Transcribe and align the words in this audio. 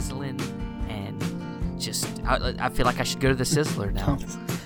sizzling 0.00 0.40
and 0.88 1.80
just 1.80 2.06
I, 2.24 2.54
I 2.58 2.68
feel 2.68 2.86
like 2.86 3.00
I 3.00 3.04
should 3.04 3.20
go 3.20 3.28
to 3.28 3.34
the 3.34 3.44
Sizzler 3.44 3.92
now. 3.92 4.16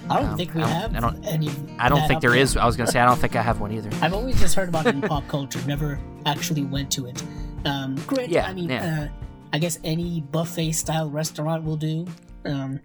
I 0.10 0.20
don't 0.20 0.30
Um, 0.30 0.36
think 0.36 0.54
we 0.54 0.62
I 0.62 0.66
don't- 0.66 0.94
have 0.94 0.96
I 0.96 1.00
don't- 1.00 1.24
any. 1.24 1.50
I 1.78 1.88
don't 1.88 2.06
think 2.08 2.20
there 2.20 2.34
is. 2.34 2.56
I 2.56 2.66
was 2.66 2.76
gonna 2.76 2.90
say 2.90 3.00
I 3.00 3.06
don't 3.06 3.18
think 3.18 3.36
I 3.36 3.42
have 3.42 3.60
one 3.60 3.72
either. 3.72 3.90
I've 4.04 4.12
always 4.14 4.38
just 4.40 4.54
heard 4.54 4.68
about 4.68 4.86
it 4.86 4.94
in 4.94 5.02
pop 5.02 5.26
culture. 5.28 5.60
Never 5.66 5.98
actually 6.26 6.64
went 6.64 6.90
to 6.92 7.06
it. 7.06 7.22
Um, 7.64 7.94
granted, 8.06 8.32
Yeah, 8.32 8.46
I 8.46 8.52
mean, 8.52 8.68
yeah. 8.70 9.08
uh, 9.10 9.26
I 9.52 9.58
guess 9.58 9.78
any 9.84 10.20
buffet 10.20 10.72
style 10.72 11.10
restaurant 11.10 11.64
will 11.64 11.76
do. 11.76 12.06
Um, 12.44 12.80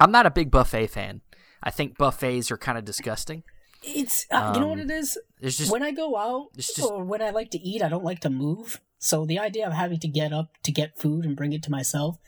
I'm 0.00 0.10
not 0.10 0.26
a 0.26 0.30
big 0.30 0.50
buffet 0.50 0.86
fan. 0.88 1.20
I 1.62 1.70
think 1.70 1.96
buffets 1.98 2.50
are 2.50 2.56
kind 2.58 2.76
of 2.78 2.84
disgusting. 2.84 3.44
it's 3.84 4.26
uh, 4.30 4.52
you 4.54 4.60
know 4.60 4.68
what 4.68 4.80
Um, 4.80 4.90
it 4.90 4.90
is. 4.90 5.18
Just 5.42 5.70
when 5.70 5.82
I 5.82 5.90
go 5.92 6.16
out 6.16 6.54
just- 6.56 6.80
or 6.80 7.04
when 7.04 7.20
I 7.22 7.30
like 7.30 7.50
to 7.50 7.58
eat, 7.60 7.82
I 7.82 7.88
don't 7.88 8.04
like 8.04 8.20
to 8.20 8.30
move. 8.30 8.80
So 9.04 9.26
the 9.26 9.40
idea 9.40 9.66
of 9.66 9.72
having 9.72 9.98
to 9.98 10.06
get 10.08 10.32
up 10.32 10.50
to 10.62 10.70
get 10.70 10.96
food 10.96 11.24
and 11.24 11.34
bring 11.34 11.52
it 11.52 11.62
to 11.64 11.70
myself, 11.72 12.18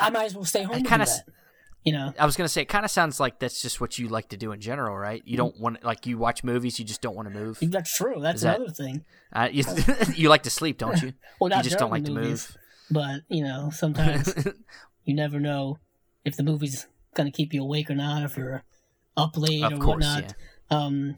I 0.00 0.08
might 0.08 0.24
as 0.24 0.34
well 0.34 0.46
stay 0.46 0.62
home. 0.62 0.76
I 0.76 0.80
kinda. 0.80 1.06
You 1.84 1.92
know, 1.92 2.14
I 2.18 2.24
was 2.24 2.34
gonna 2.34 2.48
say 2.48 2.62
it 2.62 2.68
kind 2.70 2.86
of 2.86 2.90
sounds 2.90 3.20
like 3.20 3.38
that's 3.38 3.60
just 3.60 3.78
what 3.78 3.98
you 3.98 4.08
like 4.08 4.30
to 4.30 4.38
do 4.38 4.52
in 4.52 4.60
general, 4.62 4.96
right? 4.96 5.20
You 5.26 5.36
don't 5.36 5.60
want 5.60 5.84
like 5.84 6.06
you 6.06 6.16
watch 6.16 6.42
movies, 6.42 6.78
you 6.78 6.86
just 6.86 7.02
don't 7.02 7.14
want 7.14 7.28
to 7.28 7.34
move. 7.34 7.58
that's 7.60 7.94
true. 7.94 8.20
That's 8.20 8.36
Is 8.36 8.42
that- 8.44 8.56
another 8.56 8.72
thing. 8.72 9.04
Uh, 9.30 9.48
you, 9.52 9.64
you 10.14 10.28
like 10.30 10.44
to 10.44 10.50
sleep, 10.50 10.78
don't 10.78 11.02
you? 11.02 11.12
Well, 11.38 11.50
not 11.50 11.58
You 11.58 11.64
just 11.64 11.78
don't 11.78 11.90
like 11.90 12.04
to 12.06 12.12
move. 12.12 12.56
But 12.90 13.20
you 13.28 13.44
know, 13.44 13.68
sometimes 13.70 14.32
you 15.04 15.14
never 15.14 15.38
know 15.38 15.78
if 16.24 16.36
the 16.36 16.42
movie's 16.42 16.86
gonna 17.14 17.30
keep 17.30 17.52
you 17.52 17.60
awake 17.62 17.90
or 17.90 17.94
not, 17.94 18.22
if 18.22 18.38
you're 18.38 18.62
up 19.18 19.36
late 19.36 19.62
Of 19.62 19.74
or 19.74 19.76
course, 19.76 20.06
whatnot. 20.06 20.34
Um, 20.70 21.16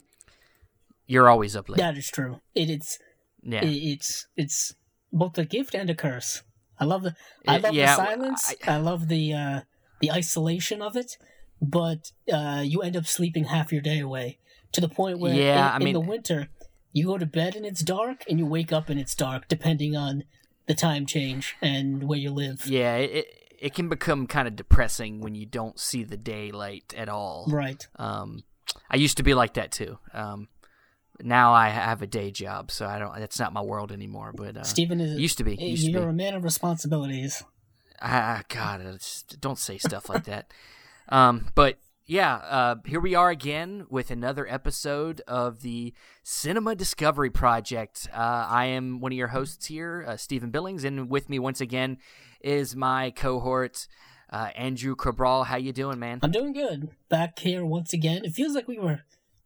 You're 1.07 1.29
always 1.31 1.55
up 1.55 1.69
late. 1.69 1.79
that 1.79 1.97
is 1.97 2.09
true. 2.09 2.41
It, 2.57 2.69
it's 2.71 2.99
Yeah. 3.47 3.65
it, 3.65 3.69
it's 3.69 4.27
it's 4.37 4.75
both 5.13 5.39
a 5.39 5.45
gift 5.45 5.75
and 5.75 5.89
a 5.89 5.95
curse. 5.95 6.43
I 6.79 6.85
love 6.85 7.03
the 7.03 7.15
I 7.47 7.59
love 7.59 7.75
yeah, 7.75 7.97
the 7.97 8.05
silence. 8.05 8.55
I, 8.67 8.77
love 8.77 9.09
the 9.09 9.33
uh, 9.33 9.61
the 10.01 10.13
isolation 10.13 10.83
of 10.83 10.97
it, 10.97 11.17
but 11.61 12.13
uh, 12.33 12.63
you 12.65 12.83
end 12.83 12.97
up 12.97 13.07
sleeping 13.07 13.45
half 13.45 13.73
your 13.73 13.81
day 13.81 14.01
away 14.01 14.39
to 14.73 14.81
the 14.81 14.89
point 14.89 15.19
where 15.19 15.35
Yeah, 15.35 15.77
in, 15.77 15.83
I 15.83 15.87
in 15.87 15.93
the 15.95 16.01
winter 16.01 16.49
you 16.93 17.07
go 17.07 17.19
to 17.19 17.27
bed 17.27 17.57
and 17.57 17.67
it's 17.67 17.83
dark, 17.83 18.25
and 18.29 18.39
you 18.39 18.47
wake 18.47 18.73
up 18.73 18.89
and 18.89 18.99
it's 18.99 19.15
dark, 19.15 19.49
depending 19.49 19.97
on 19.97 20.25
the 20.67 20.75
time 20.75 21.07
change 21.07 21.55
and 21.61 22.05
where 22.05 22.19
you 22.19 22.31
live. 22.31 22.67
Yeah, 22.67 22.97
it 22.97 23.27
it 23.59 23.75
can 23.75 23.89
become 23.89 24.27
kind 24.27 24.47
of 24.47 24.57
depressing 24.57 25.21
when 25.21 25.35
you 25.35 25.47
don't 25.47 25.79
see 25.79 26.05
the 26.05 26.17
daylight 26.17 26.95
at 26.97 27.09
all. 27.09 27.47
Right. 27.49 27.87
Um, 27.97 28.45
I 28.91 28.97
used 28.97 29.17
to 29.17 29.23
be 29.23 29.35
like 29.35 29.55
that 29.55 29.73
too. 29.73 29.99
Um, 30.13 30.49
now 31.23 31.53
I 31.53 31.69
have 31.69 32.03
a 32.03 32.07
day 32.07 32.31
job, 32.31 32.71
so 32.71 32.87
I 32.87 32.99
don't. 32.99 33.19
That's 33.19 33.39
not 33.39 33.53
my 33.53 33.63
world 33.63 33.93
anymore. 33.93 34.33
But 34.35 34.57
uh, 34.57 34.63
Steven 34.63 35.01
is 35.01 35.19
used 35.19 35.39
to 35.39 35.45
be. 35.45 35.55
Used 35.57 35.89
you're 35.89 36.03
be. 36.03 36.09
a 36.09 36.13
man 36.13 36.35
of 36.35 36.45
responsibilities. 36.45 37.43
Ah, 38.01 38.43
God, 38.49 38.99
don't 39.41 39.59
say 39.59 39.79
stuff 39.79 40.09
like 40.09 40.25
that. 40.25 40.53
Um, 41.09 41.49
but 41.55 41.79
yeah, 42.07 42.35
uh, 42.37 42.75
here 42.85 43.01
we 43.01 43.15
are 43.15 43.31
again 43.31 43.87
with 43.89 44.11
another 44.11 44.47
episode 44.49 45.23
of 45.27 45.63
the 45.63 45.95
Cinema 46.23 46.75
Discovery 46.75 47.31
Project. 47.31 48.09
Uh, 48.13 48.47
I 48.49 48.67
am 48.67 49.01
one 49.01 49.13
of 49.13 49.19
your 49.19 49.29
hosts 49.29 49.67
here, 49.67 50.05
uh, 50.07 50.17
Steven 50.17 50.51
Billings, 50.51 50.85
and 50.85 51.09
with 51.11 51.29
me 51.29 51.39
once 51.39 51.61
again 51.61 51.99
is 52.41 52.77
my 52.77 53.11
cohort, 53.11 53.89
uh, 54.31 54.51
Andrew 54.55 54.95
Cabral. 54.95 55.45
How 55.45 55.57
you 55.57 55.73
doing, 55.73 55.99
man? 55.99 56.21
I'm 56.23 56.31
doing 56.31 56.53
good. 56.53 56.91
Back 57.09 57.39
here 57.39 57.65
once 57.65 57.93
again. 57.93 58.25
It 58.25 58.35
feels 58.35 58.55
like 58.55 58.69
we 58.69 58.79
were 58.79 59.03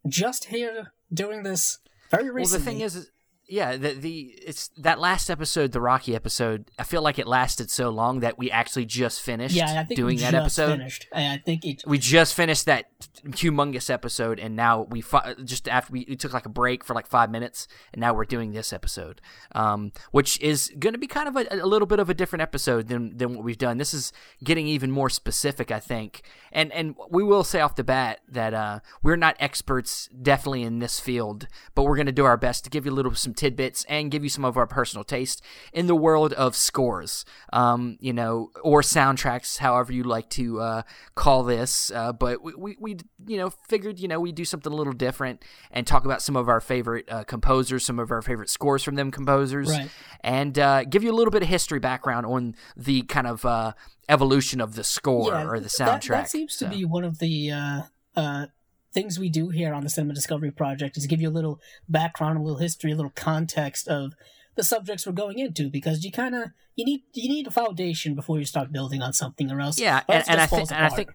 just 0.06 0.46
here 0.46 0.92
doing 1.12 1.42
this 1.42 1.78
very 2.10 2.24
Well, 2.24 2.34
recently. 2.34 2.58
the 2.58 2.64
thing 2.70 2.80
is, 2.80 2.96
is- 2.96 3.10
yeah, 3.50 3.76
the 3.76 3.94
the 3.94 4.34
it's 4.46 4.68
that 4.78 5.00
last 5.00 5.28
episode, 5.28 5.72
the 5.72 5.80
Rocky 5.80 6.14
episode. 6.14 6.70
I 6.78 6.84
feel 6.84 7.02
like 7.02 7.18
it 7.18 7.26
lasted 7.26 7.70
so 7.70 7.90
long 7.90 8.20
that 8.20 8.38
we 8.38 8.50
actually 8.50 8.86
just 8.86 9.20
finished 9.20 9.56
yeah, 9.56 9.80
I 9.80 9.84
think 9.84 9.96
doing 9.96 10.16
we 10.16 10.22
that 10.22 10.30
just 10.30 10.58
episode. 10.58 10.78
finished. 10.78 11.08
I 11.12 11.34
I 11.34 11.42
think 11.44 11.64
it. 11.64 11.82
we 11.86 11.98
just 11.98 12.34
finished 12.34 12.66
that 12.66 12.86
humongous 13.24 13.90
episode 13.90 14.38
and 14.38 14.56
now 14.56 14.82
we 14.90 15.00
fi- 15.00 15.34
just 15.44 15.68
after 15.68 15.92
we, 15.92 16.06
we 16.08 16.16
took 16.16 16.32
like 16.32 16.46
a 16.46 16.50
break 16.50 16.84
for 16.84 16.94
like 16.94 17.06
five 17.06 17.30
minutes 17.30 17.68
and 17.92 18.00
now 18.00 18.12
we're 18.14 18.24
doing 18.24 18.52
this 18.52 18.72
episode 18.72 19.20
um, 19.52 19.92
which 20.10 20.40
is 20.40 20.72
going 20.78 20.92
to 20.92 20.98
be 20.98 21.06
kind 21.06 21.28
of 21.28 21.36
a, 21.36 21.46
a 21.62 21.66
little 21.66 21.86
bit 21.86 21.98
of 21.98 22.08
a 22.08 22.14
different 22.14 22.42
episode 22.42 22.88
than, 22.88 23.16
than 23.16 23.34
what 23.34 23.44
we've 23.44 23.58
done 23.58 23.78
this 23.78 23.92
is 23.92 24.12
getting 24.42 24.66
even 24.66 24.90
more 24.90 25.10
specific 25.10 25.70
i 25.70 25.80
think 25.80 26.22
and 26.52 26.72
and 26.72 26.94
we 27.10 27.22
will 27.22 27.44
say 27.44 27.60
off 27.60 27.74
the 27.76 27.84
bat 27.84 28.20
that 28.28 28.54
uh, 28.54 28.80
we're 29.02 29.16
not 29.16 29.36
experts 29.38 30.08
definitely 30.22 30.62
in 30.62 30.78
this 30.78 31.00
field 31.00 31.46
but 31.74 31.82
we're 31.82 31.96
going 31.96 32.06
to 32.06 32.12
do 32.12 32.24
our 32.24 32.36
best 32.36 32.64
to 32.64 32.70
give 32.70 32.86
you 32.86 32.92
a 32.92 32.94
little 32.94 33.14
some 33.14 33.34
tidbits 33.40 33.84
and 33.88 34.10
give 34.10 34.22
you 34.22 34.28
some 34.28 34.44
of 34.44 34.58
our 34.58 34.66
personal 34.66 35.02
taste 35.02 35.42
in 35.72 35.86
the 35.86 35.94
world 35.96 36.32
of 36.34 36.54
scores 36.54 37.24
um, 37.54 37.96
you 38.00 38.12
know 38.12 38.50
or 38.62 38.82
soundtracks 38.82 39.56
however 39.58 39.92
you 39.92 40.02
like 40.02 40.28
to 40.28 40.60
uh, 40.60 40.82
call 41.14 41.42
this 41.42 41.90
uh, 41.92 42.12
but 42.12 42.42
we, 42.44 42.52
we, 42.54 42.76
we 42.78 42.96
you 43.26 43.38
know 43.38 43.48
figured 43.68 43.98
you 43.98 44.08
know 44.08 44.20
we 44.20 44.30
do 44.30 44.44
something 44.44 44.70
a 44.70 44.76
little 44.76 44.92
different 44.92 45.42
and 45.70 45.86
talk 45.86 46.04
about 46.04 46.20
some 46.20 46.36
of 46.36 46.48
our 46.50 46.60
favorite 46.60 47.10
uh, 47.10 47.24
composers 47.24 47.82
some 47.84 47.98
of 47.98 48.10
our 48.10 48.20
favorite 48.20 48.50
scores 48.50 48.82
from 48.84 48.94
them 48.94 49.10
composers 49.10 49.70
Right. 49.70 49.88
and 50.20 50.58
uh, 50.58 50.84
give 50.84 51.02
you 51.02 51.10
a 51.10 51.16
little 51.16 51.30
bit 51.30 51.42
of 51.42 51.48
history 51.48 51.78
background 51.80 52.26
on 52.26 52.54
the 52.76 53.02
kind 53.02 53.26
of 53.26 53.44
uh, 53.46 53.72
evolution 54.08 54.60
of 54.60 54.74
the 54.74 54.84
score 54.84 55.32
yeah, 55.32 55.46
or 55.48 55.58
the 55.60 55.68
soundtrack 55.68 56.08
That, 56.08 56.30
seems 56.30 56.56
to 56.58 56.68
be 56.68 56.84
one 56.84 57.04
of 57.04 57.18
the 57.20 57.52
uh, 57.52 57.82
uh, 58.16 58.46
things 58.92 59.18
we 59.18 59.28
do 59.28 59.48
here 59.50 59.72
on 59.72 59.84
the 59.84 59.90
Cinema 59.90 60.14
Discovery 60.14 60.50
Project 60.50 60.96
is 60.96 61.06
give 61.06 61.20
you 61.20 61.28
a 61.28 61.30
little 61.30 61.60
background, 61.88 62.38
a 62.38 62.42
little 62.42 62.58
history, 62.58 62.92
a 62.92 62.96
little 62.96 63.12
context 63.14 63.88
of 63.88 64.14
the 64.56 64.64
subjects 64.64 65.06
we're 65.06 65.12
going 65.12 65.38
into 65.38 65.70
because 65.70 66.04
you 66.04 66.10
kind 66.10 66.34
of 66.34 66.50
you 66.76 66.84
need 66.84 67.02
you 67.12 67.28
need 67.28 67.46
a 67.46 67.50
foundation 67.50 68.14
before 68.14 68.38
you 68.38 68.44
start 68.44 68.72
building 68.72 69.00
on 69.00 69.12
something 69.12 69.50
or 69.50 69.60
else 69.60 69.78
Yeah, 69.78 69.98
or 70.08 70.14
and, 70.14 70.18
else 70.18 70.28
and 70.28 70.40
I 70.40 70.46
think 70.46 70.72
and 70.72 70.84
I 70.84 70.88
think 70.88 71.10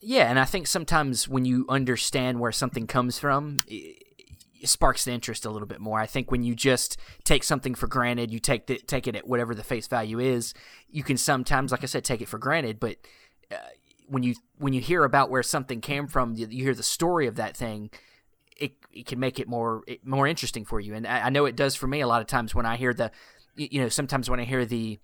yeah, 0.00 0.30
and 0.30 0.38
I 0.38 0.44
think 0.44 0.66
sometimes 0.66 1.28
when 1.28 1.44
you 1.44 1.66
understand 1.68 2.38
where 2.38 2.52
something 2.52 2.86
comes 2.86 3.18
from, 3.18 3.58
it, 3.66 4.02
it 4.60 4.68
sparks 4.68 5.04
the 5.04 5.12
interest 5.12 5.44
a 5.44 5.50
little 5.50 5.66
bit 5.66 5.80
more. 5.80 5.98
I 5.98 6.06
think 6.06 6.30
when 6.30 6.42
you 6.42 6.54
just 6.54 6.98
take 7.24 7.42
something 7.42 7.74
for 7.74 7.88
granted, 7.88 8.32
you 8.32 8.38
take 8.38 8.66
the, 8.66 8.78
take 8.78 9.06
it 9.06 9.16
at 9.16 9.26
whatever 9.26 9.54
the 9.54 9.64
face 9.64 9.86
value 9.86 10.20
is. 10.20 10.54
You 10.88 11.02
can 11.02 11.16
sometimes, 11.16 11.72
like 11.72 11.82
I 11.82 11.86
said, 11.86 12.04
take 12.04 12.20
it 12.20 12.28
for 12.28 12.38
granted, 12.38 12.78
but 12.78 12.96
uh, 13.50 13.56
when 14.08 14.22
you 14.22 14.34
when 14.58 14.72
you 14.72 14.80
hear 14.80 15.04
about 15.04 15.30
where 15.30 15.42
something 15.42 15.80
came 15.80 16.06
from, 16.06 16.34
you, 16.34 16.46
you 16.50 16.64
hear 16.64 16.74
the 16.74 16.82
story 16.82 17.26
of 17.26 17.36
that 17.36 17.56
thing. 17.56 17.90
It, 18.56 18.72
it 18.92 19.06
can 19.06 19.20
make 19.20 19.38
it 19.38 19.46
more 19.46 19.82
it, 19.86 20.04
more 20.04 20.26
interesting 20.26 20.64
for 20.64 20.80
you, 20.80 20.94
and 20.94 21.06
I, 21.06 21.26
I 21.26 21.30
know 21.30 21.44
it 21.44 21.54
does 21.54 21.76
for 21.76 21.86
me 21.86 22.00
a 22.00 22.08
lot 22.08 22.20
of 22.20 22.26
times 22.26 22.54
when 22.54 22.66
I 22.66 22.76
hear 22.76 22.92
the, 22.92 23.12
you 23.54 23.80
know, 23.80 23.88
sometimes 23.88 24.28
when 24.28 24.40
I 24.40 24.44
hear 24.44 24.64
the, 24.64 24.98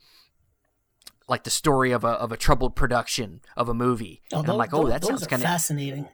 like 1.28 1.44
the 1.44 1.50
story 1.50 1.92
of 1.92 2.02
a 2.02 2.08
of 2.08 2.32
a 2.32 2.36
troubled 2.36 2.74
production 2.74 3.40
of 3.56 3.68
a 3.68 3.74
movie. 3.74 4.22
Oh, 4.32 4.40
and 4.40 4.48
I'm 4.48 4.56
like, 4.56 4.74
oh, 4.74 4.88
that 4.88 5.02
those 5.02 5.10
sounds 5.10 5.26
kind 5.28 5.40
of 5.40 5.48
fascinating. 5.48 6.08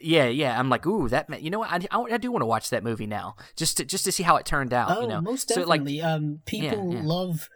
yeah, 0.00 0.26
yeah. 0.26 0.58
I'm 0.58 0.70
like, 0.70 0.86
ooh, 0.86 1.08
that 1.10 1.42
you 1.42 1.50
know 1.50 1.58
what? 1.58 1.70
I, 1.70 1.80
I, 1.90 2.14
I 2.14 2.16
do 2.16 2.32
want 2.32 2.42
to 2.42 2.46
watch 2.46 2.70
that 2.70 2.82
movie 2.82 3.06
now, 3.06 3.36
just 3.56 3.76
to 3.76 3.84
just 3.84 4.04
to 4.06 4.12
see 4.12 4.22
how 4.22 4.36
it 4.36 4.46
turned 4.46 4.72
out. 4.72 4.96
Oh, 4.96 5.02
you 5.02 5.08
know, 5.08 5.20
most 5.20 5.50
So, 5.50 5.62
like, 5.64 5.84
definitely. 5.84 6.00
um, 6.00 6.40
people 6.46 6.94
yeah. 6.94 7.02
love 7.02 7.50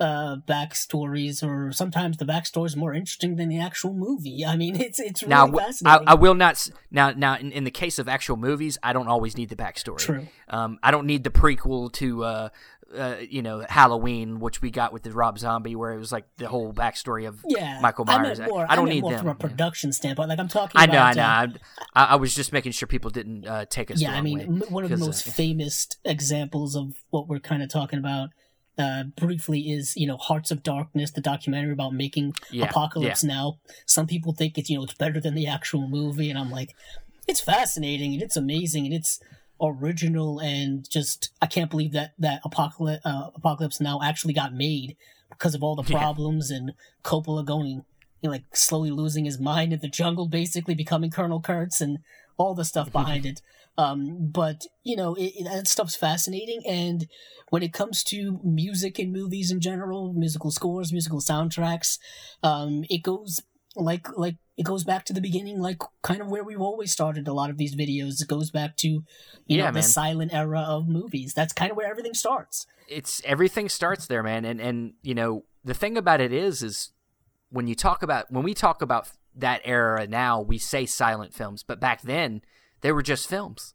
uh, 0.00 0.36
backstories, 0.48 1.42
or 1.46 1.72
sometimes 1.72 2.16
the 2.16 2.24
backstory 2.24 2.66
is 2.66 2.76
more 2.76 2.94
interesting 2.94 3.36
than 3.36 3.48
the 3.48 3.60
actual 3.60 3.92
movie. 3.92 4.44
I 4.44 4.56
mean, 4.56 4.80
it's 4.80 4.98
it's 4.98 5.22
really 5.22 5.30
now 5.30 5.46
fascinating. 5.52 6.08
I 6.08 6.14
will 6.14 6.34
not 6.34 6.66
now 6.90 7.10
now 7.10 7.36
in, 7.36 7.52
in 7.52 7.64
the 7.64 7.70
case 7.70 7.98
of 7.98 8.08
actual 8.08 8.36
movies, 8.36 8.78
I 8.82 8.92
don't 8.92 9.08
always 9.08 9.36
need 9.36 9.50
the 9.50 9.56
backstory. 9.56 9.98
True. 9.98 10.26
Um, 10.48 10.78
I 10.82 10.90
don't 10.90 11.06
need 11.06 11.24
the 11.24 11.30
prequel 11.30 11.92
to. 11.94 12.24
Uh, 12.24 12.48
uh, 12.92 13.18
you 13.20 13.40
know 13.40 13.64
Halloween, 13.68 14.40
which 14.40 14.60
we 14.62 14.72
got 14.72 14.92
with 14.92 15.04
the 15.04 15.12
Rob 15.12 15.38
Zombie, 15.38 15.76
where 15.76 15.92
it 15.92 15.98
was 15.98 16.10
like 16.10 16.24
the 16.38 16.48
whole 16.48 16.72
backstory 16.72 17.28
of 17.28 17.38
yeah, 17.46 17.78
Michael 17.80 18.04
I 18.08 18.18
Myers. 18.18 18.40
meant 18.40 18.50
more, 18.50 18.66
I 18.68 18.74
don't 18.74 18.86
meant 18.86 18.94
need 18.96 19.00
more 19.02 19.12
them. 19.12 19.20
from 19.20 19.28
a 19.28 19.30
yeah. 19.30 19.48
production 19.48 19.92
standpoint. 19.92 20.28
Like 20.28 20.40
I'm 20.40 20.48
talking. 20.48 20.72
I 20.80 20.86
know, 20.86 20.98
I 20.98 21.12
know. 21.12 21.22
uh, 21.22 21.46
I, 21.94 22.04
I 22.06 22.14
was 22.16 22.34
just 22.34 22.52
making 22.52 22.72
sure 22.72 22.88
people 22.88 23.10
didn't 23.10 23.46
uh, 23.46 23.64
take 23.66 23.92
us. 23.92 24.00
yeah, 24.00 24.12
I 24.12 24.20
mean, 24.20 24.64
one 24.70 24.82
of 24.82 24.90
the 24.90 24.96
'cause, 24.96 25.02
uh, 25.02 25.06
most 25.06 25.22
famous 25.24 25.86
examples 26.04 26.74
of 26.74 26.94
what 27.10 27.28
we're 27.28 27.38
kind 27.38 27.62
of 27.62 27.68
talking 27.68 28.00
about 28.00 28.30
uh, 28.80 29.04
briefly 29.16 29.60
is 29.70 29.94
you 29.96 30.06
know 30.06 30.16
Hearts 30.16 30.50
of 30.50 30.62
Darkness, 30.62 31.10
the 31.12 31.20
documentary 31.20 31.72
about 31.72 31.94
making 31.94 32.34
Yeah, 32.50 32.64
Apocalypse 32.70 33.22
Now. 33.22 33.58
Some 33.86 34.06
people 34.06 34.32
think 34.32 34.58
it's 34.58 34.68
you 34.70 34.78
know 34.78 34.84
it's 34.84 34.94
better 34.94 35.20
than 35.20 35.34
the 35.34 35.46
actual 35.46 35.86
movie, 35.88 36.30
and 36.30 36.38
I'm 36.38 36.50
like, 36.50 36.70
it's 37.28 37.40
fascinating 37.40 38.14
and 38.14 38.22
it's 38.22 38.36
amazing 38.36 38.86
and 38.86 38.94
it's 38.94 39.20
original 39.62 40.38
and 40.40 40.88
just 40.88 41.30
I 41.42 41.46
can't 41.46 41.70
believe 41.70 41.92
that 41.92 42.14
that 42.18 42.40
Apocalypse 42.44 43.04
uh, 43.04 43.30
Apocalypse 43.34 43.80
Now 43.80 44.00
actually 44.02 44.34
got 44.34 44.54
made 44.54 44.96
because 45.28 45.54
of 45.54 45.62
all 45.62 45.76
the 45.76 45.82
Yeah. 45.92 45.98
problems 45.98 46.50
and 46.50 46.72
Coppola 47.04 47.44
going. 47.44 47.84
You 48.22 48.28
know, 48.28 48.32
like 48.32 48.54
slowly 48.54 48.90
losing 48.90 49.24
his 49.24 49.38
mind 49.40 49.72
in 49.72 49.78
the 49.80 49.88
jungle, 49.88 50.28
basically 50.28 50.74
becoming 50.74 51.10
Colonel 51.10 51.40
Kurtz, 51.40 51.80
and 51.80 52.00
all 52.36 52.54
the 52.54 52.66
stuff 52.66 52.92
behind 52.92 53.24
it. 53.24 53.40
Um, 53.78 54.30
but 54.30 54.66
you 54.82 54.96
know, 54.96 55.14
it, 55.14 55.32
it, 55.36 55.44
that 55.44 55.68
stuff's 55.68 55.96
fascinating. 55.96 56.62
And 56.68 57.06
when 57.50 57.62
it 57.62 57.72
comes 57.72 58.04
to 58.04 58.40
music 58.44 58.98
and 58.98 59.12
movies 59.12 59.50
in 59.50 59.60
general, 59.60 60.12
musical 60.12 60.50
scores, 60.50 60.92
musical 60.92 61.20
soundtracks, 61.20 61.98
um, 62.42 62.84
it 62.90 63.02
goes 63.02 63.40
like 63.76 64.08
like 64.18 64.36
it 64.56 64.64
goes 64.64 64.84
back 64.84 65.04
to 65.06 65.12
the 65.12 65.20
beginning, 65.20 65.58
like 65.60 65.78
kind 66.02 66.20
of 66.20 66.28
where 66.28 66.44
we've 66.44 66.60
always 66.60 66.92
started 66.92 67.26
a 67.28 67.32
lot 67.32 67.50
of 67.50 67.56
these 67.56 67.74
videos. 67.74 68.20
It 68.20 68.28
goes 68.28 68.50
back 68.50 68.76
to 68.78 68.88
you 68.88 69.04
Yeah, 69.46 69.66
know 69.66 69.72
the 69.72 69.82
silent 69.82 70.34
era 70.34 70.60
of 70.60 70.88
movies. 70.88 71.32
That's 71.34 71.52
kind 71.52 71.70
of 71.70 71.76
where 71.76 71.88
everything 71.90 72.14
starts. 72.14 72.66
it's 72.88 73.22
everything 73.24 73.68
starts 73.68 74.06
there, 74.06 74.22
man. 74.22 74.44
And 74.44 74.60
and 74.60 74.94
you 75.02 75.14
know, 75.14 75.44
the 75.64 75.74
thing 75.74 75.96
about 75.96 76.20
it 76.20 76.32
is, 76.32 76.62
is 76.62 76.92
when 77.50 77.66
you 77.66 77.74
talk 77.74 78.02
about 78.02 78.30
when 78.30 78.44
we 78.44 78.54
talk 78.54 78.82
about 78.82 79.08
that 79.36 79.60
era 79.64 80.06
now, 80.06 80.40
we 80.40 80.58
say 80.58 80.84
silent 80.86 81.32
films, 81.32 81.62
but 81.62 81.80
back 81.80 82.02
then 82.02 82.42
they 82.80 82.92
were 82.92 83.02
just 83.02 83.28
films 83.28 83.74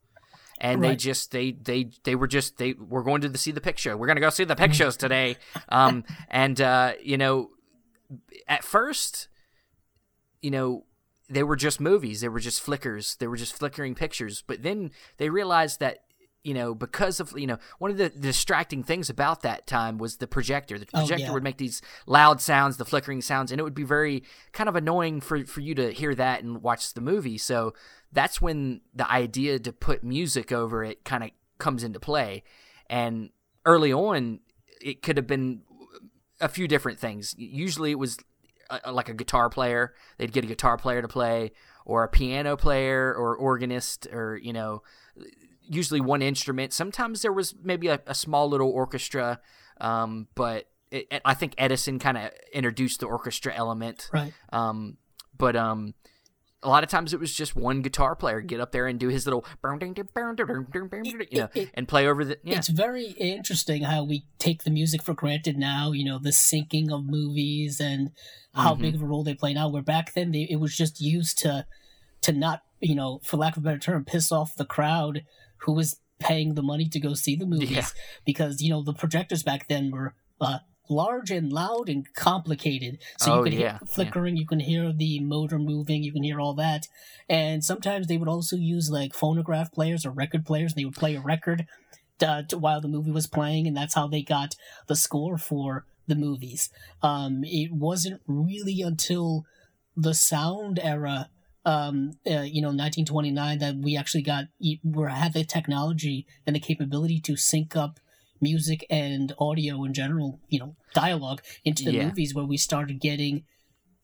and 0.59 0.81
right. 0.81 0.89
they 0.89 0.95
just 0.95 1.31
they 1.31 1.51
they 1.51 1.89
they 2.03 2.15
were 2.15 2.27
just 2.27 2.57
they 2.57 2.73
were 2.73 3.03
going 3.03 3.21
to 3.21 3.37
see 3.37 3.51
the 3.51 3.61
picture. 3.61 3.97
We're 3.97 4.07
gonna 4.07 4.19
go 4.19 4.29
see 4.29 4.45
the 4.45 4.55
pictures 4.55 4.97
today. 4.97 5.37
Um, 5.69 6.03
and 6.29 6.59
uh, 6.61 6.93
you 7.03 7.17
know, 7.17 7.49
at 8.47 8.63
first, 8.63 9.27
you 10.41 10.51
know, 10.51 10.85
they 11.29 11.43
were 11.43 11.55
just 11.55 11.81
movies. 11.81 12.21
They 12.21 12.29
were 12.29 12.39
just 12.39 12.61
flickers. 12.61 13.15
They 13.15 13.27
were 13.27 13.35
just 13.35 13.53
flickering 13.53 13.95
pictures. 13.95 14.43
But 14.45 14.63
then 14.63 14.91
they 15.17 15.29
realized 15.29 15.79
that 15.79 15.99
you 16.43 16.53
know, 16.53 16.75
because 16.75 17.19
of 17.19 17.33
you 17.35 17.47
know, 17.47 17.57
one 17.79 17.89
of 17.89 17.97
the, 17.97 18.09
the 18.09 18.19
distracting 18.19 18.83
things 18.83 19.09
about 19.09 19.41
that 19.41 19.65
time 19.65 19.97
was 19.97 20.17
the 20.17 20.27
projector. 20.27 20.77
The 20.77 20.85
projector 20.85 21.23
oh, 21.23 21.27
yeah. 21.27 21.33
would 21.33 21.43
make 21.43 21.57
these 21.57 21.81
loud 22.05 22.39
sounds, 22.39 22.77
the 22.77 22.85
flickering 22.85 23.23
sounds, 23.23 23.51
and 23.51 23.59
it 23.59 23.63
would 23.63 23.73
be 23.73 23.83
very 23.83 24.23
kind 24.53 24.69
of 24.69 24.75
annoying 24.75 25.21
for 25.21 25.43
for 25.45 25.61
you 25.61 25.73
to 25.75 25.91
hear 25.91 26.13
that 26.13 26.43
and 26.43 26.61
watch 26.61 26.93
the 26.93 27.01
movie. 27.01 27.39
So 27.39 27.73
that's 28.15 28.41
when 28.41 28.81
the 28.93 29.09
idea 29.11 29.59
to 29.59 29.71
put 29.71 30.03
music 30.03 30.51
over 30.51 30.83
it 30.83 31.03
kind 31.03 31.23
of 31.23 31.31
comes 31.59 31.83
into 31.83 31.99
play. 31.99 32.43
And 32.89 33.29
early 33.65 33.93
on, 33.93 34.39
it 34.81 35.01
could 35.01 35.17
have 35.17 35.27
been 35.27 35.61
a 36.41 36.47
few 36.47 36.67
different 36.67 36.99
things. 36.99 37.35
Usually, 37.37 37.91
it 37.91 37.99
was 37.99 38.17
a, 38.69 38.91
like 38.91 39.09
a 39.09 39.13
guitar 39.13 39.49
player. 39.49 39.93
They'd 40.17 40.31
get 40.31 40.43
a 40.43 40.47
guitar 40.47 40.77
player 40.77 41.01
to 41.01 41.07
play, 41.07 41.51
or 41.85 42.03
a 42.03 42.07
piano 42.07 42.57
player, 42.57 43.13
or 43.13 43.35
organist, 43.35 44.07
or 44.11 44.37
you 44.37 44.53
know 44.53 44.81
usually 45.67 46.01
one 46.01 46.21
instrument. 46.21 46.73
Sometimes 46.73 47.21
there 47.21 47.33
was 47.33 47.55
maybe 47.63 47.87
a, 47.87 47.99
a 48.07 48.15
small 48.15 48.49
little 48.49 48.69
orchestra, 48.69 49.39
um, 49.81 50.27
but 50.35 50.69
it, 50.91 51.21
I 51.25 51.33
think 51.33 51.55
Edison 51.57 51.99
kind 51.99 52.17
of 52.17 52.31
introduced 52.53 52.99
the 52.99 53.07
orchestra 53.07 53.53
element. 53.53 54.09
Right. 54.13 54.33
Um, 54.53 54.97
but 55.37 55.55
um, 55.55 55.93
a 56.65 56.69
lot 56.69 56.83
of 56.83 56.89
times 56.89 57.13
it 57.13 57.19
was 57.19 57.33
just 57.33 57.55
one 57.55 57.81
guitar 57.81 58.15
player 58.15 58.41
get 58.41 58.59
up 58.59 58.71
there 58.71 58.87
and 58.87 58.99
do 58.99 59.07
his 59.07 59.25
little 59.25 59.45
you 61.31 61.39
know 61.39 61.49
and 61.75 61.87
play 61.87 62.07
over 62.07 62.25
the 62.25 62.37
yeah. 62.43 62.57
it's 62.57 62.67
very 62.67 63.11
interesting 63.11 63.83
how 63.83 64.03
we 64.03 64.25
take 64.39 64.63
the 64.63 64.71
music 64.71 65.03
for 65.03 65.13
granted 65.13 65.57
now 65.57 65.91
you 65.91 66.03
know 66.03 66.17
the 66.17 66.31
syncing 66.31 66.91
of 66.91 67.05
movies 67.05 67.79
and 67.79 68.09
how 68.53 68.73
mm-hmm. 68.73 68.81
big 68.81 68.95
of 68.95 69.01
a 69.01 69.05
role 69.05 69.23
they 69.23 69.35
play 69.35 69.53
now 69.53 69.69
where 69.69 69.83
back 69.83 70.13
then 70.13 70.31
they, 70.31 70.47
it 70.49 70.57
was 70.57 70.75
just 70.75 70.99
used 70.99 71.37
to 71.37 71.65
to 72.21 72.31
not 72.31 72.61
you 72.79 72.95
know 72.95 73.19
for 73.23 73.37
lack 73.37 73.55
of 73.55 73.63
a 73.63 73.65
better 73.65 73.79
term 73.79 74.03
piss 74.03 74.31
off 74.31 74.55
the 74.55 74.65
crowd 74.65 75.23
who 75.57 75.71
was 75.71 75.99
paying 76.19 76.55
the 76.55 76.63
money 76.63 76.89
to 76.89 76.99
go 76.99 77.13
see 77.13 77.35
the 77.35 77.45
movies 77.45 77.71
yeah. 77.71 77.87
because 78.25 78.61
you 78.61 78.69
know 78.69 78.81
the 78.81 78.93
projectors 78.93 79.43
back 79.43 79.67
then 79.67 79.91
were 79.91 80.15
uh, 80.41 80.59
large 80.89 81.31
and 81.31 81.51
loud 81.51 81.89
and 81.89 82.13
complicated 82.13 82.99
so 83.17 83.33
oh, 83.33 83.37
you 83.37 83.43
could 83.43 83.53
yeah. 83.53 83.59
hear 83.59 83.79
flickering 83.87 84.35
yeah. 84.35 84.41
you 84.41 84.47
can 84.47 84.59
hear 84.59 84.91
the 84.93 85.19
motor 85.19 85.57
moving 85.57 86.03
you 86.03 86.11
can 86.11 86.23
hear 86.23 86.39
all 86.39 86.53
that 86.53 86.87
and 87.29 87.63
sometimes 87.63 88.07
they 88.07 88.17
would 88.17 88.29
also 88.29 88.55
use 88.55 88.89
like 88.89 89.13
phonograph 89.13 89.71
players 89.71 90.05
or 90.05 90.11
record 90.11 90.45
players 90.45 90.73
and 90.73 90.79
they 90.79 90.85
would 90.85 90.95
play 90.95 91.15
a 91.15 91.21
record 91.21 91.65
to, 92.19 92.45
to, 92.47 92.57
while 92.57 92.79
the 92.79 92.87
movie 92.87 93.11
was 93.11 93.27
playing 93.27 93.67
and 93.67 93.75
that's 93.75 93.95
how 93.95 94.07
they 94.07 94.21
got 94.21 94.55
the 94.87 94.95
score 94.95 95.37
for 95.37 95.85
the 96.07 96.15
movies 96.15 96.69
um, 97.01 97.41
it 97.43 97.71
wasn't 97.71 98.21
really 98.27 98.81
until 98.81 99.45
the 99.97 100.13
sound 100.13 100.79
era 100.81 101.29
um, 101.65 102.11
uh, 102.27 102.45
you 102.45 102.61
know, 102.61 102.67
1929 102.67 103.57
that 103.57 103.75
we 103.77 103.97
actually 103.97 104.21
got, 104.21 104.45
we 104.59 104.79
had 105.09 105.33
the 105.33 105.43
technology 105.43 106.27
and 106.45 106.55
the 106.55 106.59
capability 106.59 107.19
to 107.21 107.35
sync 107.35 107.75
up 107.75 107.99
music 108.41 108.85
and 108.89 109.33
audio 109.39 109.83
in 109.83 109.93
general, 109.93 110.39
you 110.49 110.59
know, 110.59 110.75
dialogue 110.93 111.41
into 111.63 111.83
the 111.83 111.93
yeah. 111.93 112.05
movies 112.05 112.33
where 112.33 112.45
we 112.45 112.57
started 112.57 112.99
getting 112.99 113.43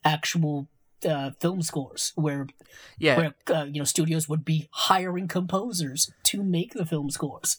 actual 0.03 0.67
uh, 1.07 1.31
film 1.39 1.63
scores 1.63 2.11
where 2.15 2.45
yeah 2.99 3.17
where 3.17 3.33
uh, 3.47 3.65
you 3.65 3.79
know 3.79 3.83
studios 3.83 4.29
would 4.29 4.45
be 4.45 4.69
hiring 4.71 5.27
composers 5.27 6.11
to 6.21 6.43
make 6.43 6.73
the 6.73 6.85
film 6.85 7.09
scores 7.09 7.57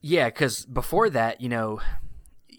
yeah 0.00 0.26
because 0.26 0.64
before 0.64 1.08
that 1.08 1.40
you 1.40 1.48
know 1.48 1.80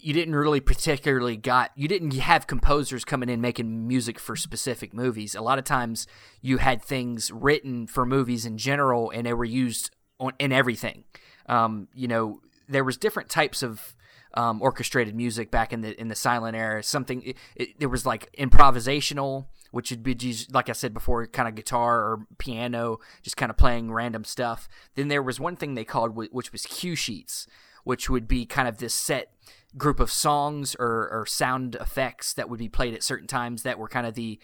you 0.06 0.12
didn't 0.12 0.36
really 0.36 0.60
particularly 0.60 1.36
got 1.36 1.72
you 1.74 1.88
didn't 1.88 2.12
have 2.12 2.46
composers 2.46 3.04
coming 3.04 3.28
in 3.28 3.40
making 3.40 3.88
music 3.88 4.20
for 4.20 4.36
specific 4.36 4.94
movies. 4.94 5.34
A 5.34 5.40
lot 5.40 5.58
of 5.58 5.64
times 5.64 6.06
you 6.40 6.58
had 6.58 6.80
things 6.80 7.32
written 7.32 7.88
for 7.88 8.06
movies 8.06 8.46
in 8.46 8.56
general, 8.56 9.10
and 9.10 9.26
they 9.26 9.32
were 9.32 9.44
used 9.44 9.90
on 10.20 10.32
in 10.38 10.52
everything. 10.52 11.02
Um, 11.48 11.88
you 11.92 12.06
know, 12.06 12.40
there 12.68 12.84
was 12.84 12.96
different 12.96 13.28
types 13.28 13.62
of 13.62 13.94
um, 14.34 14.60
orchestrated 14.60 15.14
music 15.14 15.50
back 15.50 15.72
in 15.72 15.80
the 15.80 15.98
in 16.00 16.08
the 16.08 16.14
silent 16.14 16.56
era. 16.56 16.82
Something 16.82 17.22
it, 17.22 17.36
it, 17.54 17.80
there 17.80 17.88
was 17.88 18.04
like 18.04 18.30
improvisational, 18.38 19.46
which 19.70 19.90
would 19.90 20.02
be 20.02 20.16
like 20.52 20.68
I 20.68 20.72
said 20.72 20.92
before, 20.92 21.26
kind 21.26 21.48
of 21.48 21.54
guitar 21.54 21.98
or 21.98 22.26
piano, 22.38 22.98
just 23.22 23.36
kind 23.36 23.50
of 23.50 23.56
playing 23.56 23.92
random 23.92 24.24
stuff. 24.24 24.68
Then 24.94 25.08
there 25.08 25.22
was 25.22 25.40
one 25.40 25.56
thing 25.56 25.74
they 25.74 25.84
called 25.84 26.14
which 26.14 26.52
was 26.52 26.66
cue 26.66 26.94
sheets, 26.94 27.46
which 27.84 28.10
would 28.10 28.28
be 28.28 28.44
kind 28.44 28.68
of 28.68 28.78
this 28.78 28.94
set 28.94 29.32
group 29.76 30.00
of 30.00 30.10
songs 30.10 30.74
or, 30.78 31.08
or 31.10 31.26
sound 31.26 31.74
effects 31.76 32.32
that 32.34 32.48
would 32.48 32.58
be 32.58 32.68
played 32.68 32.94
at 32.94 33.02
certain 33.02 33.26
times 33.26 33.62
that 33.62 33.78
were 33.78 33.88
kind 33.88 34.06
of 34.06 34.14
the 34.14 34.38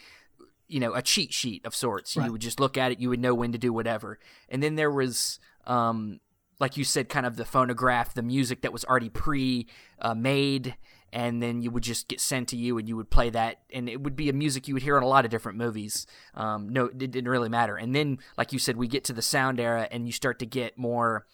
you 0.69 0.79
know 0.81 0.95
a 0.95 1.03
cheat 1.03 1.33
sheet 1.33 1.65
of 1.65 1.75
sorts 1.75 2.17
right. 2.17 2.27
you 2.27 2.33
would 2.33 2.41
just 2.41 2.61
look 2.61 2.77
at 2.77 2.93
it 2.93 3.01
you 3.01 3.09
would 3.09 3.21
know 3.21 3.35
when 3.35 3.53
to 3.53 3.59
do 3.59 3.73
whatever 3.73 4.19
and 4.49 4.63
then 4.63 4.75
there 4.75 4.91
was 4.91 5.39
um 5.67 6.21
like 6.59 6.77
you 6.77 6.85
said 6.85 7.09
kind 7.09 7.27
of 7.27 7.37
the 7.37 7.45
phonograph 7.45 8.15
the 8.15 8.23
music 8.23 8.63
that 8.63 8.73
was 8.73 8.85
already 8.85 9.09
pre 9.09 9.67
uh, 10.01 10.15
made 10.15 10.77
and 11.15 11.43
then 11.43 11.61
you 11.61 11.71
would 11.71 11.83
just 11.83 12.09
get 12.09 12.21
sent 12.21 12.49
to 12.49 12.57
you 12.57 12.79
and 12.79 12.89
you 12.89 12.97
would 12.97 13.11
play 13.11 13.29
that 13.31 13.61
and 13.73 13.89
it 13.89 14.01
would 14.01 14.17
be 14.17 14.29
a 14.29 14.33
music 14.33 14.67
you 14.67 14.75
would 14.75 14.83
hear 14.83 14.97
in 14.97 15.03
a 15.03 15.09
lot 15.09 15.25
of 15.25 15.31
different 15.31 15.59
movies 15.59 16.07
um, 16.35 16.69
no 16.69 16.87
it 16.87 16.99
didn't 16.99 17.29
really 17.29 17.49
matter 17.49 17.77
and 17.77 17.95
then 17.95 18.19
like 18.39 18.53
you 18.53 18.59
said 18.59 18.77
we 18.77 18.89
get 18.89 19.05
to 19.05 19.13
the 19.13 19.23
sound 19.23 19.61
era 19.61 19.87
and 19.91 20.07
you 20.07 20.13
start 20.13 20.39
to 20.39 20.47
get 20.47 20.79
more 20.79 21.27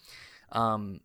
um, 0.51 0.99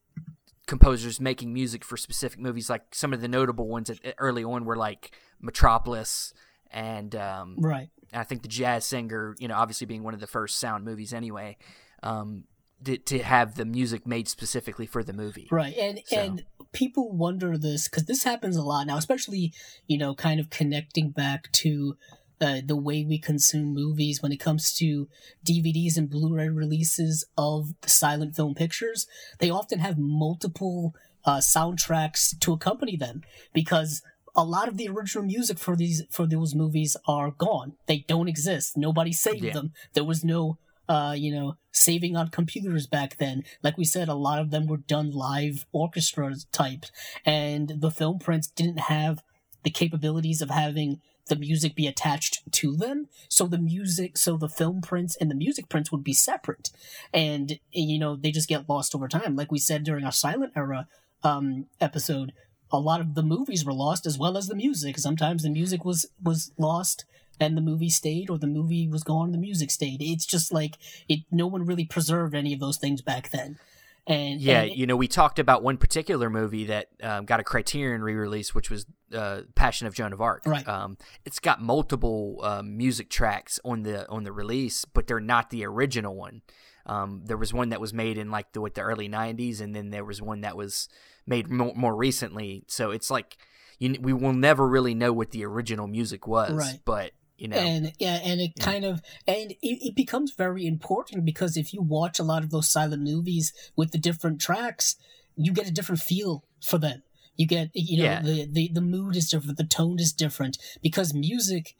composers 0.67 1.21
making 1.21 1.53
music 1.53 1.85
for 1.85 1.97
specific 1.97 2.39
movies. 2.39 2.71
Like 2.71 2.95
some 2.95 3.13
of 3.13 3.21
the 3.21 3.29
notable 3.29 3.69
ones 3.69 3.91
at, 3.91 3.99
early 4.19 4.45
on 4.45 4.65
were 4.65 4.77
like 4.77 5.13
Metropolis 5.41 6.33
and 6.71 7.15
um, 7.15 7.57
right. 7.59 7.89
And 8.13 8.21
I 8.21 8.25
think 8.25 8.43
the 8.43 8.49
Jazz 8.49 8.85
Singer, 8.85 9.35
you 9.39 9.49
know, 9.49 9.57
obviously 9.57 9.87
being 9.87 10.03
one 10.03 10.15
of 10.15 10.21
the 10.21 10.27
first 10.27 10.59
sound 10.59 10.85
movies 10.85 11.13
anyway, 11.13 11.57
um, 12.03 12.45
to, 12.85 12.99
to 12.99 13.23
have 13.23 13.55
the 13.55 13.65
music 13.65 14.07
made 14.07 14.29
specifically 14.29 14.87
for 14.87 15.03
the 15.03 15.13
movie. 15.13 15.49
Right, 15.51 15.77
and 15.77 16.01
so. 16.07 16.19
and 16.19 16.45
people 16.73 17.13
wonder 17.13 17.57
this 17.57 17.89
because 17.89 18.05
this 18.05 18.25
happens 18.25 18.57
a 18.57 18.63
lot 18.63 18.87
now, 18.87 18.97
especially 18.97 19.53
you 19.87 19.99
know, 19.99 20.15
kind 20.15 20.41
of 20.41 20.51
connecting 20.51 21.11
back 21.11 21.51
to 21.53 21.97
uh, 22.41 22.61
the 22.65 22.77
way 22.77 23.05
we 23.05 23.19
consume 23.19 23.73
movies 23.73 24.23
when 24.23 24.33
it 24.33 24.41
comes 24.41 24.75
to 24.75 25.09
DVDs 25.47 25.97
and 25.97 26.11
Blu-ray 26.11 26.49
releases 26.49 27.25
of 27.39 27.73
the 27.81 27.89
silent 27.89 28.35
film 28.35 28.55
pictures. 28.55 29.07
They 29.39 29.51
often 29.51 29.79
have 29.79 29.99
multiple 29.99 30.95
uh, 31.25 31.39
soundtracks 31.39 32.39
to 32.41 32.53
accompany 32.53 32.97
them 32.97 33.23
because 33.53 34.03
a 34.37 34.45
lot 34.45 34.69
of 34.69 34.77
the 34.77 34.89
original 34.89 35.25
music 35.25 35.59
for 35.59 35.77
these 35.77 36.03
for 36.11 36.27
those 36.27 36.55
movies 36.55 36.97
are 37.07 37.31
gone. 37.31 37.75
They 37.87 38.05
don't 38.09 38.29
exist. 38.29 38.77
Nobody 38.77 39.13
saved 39.13 39.45
yeah. 39.45 39.53
them. 39.53 39.73
There 39.93 40.05
was 40.05 40.25
no 40.25 40.59
uh, 40.89 41.15
you 41.17 41.35
know, 41.35 41.57
saving 41.73 42.17
on 42.17 42.29
computers 42.29 42.87
back 42.87 43.17
then. 43.19 43.45
Like 43.63 43.79
we 43.79 43.85
said, 43.85 44.09
a 44.09 44.15
lot 44.15 44.41
of 44.41 44.51
them 44.51 44.67
were 44.67 44.79
done 44.79 45.11
live 45.11 45.67
orchestra 45.73 46.35
type, 46.53 46.87
and 47.25 47.73
the 47.79 47.91
film 47.91 48.19
prints 48.19 48.49
didn't 48.49 48.81
have 48.81 49.23
the 49.63 49.71
capabilities 49.71 50.43
of 50.43 50.51
having 50.51 51.01
the 51.29 51.37
music 51.37 51.75
be 51.75 51.87
attached 51.87 52.43
to 52.53 52.77
them. 52.77 53.09
So 53.29 53.47
the 53.47 53.59
music, 53.59 54.19
so 54.19 54.37
the 54.37 54.49
film 54.49 54.81
prints 54.83 55.17
and 55.17 55.31
the 55.31 55.35
music 55.35 55.69
prints 55.69 55.91
would 55.91 56.05
be 56.05 56.13
separate. 56.13 56.71
And, 57.13 57.59
you 57.73 57.99
know, 57.99 58.17
they 58.17 58.31
just 58.31 58.49
get 58.49 58.69
lost 58.69 58.95
over 58.95 59.09
time. 59.09 59.35
Like 59.35 59.51
we 59.51 59.59
said 59.59 59.85
during 59.85 60.05
our 60.05 60.13
silent 60.13 60.53
era 60.55 60.87
um, 61.23 61.67
episode, 61.81 62.33
a 62.71 62.79
lot 62.79 63.01
of 63.01 63.15
the 63.15 63.23
movies 63.23 63.65
were 63.65 63.73
lost 63.73 64.07
as 64.07 64.19
well 64.19 64.37
as 64.37 64.49
the 64.49 64.55
music. 64.55 64.99
Sometimes 64.99 65.43
the 65.43 65.51
music 65.51 65.85
was, 65.85 66.07
was 66.23 66.53
lost 66.59 67.05
and 67.41 67.57
the 67.57 67.63
movie 67.63 67.91
stayed 67.91 68.31
or 68.31 68.39
the 68.39 68.47
movie 68.47 68.89
was 68.89 69.03
gone 69.03 69.27
and 69.27 69.35
the 69.35 69.39
music 69.39 69.71
stayed. 69.71 70.01
It's 70.01 70.27
just 70.27 70.53
like 70.53 70.77
it, 71.09 71.21
no 71.31 71.47
one 71.47 71.67
really 71.67 71.85
preserved 71.85 72.35
any 72.35 72.53
of 72.53 72.61
those 72.61 72.77
things 72.77 73.03
back 73.03 73.31
then. 73.31 73.59
And 74.07 74.41
yeah, 74.41 74.63
and 74.63 74.77
you 74.77 74.87
know, 74.87 74.97
we 74.97 75.09
talked 75.09 75.39
about 75.39 75.63
one 75.63 75.79
particular 75.79 76.29
movie 76.29 76.67
that 76.67 76.89
um, 77.03 77.25
got 77.25 77.41
a 77.41 77.45
Criterion 77.45 78.03
re-release, 78.03 78.55
which 78.55 78.71
was 78.71 78.85
uh, 79.15 79.43
Passion 79.55 79.87
of 79.87 79.95
Joan 79.95 80.13
of 80.13 80.21
Arc. 80.21 80.43
Right. 80.45 80.67
Um, 80.69 80.99
it's 81.25 81.39
got 81.39 81.63
multiple 81.63 82.39
um, 82.43 82.77
music 82.77 83.09
tracks 83.09 83.59
on 83.65 83.83
the 83.83 84.07
on 84.11 84.25
the 84.25 84.33
release, 84.33 84.85
but 84.85 85.07
they're 85.07 85.21
not 85.21 85.49
the 85.49 85.65
original 85.65 86.15
one. 86.15 86.43
Um, 86.85 87.23
there 87.25 87.39
was 87.39 87.55
one 87.55 87.71
that 87.71 87.81
was 87.81 87.95
made 87.95 88.19
in 88.19 88.31
like 88.31 88.53
the 88.53 88.61
what 88.61 88.75
the 88.75 88.83
early 88.83 89.09
'90s, 89.09 89.63
and 89.63 89.75
then 89.75 89.89
there 89.89 90.05
was 90.05 90.21
one 90.21 90.43
that 90.43 90.55
was 90.55 90.87
made 91.27 91.51
more, 91.51 91.73
more 91.75 91.97
recently. 91.97 92.65
So 92.67 92.91
it's 92.91 93.11
like 93.11 93.39
you, 93.79 93.97
we 94.01 94.13
will 94.13 94.35
never 94.35 94.69
really 94.69 94.95
know 94.95 95.15
what 95.15 95.31
the 95.31 95.47
original 95.47 95.87
music 95.87 96.27
was, 96.27 96.53
right. 96.53 96.81
but 96.85 97.13
you 97.37 97.49
know 97.49 97.57
and 97.57 97.93
yeah 97.99 98.21
and 98.25 98.41
it 98.41 98.53
yeah. 98.57 98.65
kind 98.65 98.85
of 98.85 99.01
and 99.27 99.53
it, 99.53 99.59
it 99.89 99.95
becomes 99.97 100.33
very 100.37 100.67
important 100.67 101.25
because 101.25 101.57
if 101.57 101.73
you 101.75 101.83
watch 101.83 102.19
a 102.19 102.23
lot 102.23 102.45
of 102.45 102.51
those 102.51 102.71
silent 102.71 103.03
movies 103.03 103.53
with 103.77 103.91
the 103.93 103.99
different 103.99 104.41
tracks 104.41 104.97
you 105.37 105.53
get 105.53 105.69
a 105.69 105.73
different 105.73 106.01
feel 106.01 106.45
for 106.63 106.79
them 106.79 107.03
You 107.37 107.47
get 107.47 107.71
you 107.75 107.97
know 107.99 108.05
Yeah. 108.05 108.23
the, 108.23 108.47
the 108.57 108.71
the 108.75 108.81
mood 108.81 109.17
is 109.17 109.29
different, 109.31 109.59
the 109.59 109.65
tone 109.65 109.99
is 109.99 110.13
different 110.13 110.59
because 110.83 111.13
music 111.13 111.75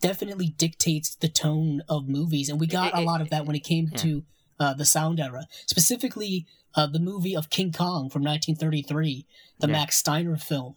definitely 0.00 0.48
dictates 0.56 1.14
the 1.16 1.28
tone 1.28 1.82
of 1.88 2.08
movies, 2.08 2.48
and 2.48 2.60
we 2.60 2.66
got 2.66 2.96
a 2.96 3.00
lot 3.00 3.20
of 3.20 3.30
that 3.30 3.44
when 3.46 3.56
it 3.56 3.64
came 3.64 3.88
to 4.04 4.22
uh, 4.60 4.72
the 4.74 4.84
sound 4.84 5.18
era, 5.18 5.46
specifically 5.66 6.46
uh, 6.76 6.86
the 6.86 7.00
movie 7.00 7.34
of 7.36 7.50
King 7.50 7.72
Kong 7.72 8.08
from 8.10 8.22
1933, 8.22 9.26
the 9.58 9.66
Yeah. 9.66 9.72
Max 9.72 9.96
Steiner 9.96 10.36
film. 10.36 10.74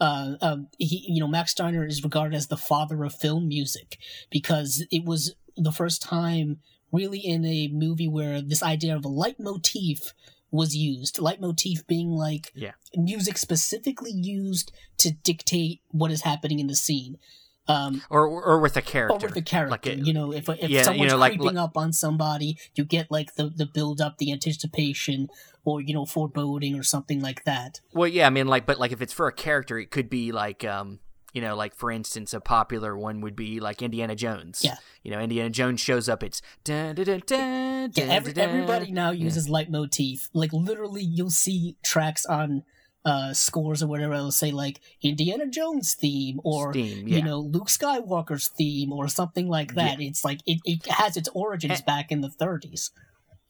Uh, 0.00 0.34
um, 0.40 0.68
he, 0.78 1.04
you 1.08 1.20
know, 1.20 1.28
Max 1.28 1.52
Steiner 1.52 1.84
is 1.86 2.02
regarded 2.02 2.34
as 2.34 2.46
the 2.46 2.56
father 2.56 3.04
of 3.04 3.14
film 3.14 3.46
music 3.48 3.98
because 4.30 4.84
it 4.90 5.04
was 5.04 5.34
the 5.56 5.72
first 5.72 6.00
time 6.02 6.58
really 6.92 7.18
in 7.18 7.44
a 7.44 7.68
movie 7.68 8.08
where 8.08 8.40
this 8.40 8.62
idea 8.62 8.96
of 8.96 9.04
a 9.04 9.08
leitmotif 9.08 10.12
was 10.50 10.74
used. 10.74 11.18
Leitmotif 11.20 11.86
being 11.86 12.10
like 12.10 12.50
Yeah. 12.54 12.72
music 12.96 13.38
specifically 13.38 14.10
used 14.12 14.72
to 14.98 15.12
dictate 15.12 15.80
what 15.90 16.10
is 16.10 16.22
happening 16.22 16.58
in 16.58 16.66
the 16.66 16.74
scene. 16.74 17.18
Um, 17.70 18.02
or 18.10 18.26
or 18.26 18.58
with 18.60 18.76
a 18.76 18.82
character. 18.82 19.14
or 19.26 19.28
with 19.28 19.34
the 19.34 19.42
character. 19.42 19.70
Like 19.70 19.86
a- 19.86 19.96
you 19.96 20.12
know, 20.12 20.32
if 20.32 20.48
if 20.48 20.68
yeah, 20.70 20.78
you 20.78 20.84
someone's 20.84 21.12
know, 21.12 21.18
like- 21.18 21.38
creeping 21.38 21.58
up 21.58 21.76
on 21.76 21.92
somebody, 21.92 22.58
you 22.74 22.84
get 22.84 23.10
like 23.10 23.34
the 23.36 23.48
the 23.48 23.66
build 23.66 24.00
up, 24.00 24.18
the 24.18 24.32
anticipation, 24.32 25.28
or 25.64 25.80
you 25.80 25.94
know, 25.94 26.06
foreboding 26.06 26.78
or 26.78 26.82
something 26.82 27.20
like 27.20 27.44
that. 27.44 27.80
Well, 27.92 28.08
yeah, 28.08 28.26
I 28.26 28.30
mean, 28.30 28.46
like, 28.46 28.66
but 28.66 28.78
like 28.78 28.92
if 28.92 29.00
it's 29.02 29.12
for 29.12 29.26
a 29.28 29.32
character, 29.32 29.78
it 29.78 29.90
could 29.90 30.08
be 30.10 30.32
like, 30.32 30.64
um, 30.64 30.98
you 31.32 31.40
know, 31.40 31.54
like 31.54 31.74
for 31.74 31.90
instance, 31.90 32.34
a 32.34 32.40
popular 32.40 32.96
one 32.96 33.20
would 33.20 33.36
be 33.36 33.60
like 33.60 33.82
Indiana 33.82 34.16
Jones. 34.16 34.62
Yeah. 34.64 34.76
You 35.02 35.12
know, 35.12 35.20
Indiana 35.20 35.50
Jones 35.50 35.80
shows 35.80 36.08
up. 36.08 36.22
It's 36.22 36.42
dun, 36.64 36.94
dun, 36.96 37.04
dun, 37.04 37.22
dun, 37.26 37.92
Yeah, 37.94 38.04
every, 38.12 38.34
everybody 38.36 38.90
now 38.90 39.10
uses 39.12 39.48
leitmotif. 39.48 40.28
Like 40.32 40.52
literally, 40.52 41.02
you'll 41.02 41.30
see 41.30 41.76
tracks 41.84 42.26
on 42.26 42.64
uh 43.04 43.32
scores 43.32 43.82
or 43.82 43.86
whatever. 43.86 44.14
It'll 44.14 44.30
say 44.30 44.50
like 44.50 44.80
Indiana 45.02 45.46
Jones 45.46 45.94
theme 45.94 46.40
or 46.44 46.72
Theme, 46.72 47.08
yeah. 47.08 47.16
you 47.18 47.22
know 47.22 47.38
Luke 47.40 47.68
Skywalker's 47.68 48.48
theme 48.48 48.92
or 48.92 49.08
something 49.08 49.48
like 49.48 49.74
that. 49.74 50.00
It's 50.00 50.24
like 50.24 50.40
it, 50.46 50.60
it 50.64 50.86
has 50.86 51.16
its 51.16 51.28
origins 51.34 51.78
And- 51.78 51.86
back 51.86 52.12
in 52.12 52.20
the 52.20 52.28
30s. 52.28 52.90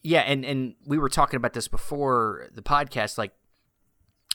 Yeah, 0.03 0.21
and 0.21 0.45
and 0.47 0.75
we 0.87 0.97
were 0.99 1.11
talking 1.11 1.37
about 1.37 1.53
this 1.53 1.69
before 1.69 2.49
the 2.55 2.63
podcast. 2.63 3.19
Like, 3.19 3.33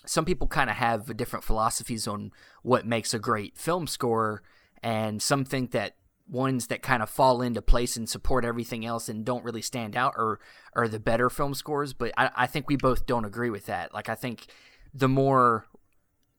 some 0.05 0.23
people 0.23 0.47
kind 0.47 0.69
of 0.69 0.75
have 0.75 1.17
different 1.17 1.43
philosophies 1.43 2.07
on 2.07 2.31
what 2.61 2.85
makes 2.85 3.13
a 3.15 3.19
great 3.19 3.57
film 3.57 3.87
score, 3.87 4.43
and 4.83 5.21
some 5.21 5.43
think 5.43 5.71
that 5.71 5.95
ones 6.27 6.67
that 6.67 6.81
kind 6.83 7.01
of 7.01 7.09
fall 7.09 7.41
into 7.41 7.61
place 7.61 7.95
and 7.97 8.07
support 8.07 8.45
everything 8.45 8.85
else 8.85 9.07
and 9.09 9.25
don't 9.25 9.43
really 9.43 9.61
stand 9.61 9.95
out 9.95 10.13
are 10.17 10.39
are 10.75 10.87
the 10.87 10.99
better 10.99 11.31
film 11.31 11.55
scores. 11.55 11.93
But 11.93 12.11
I, 12.15 12.29
I 12.35 12.47
think 12.47 12.67
we 12.69 12.75
both 12.75 13.07
don't 13.07 13.25
agree 13.25 13.49
with 13.49 13.65
that. 13.65 13.91
Like, 13.91 14.07
I 14.07 14.15
think 14.15 14.45
the 14.95 15.09
more 15.09 15.65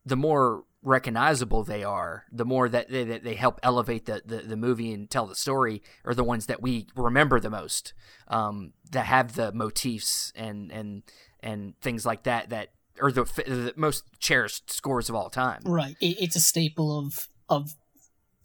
the 0.05 0.17
more 0.17 0.65
recognizable 0.83 1.65
they 1.65 1.83
are, 1.83 2.25
the 2.31 2.45
more 2.45 2.69
that 2.69 2.89
they, 2.89 3.03
that 3.03 3.25
they 3.25 3.35
help 3.35 3.59
elevate 3.65 4.07
the, 4.07 4.23
the, 4.25 4.37
the 4.37 4.57
movie 4.57 4.93
and 4.93 5.11
tell 5.11 5.27
the 5.27 5.35
story, 5.35 5.83
are 6.05 6.15
the 6.15 6.23
ones 6.23 6.47
that 6.47 6.63
we 6.63 6.87
remember 6.95 7.41
the 7.41 7.51
most. 7.51 7.93
Um, 8.29 8.73
that 8.93 9.07
have 9.07 9.35
the 9.35 9.53
motifs 9.53 10.33
and 10.37 10.71
and 10.71 11.03
and 11.41 11.79
things 11.81 12.07
like 12.07 12.23
that 12.23 12.51
that 12.51 12.71
are 13.03 13.11
the, 13.13 13.25
the 13.25 13.75
most 13.77 14.05
cherished 14.21 14.73
scores 14.73 15.09
of 15.09 15.15
all 15.17 15.29
time. 15.29 15.61
Right. 15.65 15.97
It, 16.01 16.17
it's 16.21 16.37
a 16.37 16.41
staple 16.41 16.99
of 16.99 17.29
of 17.49 17.75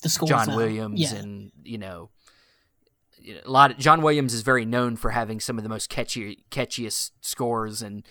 the 0.03 0.09
scores. 0.09 0.29
John 0.29 0.47
now. 0.47 0.57
Williams 0.57 0.99
Yeah. 0.99 1.15
and 1.19 1.51
you 1.63 1.77
know. 1.77 2.09
A 3.45 3.51
lot 3.51 3.69
of 3.69 3.77
John 3.77 4.01
Williams 4.01 4.33
is 4.33 4.41
very 4.41 4.65
known 4.65 4.95
for 4.95 5.11
having 5.11 5.39
some 5.39 5.57
of 5.59 5.63
the 5.63 5.69
most 5.69 5.89
catchy, 5.91 6.43
catchiest 6.49 7.11
scores 7.21 7.83
and 7.83 8.03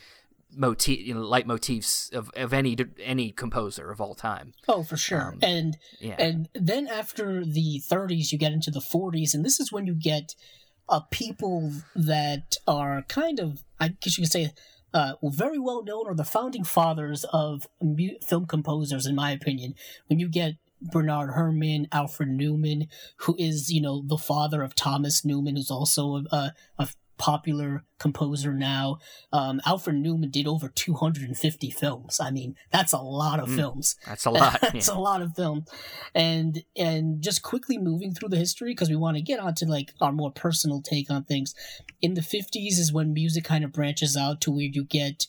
motif, 0.54 1.06
you 1.06 1.14
know, 1.14 1.20
leitmotifs 1.20 2.12
of, 2.12 2.30
of 2.36 2.52
any 2.52 2.76
any 3.02 3.30
composer 3.30 3.90
of 3.90 4.00
all 4.00 4.14
time. 4.14 4.52
Oh, 4.68 4.82
for 4.82 4.96
sure. 4.96 5.32
Um, 5.32 5.38
and 5.42 5.78
Yeah, 6.00 6.16
and 6.18 6.48
then 6.54 6.86
after 6.86 7.44
the 7.44 7.80
30s, 7.80 8.32
you 8.32 8.38
get 8.38 8.52
into 8.52 8.70
the 8.70 8.80
40s, 8.80 9.34
and 9.34 9.44
this 9.44 9.60
is 9.60 9.72
when 9.72 9.86
you 9.86 9.94
get 9.94 10.34
uh, 10.88 11.00
people 11.10 11.72
that 11.94 12.56
are 12.66 13.02
kind 13.02 13.38
of, 13.38 13.62
I 13.78 13.88
guess 13.88 14.18
you 14.18 14.24
could 14.24 14.32
say, 14.32 14.52
uh, 14.92 15.12
well, 15.20 15.30
very 15.30 15.58
well 15.58 15.84
known, 15.84 16.06
or 16.06 16.14
the 16.14 16.24
founding 16.24 16.64
fathers 16.64 17.24
of 17.32 17.68
mu- 17.80 18.18
film 18.26 18.46
composers, 18.46 19.06
in 19.06 19.14
my 19.14 19.30
opinion. 19.30 19.74
When 20.08 20.18
you 20.18 20.28
get 20.28 20.54
Bernard 20.82 21.34
Herrmann, 21.34 21.86
Alfred 21.92 22.28
Newman, 22.30 22.88
who 23.18 23.36
is, 23.38 23.70
you 23.70 23.80
know, 23.80 24.02
the 24.04 24.18
father 24.18 24.62
of 24.62 24.74
Thomas 24.74 25.24
Newman, 25.24 25.56
who's 25.56 25.70
also 25.70 26.22
a, 26.32 26.52
a 26.78 26.88
popular 27.20 27.84
composer 27.98 28.54
now. 28.54 28.98
Um, 29.30 29.60
Alfred 29.66 29.96
Newman 29.96 30.30
did 30.30 30.46
over 30.48 30.68
250 30.70 31.70
films. 31.70 32.18
I 32.18 32.30
mean, 32.30 32.56
that's 32.72 32.94
a 32.94 32.98
lot 32.98 33.38
of 33.40 33.48
Mm. 33.50 33.56
films. 33.56 33.96
that's 34.06 34.24
a 34.24 34.30
lot. 34.30 34.58
It's 34.74 34.88
yeah. 34.92 34.94
a 34.94 34.98
lot 34.98 35.20
of 35.20 35.34
film, 35.36 35.66
and 36.14 36.64
and 36.76 37.22
just 37.22 37.42
quickly 37.42 37.76
moving 37.78 38.14
through 38.14 38.30
the 38.30 38.38
history 38.38 38.72
because 38.72 38.88
we 38.88 38.96
want 38.96 39.16
to 39.18 39.22
get 39.22 39.38
onto 39.38 39.66
like 39.66 39.92
our 40.00 40.12
more 40.12 40.32
personal 40.32 40.80
take 40.80 41.10
on 41.10 41.24
things. 41.24 41.54
In 42.00 42.14
the 42.14 42.22
fifties 42.22 42.78
is 42.78 42.92
when 42.92 43.12
music 43.12 43.44
kind 43.44 43.64
of 43.64 43.72
branches 43.72 44.16
out 44.16 44.40
to 44.42 44.50
where 44.50 44.62
you 44.72 44.84
get, 44.84 45.26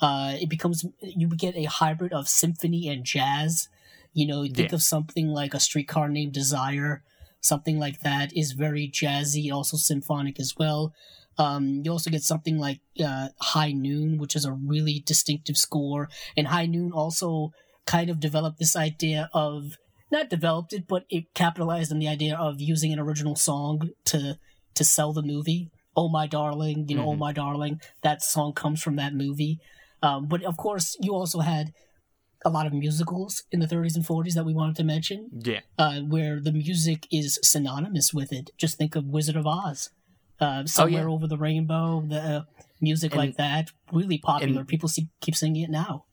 uh, 0.00 0.36
it 0.40 0.48
becomes 0.48 0.84
you 1.00 1.28
get 1.28 1.56
a 1.56 1.64
hybrid 1.64 2.12
of 2.12 2.28
symphony 2.28 2.88
and 2.88 3.04
jazz. 3.04 3.68
You 4.14 4.26
know, 4.26 4.42
think 4.44 4.58
Yeah. 4.70 4.74
of 4.76 4.82
something 4.82 5.28
like 5.28 5.54
a 5.54 5.60
streetcar 5.60 6.08
named 6.08 6.32
Desire, 6.34 7.02
something 7.40 7.78
like 7.78 8.00
that 8.00 8.30
is 8.36 8.52
very 8.52 8.86
jazzy, 8.88 9.50
also 9.50 9.76
symphonic 9.76 10.38
as 10.38 10.54
well. 10.58 10.92
Um, 11.38 11.80
you 11.84 11.90
also 11.90 12.10
get 12.10 12.22
something 12.22 12.58
like 12.58 12.80
uh, 13.04 13.28
High 13.40 13.72
Noon, 13.72 14.18
which 14.18 14.36
is 14.36 14.44
a 14.44 14.52
really 14.52 15.02
distinctive 15.06 15.56
score, 15.56 16.08
and 16.36 16.48
High 16.48 16.66
Noon 16.66 16.92
also 16.92 17.52
kind 17.86 18.10
of 18.10 18.20
developed 18.20 18.58
this 18.58 18.76
idea 18.76 19.28
of 19.32 19.76
not 20.10 20.28
developed 20.28 20.72
it, 20.74 20.86
but 20.86 21.04
it 21.08 21.32
capitalized 21.34 21.90
on 21.90 21.98
the 21.98 22.06
idea 22.08 22.36
of 22.36 22.60
using 22.60 22.92
an 22.92 22.98
original 22.98 23.34
song 23.36 23.90
to 24.06 24.38
to 24.74 24.84
sell 24.84 25.12
the 25.12 25.22
movie. 25.22 25.70
Oh 25.96 26.08
my 26.08 26.26
darling, 26.26 26.86
you 26.88 26.96
know, 26.96 27.08
oh 27.10 27.14
Mhm. 27.14 27.18
my 27.18 27.32
darling. 27.32 27.80
That 28.02 28.22
song 28.22 28.52
comes 28.52 28.82
from 28.82 28.96
that 28.96 29.14
movie. 29.14 29.58
Um, 30.02 30.26
but 30.26 30.42
of 30.42 30.56
course, 30.56 30.96
you 31.00 31.14
also 31.14 31.40
had 31.40 31.72
a 32.44 32.50
lot 32.50 32.66
of 32.66 32.72
musicals 32.72 33.44
in 33.52 33.60
the 33.60 33.66
30s 33.68 33.94
and 33.94 34.04
40s 34.04 34.34
that 34.34 34.44
we 34.44 34.52
wanted 34.54 34.74
to 34.76 34.84
mention, 34.84 35.28
yeah. 35.44 35.60
uh, 35.78 36.00
where 36.00 36.40
the 36.40 36.50
music 36.52 37.06
is 37.12 37.38
synonymous 37.42 38.12
with 38.12 38.32
it. 38.32 38.50
Just 38.58 38.76
think 38.78 38.96
of 38.96 39.04
Wizard 39.06 39.36
of 39.36 39.46
Oz, 39.46 39.90
uh, 40.42 40.66
Somewhere 40.66 41.08
Over 41.08 41.26
the 41.26 41.36
Rainbow, 41.38 42.02
the 42.06 42.18
uh, 42.20 42.42
music 42.80 43.12
And- 43.12 43.18
like 43.18 43.36
that, 43.36 43.70
really 43.92 44.18
popular. 44.18 44.60
and- 44.60 44.68
People 44.68 44.88
see, 44.88 45.08
keep 45.20 45.34
singing 45.36 45.62
it 45.62 45.70
now. 45.70 46.04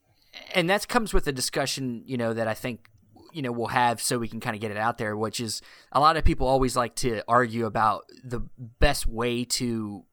and 0.55 0.69
that 0.69 0.87
comes 0.87 1.13
with 1.13 1.27
a 1.27 1.31
discussion, 1.31 2.03
you 2.05 2.17
know, 2.17 2.33
that 2.33 2.47
I 2.47 2.53
think 2.53 2.87
you 3.33 3.41
know 3.43 3.51
we'll 3.51 3.67
have 3.67 4.01
so 4.01 4.17
we 4.17 4.27
can 4.27 4.39
kind 4.39 4.55
of 4.55 4.61
get 4.61 4.71
it 4.71 4.77
out 4.77 4.97
there, 4.97 5.15
which 5.15 5.39
is 5.39 5.61
a 5.91 5.99
lot 5.99 6.17
of 6.17 6.23
people 6.23 6.47
always 6.47 6.75
like 6.75 6.95
to 6.95 7.21
argue 7.27 7.65
about 7.65 8.05
the 8.23 8.41
best 8.79 9.05
way 9.07 9.43
to 9.45 10.03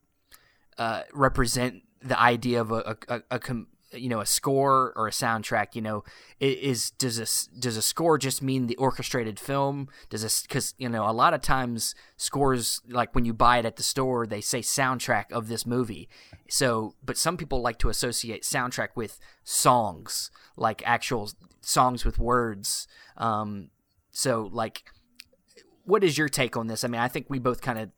uh, 0.78 1.02
represent 1.14 1.82
the 2.02 2.18
idea 2.20 2.61
of 2.61 2.70
a, 2.70 2.96
a, 3.08 3.14
a, 3.16 3.23
a 3.32 3.38
com- 3.38 3.68
you 4.00 4.09
know 4.09 4.21
a 4.21 4.26
score 4.26 4.93
or 4.97 5.09
a 5.09 5.11
soundtrack 5.11 5.75
you 5.75 5.83
know 5.83 6.05
is 6.41 6.91
does 6.93 7.19
a 7.19 7.59
does 7.59 7.76
a 7.76 7.83
score 7.83 8.19
just 8.19 8.43
mean 8.43 8.67
the 8.67 8.76
orchestrated 8.76 9.38
film? 9.38 9.88
Does 10.11 10.23
this 10.23 10.43
because 10.43 10.75
you 10.79 10.88
know 10.88 11.09
a 11.09 11.12
lot 11.12 11.35
of 11.35 11.41
times 11.41 11.95
scores 12.17 12.81
like 12.88 13.15
when 13.15 13.25
you 13.25 13.33
buy 13.33 13.59
it 13.59 13.65
at 13.65 13.76
the 13.76 13.83
store 13.83 14.26
they 14.26 14.41
say 14.41 14.61
soundtrack 14.61 15.33
of 15.33 15.49
this 15.49 15.67
movie. 15.67 16.09
So 16.49 16.95
but 17.05 17.17
some 17.17 17.37
people 17.37 17.61
like 17.61 17.79
to 17.79 17.88
associate 17.88 18.43
soundtrack 18.43 18.91
with 18.95 19.19
songs 19.45 20.31
like 20.57 20.83
actual 20.87 21.31
songs 21.61 22.05
with 22.05 22.19
words. 22.19 22.87
Um 23.17 23.71
so 24.11 24.49
like 24.53 24.85
what 25.85 26.03
is 26.03 26.19
your 26.19 26.29
take 26.29 26.57
on 26.57 26.67
this? 26.67 26.85
I 26.85 26.88
mean 26.88 27.00
i 27.00 27.09
think 27.09 27.26
we 27.29 27.38
both 27.38 27.61
kind 27.61 27.79
of 27.79 27.91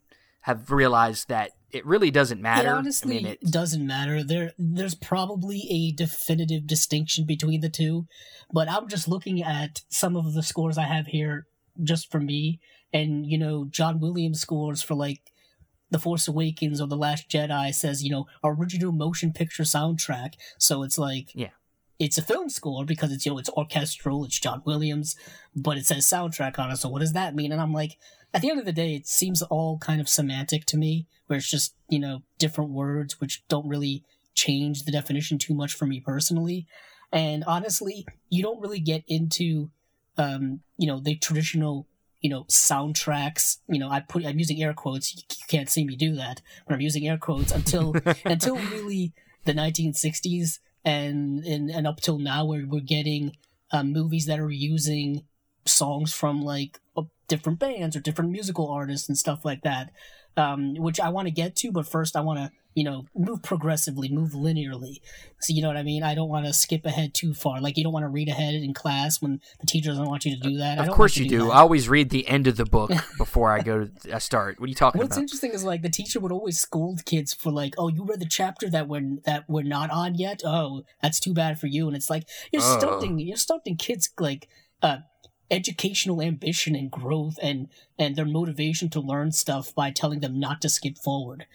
have 0.49 0.71
realized 0.71 1.29
that 1.29 1.51
it 1.71 1.85
really 1.85 2.11
doesn't 2.11 2.41
matter 2.41 2.69
It 2.69 2.73
honestly 2.73 3.19
I 3.19 3.23
mean, 3.23 3.27
it, 3.33 3.41
doesn't 3.51 3.87
matter. 3.87 4.25
There, 4.25 4.53
there's 4.59 4.95
probably 4.95 5.67
a 5.71 5.93
definitive 5.93 6.67
distinction 6.67 7.27
between 7.27 7.61
the 7.61 7.69
two, 7.69 8.07
but 8.51 8.67
I'm 8.67 8.89
just 8.89 9.09
looking 9.09 9.43
at 9.43 9.83
some 9.91 10.17
of 10.17 10.33
the 10.33 10.43
scores 10.43 10.79
I 10.79 10.85
have 10.85 11.09
here 11.09 11.47
just 11.83 12.11
for 12.11 12.19
me, 12.19 12.61
and 12.95 13.27
you 13.27 13.37
know, 13.37 13.67
John 13.67 14.01
Williams 14.01 14.41
scores 14.41 14.81
for 14.81 14.95
like 14.95 15.21
The 15.91 15.99
Force 15.99 16.27
Awakens 16.27 16.81
or 16.81 16.89
The 16.89 16.97
Last 16.97 17.29
Jedi 17.29 17.75
says 17.75 18.03
you 18.03 18.11
know 18.11 18.25
original 18.43 18.91
motion 18.91 19.35
picture 19.35 19.65
soundtrack, 19.65 20.33
so 20.57 20.83
it's 20.83 20.97
like 20.99 21.29
Yeah. 21.35 21.51
It's 21.99 22.17
a 22.17 22.23
film 22.23 22.49
score 22.49 22.87
because 22.87 23.13
it's 23.13 23.27
you 23.27 23.33
know 23.33 23.39
it's 23.39 23.51
orchestral, 23.51 24.25
it's 24.25 24.41
John 24.41 24.63
Williams, 24.65 25.15
but 25.55 25.77
it 25.77 25.85
says 25.85 26.07
soundtrack 26.07 26.59
on 26.59 26.71
it. 26.71 26.77
So 26.79 26.89
what 26.89 27.01
does 27.01 27.13
that 27.13 27.35
mean? 27.35 27.53
And 27.53 27.61
I'm 27.61 27.75
like, 27.75 27.99
at 28.35 28.43
the 28.43 28.51
end 28.51 28.59
of 28.59 28.67
the 28.67 28.73
day, 28.73 28.95
it 28.95 29.07
seems 29.07 29.43
all 29.43 29.79
kind 29.79 30.01
of 30.01 30.09
semantic 30.09 30.67
to 30.67 30.77
me, 30.77 31.07
where 31.27 31.39
it's 31.39 31.51
just, 31.51 31.75
you 31.89 31.99
know, 31.99 32.23
different 32.39 32.71
words 32.71 33.21
which 33.21 33.47
don't 33.49 33.69
really 33.69 34.05
change 34.35 34.85
the 34.85 34.93
definition 34.93 35.39
too 35.39 35.55
much 35.55 35.75
for 35.75 35.87
me 35.87 36.01
personally. 36.01 36.67
And 37.11 37.43
honestly, 37.45 38.07
you 38.29 38.43
don't 38.43 38.61
really 38.61 38.81
get 38.81 39.03
into, 39.09 39.71
um, 40.17 40.61
you 40.77 40.87
know, 40.87 41.01
the 41.01 41.17
traditional, 41.17 41.87
you 42.21 42.29
know, 42.29 42.45
soundtracks. 42.45 43.59
You 43.69 43.79
know, 43.79 43.89
I 43.89 44.01
put, 44.01 44.27
I'm 44.27 44.39
using 44.39 44.63
air 44.63 44.75
quotes. 44.75 45.15
You 45.15 45.23
can't 45.49 45.71
see 45.71 45.85
me 45.85 45.97
do 45.97 46.15
that, 46.17 46.43
but 46.67 46.75
I'm 46.75 46.81
using 46.81 47.09
air 47.09 47.19
quotes 47.19 47.53
until, 47.53 47.95
until 48.25 48.57
really 48.57 49.13
the 49.45 49.55
1960s. 49.55 50.59
and 50.85 51.45
and, 51.45 51.71
and 51.71 51.87
up 51.87 52.01
till 52.01 52.19
now 52.19 52.45
we're, 52.45 52.67
we're 52.67 52.81
getting 52.81 53.37
uh, 53.73 53.83
movies 53.83 54.27
that 54.27 54.39
are 54.39 54.51
using 54.51 55.25
songs 55.65 56.13
from 56.13 56.43
like 56.43 56.81
different 57.29 57.59
bands 57.59 57.95
or 57.95 58.01
different 58.01 58.31
musical 58.31 58.69
artists 58.69 59.09
and 59.09 59.19
stuff 59.19 59.45
like 59.45 59.63
that 59.63 59.91
um, 60.37 60.75
which 60.77 61.01
i 61.01 61.09
want 61.09 61.27
to 61.27 61.33
get 61.33 61.57
to 61.57 61.71
but 61.71 61.87
first 61.87 62.17
i 62.17 62.21
want 62.21 62.39
to 62.39 62.51
you 62.79 62.85
know 62.85 63.07
move 63.17 63.43
progressively 63.43 64.09
move 64.09 64.31
linearly. 64.31 65.01
So 65.41 65.53
you 65.53 65.63
know 65.63 65.69
what 65.69 65.77
i 65.77 65.83
mean? 65.83 66.05
I 66.05 66.15
don't 66.15 66.29
want 66.29 66.47
to 66.47 66.53
skip 66.53 66.87
ahead 66.87 67.13
too 67.13 67.35
far. 67.35 67.61
Like 67.61 67.77
you 67.77 67.83
don't 67.83 67.93
want 67.93 68.05
to 68.05 68.09
read 68.09 68.29
ahead 68.29 68.55
in 68.55 68.73
class 68.73 69.21
when 69.21 69.41
the 69.61 69.67
teacher 69.67 69.91
doesn't 69.91 70.07
want 70.07 70.25
you 70.25 70.37
to 70.37 70.41
do 70.41 70.59
that. 70.59 70.79
Of 70.79 70.91
course 70.91 71.17
you 71.17 71.29
do, 71.29 71.39
do. 71.39 71.51
i 71.51 71.59
always 71.59 71.89
read 71.89 72.11
the 72.11 72.27
end 72.29 72.47
of 72.47 72.57
the 72.57 72.65
book 72.65 72.93
before 73.19 73.51
i 73.51 73.61
go 73.61 73.85
to 73.85 74.15
I 74.15 74.19
start. 74.19 74.61
What 74.61 74.67
are 74.67 74.69
you 74.69 74.77
talking 74.77 75.01
what's 75.01 75.09
about? 75.09 75.23
what's 75.23 75.33
interesting 75.33 75.53
is 75.53 75.65
like 75.65 75.83
the 75.83 75.91
teacher 75.91 76.21
would 76.21 76.31
always 76.31 76.59
scold 76.59 77.05
kids 77.05 77.35
for 77.35 77.51
like 77.51 77.75
oh 77.79 77.89
you 77.89 78.05
read 78.05 78.21
the 78.21 78.29
chapter 78.29 78.71
that 78.71 78.87
we're 78.87 79.19
that 79.27 79.45
we're 79.49 79.65
not 79.65 79.91
on 79.91 80.15
yet? 80.15 80.43
Oh 80.45 80.85
that's 81.03 81.19
too 81.19 81.35
bad 81.35 81.59
for 81.59 81.67
you. 81.67 81.89
And 81.89 81.97
it's 81.97 82.09
like 82.09 82.29
you're 82.53 82.63
uh. 82.63 82.79
stunting 82.79 83.19
you're 83.19 83.37
stunting 83.37 83.77
kids 83.77 84.11
like 84.21 84.49
uh 84.83 84.99
educational 85.51 86.21
ambition 86.23 86.75
and 86.75 86.91
growth 86.91 87.39
and 87.43 87.69
and 87.99 88.17
their 88.17 88.25
motivation 88.25 88.89
to 88.91 89.01
learn 89.01 89.33
stuff 89.33 89.75
by 89.75 89.91
telling 89.91 90.21
them 90.21 90.39
not 90.39 90.61
to 90.61 90.69
skip 90.69 90.99
forward 90.99 91.47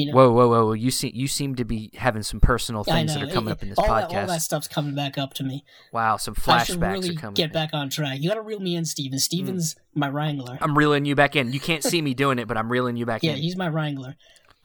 you 0.00 0.06
know, 0.06 0.12
whoa, 0.14 0.32
whoa, 0.32 0.48
whoa! 0.48 0.72
You 0.72 0.90
seem 0.90 1.12
you 1.14 1.28
seem 1.28 1.56
to 1.56 1.64
be 1.66 1.90
having 1.94 2.22
some 2.22 2.40
personal 2.40 2.84
things 2.84 3.12
that 3.12 3.22
are 3.22 3.26
coming 3.26 3.50
it, 3.50 3.52
up 3.52 3.62
in 3.62 3.68
this 3.68 3.78
all 3.78 3.84
podcast. 3.84 4.10
That, 4.10 4.20
all 4.20 4.26
that 4.28 4.40
stuff's 4.40 4.66
coming 4.66 4.94
back 4.94 5.18
up 5.18 5.34
to 5.34 5.44
me. 5.44 5.62
Wow, 5.92 6.16
some 6.16 6.34
flashbacks 6.34 6.94
really 6.94 7.10
are 7.10 7.20
coming. 7.20 7.34
Get 7.34 7.52
back 7.52 7.74
on 7.74 7.90
track. 7.90 8.18
You 8.18 8.30
got 8.30 8.36
to 8.36 8.40
reel 8.40 8.60
me 8.60 8.76
in, 8.76 8.86
Steven. 8.86 9.18
Steven's 9.18 9.74
mm. 9.74 9.78
my 9.94 10.08
wrangler. 10.08 10.56
I'm 10.62 10.78
reeling 10.78 11.04
you 11.04 11.14
back 11.14 11.36
in. 11.36 11.52
You 11.52 11.60
can't 11.60 11.84
see 11.84 12.00
me 12.00 12.14
doing 12.14 12.38
it, 12.38 12.48
but 12.48 12.56
I'm 12.56 12.72
reeling 12.72 12.96
you 12.96 13.04
back 13.04 13.22
yeah, 13.22 13.32
in. 13.32 13.36
Yeah, 13.36 13.42
he's 13.42 13.56
my 13.56 13.68
wrangler. 13.68 14.16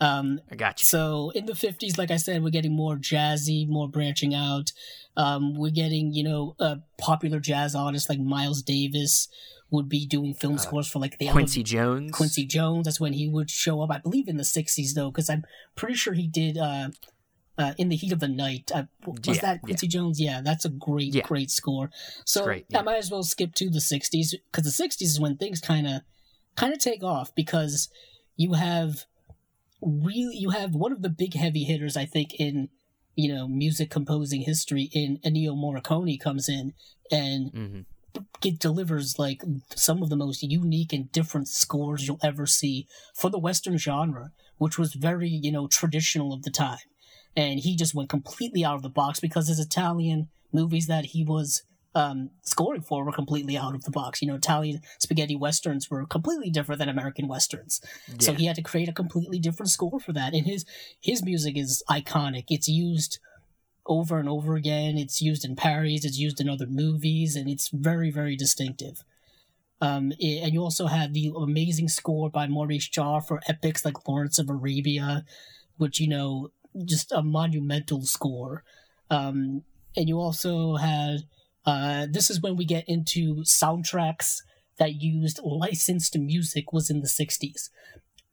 Um, 0.02 0.42
I 0.52 0.56
got 0.56 0.82
you. 0.82 0.88
So 0.88 1.32
in 1.36 1.46
the 1.46 1.54
50s, 1.54 1.98
like 1.98 2.12
I 2.12 2.18
said, 2.18 2.44
we're 2.44 2.50
getting 2.50 2.76
more 2.76 2.96
jazzy, 2.96 3.68
more 3.68 3.88
branching 3.88 4.34
out. 4.34 4.72
Um, 5.16 5.56
we're 5.56 5.72
getting, 5.72 6.14
you 6.14 6.24
know, 6.24 6.56
uh, 6.60 6.78
popular 6.98 7.40
jazz 7.40 7.76
artists 7.76 8.10
like 8.10 8.20
Miles 8.20 8.62
Davis 8.62 9.30
would 9.72 9.90
be 9.90 10.06
doing 10.06 10.34
film 10.34 10.56
uh, 10.56 10.58
scores 10.58 10.88
for 10.88 11.00
like 11.00 11.18
the 11.18 11.28
Quincy 11.28 11.64
Jones. 11.64 12.12
Quincy 12.12 12.46
Jones. 12.46 12.86
That's 12.86 13.00
when 13.00 13.14
he 13.14 13.28
would 13.28 13.50
show 13.50 13.82
up. 13.82 13.92
I 13.92 14.00
believe 14.00 14.28
in 14.28 14.38
the 14.38 14.44
'60s 14.44 14.94
though, 14.94 15.12
because 15.12 15.30
I'm 15.30 15.46
pretty 15.76 15.96
sure 15.96 16.14
he 16.14 16.28
did. 16.28 16.58
Uh, 16.58 16.90
uh, 17.58 17.74
in 17.78 17.88
the 17.88 17.96
heat 17.96 18.12
of 18.12 18.20
the 18.20 18.28
night, 18.28 18.70
uh, 18.76 18.84
was 19.06 19.18
yeah, 19.24 19.42
that 19.42 19.62
Quincy 19.62 19.88
yeah. 19.88 19.92
Jones? 19.92 20.20
Yeah, 20.20 20.42
that's 20.44 20.66
a 20.66 20.70
great, 20.70 21.16
yeah. 21.16 21.24
great 21.24 21.50
score. 21.50 21.90
So 22.26 22.44
great, 22.44 22.66
I 22.76 22.82
might 22.82 22.98
as 22.98 23.10
well 23.10 23.24
skip 23.24 23.54
to 23.56 23.70
the 23.70 23.80
'60s 23.80 24.34
because 24.52 24.78
the 24.78 24.84
'60s 24.84 25.02
is 25.02 25.20
when 25.22 25.38
things 25.38 25.62
kind 25.62 25.88
of, 25.88 26.02
kind 26.58 26.74
of 26.74 26.80
take 26.80 27.02
off 27.02 27.34
because 27.34 27.88
you 28.36 28.54
have 28.54 29.06
really 29.86 30.38
you 30.38 30.50
have 30.50 30.74
one 30.74 30.92
of 30.92 31.02
the 31.02 31.10
big 31.10 31.36
heavy 31.36 31.64
hitters 31.64 31.96
I 31.96 32.06
think 32.06 32.34
in 32.40 32.70
you 33.16 33.34
know 33.34 33.48
music 33.48 33.90
composing 33.90 34.42
history 34.42 34.90
in 34.92 35.20
Ennio 35.26 35.56
Morricone 35.56 36.20
comes 36.20 36.50
in 36.50 36.74
and 37.12 37.54
mm-hmm. 37.54 38.20
it 38.44 38.60
delivers 38.60 39.20
like 39.20 39.42
some 39.76 40.02
of 40.02 40.10
the 40.10 40.16
most 40.16 40.44
unique 40.44 40.92
and 40.92 41.12
different 41.12 41.48
scores 41.48 42.08
you'll 42.08 42.20
ever 42.24 42.46
see 42.46 42.88
for 43.14 43.30
the 43.30 43.40
western 43.40 43.78
genre 43.78 44.32
which 44.58 44.78
was 44.78 44.94
very 44.94 45.30
you 45.30 45.52
know 45.52 45.68
traditional 45.68 46.34
of 46.34 46.44
the 46.44 46.52
time. 46.52 46.78
And 47.38 47.60
he 47.60 47.76
just 47.76 47.94
went 47.94 48.10
completely 48.10 48.64
out 48.64 48.76
of 48.76 48.82
the 48.82 48.90
box 48.90 49.20
because 49.20 49.48
his 49.48 49.60
italian 49.60 50.30
movies 50.52 50.88
that 50.88 51.06
he 51.08 51.24
was 51.24 51.64
um, 51.96 52.30
scoring 52.44 52.82
for 52.82 53.06
were 53.06 53.12
completely 53.12 53.58
out 53.58 53.74
of 53.74 53.84
the 53.84 53.92
box 53.92 54.22
you 54.22 54.28
know 54.28 54.36
italian 54.36 54.82
spaghetti 55.00 55.36
westerns 55.36 55.90
were 55.90 56.06
completely 56.06 56.50
different 56.50 56.80
than 56.80 56.90
american 56.90 57.28
westerns 57.28 57.82
yeah. 58.08 58.16
so 58.20 58.34
he 58.34 58.46
had 58.46 58.56
to 58.56 58.62
create 58.62 58.90
a 58.90 58.94
completely 58.94 59.40
different 59.40 59.70
score 59.70 60.00
for 60.00 60.12
that 60.12 60.34
and 60.34 60.46
his 60.46 60.66
his 61.00 61.24
music 61.24 61.58
is 61.58 61.82
iconic 61.90 62.46
it's 62.50 62.68
used 62.68 63.20
over 63.88 64.18
and 64.18 64.28
over 64.28 64.56
again. 64.56 64.98
It's 64.98 65.22
used 65.22 65.46
in 65.46 65.56
parodies, 65.56 66.06
it's 66.06 66.18
used 66.18 66.42
in 66.42 66.50
other 66.50 66.68
movies, 66.68 67.36
and 67.36 67.50
it's 67.50 67.70
very, 67.70 68.10
very 68.10 68.36
distinctive. 68.36 69.04
Um, 69.82 70.12
it, 70.20 70.42
and 70.44 70.54
you 70.54 70.64
also 70.64 70.88
have 70.88 71.14
the 71.14 71.32
amazing 71.36 71.90
score 71.90 72.30
by 72.30 72.48
Maurice 72.48 72.90
Jarre 72.90 73.26
for 73.26 73.42
epics 73.48 73.86
like 73.86 74.08
Lawrence 74.08 74.40
of 74.40 74.50
Arabia, 74.50 75.26
which, 75.78 76.00
you 76.00 76.08
know, 76.08 76.52
just 76.86 77.12
a 77.12 77.22
monumental 77.22 78.04
score. 78.04 78.64
Um, 79.10 79.64
and 79.96 80.10
you 80.10 80.20
also 80.20 80.76
had, 80.76 81.24
uh, 81.66 82.08
this 82.10 82.30
is 82.30 82.42
when 82.42 82.56
we 82.56 82.66
get 82.66 82.88
into 82.88 83.38
soundtracks 83.38 84.42
that 84.78 85.02
used 85.02 85.40
licensed 85.44 86.18
music 86.18 86.74
was 86.74 86.90
in 86.90 87.02
the 87.02 87.08
60s. 87.08 87.70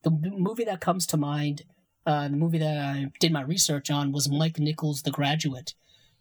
The 0.03 0.11
movie 0.11 0.65
that 0.65 0.81
comes 0.81 1.07
to 1.09 1.17
mind 1.17 1.63
uh, 2.05 2.29
the 2.29 2.37
movie 2.37 2.59
that 2.59 2.79
I 2.79 3.07
did 3.21 3.33
my 3.33 3.43
research 3.43 3.91
on 3.91 4.13
was 4.13 4.29
Mike 4.29 4.59
Nichols' 4.59 5.03
The 5.03 5.11
Graduate, 5.11 5.75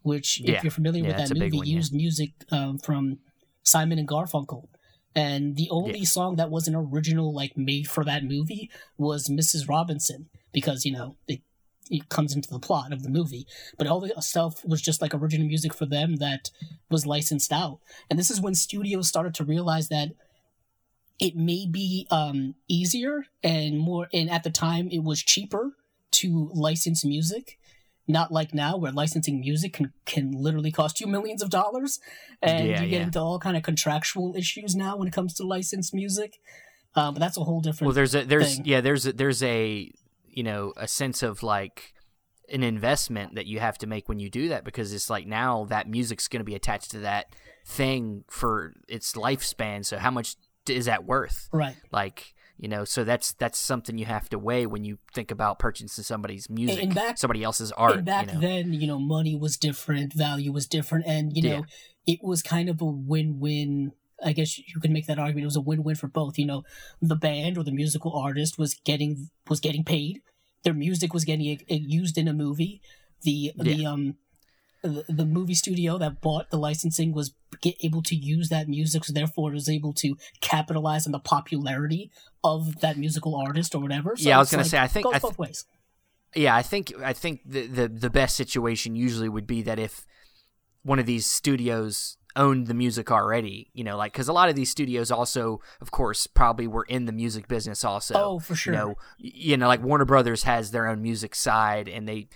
which, 0.04 0.40
yeah. 0.40 0.58
if 0.58 0.64
you're 0.64 0.72
familiar 0.72 1.04
yeah, 1.04 1.18
with 1.18 1.30
that 1.30 1.38
movie, 1.38 1.58
one, 1.58 1.68
used 1.68 1.94
music 1.94 2.32
um, 2.52 2.78
from 2.78 3.20
Simon 3.64 3.98
and 3.98 4.08
Garfunkel. 4.08 4.68
And 5.16 5.58
the 5.58 5.70
only 5.72 6.06
song 6.06 6.38
that 6.38 6.50
wasn't 6.50 6.78
original, 6.78 7.34
like 7.34 7.58
made 7.58 7.88
for 7.88 8.04
that 8.06 8.24
movie, 8.24 8.70
was 8.98 9.28
Mrs. 9.28 9.68
Robinson, 9.68 10.30
because 10.54 10.86
you 10.86 10.94
know 10.94 11.18
it, 11.28 11.42
it 11.90 12.10
comes 12.10 12.36
into 12.36 12.50
the 12.50 12.60
plot 12.60 12.94
of 12.94 13.04
the 13.04 13.10
movie. 13.10 13.48
But 13.78 13.88
all 13.88 14.00
the 14.00 14.14
stuff 14.22 14.64
was 14.66 14.82
just 14.82 15.02
like 15.02 15.14
original 15.14 15.48
music 15.48 15.74
for 15.74 15.86
them 15.86 16.18
that 16.18 16.52
was 16.90 17.06
licensed 17.06 17.52
out. 17.52 17.80
And 18.10 18.18
this 18.18 18.32
is 18.32 18.42
when 18.42 18.56
studios 18.56 19.08
started 19.08 19.34
to 19.36 19.44
realize 19.44 19.90
that 19.90 20.10
it 21.22 21.36
may 21.36 21.68
be 21.68 22.08
um, 22.10 22.56
easier 22.68 23.26
and 23.44 23.78
more 23.78 24.08
and 24.12 24.30
at 24.30 24.44
the 24.44 24.50
time 24.50 24.90
it 24.92 25.04
was 25.04 25.22
cheaper 25.22 25.74
to 26.12 26.50
license 26.54 27.06
music 27.06 27.58
not 28.08 28.32
like 28.32 28.54
now 28.54 28.76
where 28.76 28.92
licensing 28.92 29.40
music 29.40 29.72
can, 29.72 29.94
can 30.06 30.32
literally 30.32 30.72
cost 30.72 31.00
you 31.00 31.08
millions 31.08 31.42
of 31.42 31.50
dollars 31.50 32.00
and 32.42 32.68
yeah, 32.68 32.82
you 32.82 32.90
get 32.90 32.98
yeah. 32.98 33.04
into 33.04 33.20
all 33.20 33.40
kind 33.40 33.56
of 33.56 33.64
contractual 33.64 34.36
issues 34.36 34.76
now 34.76 34.98
when 34.98 35.08
it 35.08 35.14
comes 35.14 35.34
to 35.36 35.46
licensed 35.46 35.94
music 35.94 36.40
um, 36.96 37.14
but 37.14 37.20
that's 37.20 37.38
a 37.38 37.44
whole 37.44 37.62
different 37.62 37.88
well 37.88 37.96
there's 37.96 38.16
a 38.16 38.26
there's 38.26 38.56
thing. 38.56 38.66
yeah 38.66 38.82
there's 38.82 39.06
a, 39.06 39.14
there's 39.14 39.44
a 39.44 39.90
you 40.32 40.44
know 40.44 40.74
a 40.78 40.88
sense 40.88 41.24
of 41.24 41.44
like 41.44 41.94
an 42.50 42.64
investment 42.64 43.36
that 43.36 43.46
you 43.46 43.60
have 43.60 43.78
to 43.78 43.88
make 43.88 44.10
when 44.10 44.20
you 44.20 44.30
do 44.30 44.50
that 44.50 44.66
because 44.66 44.94
it's 44.94 45.10
like 45.10 45.26
now 45.26 45.66
that 45.66 45.88
music's 45.88 46.28
going 46.28 46.42
to 46.42 46.46
be 46.46 46.56
attached 46.56 46.92
to 46.92 47.00
that 47.00 47.28
thing 47.66 48.24
for 48.30 48.74
its 48.90 49.14
lifespan 49.14 49.86
so 49.86 49.98
how 49.98 50.12
much 50.12 50.36
is 50.70 50.86
that 50.86 51.06
worth? 51.06 51.50
Right. 51.52 51.76
Like 51.92 52.34
you 52.58 52.68
know, 52.68 52.86
so 52.86 53.04
that's 53.04 53.34
that's 53.34 53.58
something 53.58 53.98
you 53.98 54.06
have 54.06 54.30
to 54.30 54.38
weigh 54.38 54.68
when 54.68 54.84
you 54.84 55.00
think 55.16 55.32
about 55.32 55.58
purchasing 55.58 56.04
somebody's 56.04 56.48
music, 56.48 56.84
and 56.84 56.94
back, 56.94 57.18
somebody 57.18 57.44
else's 57.44 57.72
art. 57.72 57.98
And 57.98 58.06
back 58.06 58.28
you 58.28 58.34
know? 58.34 58.40
then, 58.40 58.74
you 58.74 58.86
know, 58.86 59.00
money 59.00 59.36
was 59.36 59.58
different, 59.58 60.14
value 60.14 60.52
was 60.52 60.68
different, 60.68 61.06
and 61.08 61.36
you 61.36 61.42
know, 61.42 61.66
yeah. 62.06 62.14
it 62.14 62.20
was 62.22 62.44
kind 62.44 62.70
of 62.70 62.80
a 62.80 62.86
win-win. 62.86 63.94
I 64.24 64.34
guess 64.34 64.58
you 64.58 64.80
could 64.82 64.92
make 64.92 65.08
that 65.08 65.20
argument. 65.20 65.44
It 65.44 65.46
was 65.46 65.56
a 65.56 65.62
win-win 65.62 65.96
for 65.96 66.08
both. 66.08 66.38
You 66.38 66.46
know, 66.46 66.64
the 67.02 67.16
band 67.16 67.58
or 67.58 67.64
the 67.64 67.72
musical 67.72 68.16
artist 68.16 68.58
was 68.58 68.76
getting 68.86 69.30
was 69.50 69.60
getting 69.60 69.84
paid. 69.84 70.22
Their 70.64 70.74
music 70.74 71.14
was 71.14 71.26
getting 71.26 71.60
used 71.68 72.18
in 72.18 72.28
a 72.28 72.34
movie. 72.34 72.82
The 73.24 73.54
yeah. 73.56 73.64
the 73.64 73.86
um 73.86 74.16
the, 74.84 75.26
movie 75.26 75.54
studio 75.54 75.98
that 76.00 76.22
bought 76.22 76.50
the 76.50 76.58
licensing 76.58 77.14
was 77.14 77.34
get, 77.62 77.76
able 77.84 78.02
to 78.04 78.16
use 78.16 78.50
that 78.50 78.68
music, 78.68 79.06
so 79.06 79.14
therefore 79.14 79.52
it 79.52 79.54
was 79.54 79.70
able 79.70 79.94
to 79.94 80.16
capitalize 80.42 81.06
on 81.06 81.12
the 81.12 81.20
popularity 81.20 82.12
of 82.44 82.80
that 82.82 82.98
musical 82.98 83.36
artist 83.36 83.76
or 83.76 83.82
whatever. 83.82 84.16
So 84.16 84.30
yeah, 84.30 84.38
I 84.38 84.40
was 84.40 84.50
gonna 84.50 84.64
like, 84.64 84.72
say, 84.72 84.80
I 84.80 84.88
think 84.88 85.06
goes 85.06 85.16
I 85.16 85.20
th- 85.20 85.22
both 85.22 85.38
ways. 85.38 85.66
Yeah, 86.36 86.56
I 86.56 86.62
think 86.62 86.94
I 87.04 87.14
think 87.14 87.42
the, 87.46 87.68
the 87.68 87.88
the 87.88 88.10
best 88.10 88.36
situation 88.36 88.96
usually 88.96 89.30
would 89.30 89.48
be 89.48 89.62
that 89.64 89.78
if 89.78 90.06
one 90.84 90.98
of 90.98 91.06
these 91.06 91.26
studios 91.26 92.18
owned 92.36 92.68
the 92.68 92.74
music 92.74 93.12
already, 93.12 93.70
you 93.74 93.84
know, 93.84 93.98
like 93.98 94.14
because 94.14 94.28
a 94.28 94.34
lot 94.34 94.50
of 94.50 94.56
these 94.56 94.70
studios 94.70 95.12
also, 95.12 95.62
of 95.82 95.92
course, 95.92 96.28
probably 96.28 96.68
were 96.68 96.84
in 96.84 97.06
the 97.06 97.12
music 97.12 97.48
business 97.48 97.84
also. 97.84 98.14
Oh, 98.16 98.40
for 98.40 98.56
sure. 98.56 98.74
You 98.74 98.80
know, 98.80 98.96
you 99.18 99.58
know, 99.58 99.68
like 99.68 99.84
Warner 99.84 100.06
Brothers 100.06 100.44
has 100.44 100.72
their 100.72 100.88
own 100.88 101.02
music 101.02 101.36
side, 101.36 101.88
and 101.88 102.08
they 102.08 102.28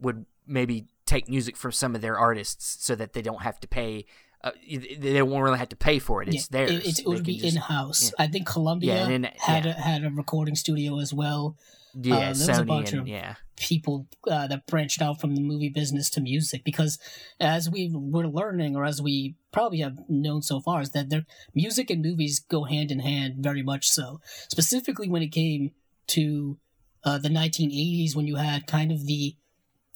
would 0.00 0.26
maybe 0.46 0.86
take 1.06 1.28
music 1.28 1.56
from 1.56 1.72
some 1.72 1.94
of 1.94 2.00
their 2.00 2.18
artists 2.18 2.84
so 2.84 2.94
that 2.94 3.12
they 3.12 3.22
don't 3.22 3.42
have 3.42 3.60
to 3.60 3.68
pay. 3.68 4.06
Uh, 4.42 4.50
they 4.98 5.22
won't 5.22 5.42
really 5.42 5.58
have 5.58 5.70
to 5.70 5.76
pay 5.76 5.98
for 5.98 6.22
it. 6.22 6.28
It's 6.28 6.48
yeah, 6.50 6.66
theirs. 6.66 6.86
It, 6.86 7.00
it 7.00 7.06
would 7.06 7.24
be 7.24 7.46
in 7.46 7.56
house. 7.56 8.12
Yeah. 8.18 8.24
I 8.24 8.28
think 8.28 8.46
Columbia 8.46 9.08
yeah, 9.08 9.30
had 9.40 9.64
a, 9.64 9.72
had 9.72 10.04
a 10.04 10.10
recording 10.10 10.54
studio 10.54 10.98
as 10.98 11.14
well. 11.14 11.56
Yeah, 11.94 12.14
uh, 12.14 12.18
there 12.18 12.32
Sony 12.32 12.48
was 12.48 12.58
a 12.58 12.64
bunch 12.64 12.92
and, 12.92 13.00
of 13.02 13.08
yeah. 13.08 13.34
people 13.56 14.08
uh, 14.30 14.46
that 14.48 14.66
branched 14.66 15.00
out 15.00 15.20
from 15.20 15.34
the 15.34 15.40
movie 15.40 15.68
business 15.68 16.10
to 16.10 16.20
music 16.20 16.64
because, 16.64 16.98
as 17.40 17.70
we 17.70 17.90
were 17.92 18.26
learning, 18.26 18.76
or 18.76 18.84
as 18.84 19.00
we 19.00 19.36
probably 19.52 19.78
have 19.78 19.98
known 20.08 20.42
so 20.42 20.60
far, 20.60 20.80
is 20.80 20.90
that 20.90 21.10
their 21.10 21.24
music 21.54 21.90
and 21.90 22.02
movies 22.02 22.40
go 22.40 22.64
hand 22.64 22.90
in 22.90 23.00
hand 23.00 23.36
very 23.38 23.62
much 23.62 23.88
so. 23.88 24.20
Specifically, 24.48 25.08
when 25.08 25.22
it 25.22 25.28
came 25.28 25.70
to 26.08 26.58
uh, 27.04 27.18
the 27.18 27.28
1980s, 27.28 28.16
when 28.16 28.26
you 28.26 28.36
had 28.36 28.66
kind 28.66 28.90
of 28.90 29.06
the, 29.06 29.36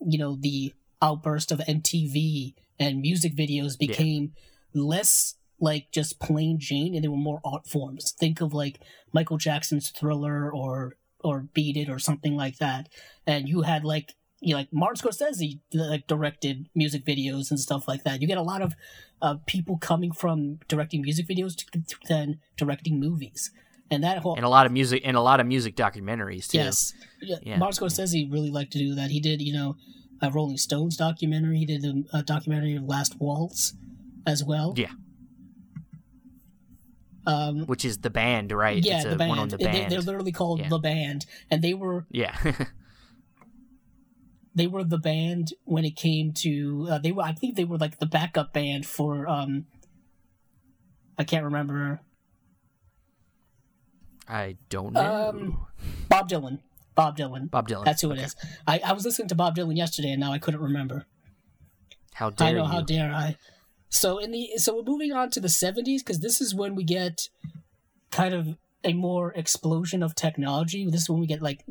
you 0.00 0.18
know, 0.18 0.37
the 0.38 0.72
outburst 1.00 1.52
of 1.52 1.58
MTV 1.61 2.54
and 2.78 3.00
music 3.00 3.34
videos 3.34 3.78
became 3.78 4.32
yeah. 4.72 4.82
less 4.82 5.34
like 5.61 5.90
just 5.92 6.20
plain 6.20 6.58
Jane 6.61 6.94
and 6.94 7.02
they 7.02 7.08
were 7.08 7.16
more 7.16 7.40
art 7.44 7.66
forms. 7.66 8.12
Think 8.12 8.40
of 8.40 8.54
like 8.54 8.80
Michael 9.12 9.38
Jackson's 9.38 9.90
Thriller 9.90 10.52
or 10.52 10.96
or 11.22 11.48
Beat 11.54 11.76
It 11.76 11.88
or 11.88 11.98
something 11.98 12.37
like 12.37 12.59
that. 12.59 12.88
And 13.26 13.48
you 13.48 13.62
had 13.62 13.85
like 13.85 14.14
you 14.40 14.52
know, 14.52 14.59
like 14.59 14.72
Martin 14.72 15.09
Scorsese 15.09 15.61
like 15.72 16.07
directed 16.07 16.68
music 16.74 17.04
videos 17.04 17.50
and 17.50 17.59
stuff 17.59 17.88
like 17.88 18.04
that. 18.04 18.20
You 18.20 18.28
get 18.28 18.38
a 18.38 18.42
lot 18.42 18.62
of 18.62 18.74
uh, 19.20 19.37
people 19.46 19.78
coming 19.78 20.12
from 20.12 20.61
directing 20.68 21.02
music 21.02 21.26
videos 21.26 21.57
to, 21.57 21.66
to 21.72 21.96
then 22.09 22.38
directing 22.57 23.00
movies, 23.00 23.50
and 23.90 24.04
that 24.04 24.18
whole 24.18 24.37
and 24.37 24.44
a 24.44 24.48
lot 24.48 24.66
of 24.66 24.72
music 24.72 25.02
and 25.04 25.16
a 25.16 25.20
lot 25.20 25.40
of 25.40 25.46
music 25.46 25.74
documentaries 25.74 26.48
too. 26.48 26.59
yes, 26.59 26.94
yeah. 27.20 27.57
Martin 27.57 27.85
Scorsese 27.87 28.31
really 28.31 28.50
liked 28.50 28.72
to 28.72 28.78
do 28.78 28.94
that. 28.94 29.11
He 29.11 29.18
did, 29.18 29.42
you 29.42 29.52
know, 29.52 29.76
a 30.22 30.31
Rolling 30.31 30.57
Stones 30.57 30.96
documentary. 30.96 31.59
He 31.59 31.66
did 31.66 31.85
a, 31.85 32.18
a 32.18 32.22
documentary 32.22 32.76
of 32.76 32.85
Last 32.85 33.20
Waltz 33.20 33.74
as 34.26 34.44
well. 34.44 34.74
Yeah. 34.76 34.92
Um, 37.28 37.66
Which 37.66 37.84
is 37.84 37.98
the 37.98 38.08
band, 38.10 38.52
right? 38.52 38.82
yeah, 38.82 39.04
the 39.04 39.16
band. 39.16 39.28
One 39.28 39.38
on 39.38 39.48
the 39.48 39.58
They- 39.58 39.64
band. 39.64 39.92
They're 39.92 40.00
literally 40.00 40.32
called 40.32 40.60
Yeah. 40.60 40.68
the 40.70 40.78
band, 40.78 41.26
and 41.50 41.60
they 41.62 41.74
were 41.74 42.06
yeah. 42.10 42.36
they 44.54 44.66
were 44.66 44.82
the 44.82 44.98
band 44.98 45.52
when 45.64 45.84
it 45.84 45.94
came 45.94 46.32
to 46.32 46.88
uh, 46.90 46.98
they 46.98 47.12
were 47.12 47.22
I 47.22 47.32
believe 47.32 47.54
they 47.54 47.64
were 47.64 47.76
like 47.78 47.98
the 47.98 48.06
backup 48.06 48.52
band 48.52 48.86
for 48.86 49.28
um 49.28 49.66
I 51.18 51.24
can't 51.24 51.44
remember 51.44 52.00
I 54.30 54.56
don't 54.68 54.92
know. 54.92 55.28
Um, 55.30 55.66
Bob 56.08 56.28
Dylan. 56.28 56.58
Bob 56.94 57.16
Dylan. 57.16 57.50
Bob 57.50 57.66
Dylan. 57.68 57.84
That's 57.84 58.02
who 58.02 58.10
it 58.12 58.18
is. 58.18 58.36
I, 58.66 58.78
I 58.84 58.92
was 58.92 59.04
listening 59.06 59.28
to 59.28 59.34
Bob 59.34 59.56
Dylan 59.56 59.76
yesterday 59.76 60.10
and 60.10 60.20
now 60.20 60.32
I 60.32 60.38
couldn't 60.38 60.60
remember. 60.60 61.06
How 62.14 62.30
dare 62.30 62.48
I 62.48 62.52
know 62.52 62.62
you? 62.64 62.68
how 62.70 62.80
dare 62.82 63.10
I. 63.12 63.36
So 63.90 64.18
in 64.18 64.31
the 64.33 64.51
so 64.57 64.77
we're 64.77 64.83
moving 64.83 65.12
on 65.12 65.31
to 65.31 65.40
the 65.40 65.48
70s 65.48 65.98
because 65.98 66.20
this 66.20 66.40
is 66.40 66.55
when 66.55 66.74
we 66.74 66.85
get 66.85 67.29
kind 68.11 68.35
of 68.35 68.57
a 68.85 68.92
more 68.92 69.33
explosion 69.33 70.03
of 70.03 70.14
technology. 70.14 70.85
This 70.90 71.03
is 71.03 71.11
when 71.11 71.20
we 71.20 71.27
get 71.27 71.42
like 71.42 71.64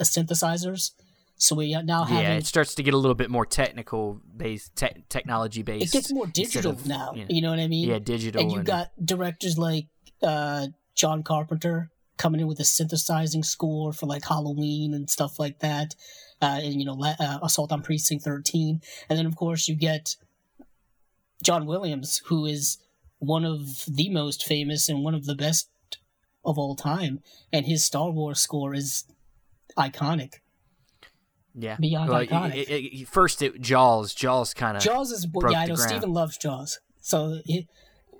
synthesizers. 0.00 0.92
So 1.40 1.54
we 1.54 1.70
now 1.82 2.02
have 2.04 2.22
yeah, 2.22 2.34
it 2.34 2.46
starts 2.46 2.74
to 2.76 2.82
get 2.82 2.94
a 2.94 2.96
little 2.96 3.14
bit 3.14 3.30
more 3.30 3.46
technical 3.46 4.20
based, 4.36 4.74
te- 4.74 5.04
technology 5.08 5.62
based. 5.62 5.94
it 5.94 5.96
gets 5.96 6.12
more 6.12 6.26
digital 6.26 6.72
of, 6.72 6.86
now. 6.86 7.12
you 7.14 7.20
know, 7.22 7.26
You 7.28 7.42
know 7.42 7.50
what 7.50 7.60
I 7.60 7.68
mean? 7.68 7.88
yeah, 7.88 8.00
digital. 8.00 8.42
and 8.42 8.50
you 8.50 8.58
and- 8.58 8.66
got 8.66 8.90
directors 9.04 9.56
like 9.56 9.86
uh, 10.20 10.66
John 10.96 11.22
Carpenter 11.22 11.90
coming 12.16 12.40
in 12.40 12.48
with 12.48 12.58
a 12.58 12.64
synthesizing 12.64 13.44
score 13.44 13.92
for 13.92 14.06
like 14.06 14.24
Halloween 14.26 14.92
and 14.94 15.08
stuff 15.08 15.38
like 15.38 15.60
that, 15.60 15.94
uh, 16.42 16.58
and 16.60 16.80
you 16.80 16.84
know 16.84 17.00
uh, 17.00 17.38
Assault 17.40 17.70
on 17.70 17.82
Precinct 17.82 18.24
Thirteen, 18.24 18.80
and 19.08 19.16
then 19.16 19.24
of 19.26 19.36
course 19.36 19.68
you 19.68 19.76
get 19.76 20.16
John 21.42 21.66
Williams, 21.66 22.22
who 22.26 22.46
is 22.46 22.78
one 23.18 23.44
of 23.44 23.84
the 23.86 24.08
most 24.10 24.44
famous 24.44 24.88
and 24.88 25.02
one 25.04 25.14
of 25.14 25.26
the 25.26 25.34
best 25.34 25.68
of 26.44 26.58
all 26.58 26.74
time, 26.76 27.20
and 27.52 27.66
his 27.66 27.84
Star 27.84 28.10
Wars 28.10 28.40
score 28.40 28.74
is 28.74 29.04
iconic. 29.76 30.34
yeah. 31.54 31.76
beyond 31.80 32.10
Well, 32.10 32.24
iconic. 32.24 32.54
it- 32.54 32.68
it- 32.70 33.00
it- 33.02 33.08
first, 33.08 33.42
it 33.42 33.60
Jaws. 33.60 34.14
Jaws 34.14 34.54
kind 34.54 34.76
of. 34.76 34.82
Jaws 34.82 35.10
is 35.10 35.26
broke 35.26 35.52
yeah, 35.52 35.60
I 35.60 35.66
know 35.66 35.74
ground. 35.74 35.90
Steven 35.90 36.12
loves 36.12 36.36
Jaws, 36.38 36.78
so 37.00 37.40
it, 37.46 37.66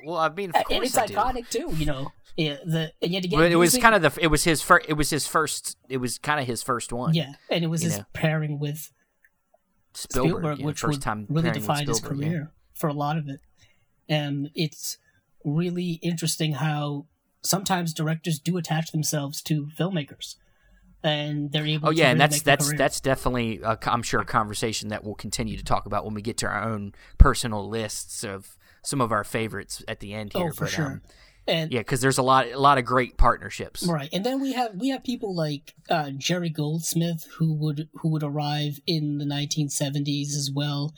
Well, 0.04 0.16
I 0.16 0.28
mean, 0.28 0.50
of 0.50 0.62
and 0.70 0.84
it's 0.84 0.96
I 0.96 1.06
do. 1.06 1.14
iconic 1.14 1.48
too. 1.48 1.70
You 1.76 1.86
know, 1.86 2.12
yeah, 2.36 2.56
the 2.64 2.92
and 3.02 3.12
yet 3.12 3.24
again, 3.24 3.38
But 3.38 3.52
it 3.52 3.56
was 3.56 3.76
kind 3.78 3.94
of 3.94 4.02
the. 4.02 4.22
It 4.22 4.28
was 4.28 4.42
his 4.44 4.60
first. 4.62 4.86
It 4.88 4.94
was 4.94 5.10
his 5.10 5.26
first. 5.28 5.76
It 5.88 5.98
was 5.98 6.18
kind 6.18 6.40
of 6.40 6.46
his 6.46 6.62
first 6.62 6.92
one. 6.92 7.14
Yeah, 7.14 7.32
and 7.50 7.62
it 7.64 7.68
was 7.68 7.82
his 7.82 7.98
know. 7.98 8.04
pairing 8.12 8.58
with 8.58 8.90
Spielberg, 9.94 10.30
Spielberg, 10.30 10.58
yeah, 10.60 10.66
which 10.66 10.80
first 10.80 11.02
time 11.02 11.26
really 11.28 11.50
defined 11.52 11.88
his 11.88 12.00
career 12.00 12.52
for 12.78 12.88
a 12.88 12.94
lot 12.94 13.16
of 13.16 13.28
it. 13.28 13.40
And 14.08 14.50
it's 14.54 14.98
really 15.44 15.98
interesting 16.02 16.54
how 16.54 17.06
sometimes 17.42 17.92
directors 17.92 18.38
do 18.38 18.56
attach 18.56 18.92
themselves 18.92 19.42
to 19.42 19.68
filmmakers, 19.78 20.36
and 21.02 21.52
they're 21.52 21.66
able. 21.66 21.88
Oh 21.88 21.92
yeah, 21.92 22.10
and 22.10 22.20
that's 22.20 22.42
that's 22.42 22.72
that's 22.74 23.00
definitely 23.00 23.60
a, 23.62 23.78
I'm 23.82 24.02
sure 24.02 24.20
a 24.20 24.24
conversation 24.24 24.88
that 24.88 25.04
we'll 25.04 25.14
continue 25.14 25.56
to 25.56 25.64
talk 25.64 25.86
about 25.86 26.04
when 26.04 26.14
we 26.14 26.22
get 26.22 26.38
to 26.38 26.46
our 26.46 26.62
own 26.62 26.94
personal 27.18 27.68
lists 27.68 28.24
of 28.24 28.56
some 28.82 29.00
of 29.00 29.12
our 29.12 29.24
favorites 29.24 29.82
at 29.86 30.00
the 30.00 30.14
end 30.14 30.32
here. 30.32 30.48
oh 30.48 30.52
for 30.52 30.64
but, 30.64 30.70
sure. 30.70 30.86
um, 30.86 31.02
and 31.46 31.72
yeah, 31.72 31.80
because 31.80 32.00
there's 32.00 32.18
a 32.18 32.22
lot 32.22 32.46
a 32.46 32.58
lot 32.58 32.78
of 32.78 32.84
great 32.84 33.16
partnerships. 33.16 33.86
Right, 33.86 34.10
and 34.12 34.24
then 34.24 34.40
we 34.40 34.52
have 34.52 34.74
we 34.76 34.90
have 34.90 35.02
people 35.02 35.34
like 35.34 35.74
uh, 35.88 36.10
Jerry 36.10 36.50
Goldsmith 36.50 37.26
who 37.38 37.54
would 37.54 37.88
who 37.94 38.08
would 38.08 38.22
arrive 38.22 38.80
in 38.86 39.18
the 39.18 39.24
1970s 39.24 40.34
as 40.36 40.50
well. 40.54 40.94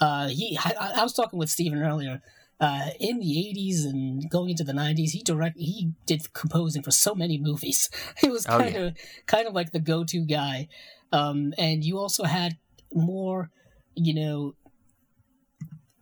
Uh, 0.00 0.28
he, 0.28 0.58
I, 0.62 0.92
I 0.98 1.02
was 1.02 1.12
talking 1.12 1.38
with 1.38 1.50
Steven 1.50 1.82
earlier. 1.82 2.22
Uh, 2.60 2.90
in 2.98 3.20
the 3.20 3.38
80s 3.38 3.84
and 3.84 4.28
going 4.30 4.50
into 4.50 4.64
the 4.64 4.72
90s, 4.72 5.12
he 5.12 5.22
direct 5.22 5.56
he 5.58 5.92
did 6.06 6.32
composing 6.32 6.82
for 6.82 6.90
so 6.90 7.14
many 7.14 7.38
movies. 7.38 7.88
It 8.22 8.30
was 8.32 8.46
Oh, 8.46 8.58
kind 8.58 8.76
of 8.76 8.96
kind 9.26 9.46
of 9.46 9.54
like 9.54 9.70
the 9.72 9.78
go-to 9.80 10.24
guy. 10.26 10.68
Um, 11.12 11.54
and 11.56 11.84
you 11.84 11.98
also 11.98 12.24
had 12.24 12.58
more, 12.92 13.50
you 13.94 14.12
know, 14.14 14.56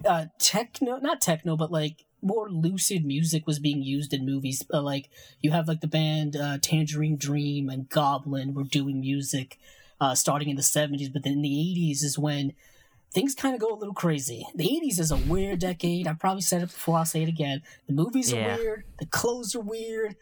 uh, 0.04 0.26
techno, 0.38 0.98
not 0.98 1.20
techno, 1.20 1.56
but 1.56 1.70
like 1.70 2.04
more 2.22 2.48
lucid 2.50 3.04
music 3.04 3.46
was 3.46 3.58
being 3.58 3.82
used 3.82 4.12
in 4.12 4.24
movies. 4.26 4.64
Uh, 4.72 4.82
like 4.82 5.08
you 5.40 5.50
have 5.50 5.68
like 5.68 5.80
the 5.80 5.86
band 5.88 6.36
uh, 6.36 6.58
Tangerine 6.60 7.16
Dream 7.16 7.68
and 7.68 7.88
Goblin 7.88 8.54
were 8.54 8.64
doing 8.64 9.00
music 9.00 9.58
uh, 10.00 10.14
starting 10.14 10.48
in 10.48 10.56
the 10.56 10.62
70s, 10.62 11.08
but 11.12 11.22
then 11.22 11.34
in 11.34 11.42
the 11.42 11.48
80s 11.58 12.02
is 12.04 12.18
when 12.18 12.52
things 13.16 13.34
kind 13.34 13.54
of 13.54 13.60
go 13.60 13.72
a 13.74 13.78
little 13.80 13.94
crazy. 13.94 14.46
The 14.54 14.64
80s 14.68 15.00
is 15.00 15.10
a 15.10 15.16
weird 15.16 15.58
decade. 15.58 16.06
I 16.06 16.12
probably 16.12 16.42
said 16.42 16.62
it 16.62 16.66
before, 16.66 16.98
I'll 16.98 17.04
say 17.06 17.22
it 17.22 17.28
again. 17.30 17.62
The 17.86 17.94
movies 17.94 18.30
Yeah. 18.30 18.54
are 18.54 18.58
weird, 18.58 18.84
the 18.98 19.06
clothes 19.06 19.54
are 19.56 19.60
weird. 19.60 20.16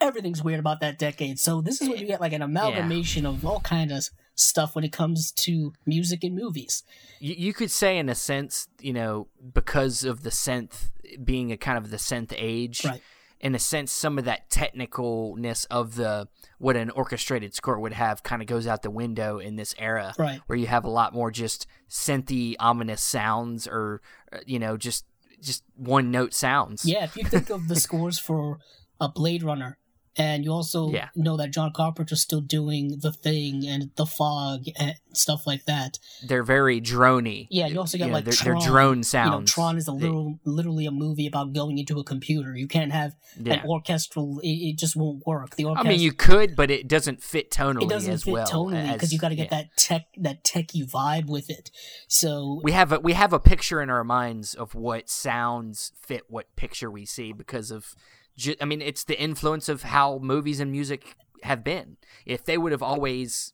Everything's 0.00 0.42
weird 0.42 0.60
about 0.60 0.80
that 0.80 0.98
decade. 0.98 1.38
So 1.40 1.60
this 1.60 1.80
is 1.80 1.88
when 1.88 1.98
you 1.98 2.06
get 2.06 2.20
like 2.20 2.32
an 2.32 2.42
amalgamation 2.42 3.24
of 3.24 3.44
all 3.46 3.60
kind 3.60 3.90
of 3.92 4.08
stuff 4.34 4.74
when 4.74 4.84
it 4.84 4.92
comes 4.92 5.32
to 5.32 5.72
music 5.86 6.22
and 6.24 6.34
movies. 6.36 6.82
You, 7.20 7.34
you 7.36 7.52
could 7.52 7.70
say, 7.70 7.98
in 7.98 8.08
a 8.08 8.14
sense, 8.14 8.68
you 8.80 8.92
know, 8.92 9.26
because 9.54 10.04
of 10.04 10.22
the 10.22 10.30
synth 10.30 10.90
being 11.24 11.50
a 11.52 11.56
kind 11.56 11.78
of 11.78 11.90
the 11.90 11.96
synth 11.96 12.32
age, 12.36 12.84
Right. 12.84 13.02
In 13.40 13.54
a 13.54 13.58
sense, 13.58 13.92
some 13.92 14.18
of 14.18 14.24
that 14.24 14.50
technicalness 14.50 15.66
of 15.70 15.94
the 15.94 16.28
what 16.58 16.76
an 16.76 16.90
orchestrated 16.90 17.54
score 17.54 17.78
would 17.78 17.92
have 17.92 18.22
kind 18.22 18.42
of 18.42 18.48
goes 18.48 18.66
out 18.66 18.82
the 18.82 18.90
window 18.90 19.38
in 19.38 19.56
this 19.56 19.74
era, 19.78 20.12
Right. 20.18 20.40
where 20.46 20.58
you 20.58 20.66
have 20.66 20.84
a 20.84 20.90
lot 20.90 21.14
more 21.14 21.30
just 21.30 21.66
synthy, 21.88 22.54
ominous 22.58 23.00
sounds, 23.02 23.66
or 23.68 24.00
uh, 24.32 24.38
you 24.46 24.58
know, 24.58 24.76
just 24.76 25.04
just 25.40 25.62
one 25.76 26.10
note 26.10 26.34
sounds. 26.34 26.84
Yeah, 26.84 27.04
if 27.04 27.16
you 27.16 27.24
think 27.24 27.48
of 27.50 27.68
the 27.68 27.76
scores 27.76 28.18
for 28.18 28.58
a 29.00 29.08
Blade 29.08 29.44
Runner, 29.44 29.77
and 30.18 30.44
you 30.44 30.52
also 30.52 30.90
Yeah. 30.90 31.08
know 31.16 31.36
that 31.36 31.52
John 31.52 31.72
Carpenter's 31.72 32.20
still 32.20 32.40
doing 32.40 32.98
The 33.00 33.12
Thing 33.12 33.66
and 33.66 33.90
The 33.96 34.04
Fog 34.06 34.64
and 34.78 34.94
stuff 35.14 35.46
like 35.46 35.64
that. 35.66 35.98
they're 36.26 36.42
very 36.42 36.80
drony. 36.80 37.46
Yeah, 37.50 37.66
you 37.68 37.78
also 37.78 37.96
got 37.98 38.08
know, 38.08 38.12
like 38.14 38.24
they're, 38.24 38.32
Tron. 38.34 38.58
they're 38.58 38.68
drone 38.68 38.90
You 38.90 38.96
know, 38.98 39.02
sounds. 39.02 39.52
Tron 39.52 39.76
is 39.78 39.88
a 39.88 39.92
They- 39.92 39.98
little, 40.06 40.38
literally 40.44 40.86
a 40.86 40.90
movie 40.90 41.26
about 41.26 41.52
going 41.52 41.78
into 41.78 41.98
a 41.98 42.04
computer. 42.04 42.56
You 42.56 42.66
can't 42.68 42.92
have 42.92 43.14
Yeah. 43.40 43.54
an 43.54 43.66
orchestral; 43.68 44.40
it, 44.40 44.48
it 44.48 44.78
just 44.78 44.96
won't 44.96 45.26
work. 45.26 45.56
The 45.56 45.64
orchestra, 45.64 45.88
I 45.88 45.92
mean, 45.92 46.00
you 46.00 46.12
could, 46.12 46.54
but 46.56 46.70
it 46.70 46.88
doesn't 46.88 47.22
fit 47.22 47.50
tonally 47.50 47.84
it 47.84 47.88
doesn't 47.88 48.18
fit 48.18 48.32
well. 48.32 48.46
tonally 48.46 48.92
because 48.92 49.12
you 49.12 49.18
got 49.18 49.28
to 49.30 49.36
get 49.36 49.50
yeah. 49.50 49.58
that 49.62 49.76
tech, 49.76 50.06
that 50.18 50.44
techie 50.44 50.84
vibe 50.88 51.26
with 51.26 51.48
it. 51.50 51.70
So 52.08 52.60
we 52.62 52.72
have 52.72 52.92
a 52.92 53.00
we 53.00 53.12
have 53.14 53.32
a 53.32 53.40
picture 53.40 53.80
in 53.80 53.90
our 53.90 54.04
minds 54.04 54.54
of 54.54 54.74
what 54.74 55.08
sounds 55.08 55.92
fit 56.00 56.22
what 56.28 56.54
picture 56.56 56.90
we 56.90 57.04
see 57.06 57.32
because 57.32 57.70
of 57.70 57.94
ju- 58.38 58.56
I 58.60 58.64
mean 58.64 58.80
it's 58.80 59.04
the 59.04 59.20
influence 59.20 59.68
of 59.68 59.82
how 59.82 60.18
movies 60.22 60.60
and 60.60 60.72
music 60.72 61.16
have 61.42 61.62
been. 61.62 61.98
If 62.24 62.44
they 62.44 62.56
would 62.56 62.72
have 62.72 62.82
always, 62.82 63.52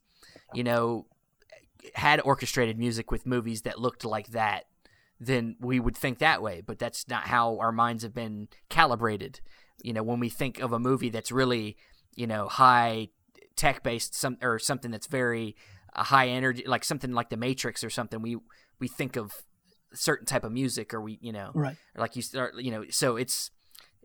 you 0.52 0.62
know, 0.62 1.06
had 1.94 2.20
orchestrated 2.20 2.78
music 2.78 3.10
with 3.10 3.26
movies 3.26 3.62
that 3.62 3.80
looked 3.80 4.04
like 4.04 4.28
that, 4.28 4.66
then 5.18 5.56
we 5.60 5.80
would 5.80 5.96
think 5.96 6.18
that 6.18 6.42
way, 6.42 6.62
but 6.64 6.78
that's 6.78 7.08
not 7.08 7.24
how 7.24 7.58
our 7.58 7.72
minds 7.72 8.02
have 8.02 8.14
been 8.14 8.48
calibrated. 8.68 9.40
You 9.82 9.92
know, 9.92 10.02
when 10.02 10.20
we 10.20 10.28
think 10.28 10.60
of 10.60 10.72
a 10.72 10.78
movie 10.78 11.10
that's 11.10 11.32
really, 11.32 11.76
you 12.14 12.26
know, 12.26 12.48
high 12.48 13.08
tech 13.56 13.82
based 13.82 14.14
some 14.14 14.36
or 14.42 14.58
something 14.58 14.90
that's 14.90 15.06
very 15.06 15.56
uh, 15.94 16.04
high 16.04 16.28
energy 16.28 16.64
like 16.66 16.84
something 16.84 17.12
like 17.12 17.30
the 17.30 17.36
Matrix 17.36 17.82
or 17.82 17.90
something, 17.90 18.22
we 18.22 18.38
we 18.80 18.88
think 18.88 19.16
of 19.16 19.32
certain 19.92 20.26
type 20.26 20.44
of 20.44 20.52
music 20.52 20.92
or 20.92 21.00
we, 21.00 21.18
you 21.20 21.32
know, 21.32 21.50
right, 21.54 21.76
like 21.96 22.16
you 22.16 22.22
start, 22.22 22.54
you 22.58 22.70
know, 22.70 22.84
so 22.90 23.16
it's 23.16 23.50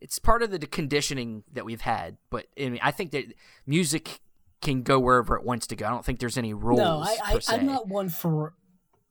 it's 0.02 0.20
part 0.20 0.42
of 0.44 0.52
the 0.52 0.60
conditioning 0.60 1.44
that 1.54 1.66
we've 1.66 1.82
had. 1.82 2.18
But 2.30 2.48
I 2.60 2.70
mean, 2.70 2.80
I 2.82 2.92
think 2.92 3.12
that 3.12 3.26
music 3.66 4.20
can 4.62 4.82
go 4.84 5.00
wherever 5.00 5.36
it 5.36 5.44
wants 5.44 5.68
to 5.68 5.76
go. 5.76 5.86
I 5.86 5.90
don't 5.90 6.06
think 6.06 6.20
there's 6.20 6.38
any 6.38 6.54
rules. 6.54 6.80
no, 6.80 7.00
I, 7.02 7.18
I. 7.24 7.40
I'm 7.50 7.66
not 7.66 7.88
one 7.88 8.10
for 8.10 8.54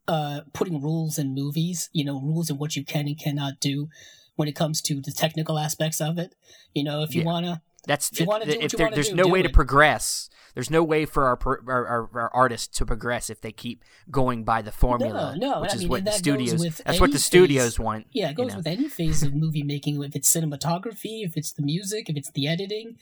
uh, 0.07 0.40
putting 0.53 0.81
rules 0.83 1.18
in 1.18 1.35
movies. 1.35 1.90
You 1.92 2.05
know, 2.05 2.20
rules 2.20 2.51
in 2.51 2.59
what 2.59 2.77
you 2.77 2.85
can 2.85 3.07
and 3.07 3.18
cannot 3.18 3.61
do 3.61 3.88
when 4.37 4.48
it 4.48 4.55
comes 4.57 4.81
to 4.83 5.01
the 5.01 5.12
technical 5.12 5.59
aspects 5.59 6.01
of 6.01 6.18
it. 6.18 6.35
You 6.74 6.85
know, 6.85 7.03
if 7.03 7.14
you 7.14 7.20
Yeah. 7.22 7.27
wanna 7.27 7.62
That's 7.87 8.11
If 8.12 8.21
you 8.21 8.27
wanna 8.27 8.45
do 8.45 8.53
what 8.53 8.64
if 8.64 8.73
you 8.73 8.79
there, 8.79 8.91
there's 8.91 9.09
do, 9.11 9.14
no 9.14 9.25
do 9.25 9.31
way 9.31 9.43
to 9.43 9.49
progress. 9.49 10.29
there's 10.55 10.71
no 10.71 10.83
way 10.83 11.05
for 11.07 11.27
our 11.27 11.38
our, 11.45 11.87
our, 11.87 12.11
our 12.12 12.31
artists 12.35 12.77
to 12.79 12.85
progress 12.87 13.31
if 13.31 13.41
they 13.41 13.53
keep 13.53 13.85
going 14.11 14.45
by 14.45 14.62
the 14.62 14.73
formula, 14.73 15.35
No, 15.38 15.53
no, 15.55 15.61
which 15.61 15.71
I 15.71 15.75
is 15.75 15.81
mean, 15.81 15.88
what 15.88 16.01
the 16.05 16.11
that 16.11 16.14
studios. 16.19 16.79
That's 16.85 17.01
what 17.01 17.12
the 17.12 17.19
studios 17.19 17.75
phase- 17.77 17.79
want. 17.79 18.07
Yeah, 18.12 18.31
it 18.31 18.35
goes 18.37 18.51
know. 18.53 18.59
with 18.59 18.67
any 18.67 18.88
phase 18.88 19.23
of 19.23 19.33
movie 19.35 19.62
making. 19.62 20.03
If 20.03 20.17
it's 20.17 20.31
cinematography, 20.35 21.25
if 21.25 21.37
it's 21.37 21.53
the 21.53 21.62
music, 21.62 22.11
if 22.11 22.17
it's 22.17 22.31
the 22.33 22.49
editing, 22.49 22.97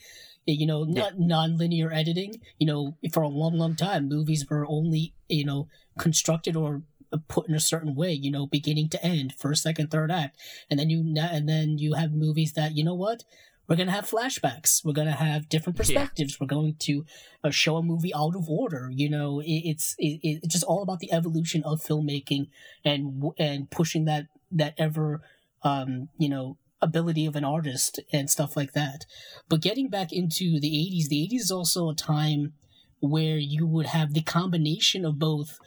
you 0.45 0.65
know, 0.67 0.85
Yeah. 0.87 1.01
not 1.01 1.19
non-linear 1.19 1.91
editing. 1.91 2.39
You 2.59 2.67
know, 2.67 2.97
for 3.11 3.23
a 3.23 3.27
long, 3.29 3.57
long 3.57 3.75
time, 3.75 4.07
movies 4.07 4.45
were 4.49 4.65
only 4.67 5.13
you 5.27 5.43
know 5.43 5.67
constructed 5.97 6.55
or 6.55 6.83
uh, 7.11 7.17
put 7.27 7.47
in 7.49 7.55
a 7.55 7.59
certain 7.59 7.95
way. 7.95 8.13
You 8.13 8.29
know, 8.31 8.45
beginning 8.45 8.89
to 8.89 9.03
end, 9.03 9.33
first, 9.33 9.63
second, 9.63 9.89
third 9.89 10.11
act, 10.11 10.37
and 10.69 10.79
then 10.79 10.89
you 10.89 10.99
and 11.19 11.49
then 11.49 11.77
you 11.79 11.95
have 11.95 12.11
movies 12.11 12.53
that 12.53 12.77
you 12.77 12.83
know 12.83 12.95
what. 12.95 13.23
We're 13.67 13.75
gonna 13.75 13.91
have 13.91 14.09
flashbacks. 14.09 14.83
We're 14.85 14.93
gonna 14.93 15.11
have 15.11 15.49
different 15.49 15.77
Yeah. 15.77 15.83
perspectives. 15.83 16.39
We're 16.39 16.47
going 16.47 16.75
to 16.79 17.05
uh, 17.43 17.49
show 17.51 17.77
a 17.77 17.83
movie 17.83 18.13
out 18.13 18.35
of 18.35 18.49
order. 18.49 18.89
You 18.93 19.09
know, 19.09 19.39
it, 19.41 19.61
it's 19.65 19.95
it, 19.97 20.19
it's 20.23 20.47
just 20.47 20.63
all 20.63 20.81
about 20.83 20.99
the 20.99 21.11
evolution 21.11 21.63
of 21.63 21.81
filmmaking 21.81 22.47
and 22.85 23.23
and 23.37 23.69
pushing 23.69 24.05
that 24.05 24.27
that 24.51 24.73
ever 24.77 25.21
um 25.63 26.09
you 26.17 26.29
know 26.29 26.57
ability 26.81 27.25
of 27.25 27.35
an 27.35 27.43
artist 27.43 27.99
and 28.13 28.29
stuff 28.29 28.55
like 28.55 28.73
that 28.73 29.03
but 29.49 29.59
getting 29.61 29.89
back 29.89 30.13
into 30.13 30.59
the 30.59 30.69
80s 30.69 31.07
the 31.09 31.27
80s 31.27 31.39
is 31.41 31.51
also 31.51 31.89
a 31.89 31.95
time 31.95 32.53
where 32.99 33.37
you 33.37 33.65
would 33.65 33.87
have 33.87 34.13
the 34.13 34.21
combination 34.21 35.03
of 35.03 35.17
both 35.17 35.57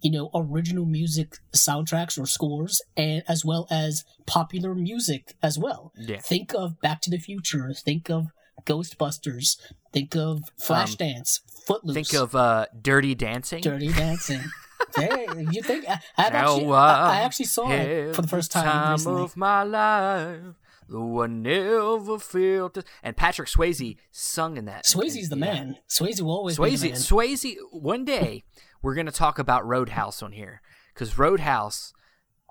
you 0.00 0.10
know 0.10 0.30
original 0.34 0.84
music 0.86 1.38
soundtracks 1.54 2.18
or 2.20 2.26
scores 2.26 2.80
and 2.96 3.22
as 3.28 3.44
well 3.44 3.66
as 3.70 4.04
popular 4.26 4.74
music 4.74 5.34
as 5.42 5.58
well 5.58 5.92
Yeah. 5.96 6.18
think 6.20 6.54
of 6.54 6.80
back 6.80 7.00
to 7.02 7.10
the 7.10 7.18
future 7.18 7.72
think 7.74 8.08
of 8.10 8.26
ghostbusters 8.66 9.56
think 9.92 10.14
of 10.16 10.42
flashdance 10.60 11.40
footloose 11.66 11.96
Um, 11.96 12.04
Think 12.04 12.14
of 12.22 12.34
uh, 12.34 12.66
Dirty 12.80 13.14
Dancing. 13.14 13.60
dirty 13.62 13.88
dancing 13.92 14.40
hey, 14.96 15.26
you 15.50 15.60
think 15.62 15.88
I, 15.88 16.00
I've 16.16 16.32
actually, 16.34 16.66
I, 16.72 17.16
I 17.18 17.20
actually 17.22 17.46
saw 17.46 17.68
it 17.70 18.14
for 18.14 18.22
the 18.22 18.28
first 18.28 18.52
time, 18.52 18.64
Time 18.64 18.92
recently. 18.92 19.22
of 19.24 19.36
my 19.36 19.62
life, 19.64 20.40
though 20.88 21.22
I 21.22 21.26
never 21.26 22.18
felt. 22.20 22.78
And 23.02 23.16
Patrick 23.16 23.48
Swayze 23.48 23.96
sung 24.12 24.56
in 24.56 24.66
that. 24.66 24.84
Swayze's 24.86 25.28
the 25.30 25.36
Yeah. 25.36 25.52
man. 25.52 25.76
Swayze 25.88 26.20
will 26.20 26.30
always 26.30 26.58
be 26.58 26.62
Swayze, 26.62 26.80
the 26.80 26.88
man. 26.90 26.98
Swayze. 26.98 27.54
One 27.72 28.04
day 28.04 28.44
we're 28.82 28.94
gonna 28.94 29.10
talk 29.12 29.38
about 29.38 29.66
Roadhouse 29.66 30.22
on 30.22 30.32
here 30.32 30.60
because 30.94 31.18
Roadhouse 31.18 31.92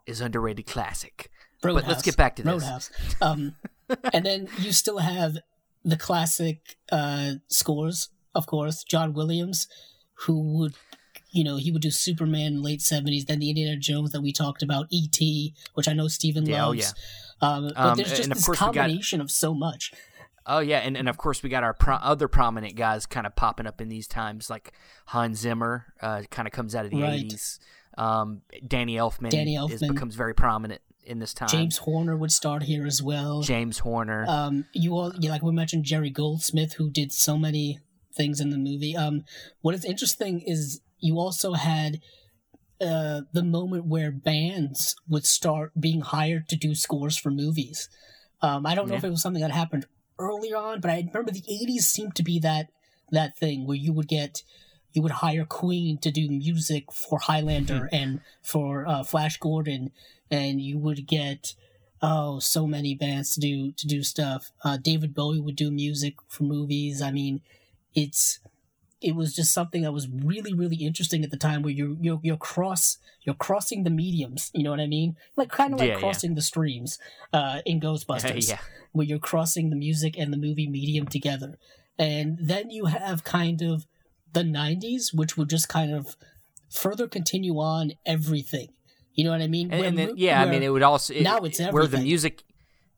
is 0.06 0.22
underrated 0.22 0.66
classic. 0.66 1.30
But 1.62 1.88
let's 1.88 2.02
get 2.04 2.16
back 2.18 2.36
to 2.38 2.44
this. 2.44 2.52
Roadhouse. 2.54 2.92
Um, 3.22 3.56
and 4.14 4.26
then 4.26 4.48
you 4.60 4.72
still 4.72 5.00
have 5.00 5.38
the 5.84 5.98
classic 5.98 6.60
uh, 6.92 7.34
scores, 7.48 8.10
of 8.36 8.46
course. 8.46 8.84
John 8.84 9.14
Williams, 9.14 9.68
who 10.26 10.58
would, 10.60 10.76
you 11.32 11.44
know, 11.44 11.58
he 11.58 11.72
would 11.72 11.82
do 11.82 11.90
Superman 11.92 12.48
in 12.48 12.56
the 12.58 12.62
late 12.64 12.82
seventies. 12.82 13.26
Then 13.26 13.40
the 13.40 13.50
Indiana 13.50 13.78
Jones 13.78 14.12
that 14.12 14.22
we 14.22 14.32
talked 14.32 14.62
about, 14.62 14.86
E.T., 14.92 15.54
which 15.74 15.88
I 15.88 15.94
know 15.94 16.08
Steven 16.08 16.46
Yeah, 16.46 16.66
oh, 16.66 16.70
loves. 16.70 16.94
Um, 17.42 17.68
but 17.68 17.78
Um, 17.78 17.98
there's 17.98 18.10
just 18.18 18.30
this 18.30 18.48
we 18.48 18.54
got- 18.56 18.74
combination 18.76 19.20
of 19.22 19.32
so 19.32 19.54
much. 19.54 19.92
Oh 20.48 20.60
yeah, 20.60 20.80
and, 20.80 20.96
and 20.96 21.10
of 21.10 21.18
course 21.18 21.44
we 21.44 21.50
got 21.50 21.64
our 21.64 21.74
pro- 21.74 21.96
other 21.96 22.28
prominent 22.28 22.76
guys 22.76 23.06
kind 23.06 23.28
of 23.28 23.36
popping 23.36 23.68
up 23.68 23.82
in 23.82 23.90
these 23.90 24.08
times, 24.08 24.50
like 24.50 24.72
Hans 25.08 25.40
Zimmer, 25.40 25.88
uh, 26.02 26.24
kind 26.32 26.48
of 26.48 26.54
comes 26.54 26.74
out 26.74 26.86
of 26.86 26.92
the 26.92 27.02
Right. 27.02 27.20
eighties. 27.26 27.60
Um, 27.98 28.42
Danny 28.66 28.96
Elfman, 28.96 29.30
Danny 29.30 29.56
is, 29.56 29.82
Elfman. 29.82 29.90
becomes 29.94 30.16
very 30.16 30.34
prominent 30.34 30.82
in 31.04 31.20
this 31.20 31.34
time. 31.34 31.50
James 31.50 31.78
Horner 31.80 32.16
would 32.16 32.32
start 32.32 32.64
here 32.64 32.86
as 32.86 33.02
well. 33.02 33.42
James 33.42 33.80
Horner. 33.80 34.26
Um, 34.28 34.66
you 34.74 34.94
all, 34.96 35.12
yeah, 35.20 35.32
like 35.32 35.42
we 35.44 35.52
mentioned, 35.52 35.84
Jerry 35.84 36.10
Goldsmith, 36.12 36.74
who 36.74 36.90
did 36.92 37.12
so 37.12 37.38
many 37.38 37.80
things 38.16 38.40
in 38.40 38.50
the 38.52 38.58
movie. 38.58 38.96
Um, 38.96 39.24
what 39.62 39.74
is 39.76 39.84
interesting 39.84 40.42
is 40.46 40.80
you 41.00 41.18
also 41.20 41.54
had 41.54 42.00
uh, 42.80 43.22
the 43.34 43.44
moment 43.44 43.86
where 43.86 44.12
bands 44.12 44.96
would 45.10 45.26
start 45.26 45.72
being 45.80 46.02
hired 46.02 46.48
to 46.50 46.56
do 46.56 46.76
scores 46.76 47.18
for 47.18 47.32
movies. 47.32 47.90
Um, 48.42 48.66
I 48.68 48.76
don't 48.76 48.88
know 48.88 48.94
Yeah. 48.94 49.00
if 49.00 49.04
it 49.06 49.10
was 49.10 49.22
something 49.24 49.42
that 49.42 49.50
happened 49.52 49.88
earlier 50.20 50.58
on, 50.58 50.82
but 50.82 50.92
I 50.92 50.98
remember 50.98 51.32
the 51.32 51.42
'80s 51.42 51.82
seemed 51.82 52.16
to 52.16 52.24
be 52.24 52.40
that 52.40 52.70
that 53.12 53.38
thing 53.38 53.66
where 53.66 53.78
you 53.78 53.94
would 53.94 54.08
get 54.08 54.44
you 54.94 55.02
would 55.02 55.12
hire 55.12 55.46
Queen 55.46 55.98
to 56.00 56.12
do 56.12 56.28
music 56.28 56.92
for 56.92 57.20
Highlander 57.20 57.88
and 57.92 58.22
for 58.42 58.88
uh, 58.88 59.04
Flash 59.04 59.38
Gordon, 59.38 59.92
and 60.32 60.62
you 60.62 60.78
would 60.80 61.08
get 61.08 61.54
oh 62.02 62.40
so 62.40 62.68
many 62.68 62.96
bands 62.96 63.34
to 63.36 63.40
do 63.40 63.72
to 63.74 63.88
do 63.88 64.04
stuff. 64.04 64.52
Uh, 64.64 64.78
David 64.78 65.14
Bowie 65.14 65.40
would 65.40 65.56
do 65.56 65.72
music 65.72 66.16
for 66.28 66.44
movies. 66.44 67.02
I 67.02 67.12
mean, 67.12 67.42
it's 67.94 68.40
it 69.02 69.16
was 69.16 69.36
just 69.36 69.54
something 69.54 69.84
that 69.84 69.92
was 69.92 70.08
really 70.10 70.54
really 70.54 70.78
interesting 70.78 71.24
at 71.24 71.30
the 71.32 71.38
time 71.38 71.62
where 71.62 71.72
you're 71.74 71.96
you're, 72.02 72.20
you're 72.24 72.38
cross 72.38 72.98
you're 73.24 73.36
crossing 73.36 73.84
the 73.84 73.90
mediums. 73.90 74.50
You 74.54 74.64
know 74.64 74.72
what 74.72 74.80
I 74.80 74.88
mean? 74.88 75.16
Like 75.36 75.50
kind 75.50 75.74
of 75.74 75.80
like 75.80 75.90
Yeah, 75.90 75.94
yeah. 75.96 76.00
crossing 76.00 76.36
the 76.36 76.42
streams 76.42 76.98
uh, 77.34 77.62
in 77.66 77.80
Ghostbusters 77.82 78.50
yeah. 78.54 78.60
where 78.94 79.06
you're 79.06 79.20
crossing 79.20 79.70
the 79.70 79.76
music 79.76 80.18
and 80.18 80.32
the 80.32 80.38
movie 80.38 80.68
medium 80.68 81.08
together. 81.08 81.58
And 82.00 82.38
then 82.40 82.70
you 82.70 82.86
have 82.86 83.24
kind 83.24 83.62
of 83.62 83.86
the 84.32 84.44
90s, 84.44 85.14
which 85.14 85.36
would 85.36 85.50
just 85.50 85.68
kind 85.68 85.94
of 85.94 86.16
further 86.70 87.08
continue 87.08 87.58
on 87.60 87.94
everything. 88.06 88.70
You 89.14 89.24
know 89.26 89.32
what 89.32 89.42
I 89.42 89.48
mean? 89.48 89.72
and, 89.72 89.80
Where 89.80 89.90
and 89.90 89.98
then 89.98 90.14
yeah, 90.16 90.42
I 90.42 90.46
mean 90.50 90.64
it 90.64 90.70
would 90.70 90.84
also 90.84 91.14
it- 91.14 91.24
now 91.24 91.40
it's 91.40 91.60
where 91.60 91.88
the 91.88 91.98
music. 91.98 92.44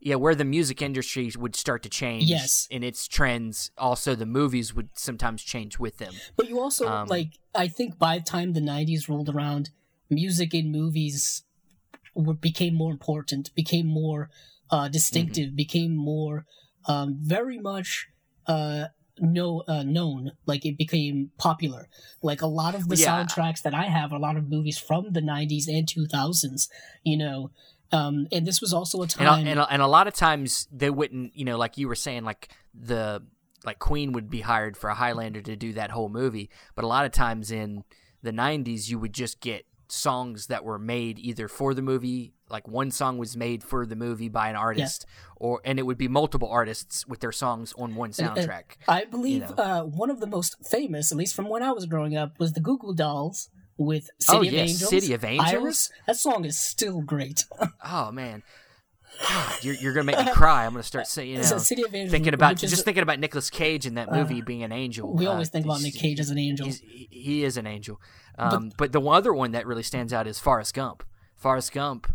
Yeah, 0.02 0.16
where 0.16 0.36
the 0.36 0.46
music 0.46 0.82
industry 0.82 1.30
would 1.38 1.56
start 1.56 1.84
to 1.84 1.90
change 1.90 2.30
Yes. 2.30 2.68
in 2.72 2.84
its 2.84 3.08
trends, 3.08 3.72
also 3.78 4.16
the 4.16 4.26
movies 4.26 4.74
would 4.74 4.90
sometimes 4.98 5.44
change 5.44 5.78
with 5.78 5.98
them. 5.98 6.14
But 6.38 6.48
you 6.48 6.60
also 6.60 6.86
Um, 6.88 7.10
like 7.10 7.38
I 7.54 7.68
think 7.68 7.98
by 8.00 8.18
the 8.20 8.24
time 8.24 8.54
the 8.54 8.62
'90s 8.62 9.10
rolled 9.10 9.30
around, 9.30 9.72
music 10.10 10.54
in 10.54 10.72
movies 10.72 11.44
were, 12.16 12.34
became 12.34 12.76
more 12.76 12.92
important, 12.92 13.54
became 13.56 13.88
more 13.88 14.30
uh, 14.72 14.88
distinctive, 14.88 15.50
Mm-hmm. 15.50 15.56
became 15.56 15.96
more 15.96 16.46
um, 16.88 17.18
very 17.20 17.60
much 17.60 18.08
uh, 18.48 18.86
no 19.20 19.64
uh, 19.68 19.84
known. 19.84 20.32
Like 20.46 20.66
it 20.66 20.78
became 20.78 21.32
popular. 21.38 21.88
Like 22.22 22.42
a 22.42 22.48
lot 22.48 22.76
of 22.76 22.88
the 22.90 22.96
Yeah. 22.96 23.26
soundtracks 23.26 23.62
that 23.64 23.74
I 23.74 23.86
have, 23.86 24.12
a 24.12 24.18
lot 24.18 24.38
of 24.38 24.50
movies 24.50 24.78
from 24.78 25.12
the 25.12 25.22
'90s 25.22 25.68
and 25.68 25.88
2000s. 25.88 26.70
You 27.04 27.18
know. 27.18 27.52
Um, 27.92 28.28
and 28.32 28.46
this 28.46 28.62
was 28.62 28.74
also 28.74 29.00
a 29.00 29.02
and, 29.02 29.10
time. 29.12 29.48
a- 29.48 29.50
and, 29.50 29.60
a- 29.60 29.72
and 29.72 29.82
a 29.82 29.88
lot 29.88 30.08
of 30.08 30.14
times 30.14 30.68
they 30.72 30.90
wouldn't 30.90 31.36
you 31.36 31.46
know 31.46 31.58
like 31.58 31.78
you 31.78 31.88
were 31.88 31.96
saying 31.96 32.24
like 32.24 32.50
the 32.74 33.22
like 33.66 33.80
queen 33.80 34.12
would 34.14 34.30
be 34.30 34.42
hired 34.42 34.78
for 34.78 34.90
a 34.90 34.96
highlander 34.96 35.42
to 35.42 35.56
do 35.56 35.74
that 35.74 35.92
whole 35.92 36.10
movie 36.10 36.50
but 36.76 36.86
a 36.86 36.88
lot 36.88 37.06
of 37.06 37.12
times 37.12 37.52
in 37.52 37.84
the 38.22 38.32
90s 38.32 38.90
you 38.90 39.00
would 39.00 39.14
just 39.14 39.40
get 39.42 39.66
songs 39.92 40.48
that 40.48 40.64
were 40.64 40.78
made 40.78 41.18
either 41.18 41.48
for 41.48 41.74
the 41.74 41.82
movie 41.82 42.32
like 42.48 42.68
one 42.68 42.92
song 42.92 43.18
was 43.18 43.36
made 43.36 43.64
for 43.64 43.86
the 43.88 43.96
movie 43.96 44.30
by 44.30 44.50
an 44.50 44.56
artist 44.56 45.06
or 45.36 45.60
and 45.66 45.80
it 45.80 45.82
would 45.84 45.98
be 45.98 46.08
multiple 46.08 46.48
artists 46.48 47.08
with 47.08 47.20
their 47.22 47.32
songs 47.32 47.74
on 47.78 47.96
one 47.96 48.12
And- 48.20 48.38
and 48.38 48.38
soundtrack 48.48 48.64
I 48.88 49.06
believe 49.06 49.42
know. 49.42 49.56
uh, 49.64 49.82
one 49.84 50.12
of 50.12 50.20
the 50.20 50.28
most 50.28 50.56
famous, 50.64 51.12
at 51.12 51.18
least 51.18 51.36
from 51.36 51.50
when 51.50 51.64
I 51.64 51.72
was 51.72 51.86
growing 51.88 52.16
up, 52.16 52.40
was 52.40 52.54
the 52.54 52.60
Goo 52.60 52.78
Goo 52.78 52.94
Dolls 52.94 53.50
with 53.80 54.10
City 54.20 54.38
Oh, 54.38 54.42
of 54.42 54.46
yes, 54.54 54.70
Angels. 54.70 54.90
City 54.90 55.14
of 55.14 55.24
Angels? 55.24 55.50
Iris. 55.54 55.92
That 56.06 56.18
song 56.18 56.46
is 56.46 56.60
still 56.60 57.02
great. 57.02 57.46
oh 57.86 58.12
man 58.12 58.44
God, 59.28 59.64
you're, 59.64 59.74
you're 59.76 59.94
gonna 59.94 60.06
make 60.06 60.24
me 60.24 60.32
cry. 60.32 60.66
I'm 60.66 60.72
gonna 60.72 60.84
start 60.84 61.08
saying, 61.08 61.30
you 61.32 61.38
know, 61.42 61.58
City 61.58 61.84
of 61.84 61.94
Angels, 61.94 62.12
thinking 62.12 62.34
about 62.34 62.56
just 62.58 62.86
thinking 62.86 63.04
about 63.04 63.20
Nicolas 63.20 63.50
Cage 63.50 63.86
in 63.86 63.96
that 63.96 64.12
movie 64.12 64.42
being 64.42 64.64
an 64.64 64.72
angel. 64.72 65.14
we 65.14 65.28
Uh, 65.28 65.32
always 65.32 65.50
think 65.50 65.66
about 65.66 65.82
Nick 65.82 65.96
Cage 65.96 66.20
as 66.20 66.30
an 66.30 66.38
angel. 66.38 66.68
He 66.82 67.44
is 67.44 67.58
an 67.58 67.66
angel. 67.68 68.00
Um, 68.38 68.72
but, 68.78 68.94
the 68.94 69.02
other 69.02 69.34
one 69.34 69.52
that 69.52 69.68
really 69.68 69.84
stands 69.84 70.14
out 70.14 70.26
is 70.28 70.40
Forrest 70.40 70.74
Gump. 70.74 71.04
Forrest 71.36 71.74
Gump, 71.74 72.08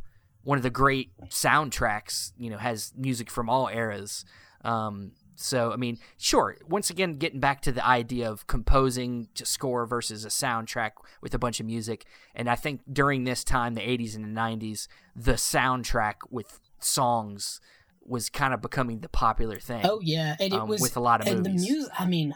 one 0.44 0.56
of 0.56 0.62
the 0.62 0.70
great 0.70 1.10
soundtracks, 1.28 2.32
you 2.38 2.48
know, 2.48 2.56
has 2.58 2.92
music 2.96 3.30
from 3.30 3.50
all 3.50 3.68
eras. 3.68 4.24
Um, 4.64 5.12
so, 5.36 5.72
I 5.72 5.76
mean, 5.76 5.98
sure, 6.16 6.56
once 6.68 6.90
again, 6.90 7.16
getting 7.16 7.40
back 7.40 7.60
to 7.62 7.72
the 7.72 7.84
idea 7.84 8.30
of 8.30 8.46
composing 8.46 9.28
to 9.34 9.44
score 9.44 9.86
versus 9.86 10.24
a 10.24 10.28
soundtrack 10.28 10.92
with 11.20 11.34
a 11.34 11.38
bunch 11.38 11.60
of 11.60 11.66
music. 11.66 12.06
And 12.34 12.48
I 12.48 12.54
think 12.54 12.82
during 12.90 13.24
this 13.24 13.42
time, 13.42 13.74
the 13.74 13.80
80s 13.80 14.14
and 14.14 14.24
the 14.24 14.40
90s, 14.40 14.86
the 15.16 15.32
soundtrack 15.32 16.14
with 16.30 16.60
songs 16.78 17.60
was 18.06 18.28
kind 18.28 18.52
of 18.52 18.60
becoming 18.60 19.00
the 19.00 19.08
popular 19.08 19.58
thing. 19.58 19.80
Oh 19.84 20.00
yeah, 20.02 20.36
and 20.38 20.52
it 20.52 20.60
um, 20.60 20.68
was 20.68 20.80
with 20.80 20.96
a 20.96 21.00
lot 21.00 21.20
of 21.20 21.26
and 21.26 21.38
movies. 21.38 21.62
the 21.62 21.72
music. 21.72 21.92
I 21.98 22.06
mean, 22.06 22.34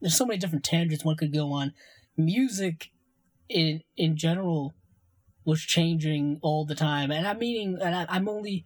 there's 0.00 0.16
so 0.16 0.24
many 0.24 0.38
different 0.38 0.64
tangents 0.64 1.04
one 1.04 1.16
could 1.16 1.34
go 1.34 1.52
on. 1.52 1.72
Music, 2.16 2.90
in 3.48 3.82
in 3.96 4.16
general, 4.16 4.74
was 5.44 5.60
changing 5.62 6.38
all 6.40 6.64
the 6.64 6.76
time, 6.76 7.10
and 7.10 7.26
I'm 7.26 7.38
meaning, 7.38 7.78
and 7.80 7.94
I, 7.94 8.06
I'm 8.08 8.28
only 8.28 8.64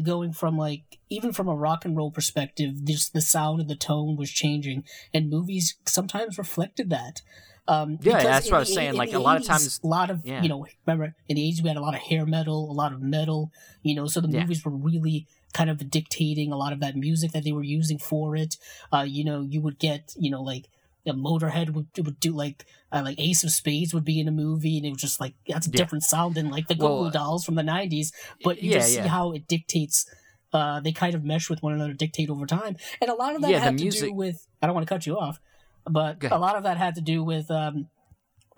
going 0.00 0.32
from 0.32 0.56
like 0.56 0.98
even 1.10 1.32
from 1.32 1.48
a 1.48 1.54
rock 1.54 1.84
and 1.84 1.96
roll 1.96 2.10
perspective, 2.10 2.84
just 2.84 3.12
the 3.12 3.20
sound 3.20 3.60
and 3.60 3.68
the 3.68 3.76
tone 3.76 4.16
was 4.16 4.30
changing, 4.30 4.84
and 5.12 5.28
movies 5.28 5.76
sometimes 5.84 6.38
reflected 6.38 6.90
that. 6.90 7.20
Um, 7.68 7.98
Yeah, 8.02 8.22
that's 8.22 8.46
what 8.50 8.56
I 8.56 8.58
was 8.60 8.68
the- 8.68 8.74
saying, 8.74 8.88
in 8.90 8.96
like, 8.96 9.10
the 9.12 9.18
a 9.18 9.20
lot 9.20 9.36
of 9.36 9.44
times- 9.44 9.78
a 9.84 9.86
lot 9.86 10.10
of 10.10 10.26
yeah. 10.26 10.42
you 10.42 10.48
know, 10.48 10.66
remember 10.86 11.14
in 11.28 11.36
the 11.36 11.42
80s 11.48 11.62
we 11.62 11.68
had 11.68 11.76
a 11.76 11.80
lot 11.80 11.94
of 11.94 12.00
hair 12.00 12.26
metal, 12.26 12.68
a 12.70 12.72
lot 12.74 12.92
of 12.92 13.00
metal, 13.00 13.52
you 13.82 13.94
know, 13.94 14.06
so 14.06 14.20
the 14.20 14.28
Yeah. 14.28 14.40
movies 14.40 14.64
were 14.64 14.72
really 14.72 15.26
kind 15.52 15.70
of 15.70 15.88
dictating 15.90 16.50
a 16.50 16.56
lot 16.56 16.72
of 16.72 16.80
that 16.80 16.96
music 16.96 17.30
that 17.32 17.44
they 17.44 17.52
were 17.52 17.62
using 17.62 17.98
for 17.98 18.34
it. 18.34 18.56
Uh, 18.92 19.02
you 19.06 19.22
know, 19.22 19.42
you 19.42 19.60
would 19.60 19.78
get, 19.78 20.12
you 20.18 20.30
know, 20.30 20.42
like 20.42 20.68
Motorhead 21.06 21.70
would 21.70 21.88
would 21.98 22.20
do 22.20 22.32
like 22.32 22.64
uh, 22.92 23.02
like 23.04 23.18
Ace 23.18 23.42
of 23.42 23.50
Spades 23.50 23.92
would 23.92 24.04
be 24.04 24.20
in 24.20 24.28
a 24.28 24.32
movie, 24.32 24.76
and 24.76 24.86
it 24.86 24.90
was 24.90 25.00
just 25.00 25.20
like 25.20 25.34
that's 25.48 25.66
a 25.66 25.70
Yeah. 25.70 25.76
different 25.78 26.04
sound 26.04 26.36
than 26.36 26.50
like 26.50 26.68
the 26.68 26.74
Goo 26.76 26.84
Well, 26.84 27.04
Goo 27.04 27.10
Dolls 27.10 27.44
from 27.44 27.56
the 27.56 27.62
'90s. 27.62 28.12
But 28.44 28.62
you 28.62 28.70
yeah, 28.70 28.78
just 28.78 28.94
yeah. 28.94 29.02
see 29.02 29.08
how 29.08 29.32
it 29.32 29.48
dictates. 29.48 30.06
Uh, 30.52 30.80
they 30.80 30.92
kind 30.92 31.14
of 31.14 31.24
mesh 31.24 31.48
with 31.50 31.62
one 31.62 31.72
another, 31.72 31.92
dictate 31.94 32.28
over 32.30 32.46
time, 32.46 32.76
and 33.00 33.10
a 33.10 33.14
lot 33.14 33.34
of 33.34 33.42
that 33.42 33.52
had 33.54 33.78
to 33.78 33.82
music- 33.84 34.10
do 34.10 34.14
with. 34.14 34.46
I 34.60 34.66
don't 34.66 34.74
want 34.74 34.86
to 34.86 34.94
cut 34.94 35.06
you 35.06 35.18
off, 35.18 35.40
but 35.84 36.22
a 36.30 36.38
lot 36.38 36.56
of 36.56 36.62
that 36.62 36.76
had 36.76 36.94
to 36.96 37.00
do 37.00 37.24
with 37.24 37.50
um, 37.50 37.88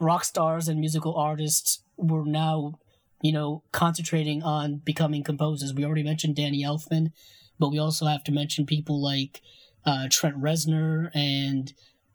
rock 0.00 0.24
stars 0.24 0.68
and 0.68 0.80
musical 0.80 1.14
artists 1.16 1.83
were 1.96 2.24
now, 2.24 2.78
you 3.22 3.30
know, 3.33 3.62
concentrating 3.72 4.42
on 4.42 4.78
becoming 4.85 5.22
composers. 5.22 5.72
We 5.72 5.85
already 5.85 6.02
mentioned 6.02 6.35
Danny 6.37 6.64
Elfman, 6.64 7.12
but 7.61 7.70
we 7.70 7.78
also 7.78 8.07
have 8.07 8.24
to 8.24 8.33
mention 8.33 8.66
people 8.66 9.00
like 9.00 9.40
uh, 9.87 10.09
Trent 10.11 10.37
Reznor 10.40 11.11
and 11.14 11.72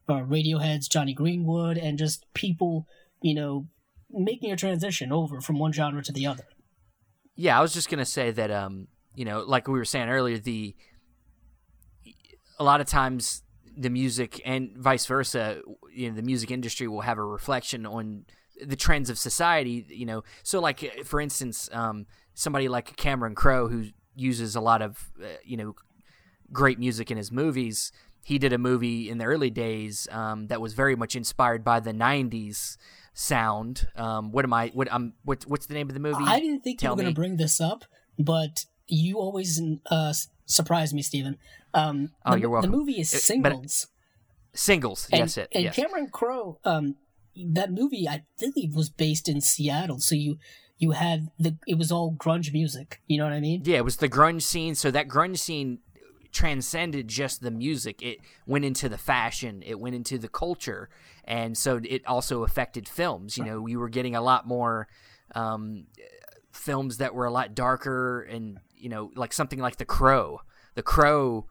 uh, 0.10 0.24
Radiohead's 0.24 0.88
Jonny 0.88 1.14
Greenwood, 1.14 1.78
and 1.78 1.98
just 1.98 2.32
people, 2.34 2.88
you 3.22 3.34
know, 3.34 3.68
making 4.12 4.52
a 4.52 4.56
transition 4.56 5.12
over 5.12 5.42
from 5.42 5.60
one 5.60 5.72
genre 5.72 6.04
to 6.04 6.12
the 6.12 6.26
other. 6.26 6.46
Yeah, 7.36 7.58
I 7.58 7.62
was 7.62 7.74
just 7.74 7.90
gonna 7.90 8.06
say 8.06 8.32
that 8.32 8.52
um, 8.52 8.88
you 9.16 9.26
know, 9.26 9.42
like 9.42 9.68
we 9.68 9.78
were 9.78 9.86
saying 9.86 10.10
earlier, 10.10 10.38
the 10.38 10.76
a 12.58 12.64
lot 12.64 12.82
of 12.82 12.88
times 12.88 13.44
the 13.78 13.90
music 13.90 14.42
and 14.46 14.76
vice 14.78 15.06
versa, 15.06 15.62
you 15.94 16.10
know, 16.10 16.16
the 16.16 16.22
music 16.22 16.52
industry 16.52 16.88
will 16.88 17.02
have 17.02 17.18
a 17.18 17.24
reflection 17.24 17.86
on 17.86 18.26
the 18.62 18.76
trends 18.76 19.10
of 19.10 19.18
society, 19.18 19.86
you 19.90 20.06
know. 20.06 20.24
So 20.44 20.60
like 20.60 21.06
for 21.06 21.22
instance, 21.22 21.70
um, 21.72 22.06
somebody 22.34 22.68
like 22.68 22.96
Cameron 22.98 23.36
Crowe 23.36 23.68
who 23.68 23.86
uses 24.16 24.56
a 24.56 24.62
lot 24.62 24.82
of 24.82 25.12
uh, 25.22 25.28
you 25.44 25.58
know 25.58 25.76
great 26.52 26.80
music 26.80 27.12
in 27.12 27.18
his 27.18 27.32
movies. 27.32 27.92
He 28.24 28.38
did 28.38 28.54
a 28.54 28.58
movie 28.58 29.10
in 29.10 29.18
the 29.18 29.26
early 29.26 29.50
days 29.50 30.08
um, 30.12 30.48
that 30.48 30.62
was 30.62 30.74
very 30.74 30.96
much 30.96 31.16
inspired 31.16 31.64
by 31.64 31.80
the 31.80 31.94
'90s 31.94 32.78
sound. 33.14 33.88
Um, 33.96 34.32
what 34.32 34.46
am 34.46 34.54
I? 34.54 34.70
What 34.74 34.88
I'm? 34.92 35.14
What, 35.24 35.44
what's 35.48 35.66
the 35.66 35.74
name 35.74 35.88
of 35.90 35.94
the 35.94 36.00
movie? 36.00 36.24
I 36.26 36.40
didn't 36.40 36.62
think 36.62 36.82
you 36.82 36.90
were 36.90 36.96
going 36.96 37.08
to 37.08 37.14
bring 37.14 37.38
this 37.38 37.60
up, 37.60 37.86
but 38.18 38.66
you 38.88 39.18
always 39.20 39.62
uh, 39.90 40.14
surprise 40.46 40.94
me, 40.94 41.02
Steven. 41.02 41.38
Um, 41.74 42.12
Oh, 42.26 42.34
the, 42.34 42.40
you're 42.42 42.50
welcome. 42.50 42.72
The 42.72 42.78
movie 42.78 43.00
is 43.00 43.14
Uh, 43.14 43.18
Singles. 43.18 43.88
Singles. 44.54 45.08
and, 45.12 45.20
yes, 45.22 45.38
it. 45.38 45.48
and 45.52 45.64
yes. 45.66 45.76
Cameron 45.76 46.10
Crowe, 46.12 46.60
um, 46.66 46.96
that 47.54 47.72
movie 47.72 48.08
I 48.08 48.24
believe 48.40 48.76
was 48.76 48.90
based 48.90 49.30
in 49.30 49.42
Seattle, 49.42 50.00
so 50.00 50.16
you 50.16 50.38
you 50.78 50.92
had 50.92 51.28
the 51.38 51.58
it 51.68 51.78
was 51.78 51.92
all 51.92 52.14
grunge 52.14 52.52
music. 52.52 53.02
You 53.08 53.20
know 53.20 53.26
what 53.26 53.34
I 53.34 53.40
mean? 53.40 53.62
Yeah, 53.66 53.78
it 53.78 53.86
was 53.86 53.98
the 53.98 54.10
grunge 54.10 54.42
scene. 54.42 54.76
So 54.76 54.90
that 54.92 55.08
grunge 55.08 55.38
scene 55.40 55.80
transcended 56.32 57.08
just 57.08 57.42
the 57.42 57.52
music. 57.52 58.02
It 58.02 58.20
went 58.46 58.66
into 58.66 58.90
the 58.90 58.98
fashion. 58.98 59.64
It 59.66 59.80
went 59.80 59.96
into 59.96 60.18
the 60.18 60.28
culture, 60.28 60.90
and 61.26 61.58
so 61.58 61.80
it 61.84 62.06
also 62.06 62.44
affected 62.44 62.88
films. 62.88 63.38
You 63.38 63.46
know, 63.46 63.62
we 63.62 63.76
were 63.76 63.90
getting 63.90 64.16
a 64.16 64.22
lot 64.22 64.48
more 64.48 64.88
um, 65.36 65.86
films 66.52 66.98
that 66.98 67.14
were 67.14 67.26
a 67.26 67.32
lot 67.32 67.56
darker, 67.56 68.22
and 68.22 68.60
you 68.76 68.90
know, 68.90 69.12
like 69.16 69.34
something 69.34 69.60
like 69.60 69.78
The 69.78 69.86
Crow. 69.86 70.42
The 70.76 70.84
Crow 70.84 71.48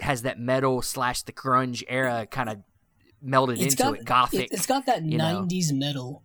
has 0.00 0.22
that 0.22 0.38
metal 0.38 0.82
slash 0.82 1.22
the 1.22 1.32
grunge 1.32 1.84
era 1.88 2.26
kind 2.28 2.48
of 2.48 2.58
melded 3.24 3.58
into 3.58 3.76
got 3.76 3.94
it, 3.96 4.04
gothic. 4.04 4.52
It, 4.52 4.56
has 4.56 4.66
got 4.66 4.86
that 4.86 5.04
you 5.04 5.18
know? 5.18 5.46
'90s 5.48 5.72
metal. 5.72 6.22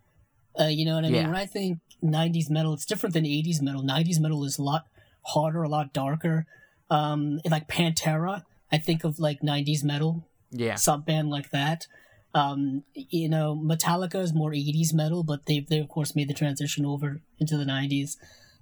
Uh, 0.60 0.66
you 0.66 0.86
know 0.86 0.96
what 0.96 1.06
I 1.06 1.10
mean? 1.10 1.22
Yeah. 1.22 1.28
When 1.28 1.36
I 1.36 1.46
think 1.46 1.80
'90s 2.04 2.50
metal, 2.50 2.74
it's 2.74 2.86
different 2.86 3.14
than 3.14 3.26
'80s 3.26 3.62
metal. 3.62 3.84
'90s 3.84 4.20
metal 4.20 4.44
is 4.44 4.58
a 4.58 4.64
lot 4.64 4.86
harder, 5.22 5.64
a 5.64 5.70
lot 5.70 5.94
darker. 5.94 6.46
Um, 6.90 7.40
like 7.50 7.68
Pantera, 7.68 8.44
I 8.72 8.78
think 8.78 9.04
of 9.04 9.20
like 9.20 9.42
'90s 9.42 9.84
metal. 9.84 10.28
yeah, 10.52 10.76
sub 10.76 11.06
band 11.06 11.30
like 11.30 11.52
that. 11.52 11.88
Um, 12.36 12.84
you 12.94 13.28
know, 13.28 13.56
Metallica 13.56 14.22
is 14.22 14.34
more 14.36 14.52
80s 14.52 14.94
metal, 14.94 15.24
but 15.24 15.48
they 15.48 15.66
they 15.68 15.80
of 15.80 15.90
course 15.90 16.16
made 16.16 16.28
the 16.30 16.34
transition 16.36 16.86
over 16.86 17.22
into 17.40 17.58
the 17.58 17.66
90s. 17.66 18.18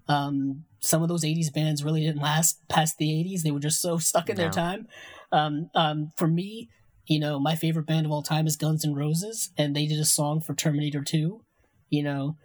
Um, 0.08 0.64
some 0.80 1.02
of 1.04 1.10
those 1.10 1.26
80s 1.26 1.54
bands 1.54 1.84
really 1.84 2.02
didn't 2.02 2.22
last 2.22 2.66
past 2.70 2.98
the 2.98 3.10
80s. 3.10 3.42
They 3.42 3.52
were 3.52 3.60
just 3.60 3.82
so 3.82 3.98
stuck 3.98 4.30
in 4.30 4.38
their 4.38 4.48
time. 4.54 4.88
Um, 5.34 5.70
um, 5.76 6.12
for 6.16 6.28
me, 6.28 6.70
you 7.06 7.20
know, 7.20 7.40
my 7.40 7.56
favorite 7.56 7.86
band 7.88 8.06
of 8.06 8.12
all 8.14 8.22
time 8.24 8.48
is 8.48 8.56
Guns 8.56 8.86
N' 8.86 8.94
Roses, 8.96 9.52
and 9.58 9.76
they 9.76 9.86
did 9.86 10.00
a 10.00 10.06
song 10.06 10.40
for 10.40 10.54
Terminator 10.54 11.04
2. 11.04 11.42
You 11.90 12.04
know, 12.04 12.38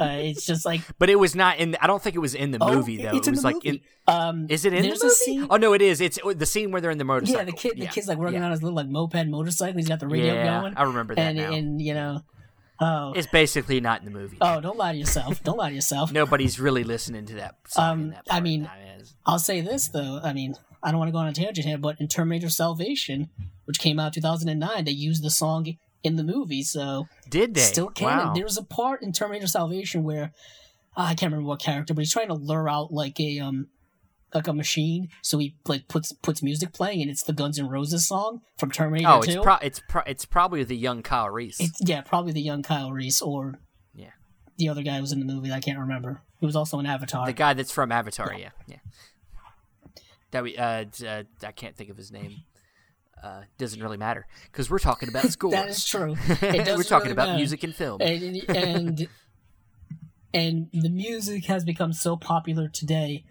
uh, 0.00 0.16
it's 0.20 0.46
just 0.46 0.64
like 0.64 0.80
but 0.98 1.10
it 1.10 1.16
was 1.16 1.34
not 1.34 1.58
in. 1.58 1.76
I 1.80 1.86
don't 1.86 2.02
think 2.02 2.14
it 2.16 2.20
was 2.20 2.34
in 2.34 2.50
the 2.52 2.58
oh, 2.60 2.74
movie 2.74 2.96
though. 3.02 3.16
It's 3.16 3.26
it 3.26 3.30
in 3.30 3.32
was 3.32 3.42
the 3.42 3.46
like 3.48 3.54
movie. 3.56 3.68
in. 4.06 4.14
um, 4.14 4.46
Is 4.48 4.64
it 4.64 4.72
in 4.72 4.82
the 4.82 4.88
movie? 4.88 5.08
scene- 5.10 5.46
Oh 5.50 5.56
no, 5.56 5.72
it 5.72 5.82
is. 5.82 6.00
It's 6.00 6.18
the 6.36 6.46
scene 6.46 6.70
where 6.70 6.80
they're 6.80 6.90
in 6.90 6.98
the 6.98 7.04
motorcycle. 7.04 7.40
yeah, 7.40 7.44
the 7.44 7.52
kid, 7.52 7.72
the 7.76 7.82
Yeah. 7.82 7.90
kid's 7.90 8.08
like 8.08 8.18
working 8.18 8.38
Yeah. 8.40 8.46
on 8.46 8.50
his 8.52 8.62
little 8.62 8.76
like 8.76 8.88
moped 8.88 9.26
motorcycle. 9.26 9.76
He's 9.76 9.88
got 9.88 10.00
the 10.00 10.06
radio 10.08 10.34
yeah, 10.34 10.60
going, 10.60 10.74
I 10.76 10.82
remember 10.84 11.14
that 11.14 11.20
and 11.22 11.36
now. 11.38 11.52
and 11.52 11.80
you 11.82 11.94
know, 11.94 12.20
oh, 12.80 13.12
it's 13.16 13.26
basically 13.26 13.80
not 13.80 14.00
in 14.00 14.04
the 14.04 14.10
movie. 14.12 14.38
Oh, 14.40 14.60
don't 14.60 14.76
lie 14.78 14.92
to 14.92 14.98
yourself. 14.98 15.42
Don't 15.42 15.56
lie 15.58 15.70
to 15.70 15.74
yourself. 15.74 16.12
Nobody's 16.12 16.60
really 16.60 16.84
listening 16.84 17.26
to 17.26 17.34
that. 17.34 17.56
Song 17.66 17.90
Um, 17.90 18.10
that 18.10 18.22
I 18.30 18.40
mean- 18.40 18.68
I'll 19.26 19.38
say 19.38 19.60
this 19.60 19.88
though. 19.88 20.20
I 20.22 20.32
mean, 20.32 20.54
I 20.82 20.90
don't 20.90 20.98
want 20.98 21.08
to 21.08 21.12
go 21.12 21.18
on 21.18 21.26
a 21.28 21.32
tangent 21.32 21.66
here, 21.66 21.76
but 21.78 22.00
in 22.00 22.08
Terminator 22.08 22.48
Salvation, 22.48 23.30
which 23.64 23.78
came 23.80 23.98
out 23.98 24.12
2009, 24.14 24.84
they 24.84 24.90
used 24.92 25.22
the 25.24 25.30
song 25.30 25.66
in 26.04 26.14
the 26.16 26.22
movie, 26.24 26.62
so 26.62 27.08
did 27.30 27.54
they? 27.54 27.60
still 27.60 27.88
canon. 27.88 28.28
Wow. 28.28 28.34
There's 28.34 28.56
a 28.56 28.62
part 28.64 29.02
in 29.02 29.12
Terminator 29.12 29.46
Salvation 29.46 30.02
where 30.04 30.32
ah, 30.96 31.06
I 31.08 31.14
can't 31.14 31.32
remember 31.32 31.48
what 31.48 31.60
character, 31.60 31.94
but 31.94 32.00
he's 32.00 32.12
trying 32.12 32.28
to 32.28 32.34
lure 32.34 32.68
out 32.68 32.92
like 32.92 33.18
a 33.20 33.38
um 33.40 33.68
like 34.34 34.46
a 34.46 34.52
machine, 34.52 35.08
so 35.22 35.38
he 35.38 35.54
like 35.66 35.88
puts 35.88 36.12
puts 36.12 36.42
music 36.42 36.72
playing, 36.74 37.00
and 37.00 37.10
it's 37.10 37.22
the 37.22 37.32
Guns 37.32 37.58
N' 37.58 37.66
Roses 37.68 38.06
song 38.06 38.42
from 38.58 38.70
Terminator 38.70 39.08
Oh, 39.10 39.22
2. 39.22 39.30
it's 39.30 39.42
pro- 39.42 39.56
it's 39.62 39.80
pro- 39.88 40.02
it's 40.06 40.24
probably 40.26 40.64
the 40.64 40.76
young 40.76 41.02
Kyle 41.02 41.30
Reese. 41.30 41.58
It's 41.60 41.78
yeah, 41.80 42.02
probably 42.02 42.32
the 42.32 42.42
young 42.42 42.62
Kyle 42.62 42.92
Reese 42.92 43.22
or 43.22 43.58
Yeah. 43.94 44.10
the 44.58 44.68
other 44.68 44.82
guy 44.82 44.96
who 44.96 45.00
was 45.00 45.12
in 45.12 45.20
the 45.20 45.24
movie. 45.24 45.48
that 45.48 45.54
I 45.56 45.60
can't 45.60 45.78
remember. 45.78 46.20
He 46.40 46.46
was 46.46 46.56
also 46.56 46.78
in 46.78 46.84
Avatar. 46.86 47.24
the 47.26 47.32
guy 47.32 47.54
that's 47.54 47.72
from 47.72 47.90
Avatar. 47.90 48.34
Yeah, 48.38 48.50
yeah. 48.66 48.76
That 50.30 50.42
we 50.42 50.58
uh, 50.58 50.84
uh 51.06 51.22
I 51.42 51.52
can't 51.52 51.74
think 51.74 51.88
of 51.90 51.96
his 51.96 52.12
name. 52.12 52.42
Uh, 53.22 53.42
doesn't 53.58 53.82
really 53.82 53.96
matter 53.96 54.26
because 54.50 54.70
we're 54.70 54.78
talking 54.78 55.08
about 55.08 55.24
scores. 55.30 55.52
that 55.52 55.68
is 55.68 55.84
true. 55.84 56.16
We're 56.42 56.82
talking 56.82 57.04
really 57.04 57.12
about 57.12 57.28
matter. 57.28 57.36
music 57.38 57.64
and 57.64 57.74
film. 57.74 58.00
and 58.00 58.36
and 58.48 59.08
and 60.34 60.68
the 60.72 60.90
music 60.90 61.46
has 61.46 61.64
become 61.64 61.92
so 61.92 62.16
popular 62.16 62.68
today 62.68 63.24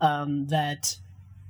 um, 0.00 0.46
that 0.48 0.98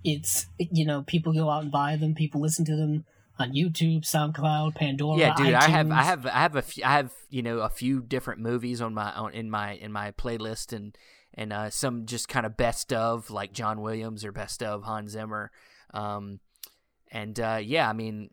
it's 0.05 0.47
you 0.59 0.85
know 0.85 1.03
people 1.03 1.33
go 1.33 1.51
out 1.51 1.63
and 1.63 1.73
buy 1.73 1.97
them, 1.97 2.15
people 2.15 2.41
listen 2.41 2.65
to 2.67 2.77
them 2.77 3.05
on 3.39 3.53
YouTube, 3.53 4.03
SoundCloud, 4.03 4.77
Pandora. 4.77 5.19
yeah, 5.19 5.35
dude, 5.35 5.55
I 5.55 5.69
have, 5.69 5.91
I 5.91 6.03
have, 6.03 6.27
I 6.27 6.31
have 6.31 6.57
a, 6.57 6.63
few, 6.63 6.85
I 6.85 6.93
have, 6.93 7.13
you 7.31 7.43
know, 7.43 7.59
a 7.59 7.69
few 7.69 8.01
different 8.01 8.41
movies 8.41 8.81
on 8.81 8.95
my, 8.95 9.13
on, 9.13 9.33
in 9.33 9.51
my, 9.51 9.73
in 9.73 9.93
my 9.93 10.13
playlist, 10.13 10.73
and 10.73 10.97
and 11.37 11.53
uh, 11.53 11.69
some 11.69 12.07
just 12.07 12.29
kind 12.29 12.47
of 12.47 12.57
best 12.57 12.93
of, 12.93 13.31
like 13.31 13.53
John 13.53 13.81
Williams 13.81 14.25
or 14.25 14.31
best 14.31 14.63
of 14.63 14.85
Hans 14.85 15.11
Zimmer, 15.11 15.51
um, 15.93 16.39
and 17.15 17.39
uh, 17.39 17.61
yeah, 17.63 17.89
I 17.89 17.93
mean, 17.93 18.31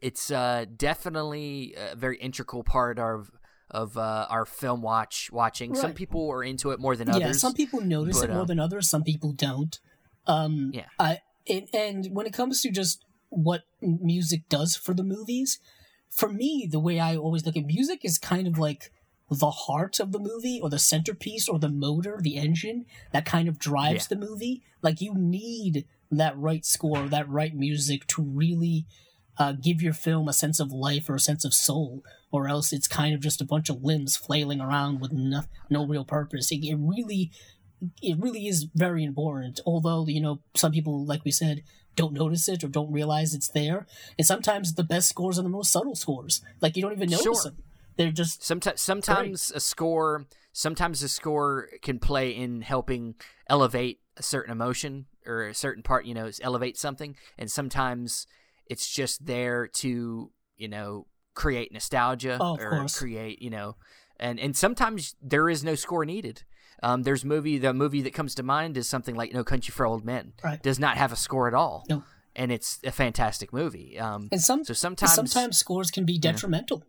it's 0.00 0.30
uh, 0.30 0.66
definitely 0.76 1.74
a 1.76 1.96
very 1.96 2.18
integral 2.18 2.62
part 2.62 2.98
of 2.98 3.32
of 3.70 3.98
uh, 3.98 4.26
our 4.30 4.44
film 4.44 4.82
watch 4.82 5.30
watching. 5.32 5.74
Some 5.74 5.94
people 5.94 6.30
are 6.30 6.44
into 6.44 6.70
it 6.70 6.80
more 6.80 6.96
than 6.96 7.10
others. 7.10 7.20
Yeah, 7.22 7.32
some 7.32 7.54
people 7.54 7.80
notice 7.80 8.20
but, 8.20 8.30
it 8.30 8.32
more 8.32 8.42
um, 8.42 8.46
than 8.46 8.60
others. 8.60 8.88
Some 8.88 9.02
people 9.02 9.32
don't. 9.32 9.78
Um, 10.26 10.70
Yeah. 10.72 10.86
I 10.98 11.20
and, 11.48 11.68
and 11.72 12.06
when 12.12 12.26
it 12.26 12.32
comes 12.32 12.60
to 12.62 12.70
just 12.70 13.04
what 13.30 13.62
music 13.80 14.48
does 14.48 14.76
for 14.76 14.94
the 14.94 15.02
movies, 15.02 15.58
for 16.10 16.30
me, 16.30 16.68
the 16.70 16.80
way 16.80 17.00
I 17.00 17.16
always 17.16 17.44
look 17.44 17.56
at 17.56 17.64
music 17.64 18.04
is 18.04 18.18
kind 18.18 18.46
of 18.46 18.58
like 18.58 18.92
the 19.30 19.50
heart 19.50 20.00
of 20.00 20.12
the 20.12 20.18
movie, 20.18 20.60
or 20.62 20.70
the 20.70 20.78
centerpiece, 20.78 21.48
or 21.48 21.58
the 21.58 21.68
motor, 21.68 22.18
the 22.22 22.36
engine 22.36 22.86
that 23.12 23.26
kind 23.26 23.48
of 23.48 23.58
drives 23.58 24.08
the 24.08 24.16
movie. 24.16 24.62
Like 24.82 25.00
you 25.00 25.14
need 25.14 25.86
that 26.10 26.36
right 26.36 26.64
score, 26.64 27.08
that 27.08 27.28
right 27.28 27.54
music 27.54 28.06
to 28.08 28.22
really 28.22 28.86
uh, 29.38 29.52
give 29.52 29.80
your 29.82 29.92
film 29.92 30.28
a 30.28 30.32
sense 30.32 30.58
of 30.58 30.72
life 30.72 31.08
or 31.08 31.14
a 31.14 31.20
sense 31.20 31.44
of 31.44 31.54
soul, 31.54 32.02
or 32.32 32.48
else 32.48 32.72
it's 32.72 32.88
kind 32.88 33.14
of 33.14 33.20
just 33.20 33.40
a 33.40 33.44
bunch 33.44 33.68
of 33.68 33.82
limbs 33.82 34.16
flailing 34.16 34.60
around 34.60 35.00
with 35.00 35.12
no, 35.12 35.42
no 35.70 35.86
real 35.86 36.04
purpose. 36.04 36.50
It, 36.50 36.64
it 36.64 36.76
really, 36.76 37.30
it 38.02 38.18
really 38.18 38.46
is 38.48 38.66
very 38.74 39.04
important. 39.04 39.60
Although 39.64 40.06
you 40.08 40.20
know 40.20 40.40
some 40.56 40.72
people, 40.72 41.04
like 41.04 41.24
we 41.24 41.30
said, 41.30 41.62
don't 41.94 42.12
notice 42.12 42.48
it 42.48 42.64
or 42.64 42.68
don't 42.68 42.92
realize 42.92 43.34
it's 43.34 43.48
there, 43.48 43.86
and 44.18 44.26
sometimes 44.26 44.74
the 44.74 44.84
best 44.84 45.08
scores 45.08 45.38
are 45.38 45.42
the 45.42 45.48
most 45.48 45.70
subtle 45.72 45.94
scores. 45.94 46.42
Like 46.60 46.76
you 46.76 46.82
don't 46.82 46.92
even 46.92 47.10
notice 47.10 47.24
Sure. 47.24 47.42
them. 47.44 47.58
They're 47.96 48.12
just 48.12 48.44
Sometimes, 48.44 48.80
sometimes 48.80 49.52
a 49.52 49.58
score, 49.60 50.26
sometimes 50.52 51.02
a 51.02 51.08
score 51.08 51.68
can 51.82 51.98
play 51.98 52.30
in 52.30 52.62
helping 52.62 53.16
elevate 53.48 54.00
a 54.16 54.22
certain 54.22 54.52
emotion 54.52 55.06
or 55.28 55.46
a 55.48 55.54
certain 55.54 55.82
part. 55.82 56.04
You 56.06 56.14
know, 56.14 56.30
elevate 56.42 56.76
something, 56.78 57.14
and 57.38 57.50
sometimes 57.50 58.26
it's 58.66 58.88
just 58.90 59.26
there 59.26 59.66
to 59.66 60.30
you 60.56 60.68
know 60.68 61.06
create 61.34 61.72
nostalgia 61.72 62.36
Oh, 62.40 62.56
or 62.58 62.70
course. 62.70 62.98
create 62.98 63.40
you 63.42 63.50
know, 63.50 63.76
and 64.18 64.40
and 64.40 64.56
sometimes 64.56 65.14
there 65.22 65.48
is 65.48 65.62
no 65.62 65.74
score 65.74 66.04
needed. 66.04 66.42
Um, 66.82 67.02
there's 67.02 67.24
movie 67.24 67.58
the 67.58 67.72
movie 67.74 68.02
that 68.02 68.14
comes 68.14 68.34
to 68.36 68.42
mind 68.42 68.76
is 68.76 68.88
something 68.88 69.14
like 69.16 69.32
No 69.34 69.42
Country 69.44 69.72
for 69.72 69.84
Old 69.86 70.04
Men. 70.04 70.32
Right. 70.44 70.62
Does 70.62 70.78
not 70.78 70.96
have 70.96 71.12
a 71.12 71.16
score 71.16 71.48
at 71.48 71.54
all. 71.54 71.84
No. 71.88 72.04
and 72.36 72.52
it's 72.52 72.78
a 72.84 72.92
fantastic 72.92 73.52
movie. 73.52 73.98
Um, 73.98 74.28
And 74.30 74.40
some 74.40 74.64
so 74.64 74.72
sometimes 74.74 75.12
sometimes 75.14 75.56
scores 75.58 75.90
can 75.90 76.04
be 76.04 76.18
detrimental. 76.18 76.84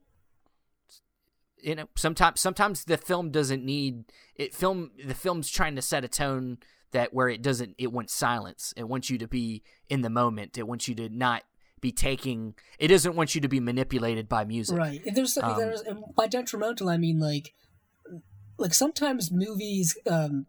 you 1.62 1.76
know 1.76 1.88
sometimes 1.96 2.40
sometimes 2.40 2.86
the 2.86 2.98
film 2.98 3.32
doesn't 3.32 3.66
need 3.66 4.06
it 4.36 4.54
film 4.54 4.92
the 5.06 5.14
film's 5.16 5.50
trying 5.50 5.76
to 5.76 5.82
set 5.82 6.04
a 6.04 6.08
tone 6.08 6.58
that 6.92 7.14
where 7.14 7.30
it 7.30 7.42
doesn't 7.42 7.76
it 7.78 7.92
wants 7.92 8.14
silence. 8.14 8.74
It 8.76 8.88
wants 8.88 9.10
you 9.10 9.18
to 9.20 9.28
be 9.28 9.64
in 9.90 10.02
the 10.02 10.10
moment. 10.10 10.58
It 10.58 10.68
wants 10.68 10.88
you 10.88 10.96
to 10.96 11.10
not 11.10 11.44
be 11.82 11.92
taking 11.92 12.56
it 12.78 12.90
doesn't 12.90 13.16
want 13.16 13.36
you 13.36 13.42
to 13.42 13.48
be 13.48 13.60
manipulated 13.60 14.28
by 14.28 14.44
music. 14.46 14.78
Right. 14.78 15.02
And 15.06 15.16
There's, 15.16 15.38
Um, 15.38 15.58
there's 15.58 15.84
by 16.16 16.28
detrimental 16.28 16.90
I 16.90 16.98
mean 16.98 17.20
like 17.20 17.54
like 18.58 18.74
sometimes 18.74 19.32
movies 19.32 19.98
um 20.10 20.46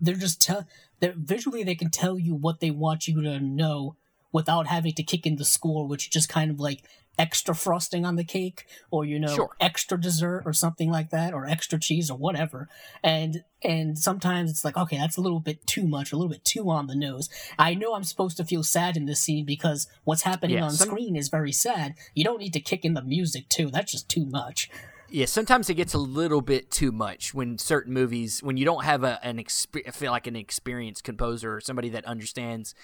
they're 0.00 0.14
just 0.14 0.40
tell 0.40 0.66
they're 1.00 1.14
visually 1.16 1.62
they 1.62 1.74
can 1.74 1.90
tell 1.90 2.18
you 2.18 2.34
what 2.34 2.60
they 2.60 2.70
want 2.70 3.08
you 3.08 3.22
to 3.22 3.40
know 3.40 3.96
without 4.32 4.66
having 4.66 4.92
to 4.92 5.02
kick 5.02 5.26
in 5.26 5.36
the 5.36 5.44
score, 5.46 5.86
which 5.86 6.10
just 6.10 6.28
kind 6.28 6.50
of 6.50 6.60
like 6.60 6.82
extra 7.18 7.54
frosting 7.54 8.04
on 8.04 8.16
the 8.16 8.24
cake 8.24 8.66
or 8.90 9.04
you 9.04 9.18
know 9.18 9.34
Sure. 9.34 9.56
extra 9.60 9.98
dessert 10.00 10.42
or 10.44 10.52
something 10.52 10.90
like 10.90 11.10
that 11.10 11.32
or 11.32 11.46
extra 11.46 11.78
cheese 11.78 12.10
or 12.10 12.18
whatever. 12.18 12.68
And 13.02 13.42
and 13.62 13.98
sometimes 13.98 14.50
it's 14.50 14.64
like 14.64 14.76
okay 14.76 14.98
that's 14.98 15.16
a 15.16 15.20
little 15.22 15.40
bit 15.40 15.66
too 15.66 15.86
much 15.86 16.12
a 16.12 16.16
little 16.16 16.30
bit 16.30 16.44
too 16.44 16.70
on 16.70 16.86
the 16.86 16.94
nose. 16.94 17.28
I 17.58 17.74
know 17.74 17.94
i'm 17.94 18.04
supposed 18.04 18.36
to 18.36 18.44
feel 18.44 18.62
sad 18.62 18.96
in 18.96 19.06
this 19.06 19.20
scene 19.20 19.44
because 19.44 19.86
what's 20.04 20.22
happening 20.22 20.56
Yeah, 20.58 20.64
on 20.64 20.70
some- 20.72 20.88
screen 20.88 21.16
is 21.16 21.28
very 21.28 21.52
sad. 21.52 21.94
You 22.14 22.24
don't 22.24 22.38
need 22.40 22.52
to 22.52 22.60
kick 22.60 22.84
in 22.84 22.94
the 22.94 23.02
music 23.02 23.48
too. 23.48 23.70
That's 23.70 23.92
just 23.92 24.08
too 24.08 24.26
much. 24.26 24.68
Yeah 25.08 25.26
sometimes 25.26 25.70
it 25.70 25.74
gets 25.74 25.94
a 25.94 25.98
little 25.98 26.42
bit 26.42 26.70
too 26.70 26.90
much 26.92 27.32
when 27.32 27.58
certain 27.58 27.92
movies 27.94 28.42
when 28.42 28.56
you 28.56 28.64
don't 28.64 28.84
have 28.84 29.04
a 29.04 29.24
an 29.24 29.38
exp- 29.38 29.94
feel 29.94 30.10
like 30.12 30.26
an 30.26 30.36
experienced 30.36 31.04
composer 31.04 31.54
or 31.54 31.60
somebody 31.60 31.88
that 31.90 32.04
understands 32.04 32.74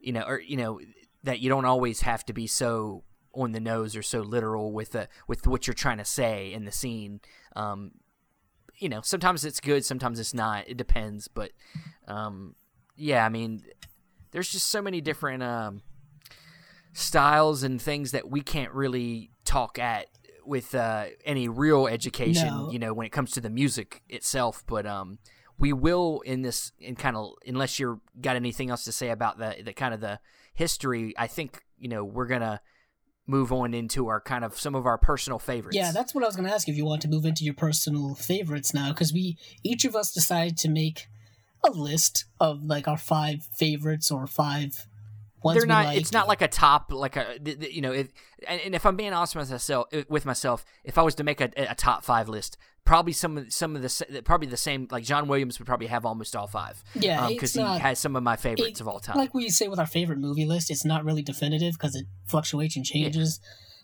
you 0.00 0.12
know 0.12 0.22
or 0.22 0.40
you 0.40 0.56
know 0.56 0.80
that 1.24 1.40
you 1.40 1.48
don't 1.48 1.64
always 1.64 2.02
have 2.02 2.24
to 2.26 2.32
be 2.32 2.46
so 2.46 3.02
on 3.34 3.52
the 3.52 3.60
nose 3.60 3.96
or 3.96 4.02
so 4.02 4.20
literal 4.20 4.72
with 4.72 4.92
the 4.92 5.08
with 5.28 5.46
what 5.46 5.66
you're 5.66 5.74
trying 5.74 5.98
to 5.98 6.04
say 6.04 6.52
in 6.52 6.64
the 6.64 6.72
scene 6.72 7.20
um 7.56 7.90
you 8.78 8.88
know 8.88 9.00
sometimes 9.02 9.44
it's 9.44 9.60
good 9.60 9.84
sometimes 9.84 10.18
it's 10.18 10.34
not 10.34 10.68
it 10.68 10.76
depends 10.76 11.28
but 11.28 11.50
um 12.08 12.54
yeah 12.96 13.24
i 13.24 13.28
mean 13.28 13.62
there's 14.32 14.50
just 14.50 14.66
so 14.66 14.80
many 14.82 15.00
different 15.00 15.42
um 15.42 15.82
styles 16.92 17.62
and 17.62 17.80
things 17.80 18.12
that 18.12 18.28
we 18.30 18.40
can't 18.40 18.72
really 18.72 19.30
talk 19.44 19.78
at 19.78 20.06
with 20.46 20.74
uh, 20.74 21.06
any 21.24 21.48
real 21.48 21.86
education, 21.86 22.48
No. 22.48 22.70
you 22.70 22.78
know, 22.78 22.92
when 22.92 23.06
it 23.06 23.10
comes 23.12 23.30
to 23.32 23.40
the 23.40 23.48
music 23.50 24.02
itself. 24.08 24.62
But 24.66 24.84
um, 24.86 25.18
we 25.58 25.72
will 25.72 26.20
in 26.20 26.42
this, 26.42 26.70
in 26.78 26.96
kind 26.96 27.16
of, 27.16 27.32
unless 27.46 27.78
you're 27.78 27.98
got 28.20 28.36
anything 28.36 28.70
else 28.70 28.84
to 28.84 28.92
say 28.92 29.08
about 29.08 29.38
the 29.38 29.56
the 29.64 29.72
kind 29.72 29.94
of 29.94 30.00
the 30.00 30.20
history. 30.52 31.14
I 31.16 31.26
think 31.26 31.62
you 31.78 31.88
know 31.88 32.04
we're 32.04 32.26
gonna 32.26 32.60
move 33.26 33.52
on 33.52 33.72
into 33.72 34.08
our 34.08 34.20
kind 34.20 34.44
of 34.44 34.58
some 34.58 34.74
of 34.74 34.86
our 34.86 34.98
personal 34.98 35.38
favorites. 35.38 35.76
Yeah, 35.76 35.92
that's 35.92 36.14
what 36.14 36.24
I 36.24 36.26
was 36.26 36.36
going 36.36 36.48
to 36.48 36.54
ask 36.54 36.68
if 36.68 36.76
you 36.76 36.84
want 36.84 37.02
to 37.02 37.08
move 37.08 37.24
into 37.24 37.44
your 37.44 37.54
personal 37.54 38.14
favorites 38.14 38.74
now, 38.74 38.90
because 38.90 39.12
we 39.12 39.38
each 39.62 39.84
of 39.84 39.96
us 39.96 40.12
decided 40.12 40.58
to 40.58 40.68
make 40.68 41.08
a 41.64 41.70
list 41.70 42.26
of 42.40 42.62
like 42.64 42.86
our 42.86 42.98
five 42.98 43.44
favorites 43.54 44.10
or 44.10 44.26
five 44.26 44.86
ones 45.42 45.58
they're 45.58 45.66
not 45.66 45.86
like. 45.86 45.98
it's 45.98 46.12
not 46.12 46.26
like 46.26 46.42
a 46.42 46.48
top 46.48 46.90
like 46.90 47.16
a 47.16 47.36
you 47.70 47.80
know 47.80 47.92
if 47.92 48.08
and, 48.48 48.74
if 48.74 48.86
i'm 48.86 48.96
being 48.96 49.12
honest 49.12 49.36
with 49.36 49.50
myself 49.50 49.86
with 50.08 50.24
myself 50.24 50.64
if 50.84 50.96
i 50.96 51.02
was 51.02 51.14
to 51.14 51.22
make 51.22 51.40
a, 51.40 51.50
a 51.56 51.74
top 51.74 52.02
five 52.02 52.28
list 52.28 52.56
probably 52.84 53.12
some 53.12 53.38
of 53.38 53.52
some 53.52 53.74
of 53.76 53.82
the 53.82 54.22
probably 54.24 54.46
the 54.46 54.56
same 54.56 54.86
like 54.90 55.04
john 55.04 55.26
williams 55.26 55.58
would 55.58 55.66
probably 55.66 55.86
have 55.86 56.04
almost 56.04 56.36
all 56.36 56.46
five 56.46 56.82
Yeah, 56.94 57.28
because 57.28 57.56
it's 57.56 57.66
he 57.74 57.78
has 57.80 57.98
some 57.98 58.14
of 58.16 58.22
my 58.22 58.36
favorites 58.36 58.78
it- 58.78 58.82
of 58.82 58.88
all 58.88 59.00
time 59.00 59.16
Like 59.16 59.32
we 59.34 59.48
say 59.48 59.68
with 59.68 59.78
our 59.78 59.86
favorite 59.86 60.18
movie 60.18 60.44
list, 60.44 60.70
it's 60.70 60.84
not 60.84 61.04
really 61.04 61.22
definitive 61.22 61.74
because 61.74 61.94
it 61.96 62.06
fluctuates 62.26 62.76
and 62.76 62.84
changes. 62.84 63.40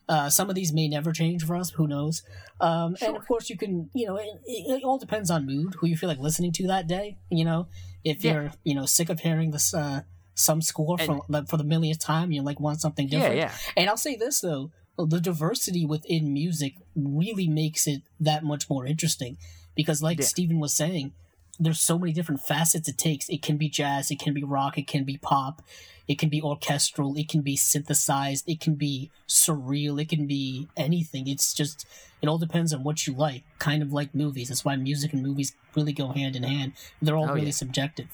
Uh, 0.09 0.28
some 0.28 0.48
of 0.51 0.57
these 0.57 0.72
may 0.72 0.88
never 0.88 1.12
change 1.12 1.44
for 1.46 1.55
us. 1.55 1.70
Who 1.70 1.86
knows? 1.86 2.22
Um, 2.61 2.96
And 3.01 3.16
of 3.16 3.26
course, 3.28 3.48
you 3.48 3.57
can, 3.57 3.90
you 3.94 4.07
know, 4.09 4.16
it, 4.16 4.26
it, 4.44 4.78
it 4.78 4.84
all 4.84 4.98
depends 4.98 5.30
on 5.30 5.46
mood, 5.46 5.74
who 5.78 5.86
you 5.86 5.96
feel 5.96 6.09
like 6.09 6.18
listening 6.18 6.51
to 6.55 6.66
that 6.66 6.88
day. 6.88 7.16
You 7.30 7.44
know, 7.44 7.68
if 8.03 8.24
Yeah. 8.24 8.32
you're, 8.32 8.53
you 8.64 8.74
know, 8.74 8.86
sick 8.86 9.09
of 9.09 9.20
hearing 9.20 9.53
this 9.53 9.72
uh, 9.72 10.01
some 10.34 10.61
score 10.62 10.98
for 10.98 11.20
like, 11.28 11.48
for 11.48 11.57
the 11.59 11.64
millionth 11.64 12.01
time, 12.01 12.32
you 12.32 12.42
like 12.42 12.59
want 12.59 12.80
something 12.80 13.07
different. 13.07 13.36
yeah 13.36 13.53
yeah 13.53 13.72
And 13.76 13.88
I'll 13.88 13.96
say 13.96 14.16
this 14.16 14.40
though, 14.40 14.72
the 15.07 15.20
diversity 15.20 15.84
within 15.86 16.32
music 16.32 16.74
really 16.96 17.48
makes 17.48 17.86
it 17.86 18.03
that 18.18 18.42
much 18.44 18.68
more 18.70 18.86
interesting 18.86 19.36
because 19.74 20.03
like 20.03 20.18
Yeah. 20.18 20.24
Steven 20.26 20.59
was 20.61 20.74
saying, 20.74 21.12
there's 21.59 21.80
so 21.80 21.98
many 21.98 22.12
different 22.12 22.40
facets 22.40 22.88
it 22.88 22.96
takes. 22.96 23.28
It 23.28 23.42
can 23.42 23.57
be 23.59 23.68
jazz, 23.68 24.11
it 24.11 24.18
can 24.18 24.32
be 24.32 24.42
rock, 24.42 24.78
it 24.78 24.86
can 24.86 25.05
be 25.05 25.18
pop, 25.18 25.61
it 26.09 26.18
can 26.18 26.28
be 26.30 26.40
orchestral, 26.42 27.14
it 27.16 27.28
can 27.28 27.42
be 27.42 27.55
synthesized, 27.55 28.48
it 28.48 28.61
can 28.61 28.74
be 28.76 29.11
surreal, 29.28 30.01
it 30.01 30.09
can 30.09 30.26
be 30.26 30.68
anything. 30.76 31.28
It's 31.28 31.53
just 31.53 31.86
it 32.22 32.28
all 32.28 32.38
depends 32.38 32.72
on 32.72 32.82
what 32.82 33.07
you 33.07 33.12
like, 33.14 33.44
kind 33.59 33.82
of 33.82 33.92
like 33.92 34.14
movies. 34.14 34.48
That's 34.48 34.64
why 34.64 34.76
music 34.76 35.12
and 35.12 35.22
movies 35.22 35.55
really 35.76 35.92
go 35.92 36.09
hand 36.09 36.34
in 36.36 36.42
hand. 36.44 36.72
They're 37.03 37.16
all 37.16 37.28
Oh, 37.30 37.34
really 37.34 37.46
yeah. 37.46 37.53
subjective. 37.53 38.09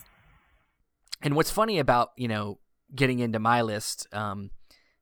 and 1.21 1.35
what's 1.35 1.49
funny 1.51 1.79
about 1.79 2.11
you 2.17 2.27
know 2.27 2.59
getting 2.95 3.19
into 3.19 3.39
my 3.39 3.61
list 3.61 4.07
um 4.13 4.51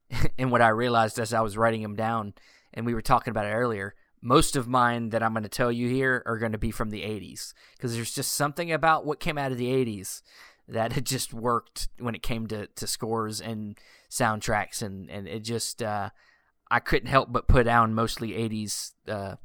and 0.38 0.52
what 0.52 0.62
i 0.62 0.68
realized 0.70 1.20
as 1.20 1.34
i 1.34 1.42
was 1.42 1.58
writing 1.58 1.82
them 1.82 1.96
down 1.96 2.34
and 2.74 2.86
we 2.86 2.94
were 2.94 3.02
talking 3.02 3.32
about 3.32 3.46
it 3.46 3.54
earlier 3.54 3.96
most 4.22 4.56
of 4.56 4.68
mine 4.68 5.10
that 5.10 5.24
i'm 5.24 5.34
going 5.34 5.44
to 5.44 5.50
tell 5.50 5.72
you 5.72 5.88
here 5.90 6.24
are 6.26 6.38
going 6.38 6.52
to 6.52 6.58
be 6.58 6.72
from 6.72 6.90
the 6.90 7.02
80s 7.02 7.54
because 7.76 7.96
there's 7.96 8.14
just 8.14 8.34
something 8.34 8.72
about 8.72 9.06
what 9.06 9.20
came 9.20 9.38
out 9.38 9.52
of 9.52 9.58
the 9.58 9.68
80s 9.68 10.22
that 10.68 10.94
had 10.94 11.06
just 11.06 11.32
worked 11.34 11.90
when 12.00 12.16
it 12.16 12.24
came 12.24 12.48
to, 12.48 12.66
to 12.68 12.88
scores 12.88 13.40
and 13.40 13.78
soundtracks 14.10 14.82
and, 14.82 15.10
and 15.10 15.28
it 15.28 15.42
just 15.44 15.84
uh, 15.84 16.10
i 16.72 16.80
couldn't 16.80 17.10
help 17.10 17.32
but 17.32 17.48
put 17.48 17.66
down 17.66 17.94
mostly 17.94 18.30
80s 18.32 18.92
uh, 19.08 19.36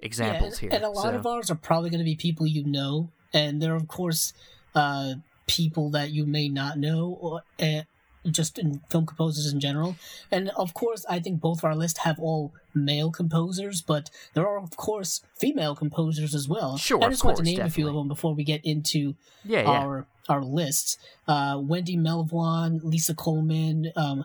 examples 0.00 0.62
yeah, 0.62 0.66
and, 0.66 0.72
here 0.72 0.76
and 0.76 0.84
a 0.84 0.90
lot 0.90 1.12
So- 1.12 1.18
of 1.18 1.26
ours 1.26 1.50
are 1.50 1.56
probably 1.56 1.90
going 1.90 2.00
to 2.00 2.04
be 2.04 2.16
people 2.16 2.46
you 2.46 2.64
know, 2.64 3.10
and 3.32 3.62
there 3.62 3.72
are 3.72 3.76
of 3.76 3.88
course 3.88 4.32
uh, 4.74 5.14
people 5.46 5.90
that 5.90 6.10
you 6.10 6.26
may 6.26 6.48
not 6.48 6.78
know, 6.78 7.18
or 7.20 7.42
uh, 7.60 7.82
just 8.30 8.58
in 8.58 8.80
film 8.88 9.06
composers 9.06 9.52
in 9.52 9.60
general. 9.60 9.96
And 10.30 10.50
of 10.50 10.74
course, 10.74 11.04
I 11.08 11.18
think 11.18 11.40
both 11.40 11.58
of 11.58 11.64
our 11.64 11.74
lists 11.74 12.00
have 12.00 12.18
all 12.18 12.52
male 12.74 13.10
composers, 13.10 13.82
but 13.82 14.10
there 14.34 14.46
are 14.46 14.58
of 14.58 14.76
course 14.76 15.22
female 15.34 15.74
composers 15.74 16.34
as 16.34 16.48
well. 16.48 16.76
Sure, 16.76 17.02
I 17.02 17.06
of 17.06 17.12
just 17.12 17.24
want 17.24 17.38
to 17.38 17.42
name 17.42 17.60
a 17.60 17.70
few 17.70 17.88
of 17.88 17.94
them 17.94 18.08
before 18.08 18.34
we 18.34 18.44
get 18.44 18.64
into 18.64 19.14
yeah 19.44 19.62
yeah 19.62 19.68
our 19.68 20.06
our 20.28 20.42
lists. 20.42 20.98
Uh, 21.26 21.60
Wendy 21.60 21.96
Melvoin, 21.96 22.80
Lisa 22.84 23.14
Coleman, 23.14 23.92
um, 23.96 24.24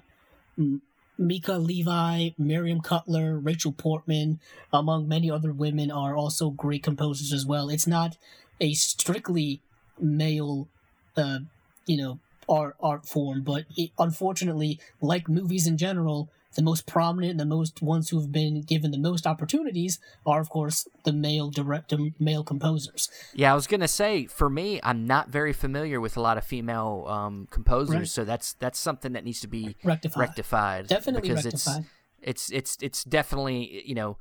Mika 1.18 1.54
Levi, 1.54 2.30
Miriam 2.38 2.82
Cutler, 2.82 3.38
Rachel 3.38 3.72
Portman, 3.72 4.40
among 4.72 5.08
many 5.08 5.32
other 5.32 5.52
women, 5.52 5.90
are 5.92 6.16
also 6.16 6.52
great 6.52 6.84
composers 6.84 7.34
as 7.34 7.46
well. 7.46 7.70
It's 7.70 7.88
not 7.88 8.18
a 8.62 8.74
strictly 8.74 9.62
male, 10.00 10.68
uh, 11.16 11.40
you 11.86 11.98
know, 11.98 12.20
art 12.50 12.76
art 12.82 13.06
form, 13.06 13.44
but 13.44 13.66
it, 13.76 13.92
unfortunately, 14.00 14.80
like 15.02 15.28
movies 15.30 15.68
in 15.68 15.78
general, 15.78 16.30
the 16.56 16.62
most 16.64 16.88
prominent 16.88 17.32
and 17.32 17.40
the 17.40 17.46
most 17.46 17.82
ones 17.82 18.10
who 18.10 18.20
have 18.20 18.32
been 18.32 18.62
given 18.62 18.90
the 18.92 18.98
most 18.98 19.28
opportunities 19.28 20.00
are, 20.26 20.40
of 20.40 20.50
course, 20.50 20.88
the 21.04 21.14
male 21.14 21.50
direct 21.52 21.94
male 22.20 22.44
composers. 22.44 23.10
Yeah, 23.34 23.52
I 23.52 23.56
was 23.56 23.68
gonna 23.68 23.88
say 23.88 24.26
for 24.26 24.50
me, 24.50 24.80
I'm 24.82 25.06
not 25.06 25.30
very 25.30 25.54
familiar 25.54 26.00
with 26.02 26.18
a 26.18 26.22
lot 26.22 26.38
of 26.38 26.44
female 26.46 27.06
um, 27.08 27.48
composers, 27.52 27.96
Right. 27.96 28.08
so 28.08 28.24
that's 28.26 28.54
that's 28.54 28.80
something 28.80 29.14
that 29.14 29.24
needs 29.24 29.42
to 29.42 29.48
be 29.48 29.76
Rectified. 29.84 30.20
rectified. 30.20 30.88
Definitely 30.88 31.30
because 31.30 31.46
rectified. 31.46 31.86
it's 32.22 32.50
it's 32.50 32.52
it's 32.52 32.78
it's 32.82 33.04
definitely 33.04 33.84
you 33.86 33.94
know, 33.94 34.18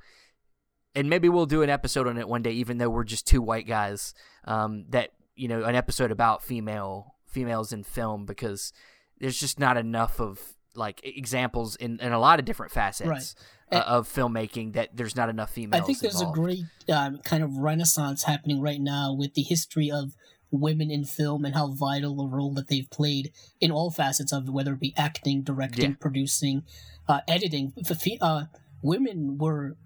and 0.94 1.08
maybe 1.08 1.28
we'll 1.28 1.46
do 1.46 1.62
an 1.62 1.70
episode 1.70 2.06
on 2.06 2.18
it 2.18 2.28
one 2.28 2.42
day, 2.42 2.52
even 2.52 2.78
though 2.78 2.90
we're 2.90 3.04
just 3.04 3.26
two 3.26 3.40
white 3.40 3.66
guys. 3.66 4.12
Um, 4.44 4.84
that 4.90 5.10
you 5.34 5.48
know, 5.48 5.64
an 5.64 5.74
episode 5.74 6.10
about 6.10 6.42
female 6.42 7.14
females 7.26 7.72
in 7.72 7.82
film 7.84 8.24
because 8.26 8.72
there's 9.18 9.38
just 9.38 9.58
not 9.58 9.76
enough 9.76 10.20
of 10.20 10.40
like 10.74 11.00
examples 11.04 11.74
in, 11.76 11.98
in 12.00 12.12
a 12.12 12.18
lot 12.18 12.38
of 12.38 12.44
different 12.44 12.70
facets 12.72 13.34
Right. 13.72 13.80
uh, 13.80 13.84
of 13.86 14.08
filmmaking 14.08 14.74
that 14.74 14.90
there's 14.94 15.16
not 15.16 15.28
enough 15.30 15.50
females. 15.50 15.82
I 15.82 15.84
think 15.86 16.00
there's 16.00 16.20
involved. 16.20 16.38
a 16.38 16.40
great 16.42 16.64
um, 16.92 17.18
kind 17.24 17.42
of 17.42 17.56
renaissance 17.56 18.24
happening 18.24 18.60
right 18.60 18.80
now 18.80 19.14
with 19.14 19.32
the 19.34 19.42
history 19.42 19.90
of 19.90 20.14
women 20.50 20.90
in 20.90 21.04
film 21.04 21.44
and 21.44 21.54
how 21.54 21.68
vital 21.72 22.20
a 22.20 22.28
role 22.28 22.52
that 22.54 22.68
they've 22.68 22.88
played 22.90 23.32
in 23.60 23.70
all 23.72 23.90
facets 23.90 24.32
of 24.32 24.48
it, 24.48 24.50
whether 24.52 24.74
it 24.74 24.80
be 24.80 24.92
acting, 24.96 25.42
directing, 25.42 25.90
Yeah. 25.92 25.96
producing, 25.98 26.62
uh, 27.08 27.20
editing. 27.26 27.72
The 27.76 28.18
uh, 28.20 28.44
women 28.82 29.38
were 29.38 29.76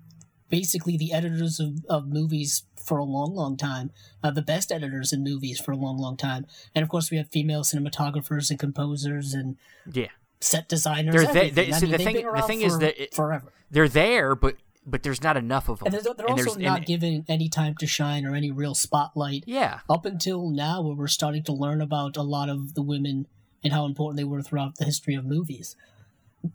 basically 0.51 0.97
the 0.97 1.13
editors 1.13 1.59
of, 1.61 1.85
of 1.89 2.09
movies 2.09 2.65
for 2.77 2.99
a 2.99 3.05
long, 3.05 3.35
long 3.35 3.57
time, 3.57 3.91
uh, 4.23 4.31
the 4.31 4.43
best 4.43 4.73
editors 4.73 5.13
in 5.13 5.23
movies 5.23 5.61
for 5.61 5.73
a 5.73 5.77
long, 5.77 5.97
long 5.99 6.17
time. 6.17 6.47
And 6.75 6.83
of 6.83 6.89
course, 6.89 7.11
we 7.11 7.17
have 7.17 7.29
female 7.29 7.63
cinematographers 7.63 8.51
and 8.51 8.59
composers 8.59 9.33
and 9.33 9.57
yeah. 9.91 10.09
set 10.41 10.69
designers. 10.69 11.15
They're 11.15 11.33
they- 11.33 11.51
they- 11.51 11.71
mean, 11.71 11.91
the 11.91 11.99
thing- 11.99 12.27
the 12.35 12.43
thing 12.47 12.61
is 12.63 12.79
that 12.79 13.01
it- 13.01 13.15
forever. 13.15 13.53
They're 13.71 13.89
there, 13.89 14.35
but 14.35 14.57
but 14.87 15.03
there's 15.03 15.23
not 15.23 15.37
enough 15.37 15.69
of 15.69 15.79
them. 15.79 15.87
And 15.87 15.95
they're, 15.95 16.15
they're 16.15 16.27
And 16.27 16.41
also 16.41 16.59
not 16.59 16.87
given 16.87 17.25
any 17.29 17.49
time 17.51 17.75
to 17.77 17.87
shine 17.87 18.25
or 18.25 18.35
any 18.35 18.51
real 18.51 18.75
spotlight 18.75 19.45
Yeah, 19.47 19.81
up 19.91 20.07
until 20.07 20.49
now 20.49 20.81
where 20.81 20.95
we're 20.97 21.07
starting 21.07 21.43
to 21.45 21.53
learn 21.53 21.81
about 21.83 22.17
a 22.17 22.23
lot 22.23 22.49
of 22.49 22.75
the 22.75 22.83
women 22.83 23.27
and 23.63 23.75
how 23.75 23.85
important 23.85 24.17
they 24.17 24.25
were 24.25 24.43
throughout 24.43 24.77
the 24.77 24.87
history 24.87 25.15
of 25.15 25.25
movies. 25.27 25.77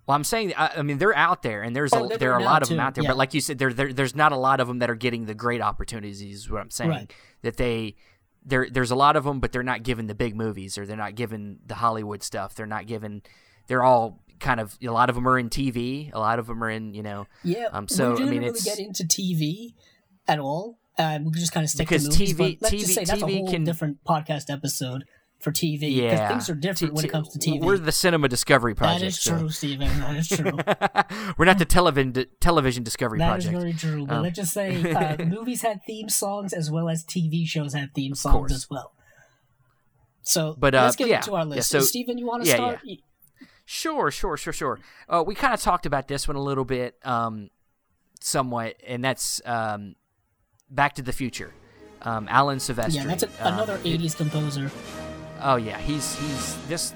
Well, 0.08 0.16
I'm 0.16 0.24
saying, 0.24 0.54
I, 0.58 0.72
I 0.78 0.82
mean, 0.82 0.98
they're 0.98 1.16
out 1.16 1.44
there, 1.44 1.62
and 1.62 1.76
there's 1.76 1.94
Oh, 1.94 2.06
a, 2.10 2.18
there 2.18 2.34
are 2.34 2.40
a 2.40 2.44
lot 2.44 2.64
of 2.64 2.70
them 2.70 2.80
out 2.80 2.96
there. 2.96 3.04
yeah. 3.04 3.12
But 3.12 3.18
like 3.18 3.34
you 3.36 3.42
said, 3.42 3.60
there, 3.60 3.72
there 3.72 3.94
there's 3.94 4.16
not 4.16 4.32
a 4.32 4.38
lot 4.38 4.60
of 4.60 4.68
them 4.68 4.80
that 4.80 4.90
are 4.90 4.96
getting 4.96 5.26
the 5.26 5.36
great 5.36 5.62
opportunities. 5.62 6.22
Is 6.22 6.50
what 6.50 6.62
I'm 6.62 6.72
saying. 6.72 6.90
Right. 6.90 7.14
That 7.44 7.58
they 7.58 7.96
there 8.44 8.68
there's 8.70 8.92
a 8.92 8.96
lot 8.96 9.16
of 9.16 9.24
them, 9.24 9.40
but 9.40 9.52
they're 9.52 9.64
not 9.64 9.84
given 9.84 10.08
the 10.08 10.16
big 10.16 10.36
movies, 10.36 10.78
or 10.78 10.86
they're 10.88 10.98
not 10.98 11.16
given 11.16 11.60
the 11.66 11.76
Hollywood 11.76 12.24
stuff. 12.24 12.56
They're 12.56 12.66
not 12.66 12.88
given. 12.88 13.22
They're 13.68 13.84
all 13.84 14.24
kind 14.40 14.60
of 14.60 14.78
a 14.84 14.88
lot 14.90 15.10
of 15.10 15.16
them 15.16 15.28
are 15.28 15.38
in 15.38 15.50
TV. 15.50 16.12
A 16.14 16.20
lot 16.20 16.40
of 16.40 16.48
them 16.48 16.64
are 16.64 16.70
in 16.70 16.94
you 16.96 17.04
know 17.04 17.28
Yeah. 17.44 17.68
Um, 17.72 17.88
so, 17.88 18.10
we 18.10 18.14
I 18.14 18.18
didn't 18.18 18.30
mean, 18.32 18.40
really 18.40 18.50
it's- 18.58 18.64
get 18.66 18.80
into 18.80 19.04
TV 19.04 19.74
at 20.28 20.40
all. 20.40 20.80
Um, 20.98 21.26
we 21.26 21.32
just 21.34 21.52
kind 21.52 21.64
of 21.64 21.70
stick 21.70 21.88
Because 21.90 22.04
to 22.08 22.10
movies. 22.10 22.34
TV 22.36 22.58
let's 22.62 22.72
just 22.74 22.86
TV 22.92 22.94
say 22.94 23.04
that's 23.04 23.22
a 23.22 23.26
TV 23.26 23.38
whole 23.40 23.52
can- 23.52 23.64
different 23.66 24.04
podcast 24.06 24.52
episode 24.52 25.04
for 25.40 25.52
TV. 25.52 25.96
Yeah 25.96 26.28
things 26.30 26.50
are 26.50 26.56
different 26.56 26.92
T- 26.94 26.96
when 26.96 27.06
it 27.06 27.12
comes 27.12 27.30
to 27.30 27.40
TV. 27.40 27.62
We're 27.62 27.78
the 27.78 27.92
Cinema 27.92 28.28
Discovery 28.28 28.74
Project. 28.74 29.02
that 29.02 29.08
is 29.08 29.20
so- 29.20 29.38
true, 29.38 29.50
Steven. 29.50 29.88
That 30.00 30.16
is 30.16 30.28
true. 30.28 30.52
we're 31.38 31.46
not 31.46 31.60
the 31.60 31.66
television 31.66 32.26
television 32.40 32.84
Discovery 32.84 33.20
That 33.20 33.30
Project. 33.30 33.54
That 33.54 33.68
is 33.68 33.82
very 33.84 33.94
true. 33.96 34.06
But 34.08 34.16
Um, 34.18 34.24
let's 34.24 34.36
just 34.38 34.54
say 34.54 34.92
uh, 34.92 35.18
movies 35.26 35.62
had 35.62 35.82
theme 35.86 36.10
songs 36.10 36.54
as 36.54 36.72
well 36.72 36.90
as 36.90 37.04
TV 37.04 37.48
shows 37.48 37.74
had 37.74 37.94
theme 37.94 38.16
songs 38.16 38.52
as 38.52 38.70
well. 38.70 38.94
So, 40.24 40.56
But, 40.58 40.74
uh, 40.74 40.84
let's 40.86 40.96
get 40.96 41.08
yeah, 41.08 41.18
into 41.18 41.36
our 41.36 41.44
yeah, 41.44 41.56
list. 41.56 41.70
so- 41.70 41.82
Steven, 41.82 42.18
you 42.18 42.26
want 42.26 42.44
to 42.44 42.50
yeah, 42.50 42.56
start? 42.56 42.80
Sure, 43.66 44.10
sure, 44.10 44.38
sure, 44.38 44.54
sure. 44.54 44.80
Uh, 45.08 45.24
we 45.26 45.36
kind 45.36 45.54
of 45.54 45.62
talked 45.62 45.86
about 45.86 46.08
this 46.08 46.28
one 46.28 46.36
a 46.36 46.42
little 46.42 46.66
bit, 46.66 46.98
um, 47.04 47.50
somewhat, 48.22 48.76
and 48.88 49.04
that's 49.04 49.40
um, 49.46 49.96
Back 50.70 50.96
to 50.96 51.02
the 51.04 51.12
Future. 51.14 51.54
Um, 52.02 52.28
Alan 52.30 52.58
Silvestri. 52.60 52.96
Yeah, 52.96 53.06
that's 53.06 53.24
a, 53.24 53.28
um, 53.48 53.54
another 53.56 53.78
'80s 53.80 54.16
composer. 54.16 54.70
Oh 55.48 55.58
yeah, 55.58 55.78
he's 55.78 56.16
he's 56.16 56.58
this. 56.68 56.91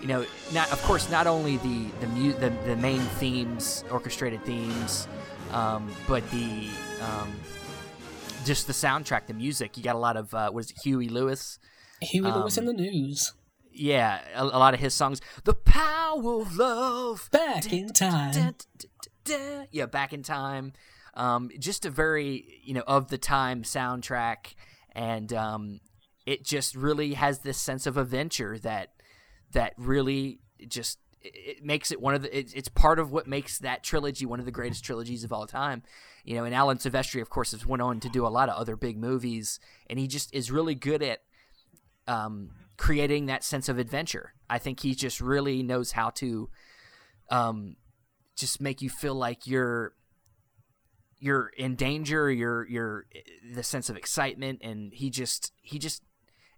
You 0.00 0.08
know, 0.08 0.26
not 0.52 0.70
of 0.72 0.82
course 0.82 1.08
not 1.08 1.28
only 1.28 1.58
the 1.58 1.86
the 2.00 2.08
mu- 2.08 2.32
the, 2.32 2.50
the 2.66 2.74
main 2.76 2.98
themes, 2.98 3.84
orchestrated 3.88 4.44
themes, 4.44 5.06
um, 5.52 5.88
but 6.08 6.28
the 6.32 6.66
um, 7.00 7.32
just 8.44 8.66
the 8.66 8.72
soundtrack, 8.72 9.28
the 9.28 9.32
music. 9.32 9.76
You 9.76 9.84
got 9.84 9.94
a 9.94 10.00
lot 10.00 10.16
of 10.16 10.34
uh, 10.34 10.50
what 10.50 10.64
is 10.64 10.72
it, 10.72 10.78
Huey 10.82 11.08
Lewis? 11.08 11.60
Huey 12.00 12.32
Lewis 12.32 12.58
in 12.58 12.68
um, 12.68 12.76
the 12.76 12.82
news. 12.82 13.32
Yeah, 13.70 14.22
a, 14.34 14.42
a 14.42 14.58
lot 14.58 14.74
of 14.74 14.80
his 14.80 14.92
songs. 14.92 15.20
The 15.44 15.54
power 15.54 16.40
of 16.40 16.56
love. 16.56 17.28
Back 17.30 17.72
in 17.72 17.92
time. 17.92 18.56
Yeah, 19.70 19.86
back 19.86 20.12
in 20.12 20.24
time. 20.24 20.72
Um, 21.14 21.48
just 21.60 21.86
a 21.86 21.90
very 21.90 22.60
you 22.64 22.74
know 22.74 22.82
of 22.88 23.06
the 23.06 23.18
time 23.18 23.62
soundtrack, 23.62 24.54
and 24.90 25.32
um, 25.32 25.80
it 26.26 26.44
just 26.44 26.74
really 26.74 27.14
has 27.14 27.40
this 27.40 27.58
sense 27.58 27.86
of 27.86 27.96
adventure 27.96 28.58
that 28.58 28.92
that 29.52 29.74
really 29.76 30.40
just 30.68 30.98
it 31.24 31.64
makes 31.64 31.90
it 31.90 32.00
one 32.00 32.14
of 32.14 32.22
the. 32.22 32.38
It, 32.38 32.52
it's 32.54 32.68
part 32.68 32.98
of 32.98 33.10
what 33.10 33.26
makes 33.26 33.58
that 33.58 33.82
trilogy 33.82 34.26
one 34.26 34.40
of 34.40 34.44
the 34.44 34.52
greatest 34.52 34.84
trilogies 34.84 35.24
of 35.24 35.32
all 35.32 35.46
time. 35.46 35.82
You 36.24 36.36
know, 36.36 36.44
and 36.44 36.54
Alan 36.54 36.78
Silvestri, 36.78 37.22
of 37.22 37.30
course, 37.30 37.52
has 37.52 37.66
went 37.66 37.82
on 37.82 38.00
to 38.00 38.08
do 38.08 38.26
a 38.26 38.28
lot 38.28 38.48
of 38.48 38.56
other 38.56 38.76
big 38.76 38.98
movies, 38.98 39.58
and 39.88 39.98
he 39.98 40.06
just 40.06 40.34
is 40.34 40.50
really 40.50 40.74
good 40.74 41.02
at 41.02 41.22
um, 42.06 42.50
creating 42.76 43.26
that 43.26 43.42
sense 43.42 43.68
of 43.68 43.78
adventure. 43.78 44.34
I 44.48 44.58
think 44.58 44.80
he 44.80 44.94
just 44.94 45.20
really 45.20 45.62
knows 45.62 45.92
how 45.92 46.10
to 46.10 46.50
um, 47.30 47.76
just 48.36 48.60
make 48.60 48.82
you 48.82 48.90
feel 48.90 49.14
like 49.14 49.46
you're 49.46 49.94
you're 51.18 51.48
in 51.56 51.74
danger. 51.74 52.30
You're 52.30 52.68
you're 52.68 53.06
the 53.54 53.62
sense 53.62 53.88
of 53.88 53.96
excitement, 53.96 54.60
and 54.62 54.92
he 54.92 55.08
just 55.08 55.52
he 55.62 55.78
just 55.78 56.02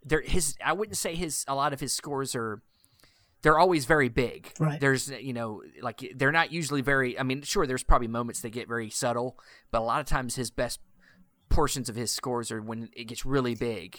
there 0.06 0.22
his 0.22 0.56
I 0.64 0.72
wouldn't 0.72 0.96
say 0.96 1.14
his 1.14 1.44
a 1.48 1.54
lot 1.54 1.72
of 1.74 1.80
his 1.80 1.92
scores 1.92 2.34
are 2.34 2.62
they're 3.42 3.58
always 3.58 3.84
very 3.84 4.08
big. 4.08 4.52
Right. 4.58 4.80
There's 4.80 5.10
you 5.10 5.32
know 5.32 5.62
like 5.82 6.12
they're 6.16 6.32
not 6.32 6.52
usually 6.52 6.80
very. 6.80 7.18
I 7.18 7.22
mean, 7.22 7.42
sure, 7.42 7.66
there's 7.66 7.82
probably 7.84 8.08
moments 8.08 8.40
that 8.40 8.50
get 8.50 8.66
very 8.68 8.88
subtle, 8.90 9.38
but 9.70 9.80
a 9.80 9.84
lot 9.84 10.00
of 10.00 10.06
times 10.06 10.36
his 10.36 10.50
best 10.50 10.80
portions 11.48 11.88
of 11.88 11.96
his 11.96 12.10
scores 12.10 12.50
are 12.50 12.62
when 12.62 12.88
it 12.96 13.04
gets 13.04 13.26
really 13.26 13.54
big. 13.54 13.98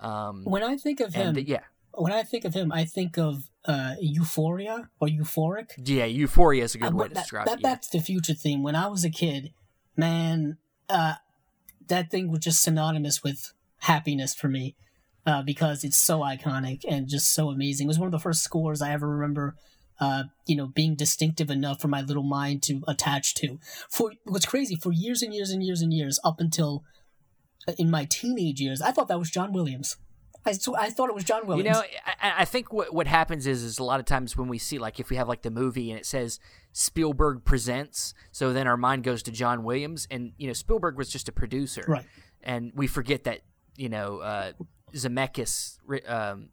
Um, 0.00 0.44
When 0.44 0.62
I 0.62 0.76
think 0.76 1.00
of 1.00 1.14
him, 1.14 1.36
yeah, 1.38 1.60
when 1.92 2.12
I 2.12 2.22
think 2.22 2.44
of 2.44 2.54
him, 2.54 2.72
I 2.72 2.84
think 2.84 3.18
of 3.18 3.50
uh, 3.64 3.94
Euphoria 4.00 4.88
or 5.00 5.08
Euphoric. 5.08 5.70
yeah, 5.84 6.04
Euphoria 6.06 6.64
is 6.64 6.74
a 6.74 6.78
good 6.78 6.92
Uh, 6.92 6.96
way 6.96 7.08
to 7.08 7.14
that, 7.14 7.20
describe 7.20 7.46
that 7.46 7.58
it. 7.58 7.62
yeah. 7.62 7.74
To 7.76 7.98
the 7.98 8.00
Future 8.00 8.34
theme. 8.34 8.62
When 8.62 8.74
I 8.76 8.86
was 8.86 9.04
a 9.04 9.10
kid, 9.10 9.52
man, 9.96 10.56
uh, 10.88 11.14
that 11.88 12.10
thing 12.10 12.30
was 12.30 12.40
just 12.40 12.62
synonymous 12.62 13.22
with 13.22 13.52
happiness 13.82 14.34
for 14.34 14.48
me 14.48 14.74
uh, 15.28 15.42
because 15.42 15.84
it's 15.84 15.98
so 15.98 16.20
iconic 16.20 16.86
and 16.88 17.06
just 17.06 17.34
so 17.34 17.50
amazing. 17.50 17.86
It 17.86 17.88
was 17.88 17.98
one 17.98 18.06
of 18.06 18.12
the 18.12 18.18
first 18.18 18.42
scores 18.42 18.80
I 18.80 18.92
ever 18.92 19.06
remember. 19.06 19.56
Uh, 20.00 20.22
you 20.46 20.56
know, 20.56 20.66
being 20.66 20.94
distinctive 20.94 21.50
enough 21.50 21.82
for 21.82 21.88
my 21.88 22.00
little 22.00 22.22
mind 22.22 22.62
to 22.62 22.82
attach 22.88 23.34
to. 23.34 23.58
For 23.90 24.12
what's 24.24 24.46
crazy, 24.46 24.76
for 24.76 24.90
years 24.92 25.22
and 25.22 25.34
years 25.34 25.50
and 25.50 25.62
years 25.62 25.82
and 25.82 25.92
years, 25.92 26.18
up 26.24 26.40
until 26.40 26.84
uh, 27.66 27.72
in 27.78 27.90
my 27.90 28.06
teenage 28.06 28.58
years, 28.58 28.80
I 28.80 28.90
thought 28.90 29.08
that 29.08 29.18
was 29.18 29.28
John 29.28 29.52
Williams. 29.52 29.96
I, 30.46 30.52
sw- 30.52 30.78
I 30.78 30.88
thought 30.88 31.10
it 31.10 31.14
was 31.16 31.24
John 31.24 31.46
Williams. 31.46 31.66
You 31.66 31.72
know, 31.72 31.82
I, 32.22 32.42
I 32.42 32.44
think 32.46 32.72
what 32.72 32.94
what 32.94 33.06
happens 33.06 33.46
is 33.46 33.62
is 33.62 33.78
a 33.78 33.84
lot 33.84 34.00
of 34.00 34.06
times 34.06 34.34
when 34.34 34.48
we 34.48 34.56
see 34.56 34.78
like 34.78 34.98
if 34.98 35.10
we 35.10 35.16
have 35.16 35.28
like 35.28 35.42
the 35.42 35.50
movie 35.50 35.90
and 35.90 36.00
it 36.00 36.06
says 36.06 36.40
Spielberg 36.72 37.44
presents, 37.44 38.14
so 38.30 38.54
then 38.54 38.66
our 38.66 38.78
mind 38.78 39.02
goes 39.04 39.22
to 39.24 39.32
John 39.32 39.62
Williams, 39.62 40.06
and 40.10 40.32
you 40.38 40.46
know 40.46 40.54
Spielberg 40.54 40.96
was 40.96 41.10
just 41.10 41.28
a 41.28 41.32
producer, 41.32 41.84
Right. 41.86 42.06
And 42.42 42.72
we 42.74 42.86
forget 42.86 43.24
that 43.24 43.40
you 43.76 43.90
know 43.90 44.20
uh, 44.20 44.52
Zemeckis, 44.94 45.78
um, 46.08 46.50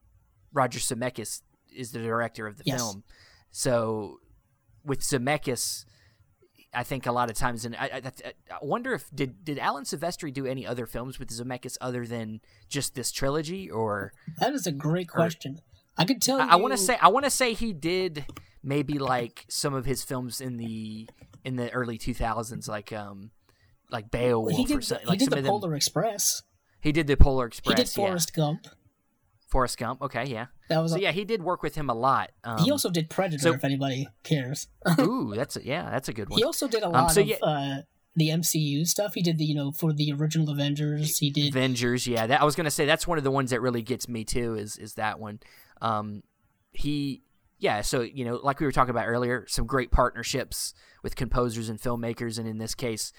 Roger 0.54 0.80
Zemeckis 0.80 1.42
is 1.76 1.92
the 1.92 2.00
director 2.00 2.48
of 2.48 2.58
the 2.58 2.64
Yes. 2.66 2.80
film, 2.82 3.04
so 3.52 4.20
with 4.84 5.02
Zemeckis. 5.02 5.86
I 6.74 6.84
think 6.84 7.06
a 7.06 7.12
lot 7.14 7.30
of 7.30 7.38
times, 7.38 7.64
and 7.64 7.74
I, 7.78 8.02
I, 8.04 8.34
I 8.52 8.58
wonder 8.62 8.94
if 8.94 9.10
did 9.16 9.46
did 9.46 9.58
Alan 9.60 9.86
Silvestri 9.86 10.34
do 10.34 10.46
any 10.46 10.68
other 10.68 10.86
films 10.86 11.18
with 11.20 11.30
Zemeckis 11.30 11.78
other 11.80 12.06
than 12.06 12.42
just 12.68 12.96
this 12.96 13.12
trilogy, 13.14 13.72
or 13.72 14.12
that 14.40 14.52
is 14.54 14.68
a 14.68 14.74
great 14.74 15.08
question. 15.08 15.62
I 15.98 16.04
could 16.04 16.22
tell 16.22 16.38
you. 16.38 16.44
I, 16.44 16.54
I 16.54 16.56
want 16.58 16.74
to 16.74 16.78
say 16.78 16.98
I 17.02 17.08
want 17.08 17.24
to 17.24 17.32
say 17.32 17.54
he 17.54 17.72
did 17.72 18.26
maybe 18.62 19.00
like 19.00 19.46
some 19.48 19.74
of 19.74 19.86
his 19.86 20.04
films 20.04 20.42
in 20.42 20.58
the 20.58 21.08
in 21.46 21.56
the 21.56 21.72
early 21.72 21.98
2000s, 21.98 22.68
like 22.68 22.92
um 22.92 23.32
like 23.90 24.12
Beowulf 24.12 24.52
he 24.58 24.64
or 24.64 24.80
did. 24.80 24.84
something. 24.84 25.06
he 25.06 25.10
Like 25.12 25.20
did 25.20 25.30
the 25.30 25.38
of 25.38 25.44
them. 25.46 25.52
Polar 25.52 25.76
Express. 25.76 26.42
He 26.86 26.92
did 26.92 27.08
the 27.08 27.18
Polar 27.18 27.48
Express. 27.48 27.78
he 27.80 27.84
did 27.84 27.90
yeah. 27.98 28.06
Forrest 28.06 28.34
Gump. 28.36 28.68
Forrest 29.48 29.80
Gump. 29.80 30.04
Okay, 30.04 30.26
yeah. 30.26 30.46
That 30.70 30.80
was. 30.80 30.92
So 30.92 30.98
a- 30.98 31.02
yeah, 31.02 31.12
he 31.12 31.26
did 31.26 31.42
work 31.42 31.64
with 31.64 31.74
him 31.74 31.90
a 31.90 31.96
lot. 31.96 32.32
Um, 32.44 32.60
he 32.60 32.70
also 32.70 32.92
did 32.92 33.10
Predator. 33.10 33.42
so- 33.42 33.54
if 33.54 33.64
anybody 33.64 34.08
cares, 34.24 34.68
ooh, 35.00 35.34
that's 35.36 35.56
a, 35.56 35.66
yeah, 35.66 35.90
that's 35.90 36.10
a 36.10 36.14
good 36.14 36.30
one. 36.30 36.38
he 36.38 36.44
also 36.44 36.68
did 36.68 36.84
a 36.84 36.90
lot 36.90 37.12
so 37.12 37.22
of 37.22 37.28
yeah- 37.28 37.38
uh, 37.42 37.82
the 38.16 38.30
MCU 38.30 38.86
stuff. 38.86 39.16
He 39.16 39.24
did 39.24 39.40
the 39.40 39.46
you 39.46 39.56
know 39.56 39.72
for 39.72 39.94
the 39.94 40.12
original 40.14 40.52
Avengers. 40.52 41.18
He 41.18 41.32
did. 41.32 41.48
Avengers, 41.50 42.06
yeah. 42.06 42.28
That 42.28 42.40
I 42.40 42.46
was 42.46 42.56
gonna 42.56 42.70
say 42.70 42.86
that's 42.86 43.08
one 43.08 43.18
of 43.18 43.24
the 43.24 43.32
ones 43.32 43.50
that 43.50 43.62
really 43.62 43.82
gets 43.82 44.08
me 44.08 44.24
too. 44.24 44.54
Is 44.54 44.78
is 44.78 44.94
that 44.94 45.20
one? 45.20 45.40
Um, 45.82 46.22
he, 46.72 47.24
yeah. 47.58 47.82
So 47.82 48.02
you 48.02 48.26
know, 48.26 48.36
like 48.44 48.60
we 48.60 48.68
were 48.68 48.72
talking 48.72 48.92
about 48.92 49.08
earlier, 49.08 49.46
some 49.48 49.66
great 49.66 49.90
partnerships 49.90 50.76
with 51.02 51.16
composers 51.16 51.68
and 51.68 51.82
filmmakers, 51.82 52.38
and 52.38 52.48
in 52.48 52.60
this 52.60 52.76
case, 52.76 53.12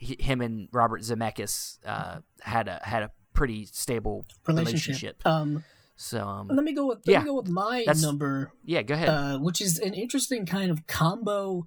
he, 0.00 0.16
him 0.18 0.40
and 0.40 0.68
Robert 0.72 1.02
Zemeckis 1.02 1.78
uh, 1.86 2.18
had 2.40 2.66
a 2.68 2.80
had 2.82 3.02
a 3.04 3.10
pretty 3.34 3.66
stable 3.66 4.24
relationship. 4.48 5.24
Um, 5.24 5.62
So 5.96 6.26
um, 6.26 6.48
let 6.48 6.64
me 6.64 6.72
go 6.72 6.86
with 6.88 6.98
let 7.06 7.12
Yeah. 7.12 7.20
me 7.20 7.26
go 7.26 7.34
with 7.40 7.48
my 7.48 7.84
number, 8.00 8.52
yeah, 8.64 8.82
go 8.82 8.94
ahead. 8.94 9.08
uh, 9.08 9.38
which 9.38 9.60
is 9.60 9.78
an 9.78 9.94
interesting 9.94 10.46
kind 10.46 10.70
of 10.70 10.86
combo 10.86 11.66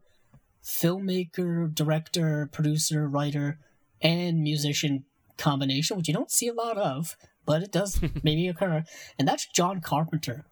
filmmaker, 0.63 1.73
director, 1.73 2.49
producer, 2.51 3.07
writer, 3.07 3.59
and 4.01 4.41
musician 4.41 5.05
combination, 5.38 5.97
which 5.97 6.07
you 6.07 6.13
don't 6.13 6.31
see 6.31 6.47
a 6.47 6.53
lot 6.53 6.77
of, 6.77 7.15
but 7.45 7.61
it 7.63 7.71
does 7.71 7.99
maybe 8.23 8.47
occur, 8.47 8.84
and 9.19 9.27
that's 9.27 9.45
John 9.45 9.81
Carpenter. 9.81 10.45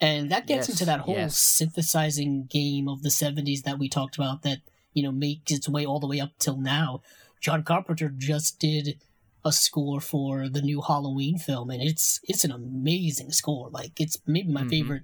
And 0.00 0.30
that 0.30 0.46
gets 0.46 0.68
Yes, 0.68 0.70
into 0.70 0.84
that 0.86 1.00
whole 1.00 1.14
yes. 1.14 1.38
synthesizing 1.38 2.46
game 2.50 2.88
of 2.88 3.02
the 3.02 3.08
70s 3.10 3.62
that 3.62 3.78
we 3.78 3.88
talked 3.88 4.16
about 4.16 4.42
that, 4.42 4.58
you 4.94 5.02
know, 5.02 5.12
makes 5.12 5.52
its 5.52 5.68
way 5.68 5.84
all 5.84 6.00
the 6.00 6.06
way 6.06 6.20
up 6.20 6.30
till 6.38 6.56
now. 6.56 7.02
John 7.40 7.62
Carpenter 7.62 8.08
just 8.08 8.58
did 8.58 8.98
a 9.44 9.52
score 9.52 10.00
for 10.00 10.48
the 10.48 10.62
new 10.62 10.80
Halloween 10.80 11.36
film, 11.36 11.68
and 11.68 11.82
it's 11.82 12.18
it's 12.24 12.44
an 12.44 12.52
amazing 12.52 13.32
score. 13.32 13.68
Like 13.70 14.00
it's 14.00 14.16
maybe 14.26 14.50
my 14.50 14.62
Mhm. 14.62 14.70
favorite, 14.70 15.02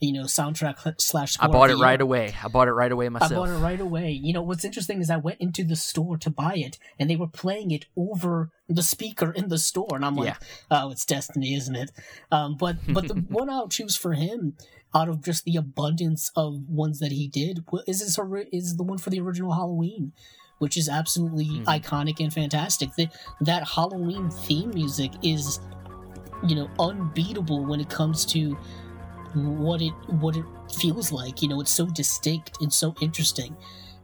you 0.00 0.12
know, 0.14 0.24
soundtrack 0.24 0.98
slash. 0.98 1.36
I 1.38 1.48
bought 1.48 1.68
it 1.68 1.76
right 1.76 2.00
year. 2.00 2.04
away. 2.04 2.34
I 2.42 2.48
bought 2.48 2.68
it 2.68 2.72
right 2.72 2.90
away 2.90 3.10
myself. 3.10 3.30
I 3.32 3.34
bought 3.34 3.48
it 3.50 3.58
right 3.58 3.80
away. 3.80 4.10
You 4.10 4.32
know 4.32 4.40
what's 4.40 4.64
interesting 4.64 5.02
is 5.02 5.10
I 5.10 5.18
went 5.18 5.40
into 5.40 5.62
the 5.64 5.76
store 5.76 6.16
to 6.16 6.30
buy 6.30 6.54
it, 6.54 6.78
and 6.98 7.10
they 7.10 7.16
were 7.16 7.28
playing 7.28 7.70
it 7.70 7.84
over 7.94 8.48
the 8.68 8.82
speaker 8.82 9.30
in 9.30 9.48
the 9.48 9.58
store, 9.58 9.94
and 9.94 10.04
I'm 10.06 10.16
like, 10.16 10.36
"Oh, 10.70 10.90
it's 10.90 11.04
destiny, 11.04 11.52
isn't 11.54 11.76
it?" 11.76 11.90
Um, 12.30 12.56
but 12.56 12.76
but 12.88 13.08
the 13.08 13.14
one 13.28 13.50
I'll 13.50 13.68
choose 13.68 13.96
for 13.96 14.14
him, 14.14 14.56
out 14.94 15.08
of 15.08 15.22
just 15.22 15.44
the 15.44 15.56
abundance 15.56 16.30
of 16.36 16.68
ones 16.68 16.98
that 17.00 17.12
he 17.12 17.28
did, 17.28 17.64
is 17.86 18.00
his, 18.00 18.18
ori- 18.18 18.48
is 18.52 18.76
the 18.76 18.82
one 18.82 18.98
for 18.98 19.10
the 19.10 19.20
original 19.20 19.52
Halloween, 19.52 20.12
which 20.58 20.76
is 20.76 20.88
absolutely 20.88 21.46
Mhm. 21.46 21.64
iconic 21.64 22.20
and 22.20 22.32
fantastic. 22.32 22.94
The, 22.96 23.08
that 23.40 23.66
Halloween 23.68 24.30
theme 24.30 24.70
music 24.70 25.12
is, 25.22 25.60
you 26.46 26.54
know, 26.56 26.68
unbeatable 26.78 27.64
when 27.64 27.80
it 27.80 27.88
comes 27.88 28.24
to 28.26 28.56
what 29.34 29.80
it 29.80 29.92
what 30.20 30.36
it 30.36 30.44
feels 30.74 31.10
like. 31.10 31.40
You 31.42 31.48
know, 31.48 31.60
it's 31.60 31.70
so 31.72 31.86
distinct 31.86 32.58
and 32.60 32.72
so 32.72 32.94
interesting. 33.00 33.56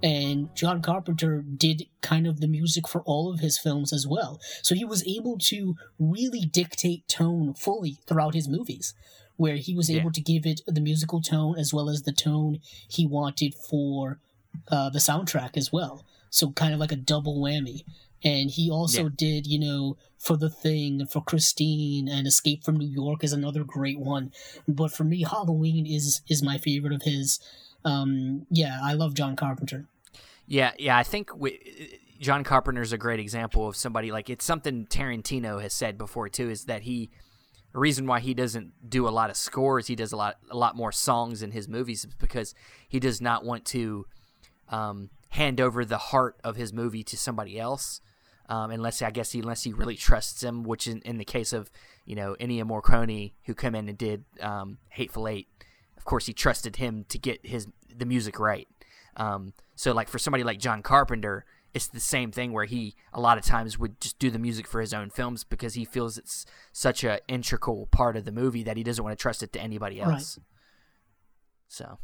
And 0.02 0.54
John 0.54 0.80
Carpenter 0.80 1.42
did 1.42 1.86
kind 2.02 2.26
of 2.26 2.40
the 2.40 2.46
music 2.46 2.86
for 2.88 3.02
all 3.02 3.32
of 3.32 3.40
his 3.40 3.58
films 3.58 3.92
as 3.92 4.06
well. 4.06 4.40
So 4.62 4.74
he 4.76 4.84
was 4.84 5.04
able 5.06 5.36
to 5.38 5.74
really 5.98 6.40
dictate 6.42 7.06
tone 7.08 7.52
fully 7.54 7.98
throughout 8.06 8.34
his 8.34 8.48
movies, 8.48 8.94
where 9.38 9.56
he 9.56 9.74
was 9.74 9.88
able 9.88 10.10
Yeah. 10.10 10.12
to 10.14 10.20
give 10.20 10.44
it 10.44 10.60
the 10.66 10.80
musical 10.80 11.22
tone 11.22 11.58
as 11.58 11.72
well 11.72 11.88
as 11.88 12.02
the 12.02 12.12
tone 12.12 12.58
he 12.86 13.06
wanted 13.06 13.54
for 13.54 14.20
uh, 14.68 14.90
the 14.90 14.98
soundtrack 14.98 15.56
as 15.56 15.72
well. 15.72 16.04
So 16.30 16.50
kind 16.52 16.74
of 16.74 16.80
like 16.80 16.92
a 16.92 16.96
double 16.96 17.40
whammy. 17.40 17.84
And 18.24 18.50
he 18.50 18.68
also 18.68 19.04
Yeah. 19.04 19.10
did, 19.16 19.46
you 19.46 19.58
know, 19.60 19.96
for 20.18 20.36
The 20.36 20.50
Thing, 20.50 21.06
for 21.06 21.22
Christine, 21.22 22.08
and 22.08 22.26
Escape 22.26 22.64
from 22.64 22.76
New 22.76 22.88
York 22.88 23.22
is 23.22 23.32
another 23.32 23.62
great 23.62 24.00
one. 24.00 24.32
But 24.66 24.90
for 24.92 25.04
me, 25.04 25.22
Halloween 25.22 25.86
is 25.86 26.20
is 26.28 26.42
my 26.42 26.58
favorite 26.58 26.92
of 26.92 27.02
his. 27.02 27.38
Um, 27.84 28.46
yeah, 28.50 28.80
I 28.82 28.94
love 28.94 29.14
John 29.14 29.36
Carpenter. 29.36 29.86
Yeah, 30.48 30.72
yeah. 30.78 30.98
I 30.98 31.04
think 31.04 31.30
we, 31.36 31.60
John 32.20 32.42
Carpenter's 32.42 32.92
a 32.92 32.98
great 32.98 33.20
example 33.20 33.68
of 33.68 33.76
somebody 33.76 34.10
like 34.10 34.28
it's 34.28 34.44
something 34.44 34.86
Tarantino 34.86 35.62
has 35.62 35.72
said 35.72 35.96
before 35.96 36.28
too. 36.28 36.50
Is 36.50 36.64
that 36.64 36.82
he 36.82 37.10
the 37.72 37.78
reason 37.78 38.06
why 38.06 38.20
he 38.20 38.34
doesn't 38.34 38.72
do 38.88 39.06
a 39.06 39.10
lot 39.10 39.30
of 39.30 39.36
scores, 39.36 39.86
he 39.86 39.94
does 39.94 40.12
a 40.12 40.16
lot 40.16 40.36
a 40.50 40.56
lot 40.56 40.76
more 40.76 40.92
songs 40.92 41.42
in 41.42 41.50
his 41.50 41.68
movies, 41.68 42.04
is 42.04 42.14
because 42.14 42.54
he 42.88 42.98
does 42.98 43.20
not 43.20 43.44
want 43.44 43.64
to 43.66 44.06
um, 44.68 45.10
hand 45.30 45.60
over 45.60 45.84
the 45.84 45.98
heart 45.98 46.36
of 46.42 46.56
his 46.56 46.72
movie 46.72 47.04
to 47.04 47.16
somebody 47.16 47.58
else. 47.58 48.00
Um, 48.50 48.70
unless 48.70 49.02
I 49.02 49.10
guess 49.10 49.32
he, 49.32 49.40
unless 49.40 49.64
he 49.64 49.74
really 49.74 49.96
trusts 49.96 50.42
him, 50.42 50.62
which 50.62 50.86
in, 50.86 51.02
in 51.02 51.18
the 51.18 51.24
case 51.24 51.52
of 51.52 51.70
you 52.06 52.16
know 52.16 52.34
Ennio 52.40 52.62
Morricone, 52.62 53.32
who 53.44 53.54
came 53.54 53.74
in 53.74 53.88
and 53.88 53.98
did 53.98 54.24
um, 54.40 54.78
Hateful 54.88 55.28
Eight, 55.28 55.48
of 55.98 56.04
course 56.06 56.24
he 56.24 56.32
trusted 56.32 56.76
him 56.76 57.04
to 57.10 57.18
get 57.18 57.44
his 57.44 57.66
the 57.94 58.06
music 58.06 58.40
right. 58.40 58.66
Um, 59.16 59.52
so 59.74 59.92
like 59.92 60.08
for 60.08 60.18
somebody 60.18 60.44
like 60.44 60.58
John 60.58 60.82
Carpenter, 60.82 61.44
it's 61.74 61.86
the 61.88 62.00
same 62.00 62.32
thing 62.32 62.52
where 62.52 62.64
he 62.64 62.94
a 63.12 63.20
lot 63.20 63.38
of 63.38 63.44
times 63.44 63.78
would 63.78 64.00
just 64.00 64.18
do 64.18 64.30
the 64.30 64.38
music 64.38 64.66
for 64.66 64.80
his 64.80 64.94
own 64.94 65.10
films 65.10 65.44
because 65.44 65.74
he 65.74 65.84
feels 65.84 66.16
it's 66.18 66.46
such 66.72 67.04
a 67.04 67.20
integral 67.28 67.86
part 67.86 68.16
of 68.16 68.24
the 68.24 68.32
movie 68.32 68.62
that 68.62 68.76
he 68.76 68.82
doesn't 68.82 69.04
want 69.04 69.16
to 69.16 69.20
trust 69.20 69.42
it 69.42 69.52
to 69.52 69.60
anybody 69.60 70.00
Right. 70.00 70.12
else. 70.14 70.38
So, 71.68 71.98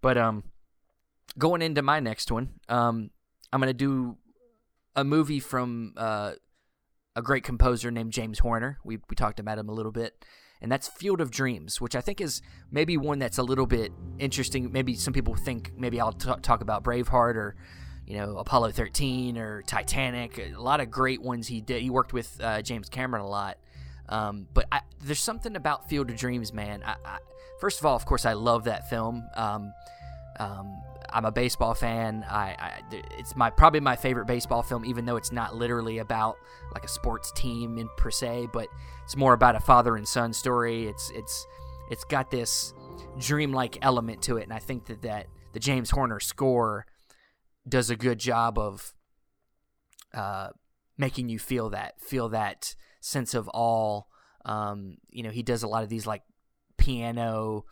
but 0.00 0.16
um, 0.16 0.44
going 1.38 1.62
into 1.62 1.82
my 1.82 2.00
next 2.00 2.30
one, 2.30 2.50
um, 2.68 3.10
I'm 3.52 3.60
gonna 3.60 3.72
do 3.72 4.16
a 4.94 5.02
movie 5.04 5.40
from 5.40 5.94
uh, 5.96 6.32
a 7.16 7.22
great 7.22 7.42
composer 7.44 7.90
named 7.90 8.12
James 8.12 8.38
Horner. 8.40 8.78
We 8.84 8.98
we 9.08 9.16
talked 9.16 9.40
about 9.40 9.58
him 9.58 9.68
a 9.68 9.72
little 9.72 9.92
bit, 9.92 10.24
and 10.60 10.70
that's 10.70 10.86
Field 10.88 11.20
of 11.20 11.30
Dreams, 11.32 11.80
which 11.80 11.96
I 11.96 12.00
think 12.00 12.20
is 12.20 12.40
maybe 12.70 12.96
one 12.96 13.18
that's 13.18 13.38
a 13.38 13.42
little 13.42 13.66
bit 13.66 13.92
interesting. 14.18 14.70
Maybe 14.70 14.94
some 14.94 15.12
people 15.12 15.34
think 15.34 15.72
maybe 15.76 16.00
I'll 16.00 16.12
t- 16.12 16.30
talk 16.42 16.60
about 16.60 16.84
Braveheart 16.84 17.34
or 17.34 17.56
you 18.06 18.16
know 18.16 18.36
Apollo 18.38 18.72
13 18.72 19.38
or 19.38 19.62
Titanic. 19.62 20.38
A 20.38 20.60
lot 20.60 20.80
of 20.80 20.90
great 20.90 21.22
ones 21.22 21.48
he 21.48 21.60
did. 21.60 21.82
He 21.82 21.90
worked 21.90 22.12
with 22.12 22.40
uh, 22.40 22.62
James 22.62 22.88
Cameron 22.88 23.22
a 23.22 23.28
lot. 23.28 23.58
Um, 24.08 24.46
but 24.52 24.66
I, 24.70 24.80
there's 25.02 25.20
something 25.20 25.56
about 25.56 25.88
Field 25.88 26.10
of 26.10 26.16
Dreams, 26.16 26.52
man. 26.52 26.82
I, 26.84 26.96
I, 27.04 27.18
first 27.60 27.80
of 27.80 27.86
all, 27.86 27.96
of 27.96 28.04
course, 28.04 28.26
I 28.26 28.34
love 28.34 28.64
that 28.64 28.90
film. 28.90 29.24
Um, 29.34 29.72
um, 30.38 30.82
I'm 31.10 31.24
a 31.24 31.32
baseball 31.32 31.74
fan. 31.74 32.24
I, 32.28 32.80
it's 32.90 33.36
my 33.36 33.50
probably 33.50 33.80
my 33.80 33.96
favorite 33.96 34.26
baseball 34.26 34.62
film, 34.62 34.84
even 34.84 35.04
though 35.04 35.16
it's 35.16 35.32
not 35.32 35.54
literally 35.54 35.98
about 35.98 36.36
like 36.74 36.84
a 36.84 36.88
sports 36.88 37.32
team 37.32 37.78
in 37.78 37.88
per 37.96 38.10
se, 38.10 38.48
but 38.52 38.68
it's 39.04 39.16
more 39.16 39.32
about 39.32 39.54
a 39.54 39.60
father 39.60 39.96
and 39.96 40.06
son 40.06 40.32
story. 40.32 40.86
It's 40.86 41.10
it's 41.14 41.46
it's 41.90 42.04
got 42.04 42.30
this 42.30 42.74
dreamlike 43.18 43.78
element 43.80 44.22
to 44.22 44.38
it, 44.38 44.42
and 44.42 44.52
I 44.52 44.58
think 44.58 44.86
that 44.86 45.02
that 45.02 45.28
the 45.52 45.60
James 45.60 45.90
Horner 45.90 46.18
score 46.18 46.84
does 47.68 47.90
a 47.90 47.96
good 47.96 48.18
job 48.18 48.58
of 48.58 48.94
uh, 50.12 50.48
making 50.96 51.28
you 51.28 51.38
feel 51.38 51.70
that 51.70 52.00
feel 52.00 52.28
that 52.30 52.74
sense 53.00 53.34
of 53.34 53.50
awe. 53.52 54.02
Um, 54.44 54.98
you 55.10 55.22
know, 55.22 55.30
he 55.30 55.42
does 55.42 55.62
a 55.62 55.68
lot 55.68 55.82
of 55.82 55.88
these 55.88 56.06
like 56.06 56.22
piano, 56.76 57.64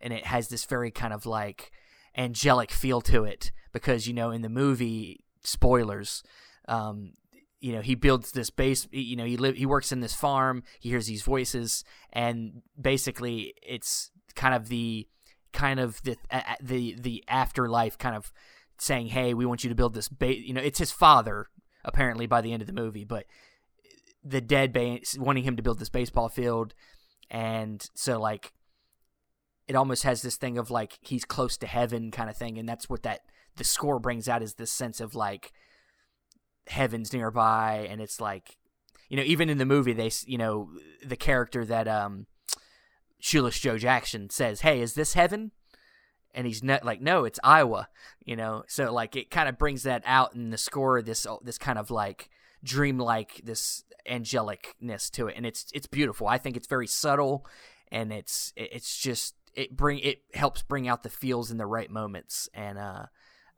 and 0.00 0.12
it 0.12 0.26
has 0.26 0.48
this 0.48 0.64
very 0.64 0.90
kind 0.90 1.12
of 1.12 1.26
like 1.26 1.72
angelic 2.16 2.70
feel 2.70 3.00
to 3.00 3.24
it 3.24 3.52
because 3.72 4.06
you 4.06 4.12
know 4.12 4.30
in 4.30 4.42
the 4.42 4.48
movie 4.48 5.24
spoilers 5.42 6.22
um 6.68 7.12
you 7.60 7.72
know 7.72 7.80
he 7.80 7.94
builds 7.94 8.32
this 8.32 8.50
base 8.50 8.86
you 8.90 9.16
know 9.16 9.24
he 9.24 9.36
live 9.36 9.56
he 9.56 9.64
works 9.64 9.92
in 9.92 10.00
this 10.00 10.14
farm 10.14 10.62
he 10.80 10.90
hears 10.90 11.06
these 11.06 11.22
voices 11.22 11.84
and 12.12 12.62
basically 12.78 13.54
it's 13.62 14.10
kind 14.34 14.54
of 14.54 14.68
the 14.68 15.08
kind 15.52 15.80
of 15.80 16.02
the 16.02 16.16
the 16.60 16.96
the 17.00 17.24
afterlife 17.28 17.96
kind 17.96 18.14
of 18.16 18.32
saying 18.82 19.06
hey 19.06 19.32
we 19.32 19.46
want 19.46 19.62
you 19.62 19.68
to 19.68 19.76
build 19.76 19.94
this 19.94 20.08
ba-, 20.08 20.40
you 20.40 20.52
know 20.52 20.60
it's 20.60 20.78
his 20.78 20.90
father 20.90 21.46
apparently 21.84 22.26
by 22.26 22.40
the 22.40 22.52
end 22.52 22.60
of 22.60 22.66
the 22.66 22.72
movie 22.72 23.04
but 23.04 23.26
the 24.24 24.40
dead 24.40 24.72
ba- 24.72 24.98
wanting 25.18 25.44
him 25.44 25.56
to 25.56 25.62
build 25.62 25.78
this 25.78 25.88
baseball 25.88 26.28
field 26.28 26.74
and 27.30 27.88
so 27.94 28.20
like 28.20 28.52
it 29.68 29.76
almost 29.76 30.02
has 30.02 30.22
this 30.22 30.36
thing 30.36 30.58
of 30.58 30.70
like 30.70 30.98
he's 31.00 31.24
close 31.24 31.56
to 31.56 31.66
heaven 31.66 32.10
kind 32.10 32.28
of 32.28 32.36
thing 32.36 32.58
and 32.58 32.68
that's 32.68 32.90
what 32.90 33.04
that 33.04 33.20
the 33.56 33.64
score 33.64 34.00
brings 34.00 34.28
out 34.28 34.42
is 34.42 34.54
this 34.54 34.72
sense 34.72 35.00
of 35.00 35.14
like 35.14 35.52
heaven's 36.66 37.12
nearby 37.12 37.86
and 37.88 38.00
it's 38.00 38.20
like 38.20 38.56
you 39.08 39.16
know 39.16 39.22
even 39.22 39.48
in 39.48 39.58
the 39.58 39.64
movie 39.64 39.92
they 39.92 40.10
you 40.26 40.38
know 40.38 40.70
the 41.04 41.16
character 41.16 41.64
that 41.64 41.86
um 41.86 42.26
shoeless 43.20 43.60
joe 43.60 43.78
jackson 43.78 44.28
says 44.28 44.62
hey 44.62 44.80
is 44.80 44.94
this 44.94 45.14
heaven 45.14 45.52
and 46.34 46.46
he's 46.46 46.62
not 46.62 46.84
like 46.84 47.00
no 47.00 47.24
it's 47.24 47.38
iowa 47.44 47.88
you 48.24 48.36
know? 48.36 48.62
So 48.68 48.92
like 48.92 49.16
it 49.16 49.30
kind 49.30 49.48
of 49.48 49.58
brings 49.58 49.82
that 49.82 50.02
out 50.06 50.34
in 50.34 50.50
the 50.50 50.58
score 50.58 51.02
this 51.02 51.26
this 51.42 51.58
kind 51.58 51.78
of 51.78 51.90
like 51.90 52.30
dreamlike 52.62 53.40
this 53.44 53.84
angelicness 54.08 55.10
to 55.12 55.26
it. 55.28 55.34
And 55.36 55.44
it's 55.46 55.66
it's 55.74 55.86
beautiful. 55.86 56.26
I 56.28 56.38
think 56.38 56.56
it's 56.56 56.66
very 56.68 56.86
subtle 56.86 57.46
and 57.90 58.12
it's 58.12 58.52
it's 58.56 58.96
just 58.96 59.34
it 59.54 59.76
bring 59.76 59.98
it 59.98 60.22
helps 60.34 60.62
bring 60.62 60.88
out 60.88 61.02
the 61.02 61.08
feels 61.10 61.50
in 61.50 61.56
the 61.58 61.66
right 61.66 61.90
moments. 61.90 62.48
And 62.54 62.78
uh 62.78 63.06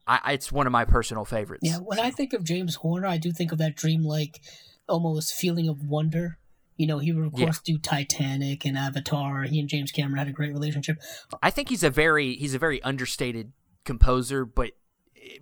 I, 0.07 0.20
I- 0.25 0.33
it's 0.33 0.51
one 0.53 0.66
of 0.66 0.72
my 0.72 0.85
personal 0.85 1.25
favorites. 1.25 1.62
Yeah, 1.64 1.77
when 1.79 1.99
I 2.01 2.11
think 2.11 2.33
of 2.33 2.45
James 2.45 2.77
Horner, 2.77 3.07
I 3.07 3.16
do 3.18 3.33
think 3.33 3.53
of 3.53 3.59
that 3.59 3.77
dreamlike, 3.77 4.41
almost 4.89 5.35
feeling 5.35 5.68
of 5.68 5.87
wonder. 5.87 6.39
You 6.77 6.87
know, 6.89 6.99
he 6.99 7.12
would 7.12 7.27
of 7.27 7.33
Yeah. 7.39 7.47
course 7.47 7.61
do 7.61 7.79
Titanic 7.79 8.64
and 8.64 8.77
Avatar. 8.77 9.45
He 9.45 9.61
and 9.61 9.68
James 9.68 9.93
Cameron 9.93 10.18
had 10.18 10.29
a 10.29 10.33
great 10.33 10.53
relationship. 10.53 11.01
I 11.43 11.51
think 11.51 11.68
he's 11.68 11.83
a 11.85 11.91
very 11.91 12.35
he's 12.37 12.55
a 12.55 12.59
very 12.59 12.83
understated 12.83 13.53
composer, 13.85 14.45
but 14.45 14.72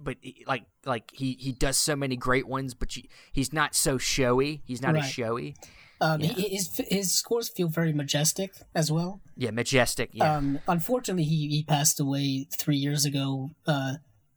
but 0.01 0.16
like 0.47 0.64
like 0.85 1.11
he 1.12 1.33
he 1.41 1.53
does 1.53 1.76
so 1.78 1.97
many 1.97 2.16
great 2.16 2.47
ones, 2.47 2.74
but 2.74 2.97
you, 2.97 3.05
he's 3.33 3.53
not 3.53 3.74
so 3.74 3.99
showy. 3.99 4.62
He's 4.66 4.83
not 4.83 4.95
Right. 4.95 5.05
as 5.05 5.11
showy. 5.11 5.55
Um, 6.01 6.20
Yeah. 6.20 6.33
he- 6.35 6.49
his 6.51 6.80
his 6.89 7.12
scores 7.12 7.49
feel 7.49 7.68
very 7.68 7.93
majestic 7.93 8.53
as 8.74 8.91
well. 8.93 9.20
Yeah, 9.37 9.53
majestic. 9.53 10.11
Yeah, 10.12 10.37
Um, 10.37 10.59
unfortunately, 10.68 11.24
he, 11.24 11.49
he 11.49 11.62
passed 11.64 11.99
away 12.01 12.47
three 12.59 12.76
years 12.76 13.05
ago, 13.05 13.51
uh, 13.66 13.95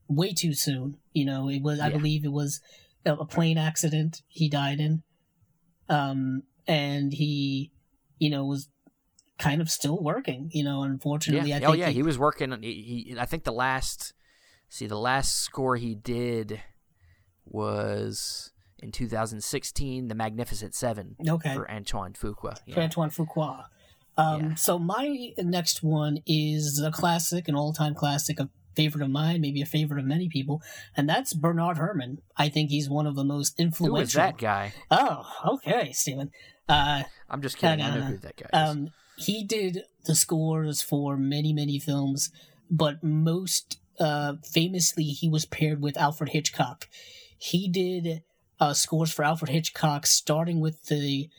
way 0.08 0.32
too 0.34 0.54
soon. 0.54 0.98
You 1.12 1.26
know, 1.26 1.50
it 1.50 1.62
was 1.62 1.80
I 1.80 1.90
Yeah. 1.90 1.98
believe 1.98 2.24
it 2.24 2.32
was 2.32 2.62
a 3.06 3.14
a 3.16 3.26
plane 3.26 3.58
accident 3.58 4.22
he 4.28 4.48
died 4.50 4.80
in, 4.80 5.04
um, 5.90 6.44
and 6.68 7.14
he, 7.14 7.72
you 8.18 8.30
know, 8.30 8.46
was 8.46 8.70
kind 9.38 9.62
of 9.62 9.70
still 9.70 10.02
working. 10.02 10.50
You 10.54 10.64
know, 10.64 10.84
unfortunately, 10.84 11.50
yeah. 11.50 11.58
I 11.58 11.60
oh 11.64 11.72
think 11.72 11.80
yeah, 11.80 11.88
he, 11.88 11.96
he 11.96 12.04
was 12.04 12.18
working. 12.18 12.56
He, 12.62 13.06
he 13.08 13.16
I 13.20 13.26
think 13.26 13.44
the 13.44 13.54
last 13.54 14.14
see 14.70 14.88
the 14.88 15.00
last 15.00 15.38
score 15.38 15.76
he 15.76 15.96
did 15.96 16.62
was 17.46 18.52
in 18.80 18.92
2016, 18.92 20.08
The 20.08 20.16
Magnificent 20.16 20.76
Seven 20.76 21.16
okay 21.28 21.54
for 21.54 21.70
Antoine 21.70 22.14
Fuqua. 22.14 22.58
for 22.74 22.82
Antoine 22.82 23.10
Fuqua. 23.10 23.66
Um, 24.18 24.42
Yeah. 24.42 24.56
So 24.56 24.80
my 24.80 25.34
next 25.38 25.84
one 25.84 26.20
is 26.26 26.82
a 26.82 26.92
classic, 26.92 27.48
an 27.48 27.56
all-time 27.56 27.96
classic, 27.96 28.40
a 28.40 28.50
favorite 28.76 29.04
of 29.04 29.10
mine, 29.10 29.42
maybe 29.42 29.62
a 29.62 29.66
favorite 29.66 30.00
of 30.00 30.06
many 30.06 30.28
people, 30.30 30.62
and 30.96 31.08
that's 31.08 31.34
Bernard 31.34 31.78
Herrmann. 31.78 32.20
I 32.38 32.50
think 32.50 32.70
he's 32.70 32.90
one 32.90 33.08
of 33.08 33.16
the 33.16 33.24
most 33.24 33.60
influential. 33.60 33.98
Who 33.98 34.02
is 34.04 34.14
that 34.14 34.38
guy? 34.38 34.74
Oh, 34.92 35.24
okay, 35.46 35.92
Steven. 35.94 36.32
Uh, 36.68 37.04
I'm 37.30 37.42
just 37.42 37.58
kidding. 37.58 37.80
no, 37.80 37.86
I 37.86 37.90
know 37.90 38.00
no. 38.02 38.06
who 38.08 38.18
that 38.18 38.36
guy 38.38 38.46
is. 38.64 38.70
um, 38.70 38.90
he 39.18 39.44
did 39.44 39.84
the 40.06 40.16
scores 40.16 40.82
for 40.82 41.18
many, 41.18 41.54
many 41.54 41.80
films, 41.80 42.32
but 42.70 43.04
most 43.04 43.80
uh, 44.00 44.34
famously, 44.44 45.06
he 45.06 45.30
was 45.30 45.46
paired 45.46 45.82
with 45.82 45.98
Alfred 45.98 46.32
Hitchcock. 46.32 46.88
He 47.38 47.68
did 47.68 48.24
uh, 48.60 48.74
scores 48.74 49.14
for 49.14 49.24
Alfred 49.24 49.52
Hitchcock, 49.52 50.06
starting 50.06 50.60
with 50.60 50.86
the 50.86 51.30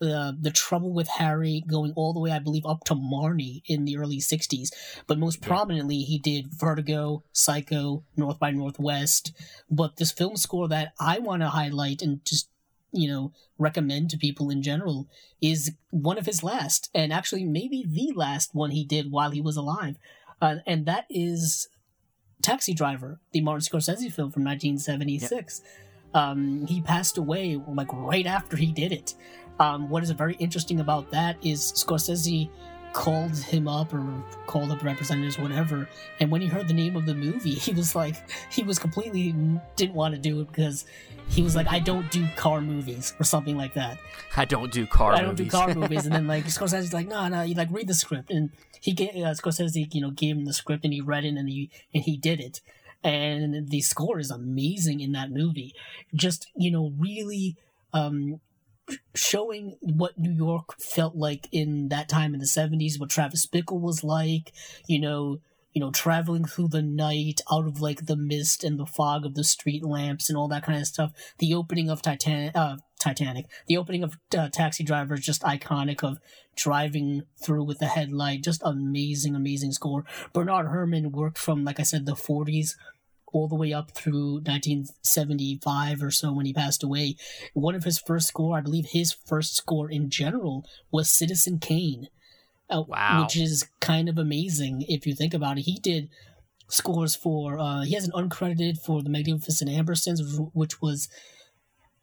the 0.00 0.36
the 0.38 0.50
Trouble 0.50 0.92
with 0.92 1.08
Harry, 1.08 1.62
going 1.66 1.92
all 1.96 2.12
the 2.12 2.20
way, 2.20 2.30
I 2.30 2.38
believe, 2.38 2.66
up 2.66 2.84
to 2.84 2.94
Marnie 2.94 3.62
in 3.66 3.84
the 3.84 3.96
early 3.96 4.18
'60s. 4.18 4.70
But 5.06 5.18
most 5.18 5.40
prominently, 5.40 5.98
he 5.98 6.18
did 6.18 6.52
Vertigo, 6.52 7.22
Psycho, 7.32 8.04
North 8.16 8.38
by 8.38 8.50
Northwest. 8.50 9.32
But 9.70 9.96
this 9.96 10.12
film 10.12 10.36
score 10.36 10.68
that 10.68 10.92
I 11.00 11.18
want 11.18 11.42
to 11.42 11.48
highlight 11.48 12.02
and 12.02 12.24
just 12.24 12.48
you 12.94 13.08
know 13.08 13.32
recommend 13.58 14.10
to 14.10 14.16
people 14.16 14.50
in 14.50 14.62
general 14.62 15.08
is 15.40 15.72
one 15.90 16.18
of 16.18 16.26
his 16.26 16.42
last, 16.42 16.90
and 16.94 17.12
actually 17.12 17.44
maybe 17.44 17.84
the 17.86 18.12
last 18.14 18.54
one 18.54 18.70
he 18.70 18.84
did 18.84 19.10
while 19.10 19.30
he 19.30 19.40
was 19.40 19.56
alive, 19.56 19.96
uh, 20.40 20.56
and 20.66 20.86
that 20.86 21.06
is 21.10 21.68
Taxi 22.42 22.74
Driver, 22.74 23.20
the 23.32 23.40
Martin 23.40 23.62
Scorsese 23.62 24.12
film 24.12 24.30
from 24.30 24.44
1976. 24.44 25.62
Yep. 25.62 25.70
Um, 26.14 26.66
he 26.66 26.80
passed 26.80 27.18
away 27.18 27.60
like 27.66 27.92
right 27.92 28.26
after 28.26 28.56
he 28.56 28.70
did 28.70 28.92
it. 28.92 29.14
Um, 29.58 29.88
what 29.88 30.02
is 30.02 30.10
very 30.10 30.34
interesting 30.34 30.80
about 30.80 31.10
that 31.10 31.36
is 31.44 31.60
Scorsese 31.72 32.50
called 32.94 33.36
him 33.36 33.68
up 33.68 33.92
or 33.92 34.02
called 34.46 34.70
up 34.70 34.82
representatives, 34.82 35.38
whatever. 35.38 35.86
And 36.20 36.30
when 36.30 36.40
he 36.40 36.46
heard 36.46 36.68
the 36.68 36.74
name 36.74 36.96
of 36.96 37.04
the 37.04 37.14
movie, 37.14 37.54
he 37.54 37.72
was 37.72 37.94
like, 37.94 38.16
he 38.50 38.62
was 38.62 38.78
completely 38.78 39.34
didn't 39.76 39.94
want 39.94 40.14
to 40.14 40.20
do 40.20 40.40
it 40.40 40.48
because 40.48 40.86
he 41.28 41.42
was 41.42 41.56
like, 41.56 41.66
I 41.68 41.80
don't 41.80 42.10
do 42.10 42.26
car 42.36 42.60
movies 42.60 43.12
or 43.18 43.24
something 43.24 43.56
like 43.56 43.74
that. 43.74 43.98
I 44.36 44.44
don't 44.44 44.72
do 44.72 44.86
car. 44.86 45.12
I 45.12 45.20
don't 45.20 45.36
do 45.36 45.50
car 45.50 45.74
movies. 45.74 46.06
And 46.06 46.14
then 46.14 46.26
like 46.26 46.44
Scorsese's 46.46 46.94
like, 46.94 47.08
no, 47.08 47.28
no, 47.28 47.42
you 47.42 47.54
like 47.54 47.68
read 47.70 47.88
the 47.88 47.94
script. 47.94 48.30
And 48.30 48.50
he 48.80 48.92
gave 48.92 49.16
uh, 49.16 49.34
Scorsese, 49.34 49.92
you 49.92 50.00
know, 50.00 50.10
gave 50.10 50.36
him 50.36 50.44
the 50.44 50.52
script 50.52 50.84
and 50.84 50.94
he 50.94 51.00
read 51.00 51.24
it 51.24 51.34
and 51.34 51.48
he 51.48 51.70
and 51.92 52.04
he 52.04 52.16
did 52.16 52.40
it. 52.40 52.60
And 53.02 53.68
the 53.68 53.80
score 53.80 54.18
is 54.18 54.30
amazing 54.30 55.00
in 55.00 55.12
that 55.12 55.30
movie. 55.30 55.74
Just 56.14 56.48
you 56.54 56.70
know, 56.70 56.92
really 56.98 57.56
um, 57.92 58.40
showing 59.14 59.76
what 59.80 60.18
New 60.18 60.32
York 60.32 60.80
felt 60.80 61.14
like 61.16 61.48
in 61.52 61.88
that 61.88 62.08
time 62.08 62.34
in 62.34 62.40
the 62.40 62.46
70s, 62.46 62.98
what 62.98 63.10
Travis 63.10 63.46
Bickle 63.46 63.80
was 63.80 64.04
like, 64.04 64.52
you 64.86 65.00
know, 65.00 65.40
you 65.72 65.80
know, 65.80 65.90
traveling 65.90 66.44
through 66.44 66.68
the 66.68 66.82
night 66.82 67.40
out 67.50 67.66
of 67.66 67.80
like 67.80 68.06
the 68.06 68.16
mist 68.16 68.62
and 68.62 68.78
the 68.78 68.86
fog 68.86 69.26
of 69.26 69.34
the 69.34 69.42
street 69.42 69.84
lamps 69.84 70.28
and 70.28 70.38
all 70.38 70.46
that 70.48 70.64
kind 70.64 70.80
of 70.80 70.86
stuff. 70.86 71.12
The 71.38 71.52
opening 71.52 71.90
of 71.90 72.00
Titan- 72.00 72.52
uh, 72.54 72.76
Titanic, 73.00 73.46
the 73.66 73.76
opening 73.76 74.04
of 74.04 74.16
uh, 74.36 74.48
Taxi 74.50 74.84
Driver 74.84 75.14
is 75.14 75.20
just 75.20 75.42
iconic 75.42 76.04
of 76.04 76.18
driving 76.56 77.24
through 77.42 77.64
with 77.64 77.80
the 77.80 77.86
headlight. 77.86 78.44
Just 78.44 78.62
amazing, 78.64 79.34
amazing 79.34 79.72
score. 79.72 80.04
Bernard 80.32 80.68
Herrmann 80.68 81.10
worked 81.10 81.38
from, 81.38 81.64
like 81.64 81.80
I 81.80 81.82
said, 81.82 82.06
the 82.06 82.14
40s 82.14 82.76
all 83.34 83.48
the 83.48 83.54
way 83.56 83.72
up 83.72 83.90
through 83.90 84.34
1975 84.34 86.02
or 86.02 86.10
so 86.10 86.32
when 86.32 86.46
he 86.46 86.54
passed 86.54 86.84
away. 86.84 87.16
One 87.52 87.74
of 87.74 87.82
his 87.82 87.98
first 87.98 88.28
score, 88.28 88.56
I 88.56 88.60
believe 88.60 88.86
his 88.86 89.12
first 89.12 89.56
score 89.56 89.90
in 89.90 90.08
general, 90.08 90.64
was 90.92 91.10
Citizen 91.10 91.58
Kane. 91.58 92.08
Uh, 92.70 92.84
wow. 92.86 93.22
Which 93.22 93.36
is 93.36 93.68
kind 93.80 94.08
of 94.08 94.16
amazing 94.16 94.86
if 94.88 95.06
you 95.06 95.14
think 95.14 95.34
about 95.34 95.58
it. 95.58 95.62
He 95.62 95.78
did 95.78 96.08
scores 96.68 97.14
for, 97.14 97.58
uh, 97.58 97.82
he 97.82 97.94
has 97.94 98.08
an 98.08 98.12
uncredited 98.12 98.78
for 98.78 99.02
The 99.02 99.10
Magnificent 99.10 99.70
Ambersons, 99.70 100.20
which 100.54 100.80
was 100.80 101.08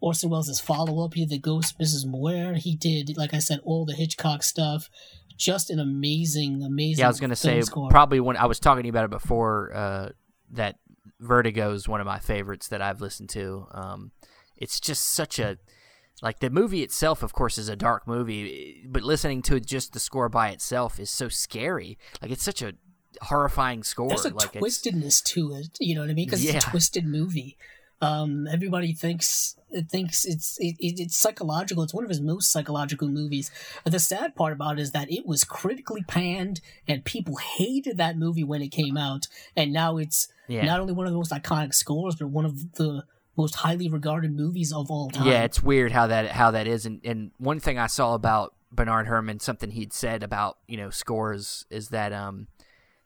Orson 0.01 0.29
Welles' 0.29 0.59
follow 0.59 1.03
up. 1.03 1.13
He 1.13 1.21
did 1.21 1.29
The 1.29 1.39
Ghost 1.39 1.79
Mrs. 1.79 2.05
Muir. 2.05 2.55
He 2.55 2.75
did, 2.75 3.17
like 3.17 3.33
I 3.33 3.39
said, 3.39 3.61
all 3.63 3.85
the 3.85 3.93
Hitchcock 3.93 4.43
stuff. 4.43 4.89
Just 5.37 5.69
an 5.69 5.79
amazing, 5.79 6.61
amazing. 6.61 6.99
Yeah, 6.99 7.05
I 7.05 7.09
was 7.09 7.19
going 7.19 7.31
to 7.31 7.35
say 7.35 7.61
score. 7.61 7.89
probably 7.89 8.19
when 8.19 8.37
I 8.37 8.45
was 8.45 8.59
talking 8.59 8.83
to 8.83 8.87
you 8.87 8.91
about 8.91 9.05
it 9.05 9.11
before 9.11 9.71
uh, 9.73 10.09
that 10.51 10.75
Vertigo 11.21 11.71
is 11.73 11.87
one 11.87 12.01
of 12.01 12.07
my 12.07 12.19
favorites 12.19 12.67
that 12.69 12.81
I've 12.81 12.99
listened 12.99 13.29
to. 13.29 13.67
Um, 13.71 14.11
it's 14.57 14.79
just 14.79 15.09
such 15.13 15.39
a 15.39 15.57
like 16.21 16.39
the 16.39 16.49
movie 16.49 16.83
itself, 16.83 17.23
of 17.23 17.33
course, 17.33 17.57
is 17.57 17.67
a 17.67 17.75
dark 17.75 18.07
movie, 18.07 18.85
but 18.87 19.01
listening 19.01 19.41
to 19.43 19.59
just 19.59 19.93
the 19.93 19.99
score 19.99 20.29
by 20.29 20.49
itself 20.49 20.99
is 20.99 21.09
so 21.09 21.29
scary. 21.29 21.97
Like 22.21 22.31
it's 22.31 22.43
such 22.43 22.61
a 22.61 22.73
horrifying 23.21 23.83
score. 23.83 24.09
There's 24.09 24.25
a 24.25 24.29
like 24.29 24.53
twistedness 24.53 25.23
to 25.25 25.53
it. 25.53 25.77
You 25.79 25.95
know 25.95 26.01
what 26.01 26.09
I 26.09 26.13
mean? 26.13 26.27
Because 26.27 26.43
yeah. 26.43 26.57
it's 26.57 26.65
a 26.65 26.69
twisted 26.69 27.05
movie. 27.05 27.57
Um, 28.01 28.47
everybody 28.47 28.93
thinks 28.93 29.55
it 29.71 29.89
thinks 29.89 30.25
it's 30.25 30.57
it, 30.59 30.75
it's 30.79 31.17
psychological. 31.17 31.83
It's 31.83 31.93
one 31.93 32.03
of 32.03 32.09
his 32.09 32.21
most 32.21 32.51
psychological 32.51 33.07
movies. 33.07 33.51
The 33.85 33.99
sad 33.99 34.35
part 34.35 34.53
about 34.53 34.79
it 34.79 34.81
is 34.81 34.91
that 34.91 35.11
it 35.11 35.25
was 35.25 35.43
critically 35.43 36.03
panned, 36.07 36.61
and 36.87 37.03
people 37.05 37.37
hated 37.37 37.97
that 37.97 38.17
movie 38.17 38.43
when 38.43 38.61
it 38.61 38.69
came 38.69 38.97
out. 38.97 39.27
And 39.55 39.73
now 39.73 39.97
it's 39.97 40.27
yeah. 40.47 40.65
not 40.65 40.79
only 40.79 40.93
one 40.93 41.05
of 41.05 41.11
the 41.11 41.17
most 41.17 41.31
iconic 41.31 41.73
scores, 41.73 42.15
but 42.15 42.27
one 42.27 42.45
of 42.45 42.73
the 42.73 43.03
most 43.37 43.55
highly 43.55 43.89
regarded 43.89 44.35
movies 44.35 44.73
of 44.73 44.91
all 44.91 45.09
time. 45.09 45.27
Yeah, 45.27 45.43
it's 45.43 45.63
weird 45.63 45.91
how 45.91 46.07
that 46.07 46.31
how 46.31 46.51
that 46.51 46.67
is. 46.67 46.85
And, 46.85 47.01
and 47.03 47.31
one 47.37 47.59
thing 47.59 47.77
I 47.77 47.87
saw 47.87 48.13
about 48.13 48.53
Bernard 48.71 49.07
Herrmann, 49.07 49.39
something 49.39 49.71
he'd 49.71 49.93
said 49.93 50.23
about 50.23 50.57
you 50.67 50.77
know 50.77 50.89
scores, 50.89 51.65
is 51.69 51.89
that 51.89 52.13
um, 52.13 52.47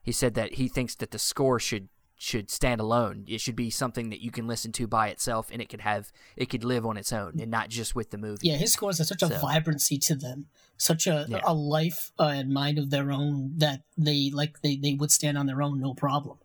he 0.01 0.11
said 0.11 0.33
that 0.35 0.55
he 0.55 0.67
thinks 0.67 0.95
that 0.95 1.11
the 1.11 1.19
score 1.19 1.59
should 1.59 1.89
should 2.17 2.49
stand 2.49 2.79
alone. 2.79 3.25
It 3.27 3.41
should 3.41 3.55
be 3.55 3.69
something 3.69 4.09
that 4.09 4.21
you 4.21 4.31
can 4.31 4.47
listen 4.47 4.71
to 4.73 4.87
by 4.87 5.09
itself, 5.09 5.49
and 5.51 5.61
it 5.61 5.69
could 5.69 5.81
have 5.81 6.11
it 6.35 6.49
could 6.49 6.63
live 6.63 6.85
on 6.85 6.97
its 6.97 7.11
own, 7.11 7.39
and 7.39 7.51
not 7.51 7.69
just 7.69 7.95
with 7.95 8.11
the 8.11 8.17
movie. 8.17 8.47
Yeah, 8.47 8.55
his 8.55 8.73
scores 8.73 8.97
have 8.99 9.07
such 9.07 9.21
a 9.21 9.27
so, 9.27 9.37
vibrancy 9.39 9.97
to 9.99 10.15
them, 10.15 10.47
such 10.77 11.07
a 11.07 11.25
yeah. 11.27 11.41
a 11.43 11.53
life 11.53 12.11
uh, 12.19 12.33
and 12.35 12.51
mind 12.51 12.77
of 12.77 12.89
their 12.89 13.11
own 13.11 13.53
that 13.57 13.81
they 13.97 14.31
like 14.33 14.61
they 14.61 14.77
they 14.77 14.93
would 14.93 15.11
stand 15.11 15.37
on 15.37 15.45
their 15.45 15.61
own, 15.61 15.79
no 15.79 15.93
problem. 15.93 16.37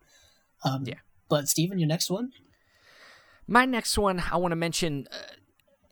Um, 0.65 0.85
yeah. 0.87 0.95
But 1.29 1.49
Steven, 1.49 1.79
your 1.79 1.89
next 1.89 2.11
one. 2.11 2.33
My 3.47 3.65
next 3.65 3.97
one, 3.97 4.23
I 4.31 4.37
want 4.37 4.53
to 4.53 4.57
mention 4.57 5.07
uh, 5.13 5.17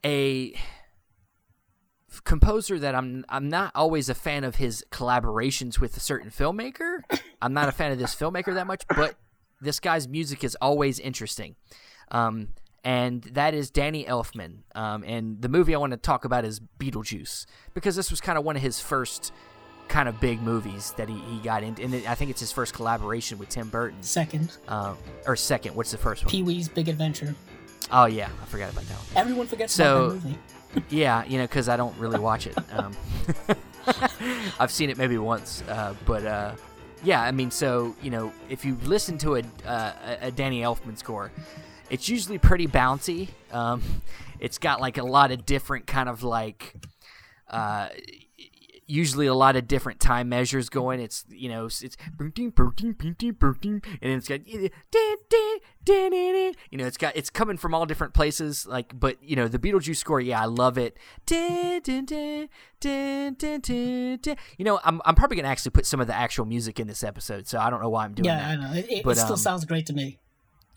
a 0.05 0.55
composer 2.25 2.79
that 2.79 2.95
I'm 2.95 3.25
I'm 3.29 3.49
not 3.49 3.73
always 3.75 4.09
a 4.09 4.15
fan 4.15 4.43
of 4.43 4.57
his 4.57 4.85
collaborations 4.91 5.79
with 5.79 5.97
a 5.97 6.01
certain 6.01 6.31
filmmaker. 6.31 7.01
I'm 7.41 7.55
not 7.55 7.69
a 7.69 7.73
fan 7.73 7.93
of 7.93 7.99
this 7.99 8.15
filmmaker 8.15 8.55
that 8.55 8.67
much, 8.67 8.85
but 8.89 9.17
this 9.61 9.81
guy's 9.81 10.09
music 10.09 10.45
is 10.45 10.57
always 10.61 10.99
interesting. 10.99 11.57
Um, 12.11 12.49
and 12.85 13.23
that 13.25 13.55
is 13.55 13.71
Danny 13.71 14.05
Elfman. 14.05 14.59
Um, 14.75 15.05
and 15.05 15.43
the 15.43 15.49
movie 15.49 15.75
I 15.75 15.79
want 15.79 15.93
to 15.93 15.97
talk 15.97 16.25
about 16.25 16.45
is 16.45 16.61
Beetlejuice 16.79 17.47
because 17.75 17.97
this 17.97 18.11
was 18.11 18.21
kind 18.21 18.39
of 18.39 18.45
one 18.45 18.57
of 18.57 18.63
his 18.63 18.81
first 18.81 19.33
kind 19.89 20.09
of 20.09 20.21
big 20.21 20.41
movies 20.41 20.93
that 20.97 21.09
he, 21.09 21.19
he 21.19 21.39
got 21.41 21.63
into. 21.63 21.83
And 21.83 21.95
I 22.07 22.15
think 22.15 22.31
it's 22.31 22.41
his 22.41 22.53
first 22.53 22.75
collaboration 22.75 23.39
with 23.39 23.49
Tim 23.49 23.69
Burton. 23.69 24.03
Second. 24.03 24.57
Uh, 24.69 24.95
or 25.27 25.35
second. 25.35 25.75
What's 25.75 25.91
the 25.91 25.99
first 25.99 26.25
one? 26.25 26.31
Pee 26.31 26.43
Wee's 26.43 26.69
Big 26.69 26.89
Adventure. 26.89 27.35
Oh, 27.91 28.05
yeah. 28.05 28.29
I 28.43 28.45
forgot 28.47 28.73
about 28.73 28.85
that 28.85 28.97
one. 28.97 29.17
Everyone 29.17 29.47
forgets 29.47 29.73
so, 29.73 30.05
about 30.05 30.23
that 30.23 30.25
movie. 30.25 30.39
yeah, 30.91 31.25
you 31.25 31.39
know, 31.39 31.45
because 31.45 31.69
I 31.69 31.77
don't 31.77 31.97
really 31.99 32.19
watch 32.19 32.47
it. 32.47 32.57
Um, 32.73 32.95
I've 34.61 34.71
seen 34.71 34.91
it 34.91 34.99
maybe 34.99 35.17
once, 35.17 35.63
uh, 35.69 35.95
but 36.05 36.25
uh, 36.27 36.55
yeah, 37.03 37.23
I 37.23 37.31
mean, 37.31 37.51
so 37.51 37.95
you 38.03 38.11
know, 38.11 38.33
if 38.49 38.65
you 38.65 38.77
listen 38.85 39.19
to 39.19 39.37
a 39.37 39.43
uh, 39.67 39.93
a 40.21 40.31
Danny 40.31 40.61
Elfman 40.63 40.97
score, 40.99 41.31
it's 41.91 42.09
usually 42.09 42.39
pretty 42.39 42.67
bouncy. 42.67 43.29
Um, 43.53 43.83
it's 44.41 44.59
got 44.59 44.81
like 44.81 44.99
a 44.99 45.05
lot 45.05 45.31
of 45.31 45.47
different 45.47 45.87
kind 45.87 46.09
of 46.09 46.23
like 46.23 46.75
uh, 47.49 47.89
usually 48.89 49.27
a 49.27 49.35
lot 49.35 49.55
of 49.55 49.69
different 49.69 50.01
time 50.01 50.31
measures 50.31 50.69
going. 50.69 50.99
It's 50.99 51.25
you 51.29 51.49
know 51.49 51.67
it's 51.67 51.83
and 54.03 54.13
it's 54.13 54.29
got 54.29 54.49
you 54.49 54.71
know 56.73 56.87
it's 56.87 56.97
got 56.97 57.17
it's 57.17 57.31
coming 57.31 57.57
from 57.59 57.75
all 57.75 57.87
different 57.87 58.15
places. 58.15 58.67
Like, 58.67 58.99
but 58.99 59.23
you 59.23 59.37
know 59.37 59.47
the 59.47 59.59
Beetlejuice 59.59 59.97
score, 59.97 60.21
yeah, 60.21 60.43
I 60.43 60.47
love 60.47 60.79
it. 60.79 60.97
You 64.59 64.65
know, 64.65 64.81
I'm 64.83 65.01
I'm 65.05 65.15
probably 65.15 65.37
gonna 65.37 65.49
actually 65.49 65.71
put 65.71 65.87
some 65.87 66.01
of 66.01 66.07
the 66.07 66.17
actual 66.17 66.47
music 66.47 66.81
in 66.81 66.89
this 66.89 67.05
episode, 67.05 67.47
so 67.47 67.59
I 67.59 67.71
don't 67.71 67.83
know 67.83 67.91
why 67.91 68.05
I'm 68.05 68.15
doing 68.15 68.25
yeah, 68.25 68.39
that. 68.39 68.49
I 68.49 68.57
know. 68.57 68.73
It, 68.89 69.05
but, 69.05 69.11
it 69.11 69.21
still 69.21 69.33
um, 69.33 69.39
sounds 69.39 69.65
great 69.67 69.87
to 69.87 69.93
me. 69.93 70.19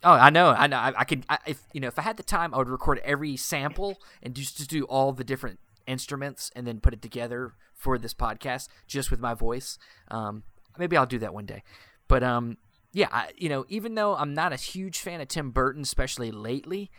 Oh, 0.03 0.13
I 0.13 0.31
know, 0.31 0.49
I 0.49 0.65
know. 0.65 0.77
I, 0.77 0.93
I 0.97 1.03
could, 1.03 1.25
I, 1.29 1.37
if 1.45 1.61
you 1.73 1.79
know, 1.79 1.87
if 1.87 1.99
I 1.99 2.01
had 2.01 2.17
the 2.17 2.23
time, 2.23 2.55
I 2.55 2.57
would 2.57 2.69
record 2.69 2.99
every 3.03 3.37
sample 3.37 3.99
and 4.23 4.33
just 4.33 4.57
to 4.57 4.67
do 4.67 4.83
all 4.85 5.13
the 5.13 5.23
different 5.23 5.59
instruments 5.85 6.51
and 6.55 6.65
then 6.65 6.79
put 6.79 6.93
it 6.93 7.01
together 7.01 7.53
for 7.81 7.97
this 7.97 8.13
podcast 8.13 8.67
just 8.85 9.09
with 9.09 9.19
my 9.19 9.33
voice. 9.33 9.79
Um, 10.09 10.43
maybe 10.77 10.95
I'll 10.95 11.07
do 11.07 11.19
that 11.19 11.33
one 11.33 11.47
day. 11.47 11.63
But 12.07 12.21
um, 12.23 12.57
yeah, 12.93 13.07
I, 13.11 13.29
you 13.35 13.49
know, 13.49 13.65
even 13.69 13.95
though 13.95 14.15
I'm 14.15 14.33
not 14.33 14.53
a 14.53 14.57
huge 14.57 14.99
fan 14.99 15.19
of 15.19 15.27
Tim 15.27 15.49
Burton, 15.49 15.81
especially 15.81 16.31
lately, 16.31 16.91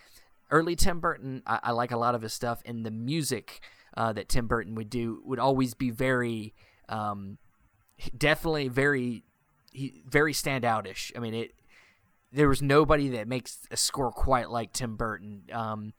early 0.51 0.75
Tim 0.75 0.99
Burton, 0.99 1.43
I, 1.47 1.61
I 1.63 1.71
like 1.71 1.93
a 1.93 1.97
lot 1.97 2.17
of 2.17 2.23
his 2.23 2.33
stuff, 2.33 2.63
and 2.65 2.85
the 2.85 2.91
music 2.91 3.61
uh, 3.97 4.13
that 4.15 4.29
Tim 4.29 4.49
Burton 4.49 4.75
would 4.75 4.91
do 4.91 5.23
would 5.25 5.39
always 5.39 5.75
be 5.75 5.91
very, 5.91 6.53
um, 6.89 7.39
definitely 8.17 8.69
very, 8.69 9.23
very 10.05 10.33
standoutish. 10.33 11.13
I 11.17 11.21
mean, 11.21 11.35
it. 11.35 11.53
There 12.35 12.49
was 12.49 12.63
nobody 12.63 13.11
that 13.11 13.29
makes 13.29 13.59
a 13.71 13.77
score 13.77 14.11
quite 14.11 14.49
like 14.49 14.73
Tim 14.73 14.97
Burton. 14.97 15.43
Um, 15.53 15.93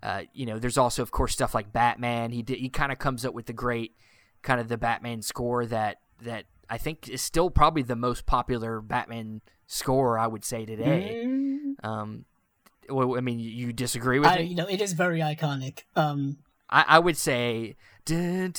uh, 0.00 0.22
you 0.32 0.46
know, 0.46 0.60
there's 0.60 0.78
also, 0.78 1.02
of 1.02 1.10
course, 1.10 1.32
stuff 1.32 1.52
like 1.52 1.72
Batman. 1.72 2.30
He 2.30 2.42
did, 2.42 2.58
he 2.58 2.68
kind 2.68 2.92
of 2.92 3.00
comes 3.00 3.24
up 3.24 3.34
with 3.34 3.46
the 3.46 3.52
great 3.52 3.96
kind 4.44 4.60
of 4.60 4.68
the 4.68 4.78
Batman 4.78 5.22
score 5.22 5.66
that 5.66 5.98
that 6.22 6.44
I 6.70 6.78
think 6.78 7.08
is 7.08 7.20
still 7.20 7.50
probably 7.50 7.82
the 7.82 7.96
most 7.96 8.26
popular 8.26 8.80
Batman 8.80 9.40
score 9.66 10.18
I 10.18 10.26
would 10.26 10.44
say 10.44 10.64
today. 10.64 11.24
Mm. 11.26 11.84
Um, 11.84 12.24
well, 12.88 13.16
I 13.16 13.20
mean, 13.20 13.38
you 13.38 13.72
disagree 13.72 14.18
with 14.18 14.28
I, 14.28 14.38
me? 14.38 14.44
You 14.44 14.56
know, 14.56 14.68
it 14.68 14.80
is 14.80 14.92
very 14.92 15.20
iconic. 15.20 15.84
Um, 15.96 16.38
I, 16.70 16.84
I 16.88 16.98
would 16.98 17.16
say 17.16 17.76
is 18.06 18.58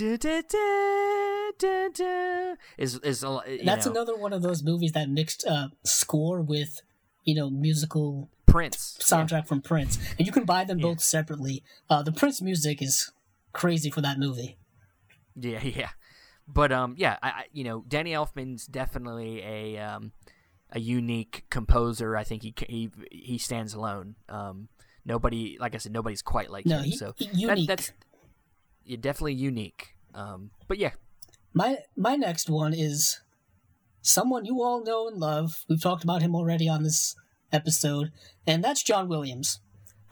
is 2.78 3.22
that's 3.64 3.86
know. 3.86 3.92
another 3.92 4.16
one 4.16 4.34
of 4.34 4.42
those 4.42 4.64
movies 4.64 4.94
that 4.94 5.10
mixed 5.10 5.46
uh, 5.46 5.68
score 5.84 6.42
with 6.42 6.82
you 7.24 7.36
know 7.36 7.50
musical 7.50 8.30
Prince 8.48 8.98
soundtrack 9.02 9.32
yeah. 9.32 9.42
from 9.44 9.62
Prince, 9.62 10.00
and 10.18 10.26
you 10.26 10.34
can 10.34 10.46
buy 10.46 10.64
them 10.64 10.80
both 10.80 11.02
separately. 11.02 11.64
Uh, 11.90 12.02
the 12.02 12.12
Prince 12.12 12.42
music 12.42 12.82
is 12.82 13.12
crazy 13.54 13.92
for 13.92 14.02
that 14.02 14.18
movie. 14.18 14.58
Yeah, 15.36 15.62
yeah, 15.64 15.90
but 16.48 16.72
um, 16.72 16.96
yeah, 16.98 17.18
I, 17.22 17.30
I 17.30 17.44
you 17.52 17.64
know 17.64 17.84
Danny 17.88 18.12
Elfman's 18.12 18.66
definitely 18.66 19.42
a 19.42 19.78
um, 19.80 20.12
a 20.72 20.80
unique 20.80 21.46
composer. 21.50 22.16
I 22.16 22.24
think 22.24 22.44
he 22.44 22.54
he 22.68 22.92
he 23.12 23.38
stands 23.38 23.74
alone. 23.74 24.16
Um, 24.30 24.70
nobody, 25.06 25.58
like 25.60 25.76
I 25.76 25.78
said, 25.78 25.92
nobody's 25.92 26.22
quite 26.22 26.50
like 26.50 26.66
no, 26.66 26.78
him. 26.78 26.86
He, 26.86 26.92
so 26.96 27.14
unique. 27.18 27.68
That, 27.68 27.78
that's 27.78 27.92
yeah, 28.84 28.98
definitely 29.00 29.34
unique. 29.34 29.96
Um, 30.14 30.52
but 30.68 30.78
yeah, 30.78 30.92
my 31.54 31.80
my 31.96 32.16
next 32.16 32.50
one 32.50 32.74
is 32.74 33.22
someone 34.02 34.46
you 34.46 34.62
all 34.62 34.84
know 34.84 35.08
and 35.08 35.18
love. 35.18 35.66
We've 35.70 35.82
talked 35.82 36.04
about 36.04 36.22
him 36.22 36.36
already 36.36 36.70
on 36.70 36.84
this 36.84 37.16
episode, 37.52 38.12
and 38.46 38.64
that's 38.64 38.84
John 38.84 39.08
Williams. 39.08 39.60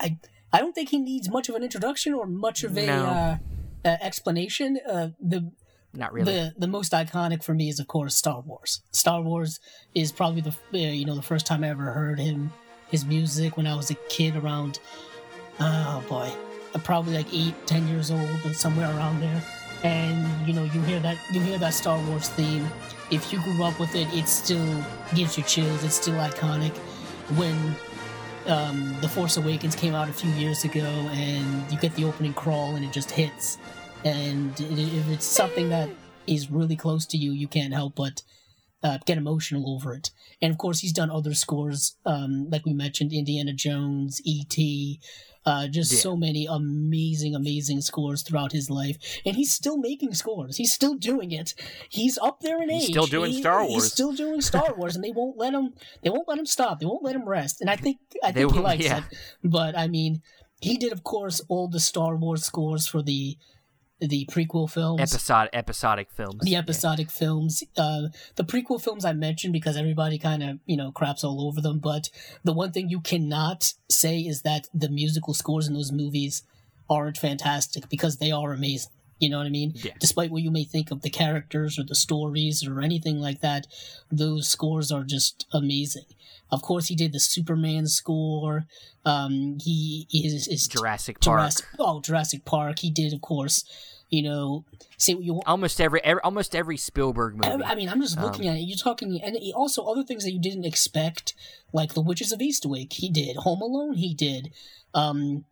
I 0.00 0.18
I 0.52 0.60
don't 0.60 0.72
think 0.72 0.90
he 0.90 0.98
needs 0.98 1.28
much 1.28 1.48
of 1.48 1.54
an 1.54 1.62
introduction 1.62 2.14
or 2.14 2.26
much 2.26 2.64
of 2.64 2.76
a 2.76 2.86
No. 2.86 3.04
uh, 3.06 3.36
uh, 3.84 3.96
explanation. 4.00 4.78
Uh, 4.88 5.08
the 5.20 5.50
not 5.92 6.12
really. 6.12 6.32
the 6.32 6.54
the 6.58 6.66
most 6.66 6.92
iconic 6.92 7.44
for 7.44 7.54
me 7.54 7.68
is 7.68 7.78
of 7.78 7.86
course 7.86 8.14
Star 8.14 8.40
Wars. 8.40 8.82
Star 8.90 9.22
Wars 9.22 9.60
is 9.94 10.12
probably 10.12 10.40
the 10.40 10.50
uh, 10.50 10.78
you 10.78 11.04
know 11.04 11.14
the 11.14 11.22
first 11.22 11.46
time 11.46 11.64
I 11.64 11.68
ever 11.68 11.92
heard 11.92 12.18
him 12.18 12.52
his 12.90 13.04
music 13.04 13.56
when 13.56 13.66
I 13.66 13.74
was 13.74 13.90
a 13.90 13.94
kid 14.08 14.36
around 14.36 14.78
oh 15.60 16.04
boy 16.08 16.30
uh, 16.74 16.78
probably 16.80 17.14
like 17.14 17.26
eight 17.32 17.54
ten 17.66 17.86
years 17.88 18.10
old 18.10 18.40
or 18.44 18.54
somewhere 18.54 18.88
around 18.96 19.20
there 19.20 19.42
and 19.84 20.46
you 20.46 20.52
know 20.52 20.64
you 20.64 20.80
hear 20.82 21.00
that 21.00 21.16
you 21.32 21.40
hear 21.40 21.58
that 21.58 21.74
Star 21.74 21.98
Wars 22.08 22.28
theme 22.30 22.66
if 23.10 23.32
you 23.32 23.40
grew 23.42 23.62
up 23.62 23.78
with 23.78 23.94
it 23.94 24.12
it 24.12 24.28
still 24.28 24.84
gives 25.14 25.36
you 25.36 25.44
chills 25.44 25.84
it's 25.84 25.94
still 25.94 26.14
iconic 26.14 26.76
when 27.36 27.74
um, 28.46 28.96
the 29.00 29.08
Force 29.08 29.36
Awakens 29.36 29.74
came 29.74 29.94
out 29.94 30.08
a 30.08 30.12
few 30.12 30.30
years 30.32 30.64
ago 30.64 30.84
and 31.12 31.70
you 31.72 31.78
get 31.78 31.94
the 31.94 32.04
opening 32.04 32.34
crawl 32.34 32.76
and 32.76 32.84
it 32.84 32.92
just 32.92 33.10
hits 33.10 33.58
and 34.04 34.52
if 34.60 35.08
it's 35.08 35.24
something 35.24 35.70
that 35.70 35.88
is 36.26 36.50
really 36.50 36.76
close 36.76 37.06
to 37.06 37.16
you, 37.16 37.32
you 37.32 37.48
can't 37.48 37.72
help 37.72 37.94
but 37.96 38.22
uh, 38.82 38.98
get 39.06 39.16
emotional 39.16 39.74
over 39.74 39.94
it. 39.94 40.10
And 40.42 40.52
of 40.52 40.58
course, 40.58 40.80
he's 40.80 40.92
done 40.92 41.10
other 41.10 41.32
scores, 41.32 41.96
um, 42.04 42.48
like 42.50 42.66
we 42.66 42.74
mentioned, 42.74 43.12
Indiana 43.12 43.54
Jones, 43.54 44.20
E.T., 44.24 45.00
uh, 45.46 45.68
just 45.68 45.92
Yeah. 45.92 45.98
so 45.98 46.16
many 46.16 46.46
amazing, 46.46 47.34
amazing 47.34 47.80
scores 47.82 48.22
throughout 48.22 48.52
his 48.52 48.70
life. 48.70 48.96
And 49.26 49.36
he's 49.36 49.52
still 49.52 49.76
making 49.76 50.14
scores. 50.14 50.56
He's 50.56 50.72
still 50.72 50.94
doing 50.94 51.32
it. 51.32 51.54
He's 51.88 52.16
up 52.18 52.40
there 52.40 52.62
in 52.62 52.70
He's 52.70 52.84
age. 52.84 52.90
still 52.90 53.06
doing 53.06 53.32
He- 53.32 53.40
Star 53.40 53.60
Wars. 53.66 53.74
He's 53.84 53.92
still 53.92 54.12
doing 54.12 54.40
Star 54.40 54.74
Wars, 54.78 54.94
and 54.96 55.04
they 55.04 55.10
won't 55.12 55.36
let 55.36 55.52
him. 55.54 55.74
They 56.02 56.10
won't 56.10 56.28
let 56.28 56.38
him 56.38 56.46
stop. 56.46 56.80
They 56.80 56.86
won't 56.86 57.04
let 57.04 57.14
him 57.16 57.28
rest. 57.28 57.60
And 57.60 57.68
I 57.68 57.76
think 57.76 57.98
I 58.22 58.32
think 58.32 58.52
he 58.52 58.58
likes 58.60 58.84
yeah. 58.84 58.98
it. 58.98 59.04
But 59.42 59.76
I 59.78 59.86
mean, 59.88 60.22
he 60.60 60.76
did, 60.78 60.92
of 60.92 61.04
course, 61.04 61.40
all 61.48 61.68
the 61.68 61.80
Star 61.80 62.16
Wars 62.16 62.44
scores 62.44 62.86
for 62.86 63.02
the 63.02 63.36
the 64.00 64.26
prequel 64.30 64.68
films 64.70 65.00
Episod 65.00 65.48
episodic 65.52 66.10
films. 66.10 66.40
the 66.42 66.50
Yeah. 66.50 66.58
episodic 66.58 67.10
films 67.10 67.62
uh 67.76 68.08
the 68.36 68.44
prequel 68.44 68.80
films 68.82 69.04
i 69.04 69.12
mentioned 69.12 69.52
because 69.52 69.76
everybody 69.76 70.18
kind 70.18 70.42
of 70.42 70.58
you 70.66 70.76
know 70.76 70.90
craps 70.90 71.22
all 71.24 71.46
over 71.46 71.60
them 71.60 71.78
but 71.78 72.10
the 72.42 72.52
one 72.52 72.72
thing 72.72 72.88
you 72.88 73.00
cannot 73.00 73.72
say 73.88 74.18
is 74.20 74.42
that 74.42 74.66
the 74.74 74.88
musical 74.88 75.32
scores 75.32 75.68
in 75.68 75.74
those 75.74 75.92
movies 75.92 76.42
aren't 76.90 77.16
fantastic 77.16 77.88
because 77.88 78.16
they 78.18 78.30
are 78.32 78.52
amazing 78.52 78.90
you 79.20 79.30
know 79.30 79.38
what 79.38 79.46
i 79.46 79.50
mean 79.50 79.72
Yeah. 79.76 79.92
despite 80.00 80.30
what 80.32 80.42
you 80.42 80.50
may 80.50 80.64
think 80.64 80.90
of 80.90 81.02
the 81.02 81.08
characters 81.10 81.78
or 81.78 81.84
the 81.84 81.94
stories 81.94 82.66
or 82.66 82.80
anything 82.80 83.20
like 83.20 83.40
that 83.42 83.66
those 84.10 84.48
scores 84.48 84.90
are 84.90 85.04
just 85.04 85.46
amazing 85.52 86.04
of 86.50 86.62
course 86.62 86.86
he 86.86 86.94
did 86.94 87.12
the 87.12 87.20
superman 87.20 87.86
score 87.86 88.66
um 89.04 89.58
he 89.60 90.06
is, 90.12 90.46
is 90.48 90.66
Jurassic 90.68 91.20
Park. 91.20 91.40
Jurassic, 91.40 91.66
oh 91.78 92.00
Jurassic 92.00 92.44
Park. 92.44 92.78
He 92.80 92.90
did, 92.90 93.12
of 93.12 93.20
course. 93.20 93.64
You 94.10 94.22
know, 94.22 94.64
say 94.96 95.14
what 95.14 95.24
you 95.24 95.32
want. 95.34 95.48
Almost 95.48 95.80
every, 95.80 96.00
every 96.04 96.22
almost 96.22 96.54
every 96.54 96.76
Spielberg 96.76 97.34
movie. 97.34 97.64
I, 97.64 97.72
I 97.72 97.74
mean, 97.74 97.88
I'm 97.88 98.00
just 98.00 98.16
Um, 98.16 98.22
looking 98.24 98.46
at 98.46 98.56
it. 98.56 98.60
You're 98.60 98.76
talking, 98.78 99.20
and 99.20 99.36
also 99.56 99.82
other 99.84 100.04
things 100.04 100.22
that 100.24 100.30
you 100.30 100.38
didn't 100.40 100.64
expect, 100.64 101.34
like 101.72 101.94
The 101.94 102.00
Witches 102.00 102.30
of 102.30 102.38
Eastwick. 102.38 102.92
He 102.92 103.08
did 103.10 103.36
Home 103.38 103.60
Alone. 103.60 103.94
He 103.94 104.14
did 104.14 104.52
um, 104.92 105.44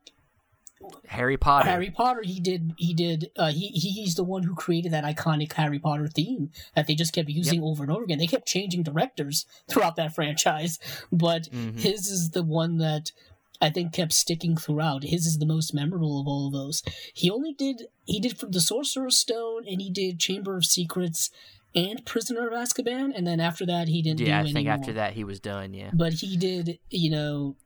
Harry 1.09 1.37
Potter. 1.37 1.69
Harry 1.69 1.91
Potter. 1.91 2.23
He 2.25 2.41
did. 2.41 2.73
He 2.79 2.95
did. 2.95 3.31
Uh, 3.37 3.51
he 3.53 3.69
he's 3.69 4.15
the 4.15 4.25
one 4.25 4.43
who 4.43 4.55
created 4.55 4.93
that 4.93 5.05
iconic 5.05 5.53
Harry 5.55 5.79
Potter 5.79 6.09
theme 6.09 6.51
that 6.75 6.87
they 6.87 6.95
just 6.95 7.13
kept 7.13 7.29
using 7.29 7.63
over 7.63 7.83
and 7.83 7.93
over 7.93 8.03
again. 8.05 8.19
They 8.19 8.27
kept 8.27 8.47
changing 8.47 8.83
directors 8.83 9.47
throughout 9.69 9.97
that 9.97 10.15
franchise, 10.15 10.79
but 11.11 11.49
Mhm. 11.51 11.79
his 11.81 12.11
is 12.11 12.31
the 12.31 12.43
one 12.43 12.79
that 12.79 13.13
I 13.61 13.71
think 13.71 13.93
kept 13.93 14.13
sticking 14.13 14.57
throughout. 14.57 15.05
His 15.05 15.27
is 15.27 15.39
the 15.39 15.47
most 15.47 15.73
memorable 15.73 16.21
of 16.21 16.27
all 16.27 16.47
of 16.49 16.53
those. 16.53 16.83
He 17.15 17.31
only 17.31 17.53
did 17.53 17.83
he 18.05 18.19
did 18.19 18.39
for 18.39 18.47
the 18.47 18.61
Sorcerer's 18.61 19.17
Stone 19.19 19.65
and 19.69 19.81
he 19.81 19.91
did 19.91 20.19
Chamber 20.19 20.57
of 20.57 20.65
Secrets 20.65 21.31
and 21.75 22.05
Prisoner 22.05 22.49
of 22.49 22.53
Azkaban, 22.53 23.13
and 23.17 23.27
then 23.27 23.41
after 23.41 23.65
that 23.65 23.89
he 23.89 24.03
didn't 24.03 24.21
Yeah, 24.21 24.41
I 24.41 24.43
do 24.45 24.53
think 24.53 24.69
after 24.69 24.93
that 24.95 25.15
he 25.15 25.25
was 25.25 25.41
done. 25.41 25.73
Yeah. 25.73 25.91
But 25.95 26.13
he 26.15 26.37
did, 26.37 26.79
you 26.91 27.09
know, 27.11 27.57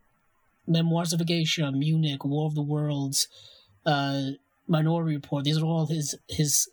Memoirs 0.67 1.12
of 1.12 1.21
a 1.21 1.25
Geisha, 1.25 1.71
Munich, 1.73 2.25
War 2.25 2.47
of 2.47 2.55
the 2.55 2.62
Worlds, 2.62 3.29
uh, 3.85 4.31
Minority 4.67 5.14
Report. 5.14 5.45
These 5.45 5.59
are 5.59 5.64
all 5.64 5.87
his 5.87 6.17
his 6.29 6.69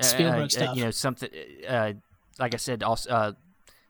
Spielberg 0.00 0.44
uh, 0.44 0.48
stuff. 0.48 0.76
you 0.76 0.84
know 0.84 0.90
something. 0.90 1.30
Uh, 1.68 1.92
like 2.38 2.54
I 2.54 2.56
said, 2.58 2.82
also 2.82 3.10
uh, 3.10 3.32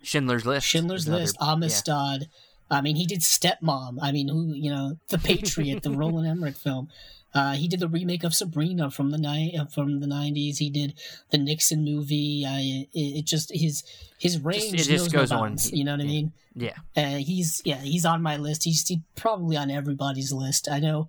Schindler's 0.03 0.45
List. 0.47 0.66
Schindler's 0.66 1.07
another- 1.07 1.22
List, 1.22 1.37
yeah. 1.41 1.53
Amistad. 1.53 2.28
I 2.70 2.80
mean, 2.80 2.97
he 2.97 3.07
did 3.07 3.20
Stepmom. 3.20 3.99
I 4.01 4.11
mean, 4.12 4.28
who 4.28 4.55
you 4.55 4.70
know, 4.70 4.99
The 5.09 5.18
Patriot, 5.18 5.82
the 5.82 5.91
Roland 5.97 6.26
Emmerich 6.26 6.57
film. 6.57 6.89
Uh, 7.35 7.55
he 7.55 7.66
did 7.66 7.80
the 7.80 7.89
remake 7.89 8.22
of 8.22 8.32
Sabrina 8.35 8.91
from 8.91 9.11
the 9.11 9.18
ni- 9.18 9.57
uh, 9.59 9.64
from 9.66 9.99
the 10.01 10.07
nineties. 10.07 10.59
He 10.59 10.70
did 10.70 10.95
the 11.30 11.39
Nixon 11.39 11.85
movie. 11.85 12.45
I, 12.47 12.87
it, 12.95 13.18
it 13.18 13.24
just 13.24 13.51
his 13.53 13.82
his 14.18 14.41
range 14.41 14.74
it 14.80 14.85
just 14.85 15.12
goes 15.12 15.30
no 15.30 15.39
on. 15.39 15.43
bounds, 15.51 15.72
You 15.72 15.82
know 15.85 15.93
what 15.93 16.01
I 16.01 16.05
mean? 16.05 16.32
Yeah. 16.55 16.76
Uh, 16.97 17.16
he's 17.16 17.61
yeah, 17.64 17.78
he's 17.80 18.05
on 18.07 18.22
my 18.22 18.37
list. 18.37 18.62
He's 18.64 18.87
he, 18.87 19.03
probably 19.16 19.57
on 19.57 19.70
everybody's 19.70 20.32
list. 20.32 20.68
I 20.70 20.78
know. 20.78 21.09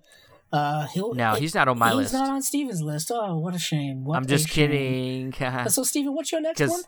Uh, 0.52 0.86
he'll 0.86 1.12
No, 1.14 1.34
he's 1.34 1.54
not 1.54 1.68
on 1.68 1.78
my 1.78 1.88
he's 1.88 1.96
list. 1.96 2.10
He's 2.12 2.20
not 2.20 2.30
on 2.30 2.42
Steven's 2.42 2.82
list. 2.82 3.10
Oh, 3.12 3.38
what 3.38 3.54
a 3.54 3.58
shame. 3.58 4.04
What 4.04 4.16
I'm 4.16 4.26
just 4.26 4.48
shame. 4.48 5.32
kidding. 5.32 5.32
So, 5.68 5.82
Steven, 5.82 6.14
what's 6.14 6.32
your 6.32 6.40
next 6.40 6.60
one? 6.60 6.82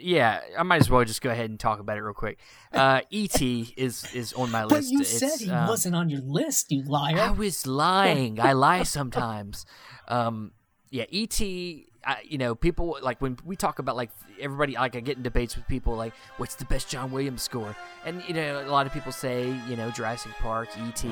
Yeah, 0.00 0.40
I 0.58 0.62
might 0.62 0.80
as 0.80 0.90
well 0.90 1.04
just 1.04 1.20
go 1.20 1.30
ahead 1.30 1.50
and 1.50 1.58
talk 1.58 1.80
about 1.80 1.96
it 1.96 2.02
real 2.02 2.14
quick. 2.14 2.38
Uh, 2.72 3.00
E.T. 3.10 3.74
is 3.76 4.12
is 4.14 4.32
on 4.32 4.50
my 4.50 4.64
list. 4.66 4.88
But 4.88 4.92
you 4.92 5.00
It's, 5.00 5.18
said 5.18 5.40
he 5.40 5.50
um, 5.50 5.68
wasn't 5.68 5.94
on 5.94 6.08
your 6.08 6.20
list, 6.20 6.70
you 6.70 6.82
liar. 6.82 7.18
I 7.18 7.30
was 7.30 7.66
lying. 7.66 8.40
I 8.40 8.52
lie 8.52 8.82
sometimes. 8.82 9.66
Um, 10.06 10.52
yeah, 10.90 11.04
E.T. 11.10 11.86
I, 12.04 12.18
you 12.24 12.38
know, 12.38 12.54
people 12.54 12.98
like 13.02 13.20
when 13.20 13.36
we 13.44 13.56
talk 13.56 13.80
about 13.80 13.96
like 13.96 14.10
everybody 14.40 14.74
like 14.74 14.96
I 14.96 15.00
get 15.00 15.16
in 15.16 15.22
debates 15.22 15.56
with 15.56 15.66
people 15.66 15.94
like 15.96 16.14
what's 16.36 16.54
the 16.54 16.64
best 16.64 16.88
John 16.88 17.10
Williams 17.10 17.42
score, 17.42 17.76
and 18.04 18.22
you 18.26 18.34
know 18.34 18.64
a 18.64 18.70
lot 18.70 18.86
of 18.86 18.92
people 18.92 19.12
say 19.12 19.54
you 19.68 19.76
know 19.76 19.90
Jurassic 19.90 20.32
Park, 20.38 20.68
E.T. 20.88 21.10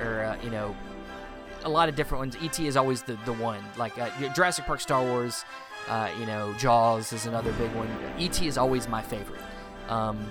or 0.00 0.24
uh, 0.24 0.36
you 0.44 0.50
know 0.50 0.76
a 1.64 1.68
lot 1.68 1.88
of 1.88 1.96
different 1.96 2.20
ones. 2.20 2.36
E.T. 2.42 2.66
is 2.66 2.76
always 2.76 3.02
the 3.02 3.18
the 3.24 3.32
one. 3.32 3.64
Like 3.76 3.98
uh, 3.98 4.10
Jurassic 4.34 4.66
Park, 4.66 4.80
Star 4.80 5.02
Wars, 5.02 5.44
uh, 5.88 6.10
you 6.18 6.26
know 6.26 6.52
Jaws 6.54 7.12
is 7.12 7.26
another 7.26 7.52
big 7.52 7.72
one. 7.74 7.88
E.T. 8.18 8.46
is 8.46 8.58
always 8.58 8.88
my 8.88 9.02
favorite. 9.02 9.40
Um, 9.88 10.26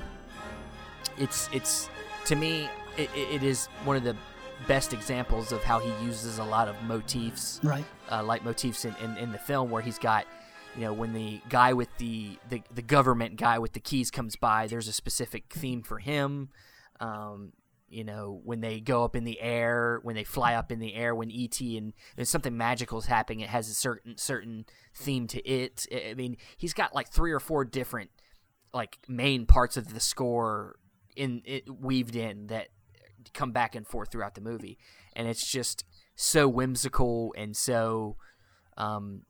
it's 1.18 1.50
it's 1.54 1.90
to 2.26 2.36
me 2.36 2.70
it, 2.98 3.10
it 3.16 3.44
is 3.44 3.68
one 3.84 3.96
of 3.96 4.04
the 4.04 4.16
best 4.68 4.94
examples 4.94 5.52
of 5.52 5.64
how 5.64 5.80
he 5.80 6.06
uses 6.06 6.38
a 6.38 6.44
lot 6.44 6.68
of 6.68 6.82
motifs 6.84 7.60
right. 7.64 7.84
uh, 8.12 8.24
like 8.24 8.46
motifs 8.46 8.86
in, 8.86 8.96
in, 9.04 9.18
in 9.18 9.32
the 9.32 9.38
film 9.38 9.70
where 9.70 9.82
he's 9.82 10.00
got 10.00 10.26
you 10.76 10.82
know 10.82 10.94
when 10.94 11.14
the 11.14 11.42
guy 11.50 11.74
with 11.74 11.90
the, 11.98 12.38
the 12.50 12.62
the 12.74 12.82
government 12.82 13.36
guy 13.36 13.60
with 13.60 13.74
the 13.74 13.80
keys 13.80 14.10
comes 14.10 14.36
by 14.36 14.68
there's 14.68 14.88
a 14.88 14.94
specific 14.94 15.52
theme 15.52 15.82
for 15.82 16.00
him 16.00 16.50
um, 17.00 17.52
you 17.94 18.04
know 18.04 18.42
when 18.44 18.62
they 18.62 18.80
go 18.80 19.04
up 19.04 19.16
in 19.16 19.24
the 19.24 19.40
air 19.42 20.00
when 20.04 20.16
they 20.16 20.24
fly 20.24 20.56
up 20.56 20.72
in 20.72 20.80
the 20.80 20.96
air 20.96 21.14
when 21.14 21.32
E.T. 21.32 21.78
and 21.78 21.94
there's 22.16 22.30
something 22.30 22.58
magical 22.58 22.98
is 22.98 23.06
happening 23.06 23.42
it 23.42 23.50
has 23.50 23.70
a 23.70 23.74
certain 23.74 24.18
certain 24.18 24.66
theme 24.96 25.28
to 25.28 25.42
it. 25.48 25.86
I 25.94 26.14
mean 26.14 26.38
he's 26.58 26.74
got 26.74 26.96
like 26.96 27.10
three 27.10 27.32
or 27.32 27.40
four 27.40 27.66
different 27.66 28.10
like 28.74 28.98
main 29.08 29.46
parts 29.46 29.78
of 29.78 29.94
the 29.94 30.00
score 30.00 30.78
in 31.16 31.42
it 31.46 31.70
weaved 31.70 32.16
in 32.16 32.48
that 32.48 32.70
come 33.34 33.52
back 33.52 33.76
and 33.76 33.88
forth 33.88 34.12
throughout 34.12 34.36
the 34.36 34.42
movie. 34.42 34.78
And 35.16 35.28
it's 35.28 35.50
just 35.50 35.86
so 36.16 36.48
whimsical 36.48 37.34
and 37.38 37.56
so 37.56 38.18
um, 38.78 39.24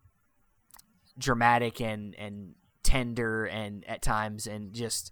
dramatic 1.17 1.81
and 1.81 2.15
and 2.15 2.55
tender 2.83 3.45
and 3.45 3.85
at 3.87 4.01
times 4.01 4.47
and 4.47 4.73
just 4.73 5.11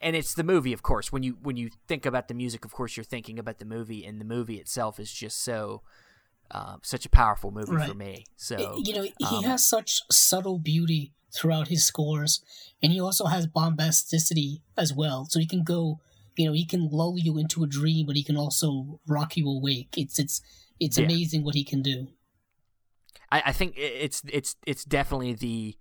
and 0.00 0.14
it's 0.16 0.34
the 0.34 0.44
movie 0.44 0.72
of 0.72 0.82
course 0.82 1.12
when 1.12 1.22
you 1.22 1.36
when 1.42 1.56
you 1.56 1.70
think 1.86 2.06
about 2.06 2.28
the 2.28 2.34
music 2.34 2.64
of 2.64 2.72
course 2.72 2.96
you're 2.96 3.04
thinking 3.04 3.38
about 3.38 3.58
the 3.58 3.64
movie 3.64 4.04
and 4.04 4.20
the 4.20 4.24
movie 4.24 4.56
itself 4.56 4.98
is 5.00 5.12
just 5.12 5.42
so 5.42 5.82
uh, 6.50 6.76
such 6.82 7.04
a 7.04 7.10
powerful 7.10 7.50
movie 7.50 7.72
Right. 7.72 7.88
for 7.88 7.94
me 7.94 8.24
so 8.36 8.82
you 8.84 8.94
know, 8.94 9.02
he 9.18 9.24
um, 9.26 9.44
has 9.44 9.66
such 9.66 10.00
subtle 10.10 10.58
beauty 10.58 11.12
throughout 11.34 11.68
his 11.68 11.84
scores, 11.84 12.42
and 12.82 12.90
he 12.90 12.98
also 13.00 13.26
has 13.26 13.46
bombasticity 13.46 14.62
as 14.78 14.94
well. 14.94 15.26
So 15.26 15.38
he 15.38 15.46
can 15.46 15.62
go 15.62 16.00
you 16.36 16.46
know 16.46 16.52
he 16.52 16.64
can 16.64 16.88
lull 16.90 17.16
you 17.18 17.36
into 17.38 17.62
a 17.64 17.66
dream, 17.66 18.06
but 18.06 18.16
he 18.16 18.22
can 18.24 18.36
also 18.36 19.00
rock 19.06 19.36
you 19.36 19.48
awake. 19.48 19.94
It's 19.96 20.18
it's 20.18 20.40
it's 20.80 20.96
Yeah. 20.96 21.04
amazing 21.04 21.44
what 21.44 21.54
he 21.54 21.64
can 21.64 21.82
do. 21.82 22.08
I, 23.30 23.42
I 23.46 23.52
think 23.52 23.74
it's 23.76 24.22
it's 24.32 24.56
it's 24.66 24.84
definitely 24.84 25.34
the 25.34 25.76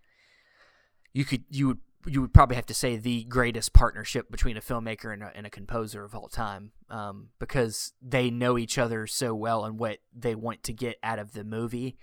you 1.13 1.24
could 1.26 1.45
you 1.49 1.68
would 1.68 1.80
you 2.08 2.22
would 2.22 2.34
probably 2.34 2.55
have 2.55 2.66
to 2.66 2.74
say 2.74 2.95
the 2.95 3.24
greatest 3.26 3.74
partnership 3.74 4.32
between 4.32 4.58
a 4.58 4.62
filmmaker 4.62 5.14
and 5.14 5.24
a, 5.24 5.32
and 5.36 5.45
a 5.45 5.49
composer 5.49 6.03
of 6.03 6.16
all 6.16 6.28
time 6.28 6.72
um, 6.89 7.30
because 7.39 7.93
they 8.01 8.30
know 8.30 8.58
each 8.58 8.78
other 8.78 9.08
so 9.08 9.36
well 9.36 9.66
and 9.66 9.80
what 9.80 9.99
they 10.16 10.36
want 10.36 10.64
to 10.64 10.74
get 10.74 10.97
out 11.03 11.20
of 11.20 11.34
the 11.34 11.43
movie 11.43 11.97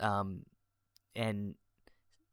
um, 0.00 0.44
and 1.14 1.54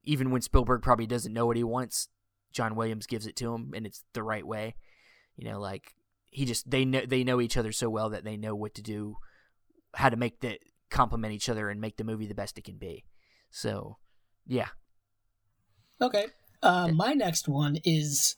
even 0.03 0.31
when 0.31 0.41
Spielberg 0.41 0.81
probably 0.81 1.07
doesn't 1.07 1.33
know 1.33 1.45
what 1.45 1.57
he 1.57 1.63
wants 1.63 2.07
John 2.51 2.75
Williams 2.75 3.07
gives 3.07 3.27
it 3.27 3.35
to 3.37 3.53
him 3.53 3.71
and 3.75 3.85
it's 3.85 4.03
the 4.13 4.23
right 4.23 4.45
way 4.45 4.75
you 5.37 5.49
know 5.49 5.59
like 5.59 5.95
he 6.31 6.45
just 6.45 6.69
they 6.69 6.85
know 6.85 7.05
they 7.05 7.23
know 7.23 7.39
each 7.39 7.57
other 7.57 7.71
so 7.71 7.89
well 7.89 8.09
that 8.09 8.23
they 8.23 8.37
know 8.37 8.55
what 8.55 8.73
to 8.75 8.81
do 8.81 9.17
how 9.93 10.09
to 10.09 10.17
make 10.17 10.39
the 10.39 10.57
complement 10.89 11.33
each 11.33 11.49
other 11.49 11.69
and 11.69 11.81
make 11.81 11.97
the 11.97 12.03
movie 12.03 12.27
the 12.27 12.35
best 12.35 12.57
it 12.57 12.63
can 12.63 12.77
be. 12.77 13.05
So, 13.49 13.97
yeah, 14.45 14.67
Okay. 16.01 16.27
Uh, 16.63 16.89
my 16.93 17.13
next 17.13 17.47
one 17.47 17.77
is 17.83 18.35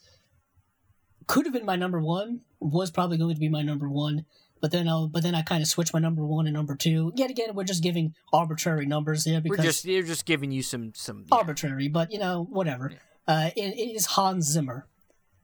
could 1.28 1.46
have 1.46 1.54
been 1.54 1.66
my 1.66 1.76
number 1.76 2.00
one. 2.00 2.42
Was 2.60 2.92
probably 2.92 3.18
going 3.18 3.34
to 3.34 3.40
be 3.40 3.50
my 3.50 3.62
number 3.62 3.90
one, 3.90 4.26
but 4.62 4.72
then 4.72 4.88
I'll 4.88 5.08
but 5.08 5.24
then 5.24 5.36
I 5.36 5.42
kind 5.42 5.62
of 5.62 5.68
switched 5.68 5.94
my 5.94 6.00
number 6.00 6.26
one 6.26 6.48
and 6.48 6.54
number 6.54 6.76
two. 6.76 7.12
Yet 7.16 7.30
again, 7.30 7.54
we're 7.54 7.66
just 7.66 7.84
giving 7.84 8.16
arbitrary 8.32 8.86
numbers 8.86 9.26
here 9.26 9.42
because 9.42 9.58
we're 9.58 9.64
just 9.64 9.86
they're 9.86 10.04
just 10.04 10.26
giving 10.26 10.52
you 10.52 10.64
some 10.64 10.94
some 10.96 11.26
yeah. 11.30 11.38
arbitrary, 11.38 11.90
but 11.90 12.12
you 12.12 12.20
know 12.20 12.48
whatever. 12.50 12.92
Yeah. 12.92 12.98
Uh, 13.28 13.50
it, 13.56 13.78
it 13.78 13.96
is 13.96 14.06
Hans 14.06 14.46
Zimmer. 14.46 14.88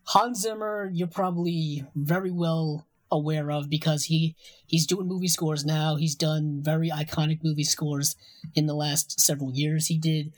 Hans 0.03 0.41
Zimmer, 0.41 0.89
you're 0.93 1.07
probably 1.07 1.85
very 1.95 2.31
well 2.31 2.87
aware 3.11 3.51
of 3.51 3.69
because 3.69 4.05
he 4.05 4.35
he's 4.65 4.87
doing 4.87 5.07
movie 5.07 5.27
scores 5.27 5.65
now. 5.65 5.95
He's 5.95 6.15
done 6.15 6.61
very 6.63 6.89
iconic 6.89 7.43
movie 7.43 7.63
scores 7.63 8.15
in 8.55 8.65
the 8.65 8.73
last 8.73 9.19
several 9.19 9.51
years. 9.53 9.87
He 9.87 9.97
did 9.97 10.33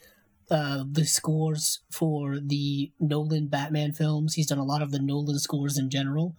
uh, 0.51 0.83
the 0.89 1.05
scores 1.05 1.79
for 1.89 2.37
the 2.39 2.91
Nolan 2.99 3.47
Batman 3.47 3.93
films. 3.93 4.35
He's 4.35 4.45
done 4.47 4.59
a 4.59 4.63
lot 4.63 4.81
of 4.83 4.91
the 4.91 4.99
Nolan 4.99 5.39
scores 5.39 5.77
in 5.79 5.89
general. 5.89 6.35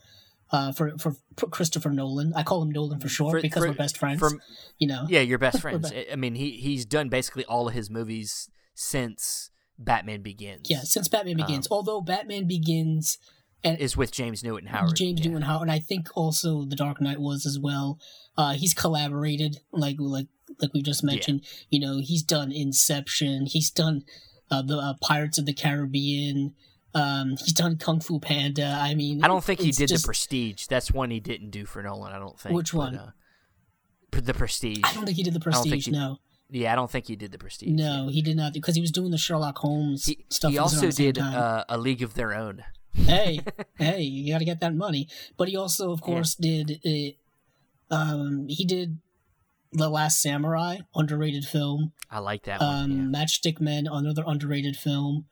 Uh, 0.54 0.70
for, 0.70 0.92
for 0.98 1.16
Christopher 1.48 1.88
Nolan, 1.88 2.34
I 2.36 2.42
call 2.42 2.60
him 2.62 2.70
Nolan 2.70 3.00
for 3.00 3.08
short 3.08 3.32
For- 3.36 3.40
because 3.40 3.62
for- 3.62 3.70
we're 3.70 3.74
best 3.74 3.96
friends. 3.96 4.22
you 4.78 4.86
know, 4.86 5.06
yeah, 5.08 5.20
your 5.20 5.38
best 5.38 5.60
friends. 5.62 5.90
I- 5.90 6.14
mean, 6.16 6.34
he 6.34 6.50
he's 6.52 6.84
done 6.84 7.08
basically 7.08 7.46
all 7.46 7.66
of 7.68 7.72
his 7.74 7.88
movies 7.88 8.50
since 8.74 9.50
Batman 9.78 10.20
Begins. 10.22 10.68
yeah. 10.68 10.80
Since 10.82 11.08
Batman 11.08 11.38
Begins, 11.38 11.66
although 11.70 12.02
Batman 12.02 12.46
Begins 12.46 13.16
and 13.64 13.78
is 13.78 13.96
with 13.96 14.12
James 14.12 14.44
Newton 14.44 14.68
Howard. 14.68 14.94
James 14.94 15.20
yeah. 15.20 15.28
Newton 15.28 15.42
Howard, 15.42 15.62
and 15.62 15.70
I 15.72 15.78
think 15.78 16.08
also 16.14 16.64
The 16.66 16.76
Dark 16.76 17.00
Knight 17.00 17.18
was 17.20 17.46
as 17.46 17.58
well. 17.58 17.98
Uh, 18.36 18.52
he's 18.52 18.74
collaborated, 18.74 19.56
like 19.72 19.96
like 19.98 20.26
like 20.60 20.72
we 20.74 20.82
just 20.82 21.02
mentioned. 21.04 21.42
You 21.70 21.80
know, 21.80 21.98
he's 22.00 22.22
done 22.22 22.52
Inception. 22.52 23.46
He's 23.46 23.70
done 23.70 24.04
uh, 24.50 24.62
the 24.62 24.76
uh, 24.78 24.94
Pirates 25.00 25.38
of 25.38 25.46
the 25.46 25.52
Caribbean. 25.54 26.54
Um, 26.94 27.30
he's 27.38 27.54
done 27.54 27.78
Kung 27.78 28.00
Fu 28.00 28.18
Panda. 28.20 28.76
I 28.80 28.94
mean, 28.94 29.24
I 29.24 29.28
don't 29.28 29.42
think 29.42 29.60
he 29.60 29.70
did 29.70 29.88
just- 29.88 30.02
the 30.04 30.06
Prestige. 30.06 30.66
That's 30.66 30.90
one 30.92 31.10
he 31.10 31.20
didn't 31.20 31.50
do 31.50 31.64
for 31.64 31.82
Nolan. 31.82 32.12
I 32.12 32.18
don't 32.18 32.38
think. 32.38 32.54
Which 32.54 32.72
but, 32.72 32.78
one? 32.78 32.96
uh, 32.96 33.10
the 34.10 34.34
Prestige. 34.34 34.80
I 34.84 34.92
don't 34.92 35.06
think 35.06 35.16
he 35.16 35.22
did 35.22 35.32
the 35.34 35.40
Prestige. 35.40 35.86
he- 35.86 35.90
no, 35.90 36.18
Yeah, 36.50 36.72
I 36.72 36.76
don't 36.76 36.90
think 36.90 37.06
he 37.06 37.16
did 37.16 37.32
the 37.32 37.38
Prestige. 37.38 37.70
no, 37.70 38.08
he 38.08 38.20
did 38.20 38.36
not 38.36 38.52
because 38.52 38.74
he 38.74 38.82
was 38.82 38.90
doing 38.90 39.10
the 39.10 39.16
Sherlock 39.16 39.56
Holmes 39.58 40.04
He, 40.04 40.26
stuff. 40.28 40.50
he 40.52 40.58
also 40.58 40.90
did 40.90 41.18
uh, 41.18 41.64
a 41.68 41.78
League 41.78 42.02
of 42.02 42.12
Their 42.12 42.34
Own. 42.34 42.62
hey, 42.94 43.40
hey, 43.78 44.02
you 44.02 44.34
got 44.34 44.40
to 44.40 44.44
get 44.44 44.60
that 44.60 44.74
money. 44.74 45.08
But 45.38 45.48
he 45.48 45.56
also, 45.56 45.92
of 45.92 46.00
Yeah. 46.00 46.06
course, 46.06 46.34
did 46.34 46.78
uh, 46.84 47.94
um, 47.94 48.48
he 48.48 48.66
did 48.66 48.98
the 49.72 49.88
Last 49.88 50.20
Samurai, 50.20 50.78
underrated 50.94 51.44
film. 51.44 51.92
I 52.10 52.18
like 52.18 52.44
that 52.44 52.60
one. 52.60 52.84
Um, 52.84 53.12
Matchstick 53.12 53.60
Men, 53.60 53.86
another 53.90 54.22
underrated 54.26 54.76
film. 54.76 55.26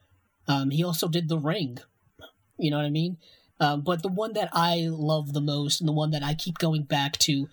Um, 0.49 0.71
he 0.71 0.83
also 0.83 1.09
did 1.09 1.29
The 1.29 1.39
Ring. 1.39 1.79
You 2.57 2.71
know 2.71 2.79
what 2.79 2.87
I 2.87 2.91
mean? 2.91 3.19
Um, 3.59 3.83
but 3.83 4.03
the 4.03 4.09
one 4.09 4.33
that 4.33 4.49
I 4.53 4.89
love 4.91 5.35
the 5.35 5.41
most, 5.41 5.81
and 5.81 5.89
the 5.89 5.93
one 5.93 6.11
that 6.13 6.23
I 6.23 6.35
keep 6.35 6.59
going 6.59 6.85
back 6.85 7.19
to, 7.19 7.49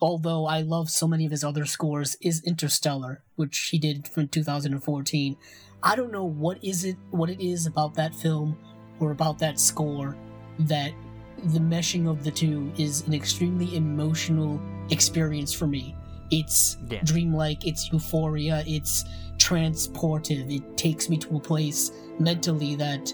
although 0.00 0.46
I 0.46 0.60
love 0.60 0.90
so 0.90 1.08
many 1.08 1.26
of 1.26 1.32
his 1.32 1.42
other 1.42 1.66
scores, 1.66 2.16
is 2.20 2.42
Interstellar, 2.44 3.22
which 3.34 3.58
he 3.72 3.78
did 3.78 4.06
from 4.06 4.28
2014. 4.28 5.36
I 5.82 5.96
don't 5.96 6.12
know 6.12 6.24
what 6.24 6.62
is 6.62 6.84
it, 6.84 6.96
what 7.10 7.30
it 7.30 7.44
is 7.44 7.66
about 7.66 7.94
that 7.94 8.14
film 8.14 8.56
or 9.00 9.10
about 9.10 9.38
that 9.40 9.58
score 9.58 10.16
that 10.60 10.92
the 11.44 11.58
meshing 11.58 12.08
of 12.08 12.22
the 12.22 12.30
two 12.30 12.70
is 12.76 13.06
an 13.06 13.14
extremely 13.14 13.74
emotional 13.74 14.60
experience 14.90 15.52
for 15.52 15.66
me. 15.66 15.96
It's 16.30 16.76
Yeah. 16.90 17.00
Dreamlike, 17.04 17.66
it's 17.66 17.90
euphoria, 17.92 18.62
it's 18.66 19.04
transportive. 19.36 20.54
It 20.54 20.76
takes 20.76 21.08
me 21.08 21.16
to 21.18 21.36
a 21.36 21.40
place 21.40 21.92
mentally 22.18 22.74
that 22.76 23.12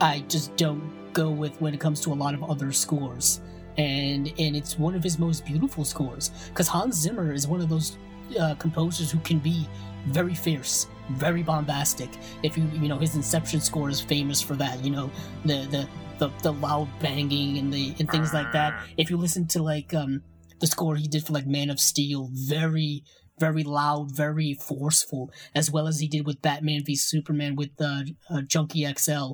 I 0.00 0.20
just 0.28 0.56
don't 0.56 0.82
go 1.12 1.30
with 1.30 1.60
when 1.60 1.74
it 1.74 1.80
comes 1.80 2.00
to 2.00 2.12
a 2.12 2.14
lot 2.14 2.34
of 2.34 2.42
other 2.44 2.72
scores. 2.72 3.40
And 3.76 4.32
and 4.38 4.54
it's 4.56 4.78
one 4.78 4.94
of 4.94 5.02
his 5.02 5.18
most 5.18 5.44
beautiful 5.44 5.84
scores 5.84 6.30
because 6.48 6.68
Hans 6.68 6.96
Zimmer 6.96 7.32
is 7.32 7.46
one 7.48 7.60
of 7.60 7.68
those 7.68 7.98
uh, 8.38 8.54
composers 8.54 9.10
who 9.10 9.18
can 9.20 9.38
be 9.38 9.68
very 10.06 10.34
fierce, 10.34 10.86
very 11.12 11.42
bombastic. 11.42 12.08
If 12.42 12.56
you 12.56 12.68
you 12.74 12.88
know 12.88 12.98
his 12.98 13.16
Inception 13.16 13.60
score 13.60 13.88
is 13.90 14.00
famous 14.00 14.40
for 14.40 14.54
that. 14.56 14.82
You 14.84 14.90
know 14.90 15.10
the 15.44 15.66
the 15.70 15.88
the, 16.18 16.30
the 16.42 16.52
loud 16.52 16.88
banging 17.00 17.58
and 17.58 17.72
the 17.72 17.94
and 17.98 18.08
things 18.08 18.32
like 18.32 18.52
that. 18.52 18.80
If 18.96 19.10
you 19.10 19.16
listen 19.16 19.46
to 19.48 19.62
like 19.62 19.92
um 19.92 20.22
the 20.64 20.70
score 20.70 20.96
he 20.96 21.06
did 21.06 21.26
for 21.26 21.34
like 21.34 21.46
Man 21.46 21.68
of 21.68 21.78
Steel, 21.78 22.30
very 22.32 23.04
very 23.38 23.64
loud, 23.64 24.16
very 24.16 24.54
forceful, 24.54 25.30
as 25.54 25.70
well 25.70 25.86
as 25.86 25.98
he 26.00 26.08
did 26.08 26.24
with 26.24 26.40
Batman 26.40 26.84
v 26.84 26.94
Superman 26.94 27.54
with 27.56 27.70
uh, 27.80 28.04
uh, 28.30 28.42
Junkie 28.42 28.90
XL. 28.96 29.32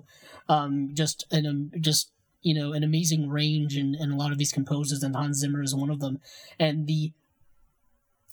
Um, 0.48 0.90
just 0.92 1.26
an 1.30 1.46
um, 1.46 1.70
just 1.78 2.10
you 2.42 2.54
know 2.54 2.72
an 2.72 2.82
amazing 2.82 3.28
range 3.28 3.76
and 3.76 3.94
a 3.94 4.16
lot 4.16 4.32
of 4.32 4.38
these 4.38 4.52
composers, 4.52 5.04
and 5.04 5.14
Hans 5.14 5.38
Zimmer 5.38 5.62
is 5.62 5.74
one 5.74 5.90
of 5.90 6.00
them. 6.00 6.18
And 6.58 6.88
the 6.88 7.12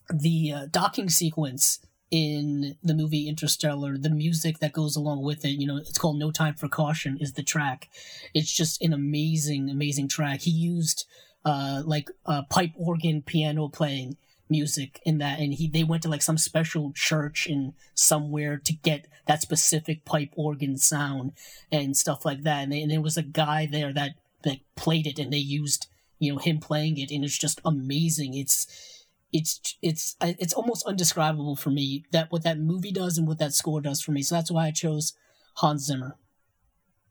the 0.10 0.54
uh, 0.54 0.66
docking 0.72 1.10
sequence 1.10 1.80
in 2.10 2.78
the 2.82 2.96
movie 2.96 3.28
Interstellar, 3.28 3.96
the 3.98 4.10
music 4.10 4.58
that 4.60 4.72
goes 4.72 4.96
along 4.96 5.22
with 5.22 5.46
it, 5.46 5.60
you 5.60 5.68
know, 5.68 5.78
it's 5.78 6.00
called 6.00 6.18
No 6.18 6.32
Time 6.32 6.56
for 6.56 6.70
Caution, 6.70 7.18
is 7.20 7.34
the 7.34 7.44
track. 7.44 7.90
It's 8.34 8.52
just 8.52 8.82
an 8.82 8.94
amazing, 8.94 9.70
amazing 9.70 10.08
track. 10.08 10.42
He 10.42 10.52
used 10.52 11.06
uh, 11.48 11.82
like 11.86 12.10
uh, 12.26 12.42
pipe 12.50 12.74
organ 12.76 13.22
piano 13.22 13.70
playing 13.70 14.18
music 14.50 15.00
in 15.06 15.18
that 15.18 15.40
and 15.40 15.54
he 15.54 15.70
they 15.70 15.84
went 15.84 16.04
to 16.04 16.10
like 16.10 16.22
some 16.22 16.38
special 16.38 16.92
church 16.94 17.48
in 17.48 17.74
somewhere 17.94 18.58
to 18.58 18.74
get 18.74 19.08
that 19.28 19.42
specific 19.42 20.04
pipe 20.04 20.30
organ 20.36 20.78
sound 20.78 21.32
and 21.72 21.96
stuff 21.96 22.26
like 22.26 22.44
that 22.44 22.64
and, 22.64 22.72
they, 22.72 22.82
and 22.82 22.92
there 22.92 23.02
was 23.02 23.16
a 23.16 23.24
guy 23.24 23.66
there 23.66 23.94
that 23.94 24.12
that 24.44 24.58
played 24.76 25.08
it 25.08 25.20
and 25.20 25.32
they 25.32 25.38
used 25.38 25.88
you 26.20 26.34
know 26.34 26.40
him 26.40 26.60
playing 26.60 26.98
it 26.98 27.12
and 27.12 27.24
it's 27.24 27.38
just 27.38 27.62
amazing 27.64 28.34
it's 28.34 29.06
it's 29.32 29.78
it's 29.82 30.18
it's 30.22 30.54
almost 30.54 30.86
undescribable 30.86 31.56
for 31.56 31.70
me 31.70 32.04
that 32.12 32.30
what 32.30 32.44
that 32.44 32.60
movie 32.60 32.92
does 32.92 33.18
and 33.18 33.26
what 33.28 33.40
that 33.40 33.54
score 33.54 33.80
does 33.80 34.02
for 34.02 34.12
me 34.12 34.22
so 34.22 34.36
that's 34.36 34.52
why 34.52 34.68
i 34.68 34.72
chose 34.72 35.14
hans 35.56 35.86
zimmer 35.86 36.18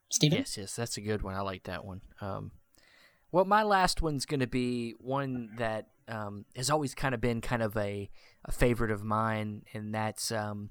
Steven? 0.09 0.39
Yes, 0.39 0.57
yes, 0.57 0.77
that's 0.77 0.97
a 0.97 1.01
good 1.01 1.23
one. 1.23 1.35
I 1.35 1.41
like 1.41 1.65
that 1.65 1.85
one. 1.85 2.01
Um, 2.21 2.53
well, 3.37 3.45
my 3.45 3.63
last 3.63 4.01
one's 4.01 4.25
going 4.25 4.41
to 4.41 4.47
be 4.47 4.95
one 4.99 5.51
that 5.59 5.89
um, 6.09 6.47
has 6.57 6.71
always 6.71 6.95
kind 6.95 7.15
of 7.15 7.21
been 7.21 7.43
kind 7.43 7.63
of 7.63 7.77
a, 7.77 8.09
a 8.47 8.51
favorite 8.51 8.91
of 8.91 9.05
mine, 9.05 9.61
and 9.75 9.95
that's 9.95 10.33
um, 10.33 10.71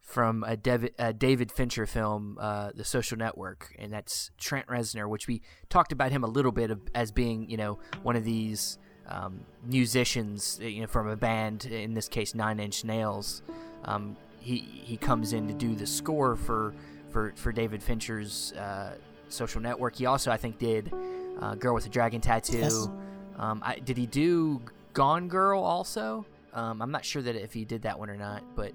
from 0.00 0.42
a, 0.42 0.56
Dev- 0.56 0.90
a 0.98 1.12
David 1.12 1.52
Fincher 1.52 1.86
film, 1.86 2.38
uh, 2.40 2.70
The 2.74 2.82
Social 2.82 3.16
Network, 3.16 3.72
and 3.78 3.92
that's 3.92 4.32
Trent 4.36 4.66
Reznor, 4.66 5.08
which 5.08 5.28
we 5.28 5.42
talked 5.68 5.92
about 5.92 6.10
him 6.10 6.24
a 6.24 6.26
little 6.26 6.50
bit 6.50 6.72
of, 6.72 6.80
as 6.92 7.12
being, 7.12 7.48
you 7.48 7.56
know, 7.56 7.78
one 8.02 8.16
of 8.16 8.24
these 8.24 8.78
um, 9.06 9.46
musicians, 9.64 10.58
you 10.60 10.80
know, 10.80 10.88
from 10.88 11.06
a 11.06 11.16
band, 11.16 11.66
in 11.66 11.94
this 11.94 12.08
case, 12.08 12.34
Nine 12.34 12.58
Inch 12.58 12.82
Nails. 12.82 13.42
Um, 13.84 14.16
he 14.40 14.56
he 14.56 14.96
comes 14.96 15.32
in 15.32 15.46
to 15.46 15.54
do 15.54 15.76
the 15.76 15.86
score 15.86 16.34
for 16.34 16.74
for 17.10 17.32
for 17.36 17.52
David 17.52 17.80
Fincher's 17.80 18.52
uh, 18.54 18.96
Social 19.28 19.60
Network. 19.60 19.94
He 19.94 20.06
also, 20.06 20.32
I 20.32 20.36
think, 20.36 20.58
did 20.58 20.92
uh, 21.40 21.54
Girl 21.54 21.74
with 21.74 21.86
a 21.86 21.88
Dragon 21.88 22.20
Tattoo. 22.20 22.58
Yes. 22.58 22.88
Um, 23.36 23.62
I, 23.64 23.78
did 23.78 23.96
he 23.96 24.06
do 24.06 24.62
Gone 24.92 25.28
Girl 25.28 25.62
also? 25.62 26.26
Um, 26.52 26.82
I'm 26.82 26.90
not 26.90 27.04
sure 27.04 27.22
that 27.22 27.34
if 27.34 27.52
he 27.52 27.64
did 27.64 27.82
that 27.82 27.98
one 27.98 28.10
or 28.10 28.16
not, 28.16 28.42
but 28.54 28.72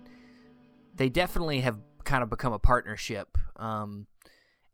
they 0.95 1.09
definitely 1.09 1.61
have 1.61 1.77
kind 2.03 2.23
of 2.23 2.29
become 2.29 2.53
a 2.53 2.59
partnership. 2.59 3.37
Um, 3.55 4.07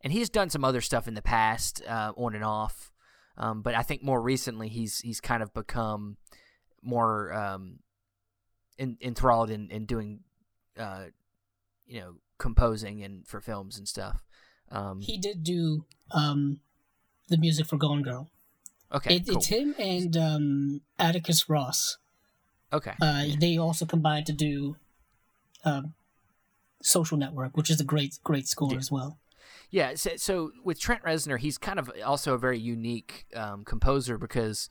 and 0.00 0.12
he's 0.12 0.28
done 0.30 0.50
some 0.50 0.64
other 0.64 0.80
stuff 0.80 1.08
in 1.08 1.14
the 1.14 1.22
past, 1.22 1.82
uh, 1.86 2.12
on 2.16 2.34
and 2.34 2.44
off. 2.44 2.92
Um, 3.36 3.62
but 3.62 3.74
I 3.74 3.82
think 3.82 4.02
more 4.02 4.20
recently 4.20 4.68
he's 4.68 5.00
he's 5.00 5.20
kind 5.20 5.42
of 5.42 5.52
become 5.52 6.16
more 6.82 7.32
um, 7.32 7.80
en- 8.78 8.98
enthralled 9.00 9.50
in, 9.50 9.70
in 9.70 9.86
doing, 9.86 10.20
uh, 10.78 11.06
you 11.86 12.00
know, 12.00 12.14
composing 12.38 13.02
and 13.02 13.26
for 13.26 13.40
films 13.40 13.76
and 13.76 13.88
stuff. 13.88 14.24
Um, 14.70 15.00
he 15.00 15.18
did 15.18 15.42
do 15.42 15.84
um 16.12 16.60
the 17.28 17.36
music 17.38 17.66
for 17.66 17.76
Gone 17.76 18.02
Girl. 18.02 18.30
Okay, 18.92 19.16
It, 19.16 19.26
cool. 19.26 19.36
It's 19.36 19.46
him 19.46 19.74
and 19.78 20.16
um, 20.16 20.80
Atticus 20.98 21.48
Ross. 21.48 21.98
okay, 22.72 22.92
Uh, 23.00 23.26
they 23.40 23.56
also 23.58 23.86
combined 23.86 24.26
to 24.26 24.32
do 24.32 24.76
um, 25.64 25.94
Social 26.82 27.16
Network, 27.16 27.56
which 27.56 27.70
is 27.70 27.80
a 27.80 27.84
great, 27.84 28.18
great 28.22 28.46
score 28.46 28.72
Yeah. 28.72 28.78
as 28.78 28.90
well. 28.90 29.18
Yeah, 29.70 29.94
so, 29.96 30.10
so 30.16 30.50
with 30.62 30.78
Trent 30.78 31.02
Reznor, 31.02 31.38
he's 31.38 31.58
kind 31.58 31.78
of 31.78 31.90
also 32.04 32.34
a 32.34 32.38
very 32.38 32.58
unique 32.58 33.26
um, 33.34 33.64
composer 33.64 34.18
because 34.18 34.68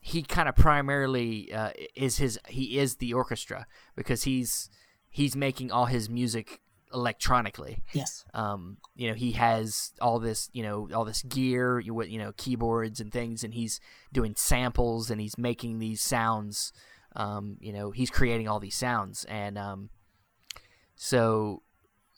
he 0.00 0.22
kind 0.22 0.48
of 0.48 0.54
primarily 0.56 1.52
uh, 1.52 1.70
is 1.94 2.18
his 2.18 2.38
he 2.48 2.78
is 2.78 2.96
the 2.96 3.12
orchestra 3.12 3.66
because 3.96 4.22
he's 4.22 4.70
he's 5.10 5.34
making 5.36 5.70
all 5.72 5.86
his 5.86 6.08
music 6.08 6.60
electronically. 6.92 7.82
Yes. 7.92 8.24
Um, 8.34 8.78
you 8.94 9.08
know, 9.08 9.14
he 9.14 9.32
has 9.32 9.92
all 10.00 10.18
this 10.18 10.48
you 10.52 10.62
know 10.62 10.88
all 10.94 11.04
this 11.04 11.22
gear, 11.22 11.78
you 11.80 12.02
you 12.04 12.18
know 12.18 12.32
keyboards 12.36 13.00
and 13.00 13.12
things, 13.12 13.44
and 13.44 13.54
he's 13.54 13.80
doing 14.12 14.34
samples 14.36 15.10
and 15.10 15.20
he's 15.20 15.38
making 15.38 15.78
these 15.78 16.02
sounds. 16.02 16.72
Um, 17.16 17.56
you 17.60 17.72
know, 17.72 17.90
he's 17.90 18.10
creating 18.10 18.48
all 18.48 18.60
these 18.60 18.76
sounds, 18.76 19.24
and 19.24 19.58
um, 19.58 19.90
so 20.94 21.62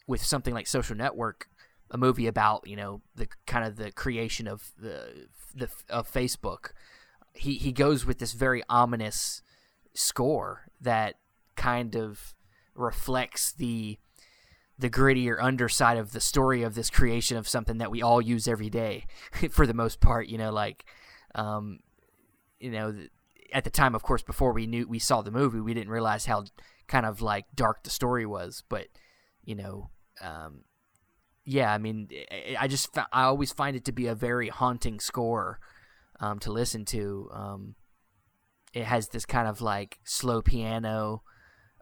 with 0.07 0.23
something 0.25 0.53
like 0.53 0.66
Social 0.66 0.97
Network, 0.97 1.49
a 1.91 1.99
movie 1.99 2.27
about 2.27 2.66
you 2.66 2.77
know 2.77 3.01
the 3.14 3.29
kind 3.47 3.64
of 3.64 3.77
the 3.77 3.93
creation 3.93 4.47
of 4.47 4.73
the 4.79 5.27
the 5.55 5.68
of 5.89 6.11
Facebook, 6.11 6.73
he 7.35 7.55
he 7.55 7.73
goes 7.73 8.05
with 8.05 8.18
this 8.18 8.33
very 8.33 8.62
ominous 8.68 9.43
score 9.95 10.71
that 10.81 11.16
kind 11.57 11.95
of 11.95 12.35
reflects 12.75 13.53
the 13.53 13.99
the 14.81 14.91
grittier 14.91 15.37
underside 15.41 15.99
of 15.99 16.12
the 16.12 16.20
story 16.20 16.62
of 16.62 16.74
this 16.74 16.91
creation 16.91 17.37
of 17.37 17.47
something 17.47 17.78
that 17.78 17.91
we 17.91 18.03
all 18.03 18.20
use 18.20 18.49
every 18.49 18.70
day 18.70 19.05
for 19.51 19.66
the 19.66 19.74
most 19.74 20.01
part 20.01 20.26
you 20.26 20.39
know 20.39 20.51
like 20.51 20.85
um 21.35 21.78
you 22.59 22.70
know 22.70 22.95
at 23.53 23.64
the 23.64 23.70
time 23.70 23.95
of 23.95 24.03
course 24.03 24.22
before 24.22 24.53
we 24.53 24.66
knew 24.66 24.87
we 24.89 24.99
saw 24.99 25.20
the 25.20 25.31
movie 25.31 25.61
we 25.61 25.74
didn't 25.74 25.91
realize 25.91 26.24
how 26.24 26.45
kind 26.89 27.05
of 27.05 27.20
like 27.20 27.45
dark 27.55 27.83
the 27.83 27.91
story 27.91 28.24
was 28.24 28.64
but 28.68 28.87
you 29.45 29.55
know 29.55 29.91
um 30.22 30.62
yeah 31.45 31.72
i 31.72 31.78
mean 31.78 32.09
i, 32.31 32.57
I 32.61 32.68
just 32.68 32.97
i 32.97 33.24
always 33.24 33.53
find 33.53 33.76
it 33.76 33.85
to 33.85 33.93
be 33.93 34.07
a 34.07 34.14
very 34.14 34.49
haunting 34.49 34.99
score 34.99 35.61
um 36.20 36.39
to 36.41 36.53
listen 36.53 36.85
to 36.87 37.28
um 37.33 37.74
it 38.72 38.85
has 38.85 39.09
this 39.09 39.26
kind 39.26 39.47
of 39.47 39.61
like 39.61 39.99
slow 40.05 40.41
piano 40.41 41.22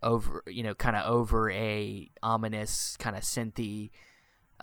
over 0.02 0.42
you 0.46 0.62
know 0.62 0.74
kind 0.74 0.96
of 0.96 1.04
over 1.06 1.50
a 1.50 2.10
ominous 2.22 2.96
kind 2.98 3.16
of 3.16 3.22
synthy 3.22 3.90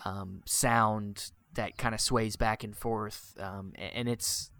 um, 0.04 0.42
sound 0.46 1.30
that 1.54 1.76
kind 1.76 1.94
of 1.94 2.00
sways 2.00 2.36
back 2.36 2.64
and 2.64 2.76
forth 2.76 3.34
um, 3.40 3.72
and 3.76 4.08
it's 4.08 4.50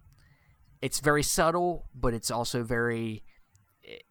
it's 0.82 1.00
very 1.00 1.22
subtle 1.22 1.86
but 1.94 2.14
it's 2.14 2.30
also 2.30 2.62
very 2.62 3.22
it, 3.82 4.02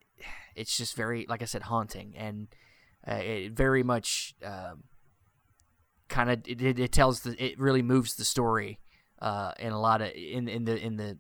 it's 0.56 0.78
just 0.78 0.96
very 0.96 1.26
like 1.30 1.42
i 1.42 1.46
said 1.46 1.64
haunting. 1.64 2.14
And 2.18 2.48
uh, 3.08 3.16
it 3.16 3.52
very 3.52 3.84
much 3.84 4.36
um, 4.44 4.84
kind 6.08 6.32
of 6.32 6.48
it, 6.48 6.62
it, 6.62 6.80
it 6.80 6.92
tells 6.92 7.22
the 7.22 7.36
it 7.44 7.60
really 7.60 7.82
moves 7.82 8.16
the 8.16 8.26
story 8.26 8.80
uh, 9.22 9.52
in 9.60 9.72
a 9.72 9.80
lot 9.80 10.02
of 10.02 10.12
in 10.12 10.48
in 10.48 10.66
the 10.66 10.78
in 10.78 10.98
the 10.98 11.18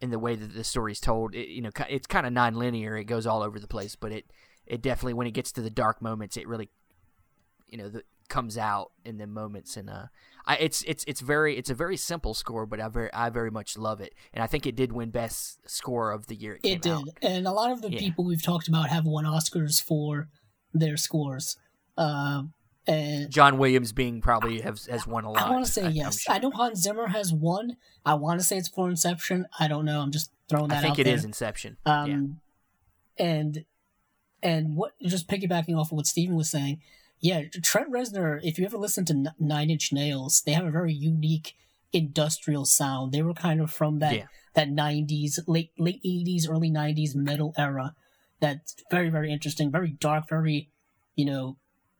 in 0.00 0.10
the 0.10 0.18
way 0.18 0.34
that 0.34 0.54
the 0.54 0.64
story's 0.64 1.00
told. 1.00 1.34
It, 1.34 1.48
you 1.48 1.62
know 1.62 1.70
it's 1.88 2.06
kind 2.06 2.26
of 2.26 2.32
non-linear. 2.32 2.96
It 2.96 3.04
goes 3.04 3.26
all 3.26 3.42
over 3.42 3.58
the 3.58 3.66
place 3.66 3.96
but 3.96 4.12
it 4.12 4.30
it 4.70 4.80
definitely 4.82 5.14
when 5.14 5.26
it 5.26 5.32
gets 5.32 5.52
to 5.52 5.60
the 5.60 5.70
dark 5.70 6.00
moments 6.00 6.36
it 6.36 6.46
really 6.48 6.70
you 7.68 7.76
know 7.76 7.88
the, 7.88 8.02
comes 8.28 8.56
out 8.56 8.92
in 9.04 9.18
the 9.18 9.26
moments 9.26 9.76
and 9.76 9.90
uh 9.90 10.06
I, 10.46 10.56
it's 10.56 10.82
it's 10.86 11.04
it's 11.08 11.20
very 11.20 11.56
it's 11.58 11.68
a 11.68 11.74
very 11.74 11.96
simple 11.96 12.32
score 12.32 12.64
but 12.64 12.80
I 12.80 12.88
very 12.88 13.12
I 13.12 13.28
very 13.28 13.50
much 13.50 13.76
love 13.76 14.00
it 14.00 14.14
and 14.32 14.42
I 14.42 14.46
think 14.46 14.66
it 14.66 14.76
did 14.76 14.92
win 14.92 15.10
best 15.10 15.58
score 15.68 16.12
of 16.12 16.28
the 16.28 16.36
year 16.36 16.58
it, 16.62 16.68
It 16.68 16.82
did. 16.82 16.92
out. 16.92 17.08
And 17.22 17.46
a 17.48 17.52
lot 17.52 17.72
of 17.72 17.82
the 17.82 17.90
Yeah. 17.90 17.98
people 17.98 18.24
we've 18.24 18.42
talked 18.42 18.68
about 18.68 18.88
have 18.88 19.04
won 19.04 19.24
Oscars 19.24 19.82
for 19.82 20.28
their 20.72 20.96
scores. 20.96 21.56
Uh, 21.98 22.44
and 22.86 23.30
John 23.30 23.58
Williams 23.58 23.92
being 23.92 24.20
probably 24.20 24.60
has 24.60 24.86
has 24.86 25.06
won 25.06 25.24
a 25.24 25.30
lot 25.32 25.42
I 25.48 25.50
want 25.50 25.66
to 25.66 25.70
say 25.72 25.84
I'm 25.86 25.92
yes. 25.92 26.20
sure. 26.20 26.34
I 26.34 26.38
know 26.38 26.50
Hans 26.52 26.80
Zimmer 26.80 27.08
has 27.08 27.32
won 27.32 27.76
I 28.06 28.14
want 28.14 28.38
to 28.40 28.44
say 28.46 28.56
it's 28.58 28.68
for 28.68 28.88
Inception. 28.88 29.46
I 29.58 29.66
don't 29.68 29.84
know. 29.84 30.00
I'm 30.00 30.12
just 30.12 30.30
throwing 30.48 30.68
that 30.68 30.76
out. 30.76 30.78
I 30.78 30.82
think 30.82 30.92
out 30.92 30.98
it 31.00 31.04
there. 31.04 31.14
is 31.14 31.24
Inception 31.24 31.76
Um, 31.84 32.40
and 33.18 33.64
and 34.42 34.76
what 34.76 34.92
just 35.02 35.28
piggybacking 35.28 35.76
off 35.76 35.92
of 35.92 35.96
what 35.96 36.06
Steven 36.06 36.36
was 36.36 36.50
saying, 36.50 36.80
yeah, 37.20 37.42
Trent 37.62 37.90
Reznor. 37.92 38.40
If 38.42 38.58
you 38.58 38.64
ever 38.64 38.78
listen 38.78 39.04
to 39.06 39.34
Nine 39.38 39.70
Inch 39.70 39.92
Nails, 39.92 40.42
they 40.42 40.52
have 40.52 40.66
a 40.66 40.70
very 40.70 40.92
unique 40.92 41.54
industrial 41.92 42.64
sound. 42.64 43.12
They 43.12 43.22
were 43.22 43.34
kind 43.34 43.60
of 43.60 43.70
from 43.70 43.98
that 43.98 44.14
Yeah. 44.14 44.26
that 44.54 44.68
'90s, 44.68 45.38
late 45.46 45.72
late 45.78 46.00
'80s, 46.04 46.48
early 46.48 46.70
'90s 46.70 47.14
metal 47.14 47.52
era. 47.58 47.94
That's 48.40 48.76
very 48.90 49.10
very 49.10 49.32
interesting, 49.32 49.70
very 49.70 49.90
dark, 49.90 50.28
very 50.28 50.70
you 51.14 51.24
know 51.24 51.56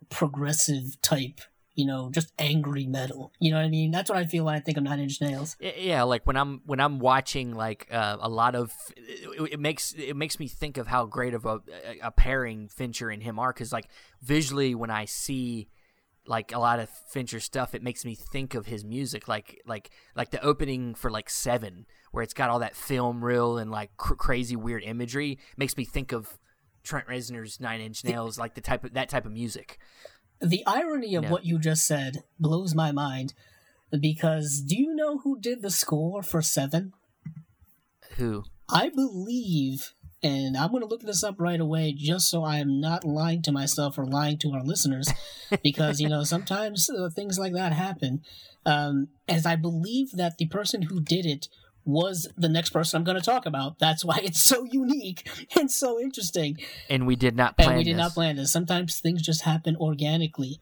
progressive 0.09 1.01
type. 1.03 1.41
You 1.81 1.87
know, 1.87 2.11
just 2.11 2.33
angry 2.39 2.87
metal. 2.87 3.33
You 3.41 3.51
know 3.53 3.57
what 3.57 3.65
I 3.65 3.69
mean? 3.69 3.91
That's 3.91 4.11
what 4.11 4.19
I 4.19 4.27
feel 4.27 4.45
when 4.45 4.55
I 4.55 4.61
think 4.61 4.77
of 4.77 4.85
Nine 4.85 5.01
Inch 5.01 5.21
Nails. 5.21 5.57
Yeah 5.61 6.05
like 6.11 6.27
when 6.27 6.37
i'm 6.37 6.61
when 6.67 6.81
i'm 6.81 6.99
watching 6.99 7.55
like 7.55 7.87
uh, 7.91 8.17
a 8.21 8.29
lot 8.29 8.55
of 8.55 8.73
it, 8.97 9.53
it 9.53 9.61
makes 9.61 9.93
it 9.93 10.17
makes 10.17 10.39
me 10.39 10.49
think 10.49 10.77
of 10.77 10.87
how 10.87 11.07
great 11.07 11.33
of 11.33 11.47
a, 11.47 11.61
a 12.03 12.11
pairing 12.11 12.69
fincher 12.69 13.09
and 13.09 13.23
him 13.23 13.39
are 13.39 13.53
because 13.53 13.73
like 13.73 13.89
visually 14.21 14.75
when 14.75 14.91
i 14.91 15.05
see 15.05 15.69
like 16.27 16.53
a 16.53 16.59
lot 16.59 16.79
of 16.79 16.89
fincher 17.09 17.41
stuff 17.41 17.75
it 17.75 17.83
makes 17.83 18.05
me 18.05 18.15
think 18.15 18.55
of 18.55 18.67
his 18.67 18.85
music 18.85 19.27
like 19.29 19.61
like 19.67 19.91
like 20.15 20.31
the 20.31 20.43
opening 20.43 20.95
for 20.95 21.11
like 21.11 21.31
seven 21.31 21.87
where 22.11 22.23
it's 22.23 22.35
got 22.35 22.51
all 22.51 22.59
that 22.59 22.77
film 22.77 23.25
reel 23.25 23.57
and 23.57 23.71
like 23.71 23.97
cr- 23.97 24.15
crazy 24.15 24.57
weird 24.57 24.83
imagery 24.83 25.39
makes 25.57 25.77
me 25.77 25.85
think 25.85 26.13
of 26.13 26.39
trent 26.83 27.07
reznor's 27.07 27.61
nine 27.61 27.81
inch 27.81 28.05
nails 28.05 28.39
like 28.39 28.55
the 28.55 28.61
type 28.61 28.85
of 28.85 28.93
that 28.93 29.09
type 29.09 29.27
of 29.27 29.33
music 29.33 29.79
The 30.41 30.65
irony 30.67 31.15
of 31.15 31.29
what 31.31 31.45
you 31.45 31.59
just 31.59 31.87
said 31.87 32.25
blows 32.39 32.75
my 32.75 32.93
mind 32.93 33.35
because 33.99 34.61
do 34.61 34.77
you 34.77 34.95
know 34.95 35.19
who 35.19 35.39
did 35.39 35.63
the 35.63 35.71
score 35.71 36.23
for 36.23 36.41
Seven? 36.41 36.93
who 38.17 38.45
I 38.69 38.89
believe, 38.89 39.93
and 40.23 40.57
I'm 40.57 40.71
going 40.71 40.83
to 40.83 40.89
look 40.89 41.03
this 41.03 41.25
up 41.25 41.37
right 41.39 41.59
away 41.59 41.93
just 41.93 42.31
so 42.31 42.45
I 42.45 42.59
am 42.59 42.81
not 42.81 43.05
lying 43.05 43.43
to 43.43 43.53
myself 43.53 43.99
or 43.99 44.07
lying 44.07 44.39
to 44.39 44.53
our 44.53 44.63
listeners 44.63 45.11
because, 45.63 46.01
you 46.01 46.09
know, 46.09 46.23
sometimes 46.23 46.89
uh, 46.89 47.09
things 47.11 47.39
like 47.39 47.53
that 47.55 47.73
happen. 47.73 48.23
Um, 48.65 49.09
as 49.27 49.47
I 49.47 49.57
believe 49.57 50.13
that 50.13 50.39
the 50.39 50.47
person 50.47 50.83
who 50.83 51.01
did 51.01 51.27
it 51.27 51.49
was 51.85 52.29
the 52.37 52.49
next 52.49 52.71
person 52.71 52.99
I'm 52.99 53.05
going 53.05 53.19
to 53.19 53.25
talk 53.25 53.47
about. 53.47 53.79
That's 53.79 54.05
why 54.05 54.21
it's 54.23 54.43
so 54.43 54.65
unique 54.65 55.29
and 55.59 55.71
so 55.71 56.01
interesting. 56.01 56.59
and 56.89 57.07
we 57.07 57.17
did 57.17 57.37
not 57.37 57.57
plan 57.57 57.71
and 57.71 57.79
we 57.79 57.85
did 57.85 57.95
this. 57.95 57.99
not 57.99 58.13
plan 58.13 58.37
this. 58.37 58.53
Sometimes 58.53 58.99
things 59.01 59.23
just 59.23 59.43
happen 59.43 59.77
organically, 59.77 60.61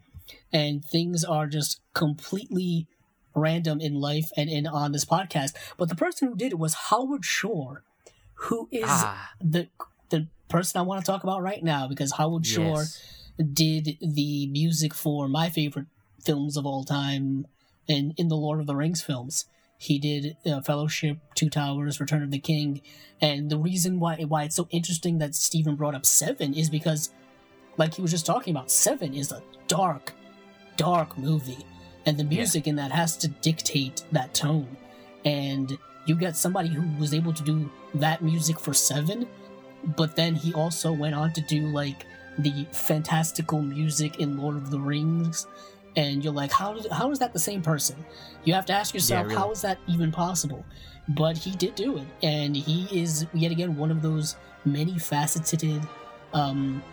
and 0.52 0.84
things 0.84 1.24
are 1.24 1.46
just 1.46 1.80
completely 1.94 2.86
random 3.34 3.80
in 3.80 3.94
life 3.94 4.30
and 4.36 4.48
in 4.48 4.66
on 4.66 4.92
this 4.92 5.04
podcast. 5.04 5.54
But 5.76 5.88
the 5.88 5.94
person 5.94 6.28
who 6.28 6.36
did 6.36 6.52
it 6.52 6.58
was 6.58 6.74
Howard 6.74 7.24
Shore, 7.24 7.84
who 8.34 8.68
is 8.70 8.84
ah 8.86 9.30
the 9.40 9.68
the 10.10 10.28
person 10.48 10.78
I 10.78 10.82
want 10.82 11.04
to 11.04 11.10
talk 11.10 11.22
about 11.22 11.42
right 11.42 11.62
now 11.62 11.88
because 11.88 12.12
Howard 12.12 12.46
Shore 12.46 12.82
yes. 12.82 13.02
did 13.52 13.98
the 14.00 14.46
music 14.46 14.94
for 14.94 15.28
my 15.28 15.50
favorite 15.50 15.86
films 16.24 16.56
of 16.56 16.66
all 16.66 16.84
time 16.84 17.46
and 17.88 18.12
in 18.16 18.28
the 18.28 18.36
Lord 18.36 18.60
of 18.60 18.66
the 18.66 18.76
Rings 18.76 19.02
films. 19.02 19.46
He 19.78 20.00
did 20.00 20.36
uh, 20.44 20.60
Fellowship, 20.60 21.18
Two 21.36 21.48
Towers, 21.48 22.00
Return 22.00 22.24
of 22.24 22.32
the 22.32 22.40
King, 22.40 22.82
and 23.20 23.48
the 23.48 23.56
reason 23.58 24.00
why 24.00 24.16
why 24.24 24.44
it's 24.44 24.56
so 24.56 24.66
interesting 24.70 25.18
that 25.18 25.36
Steven 25.36 25.76
brought 25.76 25.94
up 25.94 26.04
Seven 26.04 26.52
is 26.52 26.68
because, 26.68 27.10
like 27.76 27.94
he 27.94 28.02
was 28.02 28.10
just 28.10 28.26
talking 28.26 28.54
about, 28.54 28.72
Seven 28.72 29.14
is 29.14 29.30
a 29.30 29.42
dark, 29.68 30.12
dark 30.76 31.16
movie, 31.16 31.64
and 32.06 32.18
the 32.18 32.24
music 32.24 32.66
in 32.66 32.74
that 32.76 32.90
has 32.90 33.16
to 33.18 33.28
dictate 33.28 34.02
that 34.10 34.34
tone. 34.34 34.76
And 35.24 35.78
you 36.06 36.16
get 36.16 36.36
somebody 36.36 36.68
who 36.68 36.82
was 36.98 37.14
able 37.14 37.32
to 37.32 37.42
do 37.44 37.70
that 37.94 38.20
music 38.20 38.58
for 38.58 38.74
Seven, 38.74 39.28
but 39.96 40.16
then 40.16 40.34
he 40.34 40.52
also 40.54 40.90
went 40.90 41.14
on 41.14 41.32
to 41.34 41.40
do 41.42 41.68
like 41.68 42.04
the 42.38 42.66
fantastical 42.72 43.62
music 43.62 44.18
in 44.18 44.38
Lord 44.38 44.56
of 44.56 44.70
the 44.70 44.80
Rings, 44.80 45.46
and 45.98 46.22
you're 46.22 46.32
like, 46.32 46.52
how 46.52 46.74
did, 46.74 46.92
how 46.92 47.10
is 47.10 47.18
that 47.18 47.32
the 47.32 47.40
same 47.40 47.60
person? 47.60 47.96
You 48.44 48.54
have 48.54 48.64
to 48.66 48.72
ask 48.72 48.94
yourself, 48.94 49.24
really. 49.24 49.34
how 49.34 49.50
is 49.50 49.62
that 49.62 49.78
even 49.88 50.12
possible? 50.12 50.64
But 51.08 51.36
he 51.36 51.50
did 51.50 51.74
do 51.74 51.98
it, 51.98 52.06
and 52.22 52.56
he 52.56 52.86
is 52.96 53.26
yet 53.34 53.50
again 53.50 53.76
one 53.76 53.90
of 53.90 54.00
those 54.00 54.36
many 54.64 54.96
faceted 54.96 55.82
um, 56.32 56.84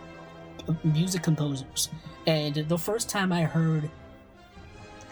music 0.82 1.22
composers. 1.22 1.88
And 2.26 2.56
the 2.56 2.78
first 2.78 3.08
time 3.08 3.32
I 3.32 3.42
heard 3.42 3.88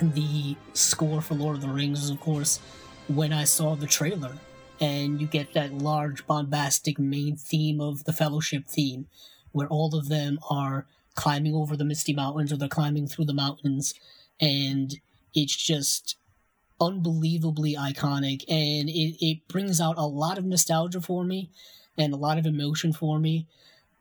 the 0.00 0.56
score 0.72 1.20
for 1.20 1.34
Lord 1.34 1.56
of 1.56 1.62
the 1.62 1.68
Rings 1.68 2.00
was, 2.00 2.10
of 2.10 2.18
course, 2.18 2.58
when 3.06 3.32
I 3.32 3.44
saw 3.44 3.76
the 3.76 3.86
trailer. 3.86 4.32
And 4.80 5.20
you 5.20 5.28
get 5.28 5.54
that 5.54 5.72
large, 5.72 6.26
bombastic 6.26 6.98
main 6.98 7.36
theme 7.36 7.80
of 7.80 8.02
the 8.04 8.12
Fellowship 8.12 8.66
theme, 8.66 9.06
where 9.52 9.68
all 9.68 9.94
of 9.94 10.08
them 10.08 10.40
are 10.50 10.84
climbing 11.15 11.55
over 11.55 11.77
the 11.77 11.85
Misty 11.85 12.12
Mountains 12.12 12.53
or 12.53 12.57
they're 12.57 12.69
climbing 12.69 13.07
through 13.07 13.27
the 13.27 13.35
mountains. 13.35 13.95
And 14.41 14.95
it's 15.35 15.57
just 15.57 16.16
unbelievably 16.81 17.74
iconic. 17.74 18.45
And 18.49 18.89
it, 18.89 19.16
it 19.24 19.49
brings 19.49 19.81
out 19.81 19.97
a 19.97 20.07
lot 20.07 20.39
of 20.39 20.45
nostalgia 20.45 21.01
for 21.01 21.24
me 21.24 21.51
and 21.97 22.12
a 22.12 22.16
lot 22.16 22.39
of 22.39 22.47
emotion 22.47 22.93
for 22.93 23.19
me. 23.19 23.47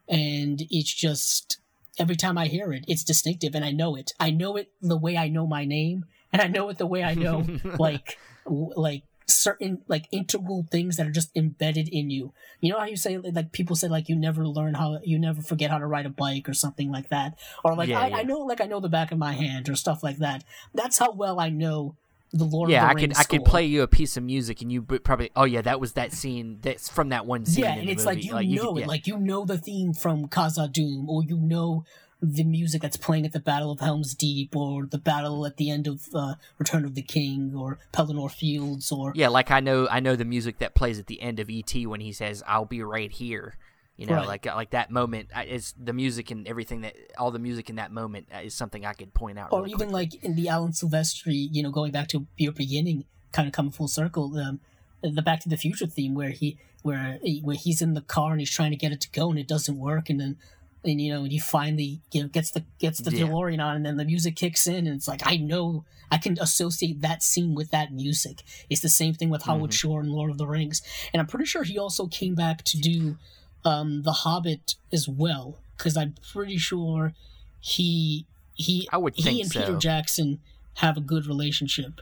And 0.07 0.63
it's 0.69 0.93
just 0.93 1.57
every 1.99 2.15
time 2.15 2.37
i 2.37 2.47
hear 2.47 2.73
it 2.73 2.83
it's 2.87 3.03
distinctive 3.03 3.53
and 3.55 3.63
i 3.63 3.71
know 3.71 3.95
it. 3.95 4.13
I 4.19 4.31
know 4.31 4.57
it 4.57 4.71
the 4.81 4.97
way 4.97 5.17
i 5.17 5.27
know 5.27 5.45
my 5.45 5.65
name 5.65 6.05
and 6.31 6.41
i 6.41 6.47
know 6.47 6.69
it 6.69 6.77
the 6.77 6.87
way 6.87 7.03
i 7.03 7.13
know 7.13 7.45
like 7.79 8.17
like 8.45 9.03
certain 9.27 9.81
like 9.87 10.07
integral 10.11 10.65
things 10.71 10.97
that 10.97 11.07
are 11.07 11.11
just 11.11 11.31
embedded 11.35 11.87
in 11.89 12.09
you. 12.09 12.33
You 12.61 12.71
know 12.71 12.79
how 12.79 12.85
you 12.85 12.95
say 12.97 13.17
like 13.17 13.51
people 13.51 13.75
say 13.75 13.87
like 13.87 14.09
you 14.09 14.15
never 14.15 14.47
learn 14.47 14.73
how 14.75 14.99
you 15.03 15.19
never 15.19 15.41
forget 15.41 15.71
how 15.71 15.77
to 15.79 15.85
ride 15.87 16.05
a 16.05 16.09
bike 16.09 16.47
or 16.49 16.53
something 16.53 16.91
like 16.91 17.09
that, 17.09 17.37
or 17.63 17.75
like 17.75 17.89
Yeah, 17.89 17.99
I, 18.01 18.07
yeah. 18.07 18.15
I 18.17 18.23
know 18.23 18.39
like 18.39 18.61
I 18.61 18.65
know 18.65 18.79
the 18.79 18.89
back 18.89 19.11
of 19.11 19.17
my 19.17 19.33
hand 19.33 19.69
or 19.69 19.75
stuff 19.75 20.03
like 20.03 20.17
that. 20.17 20.43
That's 20.73 20.97
how 20.97 21.11
well 21.11 21.39
I 21.39 21.49
know 21.49 21.95
the 22.35 22.45
Lord 22.45 22.71
yeah, 22.71 22.83
of 22.85 22.89
I 22.89 22.93
the 22.95 22.99
could 23.01 23.11
I 23.17 23.23
could 23.23 23.41
score. 23.41 23.45
play 23.45 23.65
you 23.65 23.83
a 23.83 23.87
piece 23.87 24.17
of 24.17 24.23
music 24.23 24.61
and 24.61 24.71
you 24.71 24.81
probably 24.81 25.29
oh 25.35 25.43
yeah 25.43 25.61
that 25.61 25.79
was 25.79 25.93
that 25.93 26.11
scene 26.13 26.57
that's 26.61 26.89
from 26.89 27.09
that 27.09 27.25
one 27.25 27.45
scene. 27.45 27.63
Yeah, 27.65 27.73
and 27.75 27.87
the 27.87 27.91
it's 27.91 28.05
movie. 28.05 28.31
like 28.31 28.47
you 28.47 28.55
know 28.55 28.69
could- 28.73 28.77
it, 28.77 28.81
yeah. 28.81 28.87
like 28.87 29.07
you 29.07 29.17
know 29.19 29.45
the 29.45 29.57
theme 29.57 29.93
from 29.93 30.27
Khazad-dûm, 30.27 31.07
or 31.07 31.23
you 31.23 31.37
know 31.37 31.85
the 32.25 32.45
music 32.45 32.81
that's 32.81 32.95
playing 32.95 33.25
at 33.25 33.33
the 33.33 33.39
Battle 33.39 33.69
of 33.69 33.81
Helm's 33.81 34.13
Deep, 34.15 34.55
or 34.55 34.85
the 34.85 34.97
battle 34.97 35.45
at 35.45 35.57
the 35.57 35.69
end 35.69 35.87
of 35.87 36.07
uh, 36.15 36.35
Return 36.57 36.85
of 36.85 36.95
the 36.95 37.01
King, 37.01 37.51
or 37.53 37.79
Pelennor 37.91 38.31
Fields, 38.31 38.91
or 38.93 39.11
Yeah, 39.13 39.27
like 39.27 39.51
I 39.51 39.59
know 39.59 39.87
I 39.91 39.99
know 39.99 40.15
the 40.15 40.23
music 40.25 40.59
that 40.59 40.73
plays 40.73 40.97
at 40.99 41.07
the 41.07 41.21
end 41.21 41.39
of 41.41 41.49
E.T 41.49 41.85
when 41.85 41.99
he 41.99 42.13
says 42.13 42.41
I'll 42.47 42.65
be 42.65 42.81
right 42.81 43.11
here. 43.11 43.57
You 43.97 44.07
know, 44.07 44.15
Right. 44.15 44.27
like 44.27 44.45
like 44.47 44.69
that 44.71 44.89
moment 44.89 45.29
is 45.47 45.73
the 45.77 45.93
music 45.93 46.31
and 46.31 46.47
everything 46.47 46.81
that 46.81 46.95
all 47.17 47.29
the 47.29 47.39
music 47.39 47.69
in 47.69 47.75
that 47.75 47.91
moment 47.91 48.27
uh, 48.33 48.39
is 48.39 48.55
something 48.55 48.85
I 48.85 48.93
could 48.93 49.13
point 49.13 49.37
out. 49.37 49.49
or 49.51 49.59
really 49.59 49.71
even 49.73 49.89
quickly. 49.89 49.93
like 49.93 50.23
in 50.23 50.35
the 50.35 50.47
Alan 50.49 50.71
Silvestri, 50.71 51.47
you 51.51 51.61
know, 51.61 51.71
going 51.71 51.91
back 51.91 52.07
to 52.09 52.25
your 52.37 52.53
beginning, 52.53 53.03
kind 53.33 53.47
of 53.47 53.53
coming 53.53 53.71
full 53.71 53.87
circle, 53.87 54.35
um, 54.39 54.61
the 55.03 55.21
Back 55.21 55.41
to 55.41 55.49
the 55.49 55.57
Future 55.57 55.85
theme 55.85 56.15
where 56.15 56.29
he 56.29 56.57
where 56.81 57.19
where 57.43 57.55
he's 57.55 57.81
in 57.81 57.93
the 57.93 58.01
car 58.01 58.31
and 58.31 58.39
he's 58.39 58.49
trying 58.49 58.71
to 58.71 58.77
get 58.77 58.91
it 58.93 59.01
to 59.01 59.09
go 59.11 59.29
and 59.29 59.37
it 59.37 59.47
doesn't 59.47 59.77
work, 59.77 60.09
and 60.09 60.19
then 60.19 60.37
and 60.85 60.99
you 61.01 61.13
know 61.13 61.23
and 61.23 61.31
he 61.31 61.39
finally 61.39 62.01
you 62.11 62.21
know 62.21 62.27
gets 62.27 62.51
the 62.51 62.63
gets 62.79 62.99
the 62.99 63.11
Yeah. 63.15 63.25
DeLorean 63.27 63.63
on, 63.63 63.75
and 63.77 63.85
then 63.85 63.97
the 63.97 64.05
music 64.05 64.35
kicks 64.35 64.67
in, 64.67 64.87
and 64.87 64.95
it's 64.95 65.07
like 65.07 65.21
I 65.25 65.37
know 65.37 65.85
I 66.11 66.17
can 66.17 66.37
associate 66.39 67.01
that 67.01 67.23
scene 67.23 67.55
with 67.55 67.71
that 67.71 67.91
music. 67.91 68.43
It's 68.69 68.81
the 68.81 68.89
same 68.89 69.13
thing 69.13 69.29
with 69.29 69.43
Howard 69.43 69.71
Mhm. 69.71 69.79
Shore 69.79 70.01
and 70.01 70.11
Lord 70.11 70.29
of 70.31 70.37
the 70.37 70.45
Rings, 70.47 70.81
and 71.13 71.19
I'm 71.19 71.27
pretty 71.27 71.45
sure 71.45 71.63
he 71.63 71.77
also 71.77 72.07
came 72.07 72.35
back 72.35 72.63
to 72.65 72.77
do 72.77 73.17
um, 73.65 74.03
the 74.03 74.11
Hobbit 74.11 74.75
as 74.91 75.07
well, 75.07 75.57
because 75.77 75.95
I'm 75.95 76.15
pretty 76.33 76.57
sure 76.57 77.13
he 77.61 78.25
he 78.53 78.87
I 78.91 78.97
would 78.97 79.15
he 79.15 79.41
and 79.41 79.49
so. 79.51 79.61
Peter 79.61 79.77
Jackson 79.77 80.39
have 80.75 80.97
a 80.97 81.01
good 81.01 81.25
relationship. 81.27 82.01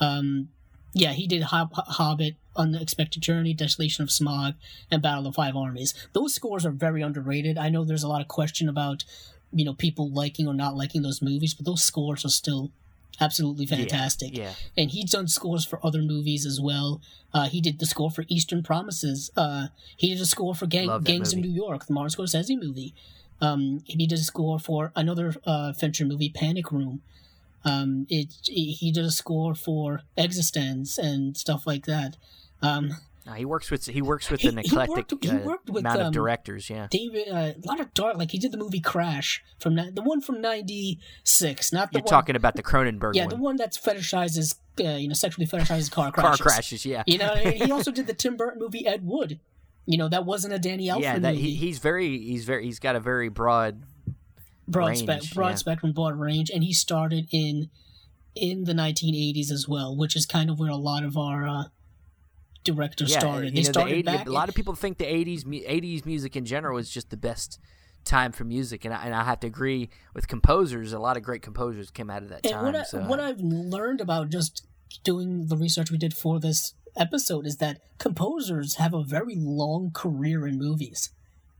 Um, 0.00 0.48
yeah, 0.94 1.12
he 1.12 1.26
did 1.26 1.42
Hob- 1.42 1.72
Hobbit, 1.74 2.36
Unexpected 2.56 3.22
Journey, 3.22 3.54
Desolation 3.54 4.02
of 4.02 4.10
Smaug, 4.10 4.54
and 4.90 5.02
Battle 5.02 5.26
of 5.26 5.34
Five 5.34 5.56
Armies. 5.56 5.94
Those 6.12 6.34
scores 6.34 6.64
are 6.66 6.70
very 6.70 7.02
underrated. 7.02 7.58
I 7.58 7.68
know 7.68 7.84
there's 7.84 8.02
a 8.04 8.08
lot 8.08 8.20
of 8.20 8.28
question 8.28 8.68
about, 8.68 9.04
you 9.52 9.64
know, 9.64 9.74
people 9.74 10.10
liking 10.10 10.46
or 10.48 10.54
not 10.54 10.76
liking 10.76 11.02
those 11.02 11.20
movies, 11.22 11.54
but 11.54 11.66
those 11.66 11.82
scores 11.82 12.24
are 12.24 12.28
still 12.30 12.70
absolutely 13.20 13.64
fantastic. 13.66 14.36
Yeah, 14.36 14.54
And 14.76 14.90
he's 14.90 15.12
done 15.12 15.28
scores 15.28 15.64
for 15.64 15.78
other 15.86 16.02
movies 16.02 16.44
as 16.44 16.60
well. 16.60 17.00
Uh, 17.32 17.48
he 17.48 17.60
did 17.60 17.78
the 17.78 17.86
score 17.86 18.10
for 18.10 18.24
Eastern 18.28 18.62
Promises. 18.62 19.30
Uh, 19.36 19.68
he 19.96 20.08
did 20.12 20.20
a 20.20 20.26
score 20.26 20.54
for 20.54 20.66
Gang- 20.66 20.88
Gangs 21.04 21.34
movie. 21.34 21.46
in 21.48 21.52
New 21.52 21.56
York, 21.64 21.86
the 21.86 21.92
Martin 21.92 22.24
Scorsese 22.24 22.60
movie. 22.60 22.92
Um, 23.40 23.82
he 23.84 24.06
did 24.06 24.18
a 24.18 24.22
score 24.22 24.58
for 24.58 24.90
another 24.96 25.34
uh, 25.46 25.72
Fincher 25.74 26.04
movie, 26.04 26.28
Panic 26.30 26.72
Room. 26.72 27.02
Um, 27.64 28.06
it, 28.10 28.34
he 28.44 28.90
did 28.92 29.04
a 29.04 29.10
score 29.10 29.54
for 29.54 30.02
eXistenZ 30.18 30.98
and 30.98 31.36
stuff 31.36 31.66
like 31.66 31.86
that. 31.86 32.16
Um, 32.64 32.90
No, 33.26 33.32
he 33.32 33.44
works 33.46 33.70
with 33.70 33.86
he 33.86 34.02
works 34.02 34.30
with 34.30 34.40
He- 34.42 34.48
an 34.48 34.58
he 34.58 34.66
eclectic 34.66 35.10
worked- 35.10 35.24
he 35.24 35.30
uh, 35.30 35.38
worked 35.38 35.70
with, 35.70 35.80
amount 35.80 36.00
of 36.00 36.06
um, 36.08 36.12
directors. 36.12 36.68
Yeah, 36.68 36.88
David, 36.90 37.28
uh, 37.28 37.52
a 37.56 37.66
lot 37.66 37.80
of 37.80 37.94
dark. 37.94 38.16
Like 38.18 38.30
he 38.32 38.38
did 38.38 38.52
the 38.52 38.58
movie 38.58 38.80
Crash 38.80 39.42
from 39.58 39.76
the 39.76 40.02
one 40.02 40.20
from 40.20 40.40
'96, 40.42 41.72
not 41.72 41.90
the 41.92 41.98
you're 41.98 42.02
one. 42.02 42.08
talking 42.10 42.36
about 42.36 42.54
the 42.56 42.62
Cronenberg 42.62 43.14
yeah, 43.14 43.22
one. 43.24 43.30
the 43.30 43.36
one 43.36 43.56
that's 43.56 43.78
fetishizes, 43.78 44.56
uh, 44.80 44.96
you 44.96 45.08
know, 45.08 45.14
sexually 45.14 45.46
fetishizes 45.46 45.90
car 45.90 46.12
crashes. 46.12 46.12
Car 46.14 46.36
crashes. 46.36 46.82
crashes. 46.82 46.86
Yeah, 46.86 47.02
You 47.06 47.18
know, 47.18 47.28
I 47.32 47.44
mean? 47.44 47.64
he 47.66 47.72
also 47.72 47.90
did 47.90 48.06
the 48.06 48.14
Tim 48.22 48.36
Burton 48.36 48.60
movie 48.60 48.86
Ed 48.86 49.06
Wood. 49.06 49.40
You 49.86 49.98
know, 49.98 50.08
that 50.08 50.24
wasn't 50.24 50.54
a 50.54 50.58
Danny 50.58 50.88
Elfman 50.88 51.00
yeah. 51.02 51.18
That 51.18 51.34
movie. 51.34 51.42
he, 51.50 51.54
he's 51.56 51.78
very 51.78 52.18
he's 52.18 52.44
very 52.44 52.64
he's 52.64 52.78
got 52.78 52.96
a 52.96 53.00
very 53.00 53.28
broad. 53.28 53.82
broad, 54.68 54.88
range, 54.98 54.98
spe- 55.28 55.34
broad 55.34 55.48
yeah. 55.50 55.54
spectrum, 55.56 55.92
broad 55.92 56.18
range, 56.18 56.50
and 56.50 56.62
he 56.64 56.72
started 56.72 57.26
in 57.32 57.70
in 58.34 58.64
the 58.64 58.72
1980s 58.72 59.50
as 59.52 59.68
well, 59.68 59.94
which 59.96 60.16
is 60.16 60.26
kind 60.26 60.50
of 60.50 60.58
where 60.58 60.70
a 60.70 60.76
lot 60.76 61.04
of 61.04 61.16
our 61.16 61.66
directors 62.64 63.12
Yeah, 63.12 63.20
started. 63.20 63.54
They 63.54 63.60
know, 63.60 63.66
the 63.66 63.72
started 63.72 63.92
80 63.92 64.02
back. 64.02 64.26
a 64.26 64.30
lot 64.30 64.48
of 64.48 64.54
people 64.54 64.74
think 64.74 64.98
the 64.98 65.04
80s 65.04 65.44
80s 65.44 66.04
music 66.06 66.36
in 66.36 66.44
general 66.44 66.78
is 66.78 66.90
just 66.90 67.10
the 67.10 67.16
best 67.16 67.58
time 68.04 68.32
for 68.32 68.44
music, 68.44 68.84
and 68.84 68.92
I, 68.92 69.04
and 69.06 69.14
I 69.14 69.24
have 69.24 69.40
to 69.40 69.46
agree 69.46 69.90
with 70.14 70.28
composers. 70.28 70.92
A 70.92 70.98
lot 70.98 71.16
of 71.16 71.22
great 71.22 71.42
composers 71.42 71.90
came 71.90 72.10
out 72.10 72.22
of 72.22 72.28
that 72.30 72.40
and 72.44 72.52
time. 72.52 72.64
what, 72.64 72.76
I, 72.76 72.82
so 72.82 73.00
what 73.02 73.20
I've 73.20 73.40
learned 73.40 74.00
about 74.00 74.30
just 74.30 74.66
doing 75.02 75.46
the 75.46 75.56
research 75.56 75.90
we 75.90 75.98
did 75.98 76.14
for 76.14 76.38
this 76.38 76.74
episode 76.96 77.46
is 77.46 77.56
that 77.56 77.80
composers 77.98 78.74
have 78.74 78.94
a 78.94 79.02
very 79.02 79.34
long 79.36 79.90
career 79.92 80.46
in 80.46 80.58
movies. 80.58 81.10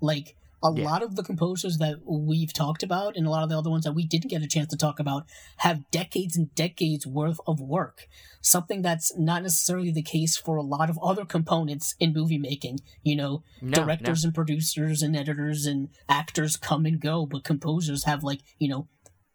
Like 0.00 0.36
a 0.64 0.72
Yeah. 0.74 0.84
lot 0.84 1.02
of 1.02 1.14
the 1.14 1.22
composers 1.22 1.76
that 1.78 1.98
we've 2.06 2.52
talked 2.52 2.82
about, 2.82 3.16
and 3.16 3.26
a 3.26 3.30
lot 3.30 3.42
of 3.42 3.50
the 3.50 3.58
other 3.58 3.70
ones 3.70 3.84
that 3.84 3.92
we 3.92 4.04
didn't 4.06 4.30
get 4.30 4.42
a 4.42 4.46
chance 4.48 4.68
to 4.70 4.76
talk 4.76 4.98
about, 4.98 5.26
have 5.58 5.88
decades 5.90 6.36
and 6.36 6.54
decades 6.54 7.06
worth 7.06 7.38
of 7.46 7.60
work. 7.60 8.08
Something 8.40 8.80
that's 8.82 9.14
not 9.16 9.42
necessarily 9.42 9.90
the 9.90 10.02
case 10.02 10.36
for 10.36 10.56
a 10.56 10.62
lot 10.62 10.88
of 10.90 10.98
other 11.02 11.24
components 11.26 11.94
in 12.00 12.12
movie 12.14 12.38
making. 12.38 12.80
You 13.02 13.16
know, 13.16 13.42
No, 13.60 13.68
no. 13.68 13.84
directors 13.84 14.24
and 14.24 14.34
producers 14.34 15.02
and 15.02 15.14
editors 15.14 15.66
and 15.66 15.90
actors 16.08 16.56
come 16.56 16.86
and 16.86 16.98
go, 17.00 17.26
but 17.26 17.44
composers 17.44 18.04
have 18.04 18.24
like, 18.24 18.40
you 18.58 18.68
know, 18.68 18.88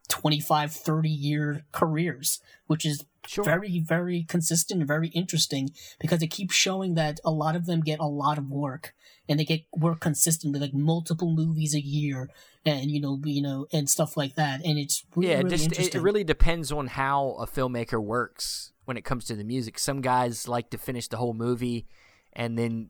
25, 0.08 0.72
30 0.74 1.10
year 1.10 1.66
careers, 1.72 2.40
which 2.66 2.86
is 2.86 3.06
Sure. 3.28 3.44
very, 3.44 3.78
very 3.80 4.24
consistent 4.24 4.80
and 4.80 4.88
very 4.88 5.10
interesting 5.10 5.70
because 6.00 6.24
it 6.24 6.28
keeps 6.32 6.56
showing 6.56 6.96
that 6.96 7.20
a 7.24 7.30
lot 7.30 7.56
of 7.56 7.68
them 7.68 7.82
get 7.82 8.00
a 8.00 8.08
lot 8.08 8.40
of 8.40 8.50
work 8.50 8.96
and 9.30 9.40
they 9.40 9.46
get 9.46 9.62
work 9.72 10.02
consistently, 10.02 10.60
like 10.60 10.74
multiple 10.74 11.32
movies 11.32 11.74
a 11.76 11.80
year 11.82 12.30
and, 12.66 12.92
you 12.92 13.00
know, 13.00 13.20
you 13.24 13.42
know, 13.42 13.68
and 13.72 13.90
stuff 13.90 14.18
like 14.18 14.36
that. 14.36 14.66
And 14.66 14.78
it's 14.78 15.06
really, 15.16 15.32
yeah, 15.32 15.38
really 15.38 15.50
just, 15.68 15.80
it, 15.80 15.96
it 15.96 16.02
really 16.02 16.24
depends 16.26 16.72
on 16.72 16.88
how 16.88 17.38
a 17.40 17.46
filmmaker 17.48 18.04
works 18.04 18.74
when 18.86 18.98
it 18.98 19.06
comes 19.06 19.24
to 19.26 19.36
the 19.36 19.44
music. 19.44 19.80
Some 19.80 20.02
guys 20.02 20.48
like 20.48 20.72
to 20.72 20.78
finish 20.78 21.08
the 21.08 21.18
whole 21.18 21.34
movie 21.34 21.86
and 22.34 22.58
then 22.58 22.90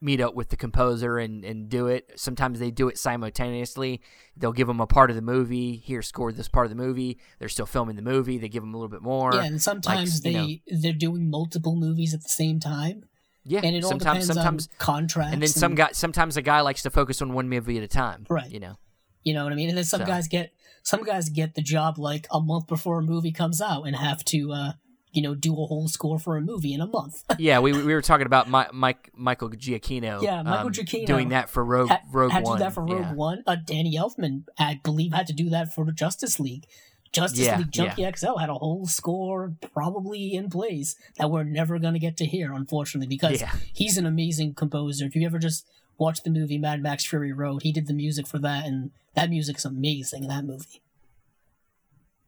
meet 0.00 0.20
up 0.20 0.34
with 0.34 0.50
the 0.50 0.56
composer 0.56 1.18
and, 1.18 1.44
and 1.44 1.68
do 1.68 1.86
it. 1.86 2.12
Sometimes 2.16 2.58
they 2.58 2.70
do 2.70 2.88
it 2.88 2.98
simultaneously. 2.98 4.02
They'll 4.36 4.52
give 4.52 4.66
them 4.68 4.80
a 4.80 4.86
part 4.86 5.08
of 5.10 5.16
the 5.16 5.22
movie. 5.22 5.76
Here, 5.76 6.02
score 6.02 6.30
this 6.30 6.48
part 6.48 6.66
of 6.66 6.70
the 6.70 6.76
movie. 6.76 7.18
They're 7.38 7.48
still 7.48 7.66
filming 7.66 7.96
the 7.96 8.02
movie. 8.02 8.36
They 8.38 8.48
give 8.48 8.62
them 8.62 8.74
a 8.74 8.76
little 8.76 8.90
bit 8.90 9.02
more. 9.02 9.32
yeah, 9.34 9.44
and 9.44 9.62
sometimes 9.62 10.16
you 10.24 10.30
they 10.32 10.38
know- 10.38 10.80
they're 10.80 10.92
doing 10.92 11.30
multiple 11.30 11.74
movies 11.74 12.12
at 12.14 12.22
the 12.22 12.28
same 12.28 12.60
time, 12.60 13.04
Yeah, 13.44 13.60
and 13.62 13.76
it 13.76 13.84
all 13.84 13.90
sometimes, 13.90 14.26
depends 14.26 14.34
sometimes, 14.34 14.68
on 14.68 14.74
contracts. 14.78 15.32
and 15.34 15.42
then 15.42 15.48
some 15.48 15.74
guy, 15.74 15.90
sometimes 15.92 16.36
a 16.36 16.42
guy 16.42 16.60
likes 16.62 16.82
to 16.82 16.90
focus 16.90 17.20
on 17.22 17.32
one 17.32 17.48
movie 17.48 17.76
at 17.76 17.84
a 17.84 17.88
time. 17.88 18.26
Right. 18.28 18.50
You 18.50 18.60
know. 18.60 18.76
You 19.22 19.34
know 19.34 19.44
what 19.44 19.52
I 19.52 19.56
mean? 19.56 19.68
And 19.68 19.78
then 19.78 19.84
some 19.84 20.00
So- 20.00 20.06
guys 20.06 20.28
get 20.28 20.52
some 20.82 21.02
guys 21.02 21.28
get 21.30 21.54
the 21.54 21.62
job 21.62 21.98
like 21.98 22.26
a 22.30 22.40
month 22.40 22.66
before 22.66 22.98
a 22.98 23.02
movie 23.02 23.32
comes 23.32 23.60
out 23.60 23.84
and 23.84 23.96
have 23.96 24.22
to 24.26 24.52
uh 24.52 24.72
you 25.12 25.22
know 25.22 25.34
do 25.34 25.52
a 25.52 25.66
whole 25.66 25.88
score 25.88 26.18
for 26.18 26.36
a 26.36 26.40
movie 26.40 26.74
in 26.74 26.80
a 26.80 26.86
month. 26.86 27.22
Yeah, 27.38 27.60
we 27.60 27.72
we 27.72 27.94
were 27.94 28.02
talking 28.02 28.26
about 28.26 28.50
Mi- 28.50 28.72
Mike 28.72 29.10
Michael 29.14 29.48
Giacchino. 29.50 30.22
Yeah, 30.22 30.42
Michael 30.42 30.66
um, 30.66 30.72
Giacchino 30.72 31.06
doing 31.06 31.28
that 31.30 31.48
for 31.50 31.64
Rogue 31.64 31.88
had, 31.88 32.00
Rogue 32.12 32.32
had 32.32 32.44
to 32.44 32.50
One. 32.50 32.58
do 32.58 32.64
that 32.64 32.72
for 32.74 32.84
Rogue 32.84 33.00
yeah. 33.00 33.12
One. 33.14 33.42
Uh, 33.46 33.56
Danny 33.64 33.96
Elfman, 33.96 34.44
I 34.58 34.80
believe, 34.82 35.12
had 35.12 35.26
to 35.28 35.32
do 35.32 35.50
that 35.50 35.74
for 35.74 35.84
the 35.84 35.92
Justice 35.92 36.38
League. 36.40 36.66
Justice 37.14 37.38
Yeah, 37.46 37.58
League 37.58 37.70
Junkie 37.70 38.04
XL 38.16 38.36
had 38.38 38.50
a 38.50 38.54
whole 38.54 38.86
score 38.86 39.54
probably 39.72 40.34
in 40.34 40.50
place 40.50 40.96
that 41.16 41.30
we're 41.30 41.44
never 41.44 41.78
going 41.78 41.94
to 41.94 42.00
get 42.00 42.16
to 42.18 42.26
hear, 42.26 42.52
unfortunately, 42.52 43.06
because 43.06 43.40
Yeah. 43.40 43.52
he's 43.72 43.96
an 43.96 44.04
amazing 44.04 44.54
composer. 44.54 45.06
If 45.06 45.14
you 45.14 45.24
ever 45.24 45.38
just 45.38 45.66
watch 45.96 46.22
the 46.24 46.30
movie 46.30 46.58
Mad 46.58 46.82
Max 46.82 47.06
Fury 47.06 47.32
Road, 47.32 47.62
he 47.62 47.70
did 47.72 47.86
the 47.86 47.94
music 47.94 48.26
for 48.26 48.38
that, 48.40 48.66
and 48.66 48.90
that 49.14 49.30
music's 49.30 49.64
amazing 49.64 50.24
in 50.24 50.28
that 50.28 50.44
movie. 50.44 50.82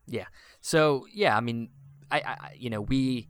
Yeah. 0.07 0.27
So 0.61 1.07
yeah, 1.13 1.37
I 1.37 1.41
mean, 1.41 1.69
I, 2.11 2.21
I 2.21 2.55
you 2.57 2.71
know 2.71 2.81
we 2.81 3.29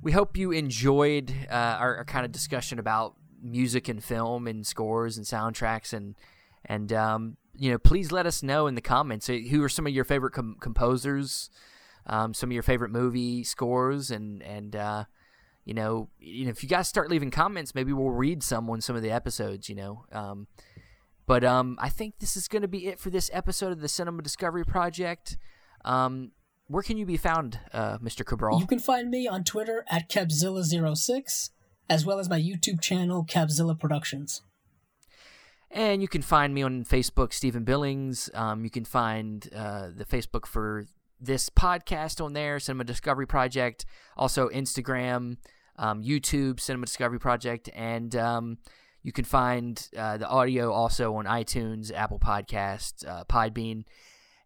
we 0.00 0.12
hope 0.12 0.36
you 0.36 0.50
enjoyed 0.52 1.32
uh, 1.50 1.54
our, 1.54 1.98
our 1.98 2.04
kind 2.04 2.24
of 2.24 2.32
discussion 2.32 2.78
about 2.78 3.14
music 3.42 3.88
and 3.88 4.02
film 4.02 4.46
and 4.46 4.66
scores 4.66 5.16
and 5.18 5.26
soundtracks 5.26 5.92
and 5.92 6.14
and 6.64 6.92
um, 6.92 7.36
you 7.54 7.70
know 7.70 7.78
please 7.78 8.12
let 8.12 8.26
us 8.26 8.42
know 8.42 8.66
in 8.66 8.74
the 8.74 8.80
comments 8.80 9.26
who 9.26 9.62
are 9.62 9.68
some 9.68 9.86
of 9.86 9.92
your 9.92 10.04
favorite 10.04 10.32
com- 10.32 10.56
composers, 10.60 11.50
um, 12.06 12.34
some 12.34 12.50
of 12.50 12.54
your 12.54 12.62
favorite 12.62 12.90
movie 12.90 13.44
scores 13.44 14.10
and 14.10 14.42
and 14.42 14.76
uh, 14.76 15.04
you 15.64 15.74
know 15.74 16.08
you 16.18 16.44
know 16.44 16.50
if 16.50 16.62
you 16.62 16.68
guys 16.68 16.88
start 16.88 17.10
leaving 17.10 17.30
comments, 17.30 17.74
maybe 17.74 17.92
we'll 17.92 18.10
read 18.10 18.42
some 18.42 18.68
on 18.70 18.80
some 18.80 18.96
of 18.96 19.02
the 19.02 19.10
episodes. 19.10 19.68
You 19.68 19.74
know. 19.74 20.04
Um, 20.12 20.46
but 21.26 21.44
um, 21.44 21.78
I 21.80 21.88
think 21.88 22.18
this 22.18 22.36
is 22.36 22.48
going 22.48 22.62
to 22.62 22.68
be 22.68 22.88
it 22.88 22.98
for 22.98 23.08
this 23.08 23.30
episode 23.32 23.72
of 23.72 23.80
the 23.80 23.88
Cinema 23.88 24.22
Discovery 24.22 24.64
Project. 24.64 25.38
Um, 25.84 26.32
where 26.66 26.82
can 26.82 26.96
you 26.96 27.06
be 27.06 27.16
found, 27.16 27.60
uh, 27.72 27.98
Mr. 27.98 28.24
Cabral? 28.24 28.58
You 28.58 28.66
can 28.66 28.78
find 28.78 29.10
me 29.10 29.28
on 29.28 29.44
Twitter 29.44 29.84
at 29.88 30.08
Capzilla06, 30.08 31.50
as 31.88 32.06
well 32.06 32.18
as 32.18 32.28
my 32.28 32.40
YouTube 32.40 32.80
channel, 32.80 33.24
Capzilla 33.24 33.78
Productions. 33.78 34.42
And 35.72 36.02
you 36.02 36.08
can 36.08 36.20
find 36.20 36.52
me 36.52 36.62
on 36.62 36.84
Facebook, 36.84 37.32
Steven 37.32 37.64
Billings. 37.64 38.28
Um, 38.34 38.62
you 38.62 38.70
can 38.70 38.84
find 38.84 39.48
uh, 39.56 39.88
the 39.94 40.04
Facebook 40.04 40.44
for 40.44 40.84
this 41.18 41.48
podcast 41.48 42.22
on 42.22 42.34
there, 42.34 42.60
Cinema 42.60 42.84
Discovery 42.84 43.26
Project. 43.26 43.86
Also, 44.16 44.48
Instagram, 44.50 45.38
um, 45.78 46.02
YouTube, 46.02 46.60
Cinema 46.60 46.84
Discovery 46.84 47.18
Project. 47.18 47.70
And 47.74 48.14
um, 48.16 48.58
you 49.02 49.12
can 49.12 49.24
find 49.24 49.88
uh, 49.96 50.18
the 50.18 50.28
audio 50.28 50.72
also 50.72 51.14
on 51.14 51.24
iTunes, 51.24 51.90
Apple 51.90 52.18
Podcasts, 52.18 53.06
uh, 53.08 53.24
Podbean. 53.24 53.84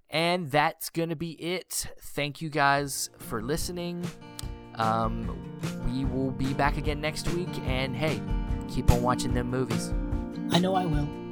And 0.09 0.53
that's 0.53 0.91
going 0.91 1.09
to 1.09 1.17
be 1.17 1.33
it. 1.33 1.89
Thank 2.01 2.41
you 2.41 2.51
guys 2.51 3.11
for 3.19 3.43
listening. 3.43 4.05
Um, 4.77 5.59
we 5.89 6.05
will 6.05 6.31
be 6.31 6.55
back 6.55 6.77
again 6.77 7.01
next 7.01 7.29
week. 7.31 7.49
And 7.65 7.97
hey, 7.97 8.23
keep 8.71 8.93
on 8.93 9.03
watching 9.03 9.35
them 9.35 9.51
movies. 9.51 9.93
I 10.51 10.59
know 10.59 10.75
I 10.75 10.87
will. 10.87 11.26